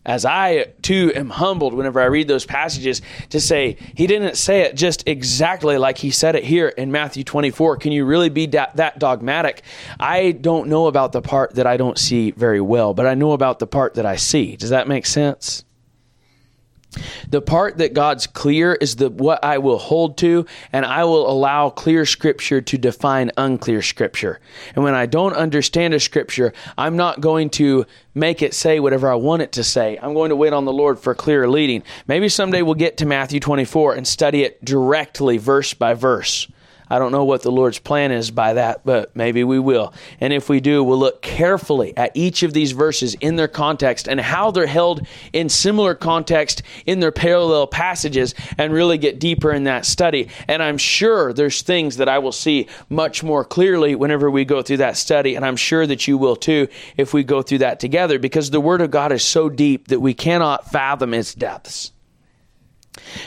As 0.06 0.26
I 0.26 0.68
too 0.84 1.12
am 1.16 1.32
humbled 1.32 1.74
whenever 1.74 2.00
I 2.00 2.06
read 2.06 2.28
those 2.28 2.46
passages 2.46 3.02
to 3.32 3.42
say, 3.42 3.78
he 3.96 4.06
didn't 4.06 4.38
say 4.38 4.62
it 4.62 4.76
just 4.76 5.08
exactly 5.08 5.80
like 5.80 5.98
he 5.98 6.12
said 6.12 6.36
it 6.36 6.44
here 6.44 6.68
in 6.68 6.92
Matthew 6.92 7.24
24. 7.24 7.78
Can 7.78 7.92
you 7.92 8.06
really 8.06 8.30
be 8.30 8.46
that, 8.46 8.76
that 8.76 9.00
dogmatic? 9.00 9.64
I 10.00 10.34
don't 10.34 10.70
know 10.70 10.86
about 10.86 11.14
the 11.14 11.22
part 11.24 11.56
that 11.56 11.66
I 11.66 11.78
don't 11.78 11.98
see 11.98 12.30
very 12.30 12.62
well, 12.62 12.94
but 12.94 13.08
I 13.08 13.16
know 13.16 13.32
about 13.32 13.58
the 13.58 13.68
part 13.68 13.96
that 13.96 14.06
I 14.06 14.18
see. 14.18 14.56
Does 14.56 14.70
that 14.70 14.88
make 14.88 15.08
sense? 15.08 15.66
The 17.30 17.42
part 17.42 17.78
that 17.78 17.94
God's 17.94 18.28
clear 18.28 18.74
is 18.74 18.96
the 18.96 19.10
what 19.10 19.44
I 19.44 19.58
will 19.58 19.78
hold 19.78 20.18
to, 20.20 20.46
and 20.72 20.86
I 20.86 21.04
will 21.04 21.30
allow 21.30 21.70
clear 21.70 22.06
scripture 22.06 22.62
to 22.62 22.78
define 22.78 23.32
unclear 23.38 23.82
scripture. 23.82 24.40
And 24.76 24.84
when 24.84 24.96
I 24.96 25.06
don't 25.06 25.34
understand 25.34 25.94
a 25.94 26.00
scripture, 26.00 26.54
I'm 26.78 26.96
not 26.96 27.22
going 27.22 27.50
to 27.52 27.86
make 28.16 28.42
it 28.42 28.54
say 28.54 28.80
whatever 28.80 29.12
I 29.12 29.16
want 29.16 29.42
it 29.42 29.52
to 29.54 29.64
say. 29.64 30.00
I'm 30.02 30.14
going 30.14 30.30
to 30.30 30.36
wait 30.36 30.54
on 30.54 30.66
the 30.66 30.74
Lord 30.74 31.00
for 31.00 31.14
clear 31.14 31.48
leading. 31.48 31.84
Maybe 32.08 32.30
someday 32.30 32.62
we'll 32.62 32.76
get 32.76 32.98
to 32.98 33.06
Matthew 33.06 33.40
24 33.40 33.96
and 33.96 34.08
study 34.08 34.44
it 34.44 34.64
directly, 34.64 35.38
verse 35.38 35.74
by 35.74 35.94
verse. 35.94 36.48
I 36.90 37.00
don't 37.00 37.12
know 37.12 37.26
what 37.26 37.42
the 37.42 37.52
Lord's 37.52 37.80
plan 37.80 38.12
is 38.12 38.32
by 38.32 38.54
that, 38.54 38.82
but 38.86 39.16
maybe 39.16 39.44
we 39.44 39.60
will. 39.60 39.94
And 40.20 40.32
if 40.34 40.50
we 40.50 40.60
do, 40.60 40.84
we'll 40.84 40.98
look 40.98 41.22
carefully 41.22 41.96
at 41.98 42.12
each 42.14 42.44
of 42.44 42.54
these 42.54 42.72
verses 42.72 43.16
in 43.16 43.36
their 43.36 43.48
context 43.48 44.08
and 44.08 44.20
how 44.20 44.52
they're 44.52 44.68
held 44.68 45.06
in 45.34 45.50
similar 45.50 45.96
context 45.96 46.64
in 46.86 47.00
their 47.00 47.12
parallel 47.12 47.68
passages 47.68 48.34
and 48.58 48.72
really 48.72 48.98
get 48.98 49.20
deeper 49.20 49.52
in 49.52 49.66
that 49.66 49.86
study. 49.86 50.30
And 50.48 50.64
I'm 50.64 50.78
sure 50.78 51.34
there's 51.34 51.62
things 51.62 51.98
that 51.98 52.10
I 52.10 52.20
will 52.20 52.32
see 52.32 52.68
much 52.90 53.24
more 53.24 53.44
clearly 53.44 53.96
whenever 53.96 54.32
we 54.32 54.46
go 54.46 54.62
through 54.62 54.78
that 54.78 54.98
study. 54.98 55.36
And 55.36 55.46
I'm 55.46 55.58
sure 55.58 55.86
that 55.86 56.08
you 56.08 56.18
will 56.18 56.36
too 56.36 56.68
if 56.96 57.14
we 57.14 57.24
go 57.24 57.42
through 57.42 57.60
that 57.60 57.80
together 57.80 58.20
because 58.20 58.50
the 58.50 58.62
Word 58.62 58.82
of 58.82 58.92
God 58.92 59.12
is 59.12 59.24
so 59.24 59.50
deep 59.50 59.88
that 59.90 60.00
we 60.00 60.14
cannot 60.14 60.70
fathom 60.72 61.14
its 61.14 61.34
depths. 61.34 61.92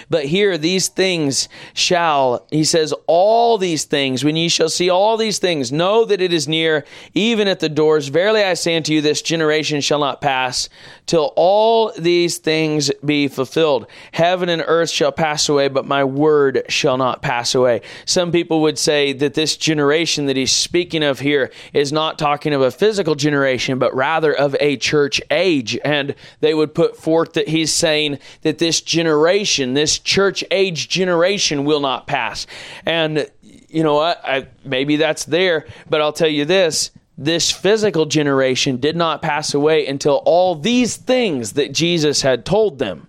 But 0.09 0.27
here, 0.27 0.59
these 0.59 0.89
things 0.89 1.49
shall, 1.75 2.47
he 2.51 2.65
says, 2.65 2.95
all 3.07 3.59
these 3.59 3.85
things, 3.85 4.25
when 4.25 4.37
ye 4.37 4.49
shall 4.49 4.69
see 4.69 4.91
all 4.91 5.17
these 5.17 5.39
things, 5.39 5.71
know 5.71 6.05
that 6.05 6.21
it 6.21 6.33
is 6.33 6.49
near, 6.49 6.85
even 7.15 7.49
at 7.49 7.61
the 7.61 7.69
doors. 7.69 8.09
Verily 8.09 8.43
I 8.43 8.55
say 8.55 8.77
unto 8.77 8.93
you, 8.93 9.01
this 9.01 9.23
generation 9.23 9.81
shall 9.81 10.01
not 10.01 10.21
pass 10.21 10.69
till 11.07 11.33
all 11.37 11.93
these 11.99 12.39
things 12.39 12.91
be 13.05 13.29
fulfilled. 13.29 13.87
Heaven 14.13 14.49
and 14.49 14.65
earth 14.67 14.91
shall 14.91 15.13
pass 15.13 15.49
away, 15.49 15.69
but 15.69 15.85
my 15.85 16.05
word 16.05 16.63
shall 16.69 16.97
not 16.97 17.21
pass 17.21 17.55
away. 17.55 17.83
Some 18.05 18.33
people 18.33 18.63
would 18.63 18.79
say 18.79 19.13
that 19.13 19.35
this 19.35 19.57
generation 19.57 20.27
that 20.27 20.37
he's 20.37 20.53
speaking 20.53 21.03
of 21.03 21.19
here 21.21 21.51
is 21.73 21.93
not 21.93 22.19
talking 22.19 22.53
of 22.53 22.63
a 22.63 22.71
physical 22.71 23.15
generation, 23.15 23.79
but 23.79 23.95
rather 23.95 24.33
of 24.33 24.57
a 24.61 24.77
church 24.77 25.21
age. 25.31 25.79
And 25.85 26.15
they 26.41 26.55
would 26.55 26.75
put 26.75 26.97
forth 26.97 27.33
that 27.35 27.49
he's 27.49 27.73
saying 27.73 28.19
that 28.43 28.59
this 28.59 28.81
generation, 28.81 29.60
generation, 29.61 29.75
this 29.75 29.99
church 29.99 30.45
age 30.51 30.89
generation 30.89 31.65
will 31.65 31.81
not 31.81 32.07
pass. 32.07 32.47
And 32.87 33.31
you 33.69 33.83
know 33.83 33.95
what? 33.95 34.21
I, 34.25 34.49
maybe 34.65 34.97
that's 34.97 35.25
there, 35.25 35.67
but 35.89 36.01
I'll 36.01 36.13
tell 36.13 36.29
you 36.29 36.45
this 36.45 36.91
this 37.19 37.51
physical 37.51 38.07
generation 38.07 38.79
did 38.79 38.97
not 38.97 39.21
pass 39.21 39.53
away 39.53 39.87
until 39.87 40.23
all 40.25 40.55
these 40.55 40.97
things 40.97 41.53
that 41.53 41.71
Jesus 41.71 42.23
had 42.23 42.47
told 42.47 42.79
them 42.79 43.09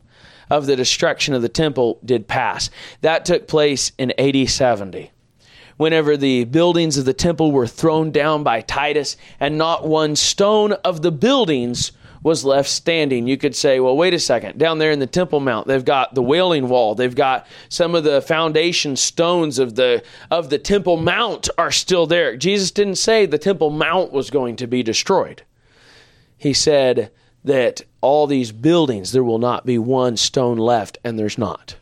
of 0.50 0.66
the 0.66 0.76
destruction 0.76 1.34
of 1.34 1.42
the 1.42 1.48
temple 1.48 1.98
did 2.04 2.28
pass. 2.28 2.70
That 3.00 3.24
took 3.24 3.48
place 3.48 3.94
in 3.98 4.12
AD 4.20 4.50
70 4.50 5.12
whenever 5.78 6.18
the 6.18 6.44
buildings 6.44 6.98
of 6.98 7.06
the 7.06 7.14
temple 7.14 7.54
were 7.54 7.66
thrown 7.66 8.12
down 8.12 8.44
by 8.44 8.62
Titus, 8.62 9.18
and 9.40 9.58
not 9.58 9.88
one 9.88 10.16
stone 10.16 10.74
of 10.84 11.02
the 11.02 11.12
buildings 11.12 11.92
was 12.24 12.46
left 12.46 12.70
standing. 12.70 13.28
You 13.28 13.38
could 13.38 13.56
say, 13.56 13.80
well, 13.80 13.98
wait 13.98 14.14
a 14.14 14.20
second. 14.20 14.58
Down 14.58 14.78
there 14.78 14.92
in 14.92 15.00
the 15.00 15.08
Temple 15.08 15.40
Mount, 15.40 15.68
they've 15.68 15.84
got 15.84 16.14
the 16.14 16.22
Wailing 16.22 16.70
Wall. 16.70 16.96
They've 16.96 17.16
got 17.16 17.48
some 17.70 17.96
of 17.96 18.04
the 18.04 18.22
foundation 18.22 18.96
stones 18.96 19.60
of 19.60 19.76
the 19.76 20.04
of 20.30 20.50
the 20.50 20.60
Temple 20.60 20.98
Mount 20.98 21.50
are 21.58 21.72
still 21.72 22.06
there. 22.06 22.38
Jesus 22.38 22.72
didn't 22.72 22.96
say 22.96 23.26
the 23.26 23.38
Temple 23.38 23.72
Mount 23.72 24.12
was 24.12 24.30
going 24.30 24.56
to 24.58 24.68
be 24.68 24.84
destroyed. 24.84 25.44
He 26.38 26.54
said 26.54 27.12
that 27.44 27.82
all 28.02 28.28
these 28.28 28.52
buildings 28.52 29.12
there 29.12 29.24
will 29.24 29.40
not 29.40 29.66
be 29.66 29.78
one 29.78 30.18
stone 30.18 30.58
left 30.58 30.98
and 31.04 31.18
there's 31.18 31.38
not. 31.38 31.76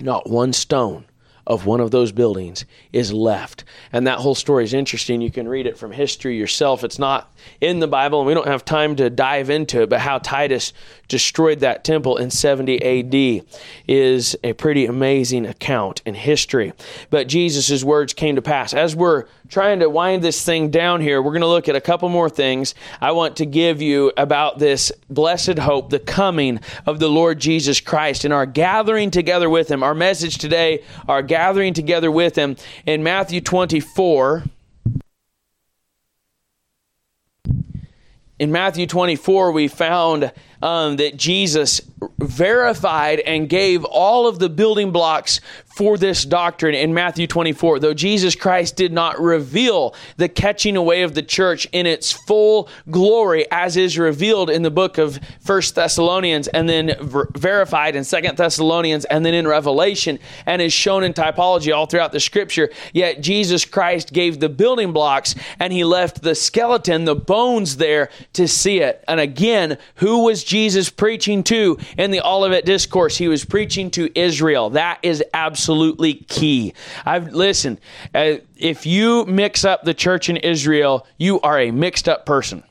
Not 0.00 0.28
one 0.28 0.52
stone 0.52 1.04
of 1.46 1.66
one 1.66 1.80
of 1.80 1.90
those 1.90 2.12
buildings 2.12 2.64
is 2.92 3.12
left. 3.12 3.64
And 3.92 4.06
that 4.06 4.18
whole 4.18 4.34
story 4.34 4.64
is 4.64 4.74
interesting. 4.74 5.20
You 5.20 5.30
can 5.30 5.48
read 5.48 5.66
it 5.66 5.76
from 5.76 5.92
history 5.92 6.36
yourself. 6.36 6.84
It's 6.84 6.98
not 6.98 7.32
in 7.60 7.80
the 7.80 7.88
Bible, 7.88 8.20
and 8.20 8.26
we 8.26 8.34
don't 8.34 8.46
have 8.46 8.64
time 8.64 8.96
to 8.96 9.10
dive 9.10 9.50
into 9.50 9.82
it, 9.82 9.90
but 9.90 10.00
how 10.00 10.18
Titus 10.18 10.72
destroyed 11.08 11.60
that 11.60 11.84
temple 11.84 12.16
in 12.16 12.30
70 12.30 12.82
AD 12.82 13.44
is 13.88 14.36
a 14.44 14.52
pretty 14.52 14.86
amazing 14.86 15.46
account 15.46 16.00
in 16.06 16.14
history. 16.14 16.72
But 17.10 17.28
Jesus' 17.28 17.82
words 17.82 18.12
came 18.12 18.36
to 18.36 18.42
pass. 18.42 18.72
As 18.72 18.94
we're 18.94 19.26
trying 19.52 19.80
to 19.80 19.90
wind 19.90 20.24
this 20.24 20.42
thing 20.42 20.70
down 20.70 21.02
here, 21.02 21.20
we're 21.20 21.30
going 21.30 21.42
to 21.42 21.46
look 21.46 21.68
at 21.68 21.76
a 21.76 21.80
couple 21.80 22.08
more 22.08 22.30
things 22.30 22.74
I 23.02 23.12
want 23.12 23.36
to 23.36 23.44
give 23.44 23.82
you 23.82 24.10
about 24.16 24.58
this 24.58 24.90
blessed 25.10 25.58
hope, 25.58 25.90
the 25.90 25.98
coming 25.98 26.58
of 26.86 26.98
the 27.00 27.08
Lord 27.08 27.38
Jesus 27.38 27.78
Christ, 27.78 28.24
and 28.24 28.32
our 28.32 28.46
gathering 28.46 29.10
together 29.10 29.50
with 29.50 29.70
Him. 29.70 29.82
Our 29.82 29.94
message 29.94 30.38
today, 30.38 30.82
our 31.06 31.22
gathering 31.22 31.74
together 31.74 32.10
with 32.10 32.34
Him 32.34 32.56
in 32.86 33.02
Matthew 33.02 33.42
24. 33.42 34.44
In 38.38 38.50
Matthew 38.50 38.86
24, 38.86 39.52
we 39.52 39.68
found 39.68 40.32
um, 40.62 40.96
that 40.96 41.16
Jesus 41.16 41.82
verified 42.18 43.20
and 43.20 43.48
gave 43.48 43.84
all 43.84 44.26
of 44.26 44.38
the 44.38 44.48
building 44.48 44.92
blocks 44.92 45.40
for 45.74 45.96
this 45.96 46.24
doctrine 46.24 46.74
in 46.74 46.92
Matthew 46.92 47.26
24. 47.26 47.78
Though 47.78 47.94
Jesus 47.94 48.34
Christ 48.34 48.76
did 48.76 48.92
not 48.92 49.20
reveal 49.20 49.94
the 50.16 50.28
catching 50.28 50.76
away 50.76 51.02
of 51.02 51.14
the 51.14 51.22
church 51.22 51.66
in 51.72 51.86
its 51.86 52.12
full 52.12 52.68
glory 52.90 53.46
as 53.50 53.76
is 53.76 53.98
revealed 53.98 54.50
in 54.50 54.62
the 54.62 54.70
book 54.70 54.98
of 54.98 55.18
First 55.40 55.74
Thessalonians 55.74 56.48
and 56.48 56.68
then 56.68 56.94
ver- 57.00 57.28
verified 57.34 57.96
in 57.96 58.04
Second 58.04 58.36
Thessalonians 58.36 59.04
and 59.06 59.24
then 59.24 59.34
in 59.34 59.46
Revelation 59.46 60.18
and 60.46 60.60
is 60.60 60.72
shown 60.72 61.04
in 61.04 61.14
typology 61.14 61.74
all 61.74 61.86
throughout 61.86 62.12
the 62.12 62.20
scripture, 62.20 62.70
yet 62.92 63.20
Jesus 63.20 63.64
Christ 63.64 64.12
gave 64.12 64.40
the 64.40 64.48
building 64.48 64.92
blocks 64.92 65.34
and 65.58 65.72
he 65.72 65.84
left 65.84 66.22
the 66.22 66.34
skeleton, 66.34 67.04
the 67.04 67.14
bones 67.14 67.78
there 67.78 68.10
to 68.34 68.46
see 68.46 68.80
it. 68.80 69.02
And 69.08 69.20
again, 69.20 69.78
who 69.96 70.24
was 70.24 70.44
Jesus 70.44 70.90
preaching 70.90 71.42
to 71.44 71.78
in 71.96 72.10
the 72.10 72.26
Olivet 72.26 72.64
Discourse? 72.66 73.16
He 73.16 73.28
was 73.28 73.44
preaching 73.44 73.90
to 73.92 74.10
Israel. 74.18 74.70
That 74.70 74.98
is 75.02 75.24
absolutely 75.32 75.61
key. 76.28 76.74
I've 77.04 77.32
listened. 77.32 77.80
Uh, 78.14 78.36
if 78.56 78.86
you 78.86 79.24
mix 79.26 79.64
up 79.64 79.84
the 79.84 79.94
church 79.94 80.28
in 80.28 80.36
Israel, 80.36 81.06
you 81.18 81.40
are 81.40 81.58
a 81.58 81.70
mixed 81.70 82.08
up 82.08 82.26
person. 82.26 82.62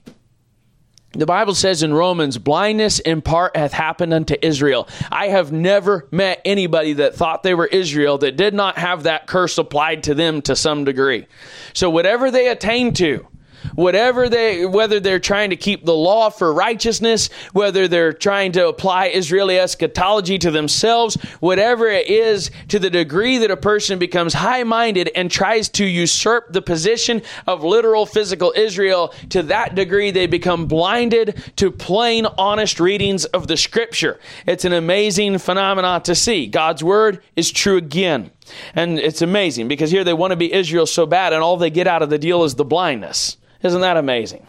The 1.14 1.26
Bible 1.26 1.56
says 1.56 1.84
in 1.84 1.94
Romans, 1.94 2.38
blindness 2.38 3.00
in 3.00 3.22
part 3.22 3.58
hath 3.58 3.74
happened 3.74 4.14
unto 4.14 4.36
Israel. 4.42 4.88
I 5.12 5.28
have 5.28 5.52
never 5.52 6.08
met 6.10 6.42
anybody 6.46 6.94
that 6.94 7.16
thought 7.16 7.44
they 7.44 7.54
were 7.54 7.66
Israel 7.66 8.18
that 8.20 8.38
did 8.38 8.54
not 8.54 8.78
have 8.78 9.04
that 9.04 9.28
curse 9.28 9.58
applied 9.58 10.04
to 10.04 10.14
them 10.14 10.42
to 10.44 10.56
some 10.56 10.86
degree. 10.86 11.28
So, 11.74 11.90
whatever 11.90 12.32
they 12.32 12.48
attain 12.48 12.94
to, 12.94 13.28
whatever 13.76 14.30
they 14.30 14.66
whether 14.66 15.00
they're 15.00 15.20
trying 15.20 15.50
to 15.50 15.56
keep 15.56 15.86
the 15.86 15.94
law 15.94 16.30
for 16.30 16.54
righteousness 16.54 17.30
whether 17.54 17.88
they're 17.88 18.14
trying 18.14 18.52
to 18.52 18.68
apply 18.68 19.08
israeli 19.08 19.58
eschatology 19.58 20.38
to 20.38 20.52
themselves 20.52 21.16
whatever 21.40 21.88
it 21.88 22.08
is 22.08 22.52
to 22.68 22.80
the 22.80 22.90
degree 22.90 23.38
that 23.38 23.52
a 23.52 23.58
person 23.58 24.00
becomes 24.00 24.34
high-minded 24.34 25.10
and 25.16 25.30
tries 25.30 25.70
to 25.70 25.86
usurp 25.86 26.52
the 26.52 26.62
position 26.62 27.22
of 27.48 27.64
literal 27.64 28.06
physical 28.06 28.54
israel 28.56 29.14
to 29.30 29.44
that 29.44 29.76
degree 29.76 30.12
they 30.12 30.28
become 30.28 30.66
blinded 30.66 31.42
to 31.56 31.72
plain 31.72 32.26
honest 32.38 32.80
readings 32.80 33.26
of 33.26 33.48
the 33.48 33.58
scripture. 33.58 34.20
It's 34.46 34.66
an 34.66 34.74
amazing 34.74 35.38
phenomenon 35.38 36.02
to 36.04 36.16
see. 36.16 36.48
God's 36.48 36.84
word 36.84 37.22
is 37.36 37.52
true 37.52 37.78
again. 37.78 38.32
And 38.76 39.00
it's 39.00 39.22
amazing 39.22 39.68
because 39.68 39.92
here 39.92 40.04
they 40.04 40.14
want 40.14 40.32
to 40.32 40.38
be 40.38 40.52
Israel 40.52 40.86
so 40.86 41.06
bad, 41.06 41.34
and 41.34 41.42
all 41.42 41.58
they 41.58 41.70
get 41.70 41.88
out 41.88 42.02
of 42.02 42.10
the 42.10 42.18
deal 42.18 42.44
is 42.44 42.56
the 42.56 42.66
blindness. 42.66 43.38
Isn't 43.64 43.82
that 43.82 43.98
amazing? 43.98 44.46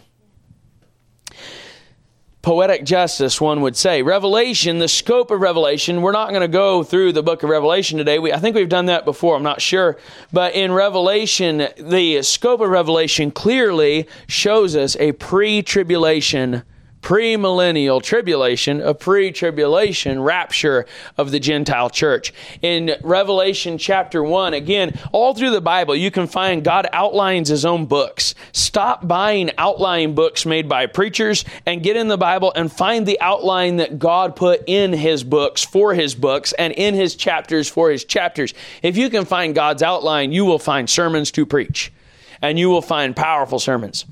Poetic 2.41 2.83
justice, 2.83 3.39
one 3.39 3.61
would 3.61 3.77
say. 3.77 4.01
Revelation, 4.01 4.79
the 4.79 4.89
scope 4.89 5.31
of 5.31 5.39
Revelation, 5.39 6.01
we're 6.01 6.11
not 6.11 6.29
going 6.29 6.41
to 6.41 6.49
go 6.49 6.83
through 6.83 7.13
the 7.13 7.23
book 7.23 7.41
of 7.41 7.49
Revelation 7.49 7.97
today. 7.97 8.19
We, 8.19 8.33
I 8.33 8.39
think 8.39 8.55
we've 8.55 8.67
done 8.67 8.87
that 8.87 9.05
before, 9.05 9.37
I'm 9.37 9.43
not 9.43 9.61
sure. 9.61 9.97
But 10.33 10.53
in 10.53 10.73
Revelation, 10.73 11.69
the 11.77 12.21
scope 12.21 12.59
of 12.59 12.69
Revelation 12.69 13.31
clearly 13.31 14.09
shows 14.27 14.75
us 14.75 14.97
a 14.99 15.13
pre 15.13 15.61
tribulation 15.61 16.63
premillennial 17.03 18.01
tribulation, 18.01 18.81
a 18.81 18.93
pre 18.93 19.31
tribulation 19.31 20.21
rapture 20.21 20.87
of 21.17 21.29
the 21.31 21.39
Gentile 21.39 21.89
church. 21.89 22.33
In 22.61 22.95
Revelation 23.03 23.77
chapter 23.77 24.23
1, 24.23 24.53
again, 24.53 24.97
all 25.11 25.35
through 25.35 25.51
the 25.51 25.61
Bible, 25.61 25.95
you 25.95 26.09
can 26.09 26.25
find 26.25 26.63
God 26.63 26.87
outlines 26.93 27.49
his 27.49 27.65
own 27.65 27.85
books. 27.85 28.33
Stop 28.53 29.07
buying 29.07 29.51
outline 29.57 30.15
books 30.15 30.45
made 30.45 30.67
by 30.67 30.87
preachers 30.87 31.43
and 31.65 31.83
get 31.83 31.97
in 31.97 32.07
the 32.07 32.17
Bible 32.17 32.53
and 32.55 32.71
find 32.71 33.05
the 33.05 33.19
outline 33.19 33.77
that 33.77 33.99
God 33.99 34.35
put 34.35 34.63
in 34.65 34.93
his 34.93 35.23
books 35.23 35.63
for 35.63 35.93
his 35.93 36.15
books 36.15 36.53
and 36.53 36.73
in 36.73 36.95
his 36.95 37.15
chapters 37.15 37.67
for 37.67 37.91
his 37.91 38.05
chapters. 38.05 38.53
If 38.81 38.95
you 38.95 39.09
can 39.09 39.25
find 39.25 39.53
God's 39.53 39.83
outline, 39.83 40.31
you 40.31 40.45
will 40.45 40.59
find 40.59 40.89
sermons 40.89 41.31
to 41.31 41.45
preach 41.45 41.91
and 42.41 42.57
you 42.57 42.69
will 42.69 42.81
find 42.81 43.15
powerful 43.15 43.59
sermons. 43.59 44.05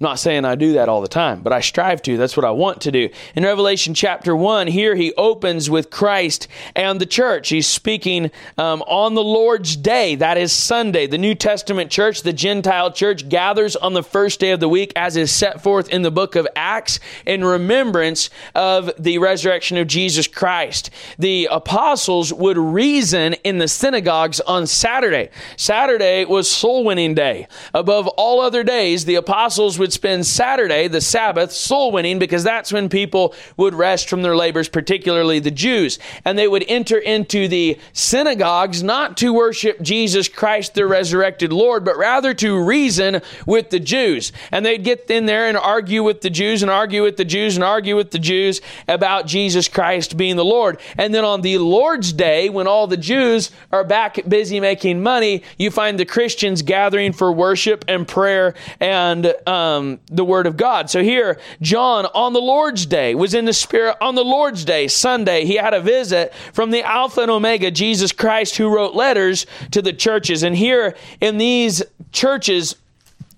I'm 0.00 0.04
not 0.04 0.20
saying 0.20 0.44
I 0.44 0.54
do 0.54 0.74
that 0.74 0.88
all 0.88 1.00
the 1.00 1.08
time, 1.08 1.40
but 1.42 1.52
I 1.52 1.58
strive 1.58 2.02
to. 2.02 2.16
That's 2.16 2.36
what 2.36 2.46
I 2.46 2.52
want 2.52 2.82
to 2.82 2.92
do. 2.92 3.08
In 3.34 3.42
Revelation 3.42 3.94
chapter 3.94 4.36
1, 4.36 4.68
here 4.68 4.94
he 4.94 5.12
opens 5.14 5.68
with 5.68 5.90
Christ 5.90 6.46
and 6.76 7.00
the 7.00 7.06
church. 7.06 7.48
He's 7.48 7.66
speaking 7.66 8.30
um, 8.56 8.82
on 8.82 9.14
the 9.14 9.24
Lord's 9.24 9.74
day. 9.74 10.14
That 10.14 10.38
is 10.38 10.52
Sunday. 10.52 11.08
The 11.08 11.18
New 11.18 11.34
Testament 11.34 11.90
church, 11.90 12.22
the 12.22 12.32
Gentile 12.32 12.92
church, 12.92 13.28
gathers 13.28 13.74
on 13.74 13.94
the 13.94 14.04
first 14.04 14.38
day 14.38 14.52
of 14.52 14.60
the 14.60 14.68
week, 14.68 14.92
as 14.94 15.16
is 15.16 15.32
set 15.32 15.64
forth 15.64 15.88
in 15.88 16.02
the 16.02 16.12
book 16.12 16.36
of 16.36 16.46
Acts, 16.54 17.00
in 17.26 17.44
remembrance 17.44 18.30
of 18.54 18.92
the 19.00 19.18
resurrection 19.18 19.78
of 19.78 19.88
Jesus 19.88 20.28
Christ. 20.28 20.90
The 21.18 21.48
apostles 21.50 22.32
would 22.32 22.56
reason 22.56 23.34
in 23.42 23.58
the 23.58 23.66
synagogues 23.66 24.38
on 24.38 24.68
Saturday. 24.68 25.30
Saturday 25.56 26.24
was 26.24 26.48
soul 26.48 26.84
winning 26.84 27.14
day. 27.14 27.48
Above 27.74 28.06
all 28.06 28.40
other 28.40 28.62
days, 28.62 29.04
the 29.04 29.16
apostles 29.16 29.76
would 29.76 29.87
would 29.88 29.92
spend 29.94 30.26
Saturday, 30.26 30.86
the 30.86 31.00
Sabbath, 31.00 31.50
soul 31.50 31.92
winning 31.92 32.18
because 32.18 32.44
that's 32.44 32.70
when 32.70 32.90
people 32.90 33.34
would 33.56 33.72
rest 33.72 34.10
from 34.10 34.20
their 34.20 34.36
labors, 34.36 34.68
particularly 34.68 35.38
the 35.38 35.50
Jews. 35.50 35.98
And 36.26 36.38
they 36.38 36.46
would 36.46 36.66
enter 36.68 36.98
into 36.98 37.48
the 37.48 37.78
synagogues 37.94 38.82
not 38.82 39.16
to 39.16 39.32
worship 39.32 39.80
Jesus 39.80 40.28
Christ, 40.28 40.74
the 40.74 40.86
resurrected 40.86 41.54
Lord, 41.54 41.86
but 41.86 41.96
rather 41.96 42.34
to 42.34 42.62
reason 42.62 43.22
with 43.46 43.70
the 43.70 43.80
Jews. 43.80 44.30
And 44.52 44.66
they'd 44.66 44.84
get 44.84 45.10
in 45.10 45.24
there 45.24 45.48
and 45.48 45.56
argue 45.56 46.02
with 46.02 46.20
the 46.20 46.28
Jews 46.28 46.60
and 46.60 46.70
argue 46.70 47.02
with 47.02 47.16
the 47.16 47.24
Jews 47.24 47.56
and 47.56 47.64
argue 47.64 47.96
with 47.96 48.10
the 48.10 48.18
Jews 48.18 48.60
about 48.88 49.26
Jesus 49.26 49.68
Christ 49.68 50.18
being 50.18 50.36
the 50.36 50.44
Lord. 50.44 50.80
And 50.98 51.14
then 51.14 51.24
on 51.24 51.40
the 51.40 51.56
Lord's 51.56 52.12
day, 52.12 52.50
when 52.50 52.66
all 52.66 52.86
the 52.86 52.98
Jews 52.98 53.52
are 53.72 53.84
back 53.84 54.28
busy 54.28 54.60
making 54.60 55.02
money, 55.02 55.44
you 55.56 55.70
find 55.70 55.98
the 55.98 56.04
Christians 56.04 56.60
gathering 56.60 57.14
for 57.14 57.32
worship 57.32 57.86
and 57.88 58.06
prayer 58.06 58.52
and 58.80 59.32
um, 59.46 59.77
um, 59.78 60.00
the 60.06 60.24
Word 60.24 60.46
of 60.46 60.56
God. 60.56 60.90
So 60.90 61.02
here, 61.02 61.38
John 61.60 62.06
on 62.06 62.32
the 62.32 62.40
Lord's 62.40 62.86
Day 62.86 63.14
was 63.14 63.34
in 63.34 63.44
the 63.44 63.52
Spirit 63.52 63.96
on 64.00 64.14
the 64.14 64.24
Lord's 64.24 64.64
Day, 64.64 64.88
Sunday. 64.88 65.44
He 65.44 65.56
had 65.56 65.74
a 65.74 65.80
visit 65.80 66.34
from 66.52 66.70
the 66.70 66.82
Alpha 66.82 67.22
and 67.22 67.30
Omega, 67.30 67.70
Jesus 67.70 68.12
Christ, 68.12 68.56
who 68.56 68.74
wrote 68.74 68.94
letters 68.94 69.46
to 69.70 69.82
the 69.82 69.92
churches. 69.92 70.42
And 70.42 70.56
here 70.56 70.96
in 71.20 71.38
these 71.38 71.82
churches, 72.12 72.76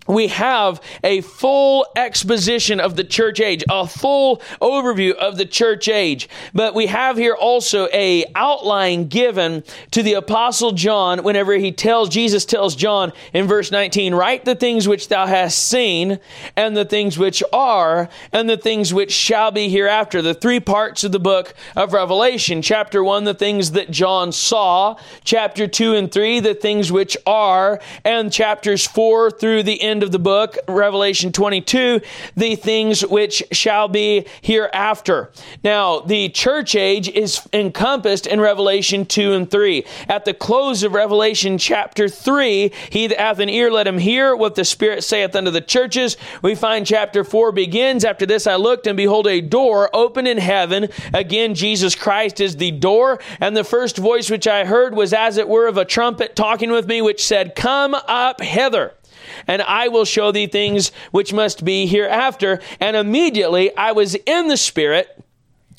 we 0.07 0.29
have 0.29 0.81
a 1.05 1.21
full 1.21 1.87
exposition 1.95 2.81
of 2.81 2.97
the 2.97 3.05
church 3.05 3.41
age, 3.41 3.63
a 3.69 3.87
full 3.87 4.39
overview 4.61 5.13
of 5.13 5.37
the 5.37 5.45
church 5.45 5.89
age. 5.89 6.29
But 6.53 6.75
we 6.75 6.87
have 6.87 7.17
here 7.17 7.35
also 7.35 7.89
a 7.93 8.25
outline 8.35 9.09
given 9.09 9.63
to 9.93 10.03
the 10.03 10.15
apostle 10.15 10.73
John 10.73 11.23
whenever 11.23 11.55
he 11.55 11.71
tells 11.71 12.09
Jesus 12.09 12.45
tells 12.45 12.75
John 12.75 13.13
in 13.33 13.47
verse 13.47 13.71
19, 13.71 14.15
write 14.15 14.45
the 14.45 14.55
things 14.55 14.89
which 14.89 15.09
thou 15.09 15.27
hast 15.27 15.59
seen 15.69 16.19
and 16.57 16.77
the 16.77 16.85
things 16.85 17.19
which 17.19 17.43
are 17.53 18.09
and 18.33 18.49
the 18.49 18.57
things 18.57 18.93
which 18.93 19.13
shall 19.13 19.51
be 19.51 19.69
hereafter. 19.69 20.23
The 20.23 20.35
three 20.35 20.61
parts 20.61 21.05
of 21.05 21.13
the 21.13 21.21
book 21.21 21.55
of 21.77 21.93
Revelation. 21.93 22.63
Chapter 22.63 23.05
1, 23.05 23.25
the 23.25 23.35
things 23.35 23.73
that 23.73 23.91
John 23.91 24.33
saw, 24.33 24.97
chapter 25.25 25.67
2 25.67 25.95
and 25.95 26.11
3, 26.11 26.41
the 26.41 26.55
things 26.55 26.91
which 26.91 27.17
are, 27.27 27.81
and 28.05 28.33
chapters 28.33 28.87
4 28.87 29.31
through 29.31 29.63
the 29.63 29.81
end 29.81 29.90
of 30.03 30.13
the 30.13 30.19
book, 30.19 30.57
Revelation 30.69 31.33
22, 31.33 32.01
the 32.37 32.57
things 32.57 33.03
which 33.07 33.43
shall 33.53 33.89
be 33.89 34.27
hereafter. 34.41 35.31
Now, 35.65 36.01
the 36.01 36.29
church 36.29 36.75
age 36.75 37.09
is 37.09 37.47
encompassed 37.53 38.27
in 38.27 38.41
Revelation 38.41 39.07
2 39.07 39.33
and 39.33 39.51
3. 39.51 39.85
At 40.09 40.25
the 40.25 40.35
close 40.35 40.83
of 40.83 40.95
Revelation 40.95 41.59
chapter 41.59 42.09
3, 42.09 42.73
he 42.91 43.07
that 43.09 43.19
hath 43.19 43.39
an 43.39 43.49
ear, 43.49 43.71
let 43.71 43.87
him 43.87 43.99
hear 43.99 44.35
what 44.35 44.55
the 44.55 44.65
Spirit 44.65 45.05
saith 45.05 45.35
unto 45.37 45.51
the 45.51 45.61
churches. 45.61 46.17
We 46.43 46.55
find 46.55 46.87
chapter 46.87 47.25
4 47.25 47.53
begins, 47.53 48.05
After 48.05 48.27
this 48.27 48.47
I 48.47 48.57
looked, 48.57 48.87
and 48.87 48.97
behold, 48.97 49.27
a 49.27 49.41
door 49.41 49.91
open 49.95 50.27
in 50.27 50.39
heaven. 50.39 50.89
Again, 51.13 51.55
Jesus 51.55 51.95
Christ 51.95 52.41
is 52.41 52.57
the 52.57 52.71
door. 52.71 53.21
And 53.41 53.57
the 53.57 53.65
first 53.65 53.97
voice 53.97 54.31
which 54.31 54.47
I 54.47 54.65
heard 54.65 54.95
was 54.95 55.13
as 55.13 55.37
it 55.37 55.49
were 55.49 55.67
of 55.67 55.77
a 55.77 55.85
trumpet 55.85 56.37
talking 56.37 56.71
with 56.71 56.87
me, 56.87 57.03
which 57.03 57.25
said, 57.25 57.55
Come 57.55 57.95
up 57.95 58.41
hither 58.41 58.95
and 59.47 59.63
I 59.63 59.89
will 59.89 60.05
show 60.05 60.33
thee 60.33 60.47
things 60.47 60.93
which 61.11 61.33
must 61.33 61.65
be 61.65 61.87
hereafter. 61.87 62.61
And 62.81 62.97
immediately 62.97 63.75
I 63.77 63.93
was 63.93 64.15
in 64.15 64.49
the 64.49 64.57
Spirit. 64.57 65.17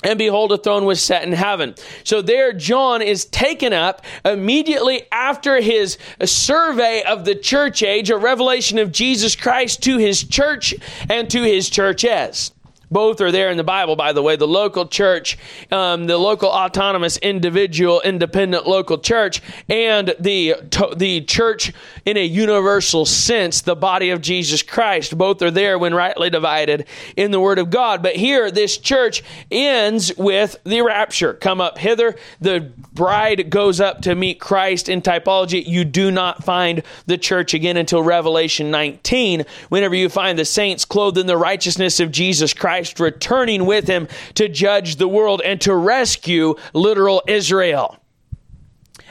And 0.04 0.18
behold, 0.18 0.52
a 0.52 0.58
throne 0.58 0.86
was 0.86 1.00
set 1.00 1.24
in 1.24 1.32
heaven. 1.32 1.76
So 2.04 2.24
there, 2.24 2.54
John 2.54 3.04
is 3.04 3.26
taken 3.26 3.72
up 3.72 4.04
immediately 4.26 5.04
after 5.12 5.62
his 5.62 6.00
survey 6.26 7.04
of 7.04 7.24
the 7.24 7.36
church 7.36 7.84
age, 7.84 8.10
a 8.10 8.18
revelation 8.18 8.80
of 8.80 8.92
Jesus 8.92 9.36
Christ 9.36 9.84
to 9.84 9.98
his 9.98 10.24
church 10.24 10.74
and 11.08 11.30
to 11.30 11.44
his 11.44 11.70
churches. 11.70 12.52
Both 12.92 13.22
are 13.22 13.32
there 13.32 13.50
in 13.50 13.56
the 13.56 13.64
Bible, 13.64 13.96
by 13.96 14.12
the 14.12 14.22
way. 14.22 14.36
The 14.36 14.48
local 14.48 14.86
church, 14.86 15.38
um, 15.72 16.08
the 16.08 16.18
local 16.18 16.50
autonomous 16.50 17.16
individual, 17.18 18.02
independent 18.02 18.68
local 18.68 18.98
church, 18.98 19.42
and 19.70 20.14
the 20.20 20.56
the 20.98 21.22
church 21.22 21.72
in 22.06 22.18
a 22.18 22.26
universal 22.26 23.06
sense, 23.06 23.62
the 23.62 23.76
body 23.76 24.10
of 24.10 24.22
Jesus 24.22 24.62
Christ. 24.62 25.18
Both 25.18 25.42
are 25.42 25.52
there 25.52 25.80
when 25.80 25.94
rightly 25.94 26.30
divided 26.30 26.86
in 27.16 27.32
the 27.32 27.40
Word 27.40 27.60
of 27.60 27.70
God. 27.70 28.04
But 28.04 28.18
here, 28.18 28.52
this 28.52 28.78
church 28.78 29.24
ends 29.50 30.12
with 30.18 30.58
the 30.66 30.82
rapture. 30.82 31.34
Come 31.34 31.62
up 31.62 31.78
hither. 31.78 32.18
The 32.42 32.72
bride 32.92 33.50
goes 33.50 33.80
up 33.80 34.02
to 34.02 34.16
meet 34.16 34.42
Christ 34.42 34.90
in 34.90 35.02
typology. 35.02 35.66
You 35.66 35.86
do 35.86 36.12
not 36.12 36.44
find 36.44 36.84
the 37.06 37.18
church 37.18 37.54
again 37.54 37.78
until 37.78 38.04
Revelation 38.04 38.70
19, 38.70 39.46
whenever 39.70 39.96
you 39.96 40.10
find 40.10 40.38
the 40.38 40.44
saints 40.44 40.84
clothed 40.84 41.18
in 41.18 41.28
the 41.28 41.38
righteousness 41.38 42.02
of 42.02 42.12
Jesus 42.12 42.54
Christ 42.54 42.81
Christ 42.82 42.99
returning 42.99 43.68
with 43.68 43.86
him 43.86 44.08
to 44.34 44.49
judge 44.49 44.95
the 44.95 45.08
world 45.08 45.40
and 45.45 45.62
to 45.62 45.76
rescue 45.76 46.56
literal 46.74 47.22
Israel 47.28 48.01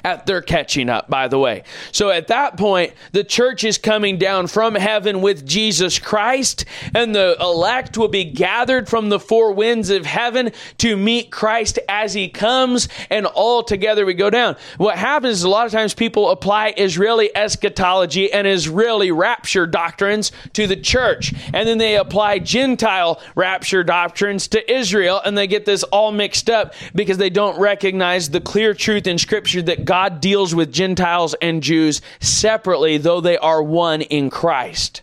at 0.04 0.26
their 0.26 0.42
catching 0.42 0.88
up, 0.88 1.08
by 1.08 1.28
the 1.28 1.38
way. 1.38 1.62
So 1.92 2.10
at 2.10 2.28
that 2.28 2.56
point, 2.56 2.92
the 3.12 3.24
church 3.24 3.64
is 3.64 3.78
coming 3.78 4.18
down 4.18 4.46
from 4.46 4.74
heaven 4.74 5.20
with 5.20 5.46
Jesus 5.46 5.98
Christ, 5.98 6.64
and 6.94 7.14
the 7.14 7.36
elect 7.40 7.98
will 7.98 8.08
be 8.08 8.24
gathered 8.24 8.88
from 8.88 9.08
the 9.08 9.20
four 9.20 9.52
winds 9.52 9.90
of 9.90 10.06
heaven 10.06 10.52
to 10.78 10.96
meet 10.96 11.30
Christ 11.30 11.78
as 11.88 12.14
he 12.14 12.28
comes, 12.28 12.88
and 13.10 13.26
all 13.26 13.62
together 13.62 14.06
we 14.06 14.14
go 14.14 14.30
down. 14.30 14.56
What 14.78 14.96
happens 14.96 15.38
is 15.38 15.44
a 15.44 15.48
lot 15.48 15.66
of 15.66 15.72
times 15.72 15.94
people 15.94 16.30
apply 16.30 16.74
Israeli 16.76 17.30
eschatology 17.34 18.32
and 18.32 18.46
Israeli 18.46 19.10
rapture 19.10 19.66
doctrines 19.66 20.32
to 20.54 20.66
the 20.66 20.76
church, 20.76 21.32
and 21.52 21.68
then 21.68 21.78
they 21.78 21.96
apply 21.96 22.38
Gentile 22.38 23.20
rapture 23.34 23.84
doctrines 23.84 24.48
to 24.48 24.72
Israel, 24.72 25.20
and 25.24 25.36
they 25.36 25.46
get 25.46 25.64
this 25.64 25.82
all 25.84 26.12
mixed 26.12 26.48
up 26.48 26.74
because 26.94 27.18
they 27.18 27.30
don't 27.30 27.58
recognize 27.58 28.30
the 28.30 28.40
clear 28.40 28.74
truth 28.74 29.06
in 29.06 29.18
Scripture 29.18 29.62
that 29.62 29.84
God 29.90 30.20
deals 30.20 30.54
with 30.54 30.72
Gentiles 30.72 31.34
and 31.42 31.64
Jews 31.64 32.00
separately, 32.20 32.96
though 32.96 33.20
they 33.20 33.36
are 33.36 33.60
one 33.60 34.02
in 34.02 34.30
Christ. 34.30 35.02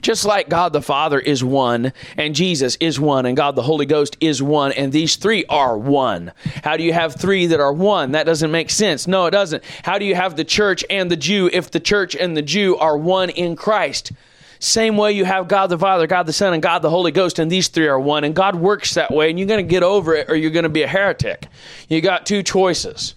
Just 0.00 0.24
like 0.24 0.48
God 0.48 0.72
the 0.72 0.80
Father 0.80 1.20
is 1.20 1.44
one, 1.44 1.92
and 2.16 2.34
Jesus 2.34 2.78
is 2.80 2.98
one, 2.98 3.26
and 3.26 3.36
God 3.36 3.54
the 3.54 3.62
Holy 3.62 3.84
Ghost 3.84 4.16
is 4.22 4.42
one, 4.42 4.72
and 4.72 4.90
these 4.90 5.16
three 5.16 5.44
are 5.50 5.76
one. 5.76 6.32
How 6.64 6.78
do 6.78 6.82
you 6.82 6.94
have 6.94 7.16
three 7.16 7.44
that 7.48 7.60
are 7.60 7.74
one? 7.74 8.12
That 8.12 8.24
doesn't 8.24 8.50
make 8.50 8.70
sense. 8.70 9.06
No, 9.06 9.26
it 9.26 9.32
doesn't. 9.32 9.62
How 9.82 9.98
do 9.98 10.06
you 10.06 10.14
have 10.14 10.34
the 10.34 10.44
church 10.44 10.82
and 10.88 11.10
the 11.10 11.16
Jew 11.18 11.50
if 11.52 11.70
the 11.70 11.78
church 11.78 12.16
and 12.16 12.34
the 12.34 12.40
Jew 12.40 12.78
are 12.78 12.96
one 12.96 13.28
in 13.28 13.54
Christ? 13.54 14.12
Same 14.60 14.96
way 14.96 15.12
you 15.12 15.26
have 15.26 15.46
God 15.46 15.66
the 15.66 15.78
Father, 15.78 16.06
God 16.06 16.24
the 16.24 16.32
Son, 16.32 16.54
and 16.54 16.62
God 16.62 16.80
the 16.80 16.88
Holy 16.88 17.12
Ghost, 17.12 17.38
and 17.38 17.52
these 17.52 17.68
three 17.68 17.88
are 17.88 18.00
one, 18.00 18.24
and 18.24 18.34
God 18.34 18.54
works 18.54 18.94
that 18.94 19.10
way, 19.10 19.28
and 19.28 19.38
you're 19.38 19.46
going 19.46 19.62
to 19.62 19.70
get 19.70 19.82
over 19.82 20.14
it 20.14 20.30
or 20.30 20.36
you're 20.36 20.50
going 20.50 20.62
to 20.62 20.70
be 20.70 20.84
a 20.84 20.88
heretic. 20.88 21.48
You 21.90 22.00
got 22.00 22.24
two 22.24 22.42
choices. 22.42 23.14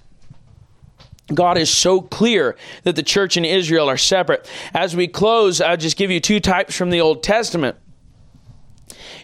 God 1.34 1.58
is 1.58 1.70
so 1.72 2.02
clear 2.02 2.56
that 2.84 2.96
the 2.96 3.04
church 3.04 3.36
and 3.36 3.46
Israel 3.46 3.90
are 3.90 3.98
separate. 3.98 4.50
As 4.74 4.96
we 4.96 5.08
close, 5.08 5.60
I'll 5.60 5.78
just 5.78 5.98
give 5.98 6.12
you 6.12 6.20
two 6.20 6.40
types 6.40 6.76
from 6.76 6.92
the 6.92 7.02
Old 7.02 7.24
Testament 7.24 7.78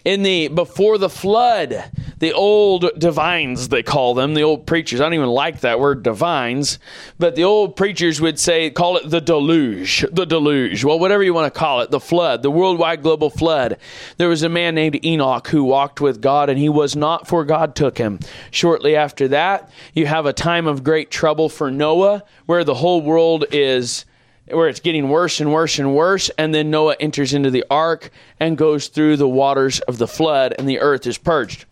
in 0.04 0.22
the 0.22 0.48
before 0.48 0.98
the 0.98 1.08
flood, 1.08 1.90
the 2.18 2.32
old 2.32 2.90
divines 2.98 3.68
they 3.68 3.82
call 3.82 4.14
them, 4.14 4.34
the 4.34 4.42
old 4.42 4.66
preachers. 4.66 5.00
I 5.00 5.04
don't 5.04 5.14
even 5.14 5.28
like 5.28 5.60
that 5.60 5.80
word 5.80 6.02
divines, 6.02 6.78
but 7.18 7.36
the 7.36 7.44
old 7.44 7.76
preachers 7.76 8.20
would 8.20 8.38
say 8.38 8.70
call 8.70 8.96
it 8.96 9.10
the 9.10 9.20
deluge, 9.20 10.04
the 10.12 10.24
deluge. 10.24 10.84
Well, 10.84 10.98
whatever 10.98 11.22
you 11.22 11.34
want 11.34 11.52
to 11.52 11.58
call 11.58 11.80
it, 11.80 11.90
the 11.90 12.00
flood, 12.00 12.42
the 12.42 12.50
worldwide 12.50 13.02
global 13.02 13.30
flood. 13.30 13.76
There 14.16 14.28
was 14.28 14.42
a 14.42 14.48
man 14.48 14.74
named 14.74 15.04
Enoch 15.04 15.48
who 15.48 15.64
walked 15.64 16.00
with 16.00 16.20
God 16.20 16.48
and 16.50 16.58
he 16.58 16.68
was 16.68 16.96
not 16.96 17.28
for 17.28 17.44
God 17.44 17.74
took 17.74 17.98
him. 17.98 18.18
Shortly 18.50 18.96
after 18.96 19.28
that, 19.28 19.70
you 19.94 20.06
have 20.06 20.26
a 20.26 20.32
time 20.32 20.66
of 20.66 20.84
great 20.84 21.10
trouble 21.10 21.48
for 21.48 21.70
Noah 21.70 22.24
where 22.46 22.64
the 22.64 22.74
whole 22.74 23.02
world 23.02 23.44
is 23.52 24.04
where 24.46 24.68
it's 24.68 24.80
getting 24.80 25.08
worse 25.08 25.40
and 25.40 25.52
worse 25.52 25.78
and 25.78 25.94
worse. 25.94 26.30
And 26.38 26.54
then 26.54 26.70
Noah 26.70 26.96
enters 26.98 27.34
into 27.34 27.50
the 27.50 27.64
ark 27.70 28.10
and 28.40 28.56
goes 28.56 28.88
through 28.88 29.16
the 29.16 29.28
waters 29.28 29.80
of 29.80 29.98
the 29.98 30.08
flood, 30.08 30.54
and 30.58 30.68
the 30.68 30.80
earth 30.80 31.06
is 31.06 31.18
purged. 31.18 31.64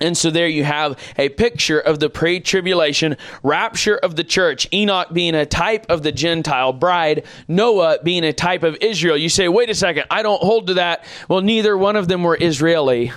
And 0.00 0.16
so 0.16 0.30
there 0.30 0.48
you 0.48 0.62
have 0.64 0.98
a 1.16 1.30
picture 1.30 1.80
of 1.80 2.00
the 2.00 2.10
pre 2.10 2.40
tribulation 2.40 3.16
rapture 3.42 3.96
of 3.96 4.14
the 4.16 4.24
church, 4.24 4.68
Enoch 4.72 5.12
being 5.12 5.34
a 5.34 5.46
type 5.46 5.86
of 5.88 6.02
the 6.02 6.12
Gentile 6.12 6.72
bride, 6.72 7.24
Noah 7.48 7.98
being 8.02 8.24
a 8.24 8.32
type 8.32 8.62
of 8.62 8.76
Israel. 8.82 9.16
You 9.16 9.30
say, 9.30 9.48
wait 9.48 9.70
a 9.70 9.74
second, 9.74 10.04
I 10.10 10.22
don't 10.22 10.42
hold 10.42 10.66
to 10.66 10.74
that. 10.74 11.04
Well, 11.28 11.40
neither 11.40 11.76
one 11.78 11.96
of 11.96 12.08
them 12.08 12.22
were 12.22 12.36
Israeli. 12.38 13.12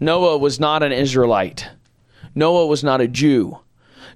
Noah 0.00 0.38
was 0.38 0.58
not 0.58 0.82
an 0.82 0.92
Israelite, 0.92 1.68
Noah 2.34 2.66
was 2.66 2.82
not 2.82 3.00
a 3.00 3.08
Jew. 3.08 3.60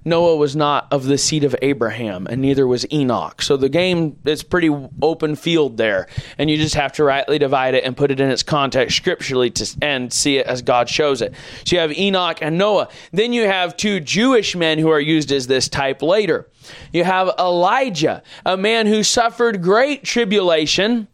Noah 0.03 0.35
was 0.35 0.55
not 0.55 0.87
of 0.91 1.05
the 1.05 1.17
seed 1.17 1.43
of 1.43 1.55
Abraham, 1.61 2.27
and 2.27 2.41
neither 2.41 2.65
was 2.65 2.85
Enoch. 2.91 3.41
So 3.41 3.55
the 3.57 3.69
game 3.69 4.17
is 4.25 4.41
pretty 4.43 4.69
open 5.01 5.35
field 5.35 5.77
there, 5.77 6.07
and 6.37 6.49
you 6.49 6.57
just 6.57 6.75
have 6.75 6.91
to 6.93 7.03
rightly 7.03 7.37
divide 7.37 7.75
it 7.75 7.83
and 7.83 7.95
put 7.95 8.11
it 8.11 8.19
in 8.19 8.29
its 8.29 8.43
context 8.43 8.97
scripturally 8.97 9.51
to, 9.51 9.77
and 9.81 10.11
see 10.11 10.37
it 10.37 10.47
as 10.47 10.61
God 10.61 10.89
shows 10.89 11.21
it. 11.21 11.33
So 11.65 11.75
you 11.75 11.79
have 11.79 11.97
Enoch 11.97 12.39
and 12.41 12.57
Noah. 12.57 12.89
Then 13.11 13.33
you 13.33 13.43
have 13.43 13.77
two 13.77 13.99
Jewish 13.99 14.55
men 14.55 14.79
who 14.79 14.89
are 14.89 14.99
used 14.99 15.31
as 15.31 15.47
this 15.47 15.69
type 15.69 16.01
later. 16.01 16.47
You 16.91 17.03
have 17.03 17.31
Elijah, 17.39 18.23
a 18.45 18.57
man 18.57 18.87
who 18.87 19.03
suffered 19.03 19.61
great 19.61 20.03
tribulation 20.03 21.07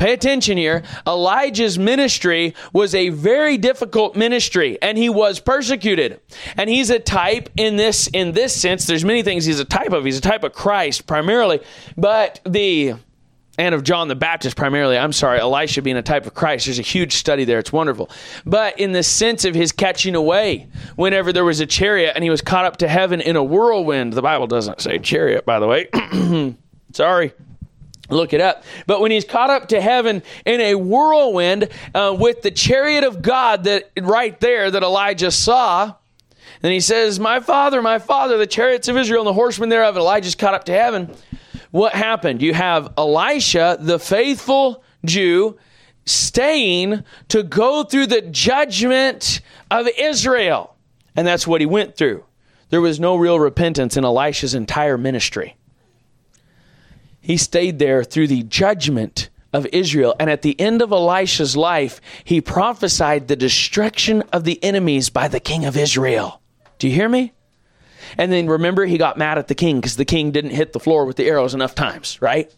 Pay 0.00 0.14
attention 0.14 0.56
here. 0.56 0.82
Elijah's 1.06 1.78
ministry 1.78 2.54
was 2.72 2.94
a 2.94 3.10
very 3.10 3.58
difficult 3.58 4.16
ministry 4.16 4.78
and 4.80 4.96
he 4.96 5.10
was 5.10 5.40
persecuted. 5.40 6.20
And 6.56 6.70
he's 6.70 6.88
a 6.88 6.98
type 6.98 7.50
in 7.58 7.76
this 7.76 8.06
in 8.06 8.32
this 8.32 8.58
sense. 8.58 8.86
There's 8.86 9.04
many 9.04 9.22
things 9.22 9.44
he's 9.44 9.60
a 9.60 9.64
type 9.66 9.92
of. 9.92 10.06
He's 10.06 10.16
a 10.16 10.22
type 10.22 10.42
of 10.42 10.54
Christ 10.54 11.06
primarily, 11.06 11.60
but 11.98 12.40
the 12.46 12.94
and 13.58 13.74
of 13.74 13.82
John 13.82 14.08
the 14.08 14.14
Baptist 14.14 14.56
primarily. 14.56 14.96
I'm 14.96 15.12
sorry, 15.12 15.38
Elisha 15.38 15.82
being 15.82 15.98
a 15.98 16.02
type 16.02 16.26
of 16.26 16.32
Christ. 16.32 16.64
There's 16.64 16.78
a 16.78 16.82
huge 16.82 17.16
study 17.16 17.44
there. 17.44 17.58
It's 17.58 17.70
wonderful. 17.70 18.08
But 18.46 18.80
in 18.80 18.92
the 18.92 19.02
sense 19.02 19.44
of 19.44 19.54
his 19.54 19.70
catching 19.70 20.14
away, 20.14 20.68
whenever 20.96 21.30
there 21.30 21.44
was 21.44 21.60
a 21.60 21.66
chariot 21.66 22.12
and 22.14 22.24
he 22.24 22.30
was 22.30 22.40
caught 22.40 22.64
up 22.64 22.78
to 22.78 22.88
heaven 22.88 23.20
in 23.20 23.36
a 23.36 23.44
whirlwind, 23.44 24.14
the 24.14 24.22
Bible 24.22 24.46
doesn't 24.46 24.80
say 24.80 24.98
chariot, 24.98 25.44
by 25.44 25.60
the 25.60 25.66
way. 25.66 26.56
sorry. 26.94 27.34
Look 28.10 28.32
it 28.32 28.40
up. 28.40 28.64
But 28.86 29.00
when 29.00 29.10
he's 29.10 29.24
caught 29.24 29.50
up 29.50 29.68
to 29.68 29.80
heaven 29.80 30.22
in 30.44 30.60
a 30.60 30.74
whirlwind 30.74 31.68
uh, 31.94 32.16
with 32.18 32.42
the 32.42 32.50
chariot 32.50 33.04
of 33.04 33.22
God 33.22 33.64
that 33.64 33.90
right 34.00 34.38
there 34.40 34.70
that 34.70 34.82
Elijah 34.82 35.30
saw, 35.30 35.94
then 36.60 36.72
he 36.72 36.80
says, 36.80 37.18
My 37.20 37.40
father, 37.40 37.80
my 37.80 37.98
father, 37.98 38.36
the 38.36 38.46
chariots 38.46 38.88
of 38.88 38.96
Israel 38.96 39.22
and 39.22 39.28
the 39.28 39.32
horsemen 39.32 39.68
thereof. 39.68 39.96
And 39.96 40.02
Elijah's 40.02 40.34
caught 40.34 40.54
up 40.54 40.64
to 40.64 40.72
heaven. 40.72 41.14
what 41.70 41.94
happened? 41.94 42.42
You 42.42 42.52
have 42.54 42.92
Elisha, 42.98 43.78
the 43.80 43.98
faithful 43.98 44.82
Jew, 45.04 45.58
staying 46.04 47.04
to 47.28 47.42
go 47.42 47.84
through 47.84 48.08
the 48.08 48.22
judgment 48.22 49.40
of 49.70 49.88
Israel. 49.98 50.74
And 51.16 51.26
that's 51.26 51.46
what 51.46 51.60
he 51.60 51.66
went 51.66 51.96
through. 51.96 52.24
There 52.70 52.80
was 52.80 53.00
no 53.00 53.16
real 53.16 53.38
repentance 53.38 53.96
in 53.96 54.04
Elisha's 54.04 54.54
entire 54.54 54.96
ministry. 54.98 55.56
He 57.20 57.36
stayed 57.36 57.78
there 57.78 58.02
through 58.02 58.28
the 58.28 58.42
judgment 58.42 59.28
of 59.52 59.66
Israel. 59.72 60.14
And 60.18 60.30
at 60.30 60.42
the 60.42 60.58
end 60.60 60.82
of 60.82 60.92
Elisha's 60.92 61.56
life, 61.56 62.00
he 62.24 62.40
prophesied 62.40 63.28
the 63.28 63.36
destruction 63.36 64.22
of 64.32 64.44
the 64.44 64.62
enemies 64.62 65.10
by 65.10 65.28
the 65.28 65.40
king 65.40 65.64
of 65.64 65.76
Israel. 65.76 66.40
Do 66.78 66.88
you 66.88 66.94
hear 66.94 67.08
me? 67.08 67.32
And 68.16 68.32
then 68.32 68.48
remember, 68.48 68.86
he 68.86 68.98
got 68.98 69.18
mad 69.18 69.38
at 69.38 69.48
the 69.48 69.54
king 69.54 69.78
because 69.78 69.96
the 69.96 70.04
king 70.04 70.30
didn't 70.30 70.50
hit 70.50 70.72
the 70.72 70.80
floor 70.80 71.04
with 71.04 71.16
the 71.16 71.26
arrows 71.26 71.54
enough 71.54 71.74
times, 71.74 72.20
right? 72.20 72.52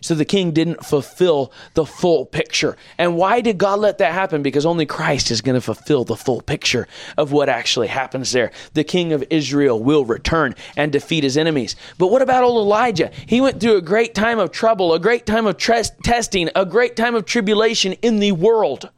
So 0.00 0.14
the 0.14 0.24
king 0.24 0.52
didn't 0.52 0.84
fulfill 0.84 1.52
the 1.74 1.86
full 1.86 2.26
picture. 2.26 2.76
And 2.96 3.16
why 3.16 3.40
did 3.40 3.58
God 3.58 3.80
let 3.80 3.98
that 3.98 4.12
happen? 4.12 4.42
Because 4.42 4.66
only 4.66 4.86
Christ 4.86 5.30
is 5.30 5.40
going 5.40 5.54
to 5.54 5.60
fulfill 5.60 6.04
the 6.04 6.16
full 6.16 6.40
picture 6.40 6.86
of 7.16 7.32
what 7.32 7.48
actually 7.48 7.88
happens 7.88 8.32
there. 8.32 8.50
The 8.74 8.84
king 8.84 9.12
of 9.12 9.24
Israel 9.30 9.82
will 9.82 10.04
return 10.04 10.54
and 10.76 10.92
defeat 10.92 11.24
his 11.24 11.36
enemies. 11.36 11.76
But 11.98 12.08
what 12.08 12.22
about 12.22 12.44
old 12.44 12.58
Elijah? 12.58 13.10
He 13.26 13.40
went 13.40 13.60
through 13.60 13.76
a 13.76 13.82
great 13.82 14.14
time 14.14 14.38
of 14.38 14.50
trouble, 14.50 14.94
a 14.94 15.00
great 15.00 15.26
time 15.26 15.46
of 15.46 15.56
tres- 15.56 15.92
testing, 16.02 16.50
a 16.54 16.64
great 16.64 16.96
time 16.96 17.14
of 17.14 17.24
tribulation 17.24 17.92
in 17.94 18.18
the 18.18 18.32
world. 18.32 18.90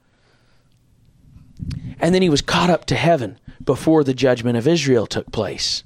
And 1.98 2.14
then 2.14 2.22
he 2.22 2.30
was 2.30 2.40
caught 2.40 2.70
up 2.70 2.86
to 2.86 2.94
heaven 2.94 3.38
before 3.62 4.04
the 4.04 4.14
judgment 4.14 4.56
of 4.56 4.66
Israel 4.66 5.06
took 5.06 5.30
place 5.32 5.84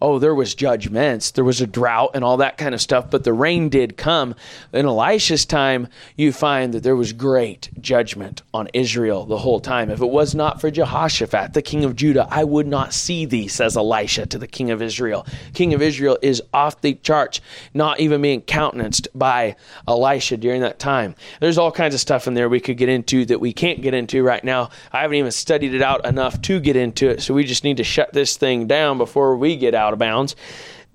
oh, 0.00 0.18
there 0.18 0.34
was 0.34 0.54
judgments, 0.54 1.30
there 1.30 1.44
was 1.44 1.60
a 1.60 1.66
drought 1.66 2.10
and 2.14 2.24
all 2.24 2.36
that 2.38 2.58
kind 2.58 2.74
of 2.74 2.80
stuff, 2.80 3.10
but 3.10 3.24
the 3.24 3.32
rain 3.32 3.68
did 3.68 3.96
come. 3.96 4.34
In 4.72 4.86
Elisha's 4.86 5.44
time, 5.44 5.88
you 6.16 6.32
find 6.32 6.72
that 6.74 6.82
there 6.82 6.96
was 6.96 7.12
great 7.12 7.70
judgment 7.80 8.42
on 8.52 8.68
Israel 8.72 9.24
the 9.24 9.38
whole 9.38 9.60
time. 9.60 9.90
If 9.90 10.00
it 10.00 10.10
was 10.10 10.34
not 10.34 10.60
for 10.60 10.70
Jehoshaphat, 10.70 11.54
the 11.54 11.62
king 11.62 11.84
of 11.84 11.96
Judah, 11.96 12.26
I 12.30 12.44
would 12.44 12.66
not 12.66 12.92
see 12.92 13.24
thee, 13.24 13.48
says 13.48 13.76
Elisha 13.76 14.26
to 14.26 14.38
the 14.38 14.46
king 14.46 14.70
of 14.70 14.82
Israel. 14.82 15.26
King 15.54 15.74
of 15.74 15.82
Israel 15.82 16.18
is 16.22 16.42
off 16.52 16.80
the 16.80 16.94
charts, 16.94 17.40
not 17.74 18.00
even 18.00 18.22
being 18.22 18.42
countenanced 18.42 19.08
by 19.14 19.56
Elisha 19.88 20.36
during 20.36 20.60
that 20.62 20.78
time. 20.78 21.14
There's 21.40 21.58
all 21.58 21.72
kinds 21.72 21.94
of 21.94 22.00
stuff 22.00 22.26
in 22.26 22.34
there 22.34 22.48
we 22.48 22.60
could 22.60 22.76
get 22.76 22.88
into 22.88 23.24
that 23.26 23.40
we 23.40 23.52
can't 23.52 23.82
get 23.82 23.94
into 23.94 24.22
right 24.22 24.42
now. 24.44 24.70
I 24.92 25.02
haven't 25.02 25.16
even 25.16 25.32
studied 25.32 25.74
it 25.74 25.82
out 25.82 26.06
enough 26.06 26.40
to 26.42 26.60
get 26.60 26.76
into 26.76 27.08
it, 27.08 27.22
so 27.22 27.34
we 27.34 27.44
just 27.44 27.64
need 27.64 27.78
to 27.78 27.84
shut 27.84 28.12
this 28.12 28.36
thing 28.36 28.66
down 28.66 28.98
before 28.98 29.36
we 29.36 29.56
get 29.56 29.74
out 29.74 29.92
of 29.96 29.98
bounds. 29.98 30.36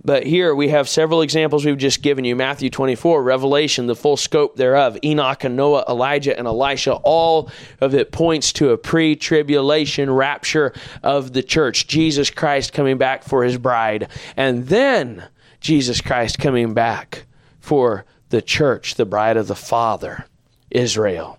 But 0.03 0.25
here 0.25 0.55
we 0.55 0.69
have 0.69 0.89
several 0.89 1.21
examples 1.21 1.63
we've 1.63 1.77
just 1.77 2.01
given 2.01 2.25
you 2.25 2.35
Matthew 2.35 2.71
24, 2.71 3.21
Revelation, 3.21 3.85
the 3.85 3.95
full 3.95 4.17
scope 4.17 4.55
thereof, 4.55 4.97
Enoch 5.03 5.43
and 5.43 5.55
Noah, 5.55 5.85
Elijah 5.87 6.35
and 6.35 6.47
Elisha. 6.47 6.93
All 6.93 7.51
of 7.79 7.93
it 7.93 8.11
points 8.11 8.51
to 8.53 8.71
a 8.71 8.77
pre 8.77 9.15
tribulation 9.15 10.09
rapture 10.09 10.73
of 11.03 11.33
the 11.33 11.43
church, 11.43 11.87
Jesus 11.87 12.31
Christ 12.31 12.73
coming 12.73 12.97
back 12.97 13.23
for 13.23 13.43
his 13.43 13.57
bride, 13.57 14.07
and 14.35 14.67
then 14.67 15.27
Jesus 15.59 16.01
Christ 16.01 16.39
coming 16.39 16.73
back 16.73 17.25
for 17.59 18.05
the 18.29 18.41
church, 18.41 18.95
the 18.95 19.05
bride 19.05 19.37
of 19.37 19.47
the 19.47 19.55
Father, 19.55 20.25
Israel. 20.71 21.37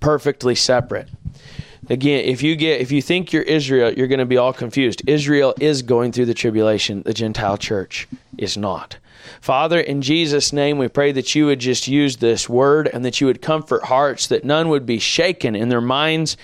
Perfectly 0.00 0.56
separate. 0.56 1.08
Again, 1.90 2.24
if 2.24 2.40
you 2.40 2.54
get 2.54 2.80
if 2.80 2.92
you 2.92 3.02
think 3.02 3.32
you're 3.32 3.42
Israel, 3.42 3.92
you're 3.92 4.06
going 4.06 4.20
to 4.20 4.24
be 4.24 4.36
all 4.36 4.52
confused. 4.52 5.02
Israel 5.08 5.54
is 5.58 5.82
going 5.82 6.12
through 6.12 6.26
the 6.26 6.34
tribulation. 6.34 7.02
The 7.02 7.12
Gentile 7.12 7.58
church 7.58 8.06
is 8.38 8.56
not. 8.56 8.98
Father, 9.40 9.80
in 9.80 10.00
Jesus' 10.00 10.52
name, 10.52 10.78
we 10.78 10.86
pray 10.86 11.12
that 11.12 11.34
you 11.34 11.46
would 11.46 11.58
just 11.58 11.88
use 11.88 12.18
this 12.18 12.48
word 12.48 12.88
and 12.88 13.04
that 13.04 13.20
you 13.20 13.26
would 13.26 13.42
comfort 13.42 13.84
hearts, 13.84 14.28
that 14.28 14.44
none 14.44 14.68
would 14.68 14.86
be 14.86 14.98
shaken 14.98 15.56
in 15.56 15.68
their 15.68 15.80
minds 15.80 16.36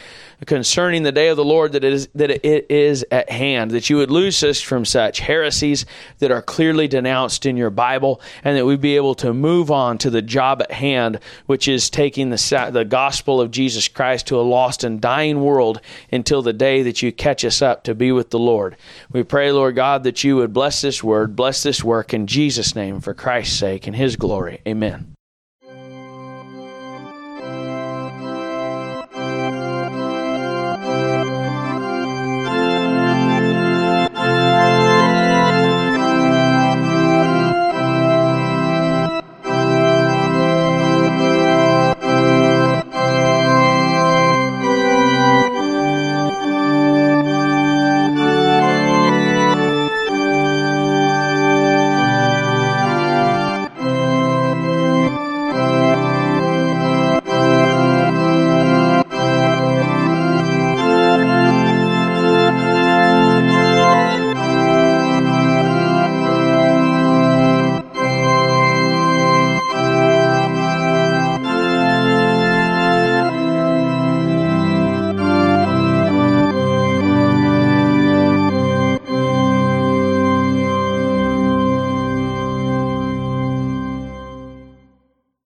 concerning 0.45 1.03
the 1.03 1.13
day 1.13 1.29
of 1.29 1.37
the 1.37 1.45
Lord 1.45 1.73
that 1.73 1.85
it 1.85 1.93
is, 1.93 2.09
that 2.15 2.31
it 2.31 2.67
is 2.71 3.05
at 3.11 3.31
hand, 3.31 3.71
that 3.71 3.89
you 3.89 3.97
would 3.97 4.11
loose 4.11 4.43
us 4.43 4.61
from 4.61 4.85
such 4.85 5.21
heresies 5.21 5.87
that 6.19 6.31
are 6.31 6.43
clearly 6.43 6.87
denounced 6.87 7.47
in 7.47 7.57
your 7.57 7.71
Bible, 7.71 8.21
and 8.45 8.57
that 8.57 8.67
we'd 8.67 8.81
be 8.81 8.97
able 8.97 9.15
to 9.15 9.33
move 9.33 9.71
on 9.71 9.97
to 9.99 10.11
the 10.11 10.21
job 10.21 10.61
at 10.61 10.73
hand, 10.73 11.19
which 11.47 11.69
is 11.69 11.89
taking 11.89 12.31
the, 12.31 12.71
the 12.73 12.85
gospel 12.85 13.41
of 13.41 13.51
Jesus 13.51 13.89
Christ 13.89 14.27
to 14.27 14.39
a 14.39 14.43
lost 14.43 14.85
and 14.85 15.01
dying 15.01 15.41
world 15.41 15.81
until 16.13 16.43
the 16.43 16.53
day 16.53 16.83
that 16.83 17.01
you 17.03 17.13
catch 17.13 17.45
us 17.45 17.63
up 17.63 17.85
to 17.85 17.95
be 17.95 18.13
with 18.13 18.31
the 18.31 18.39
Lord. 18.39 18.77
We 19.11 19.23
pray, 19.23 19.51
Lord 19.53 19.77
God, 19.77 20.05
that 20.05 20.23
you 20.23 20.37
would 20.37 20.53
bless 20.53 20.83
this 20.83 21.03
word, 21.03 21.35
bless 21.35 21.63
this 21.63 21.83
work 21.83 22.13
in 22.13 22.27
Jesus' 22.27 22.75
name 22.75 23.01
for 23.01 23.15
Christ's 23.15 23.59
sake 23.59 23.87
and 23.87 23.97
his 23.97 24.17
glory. 24.17 24.61
Amen. 24.67 25.16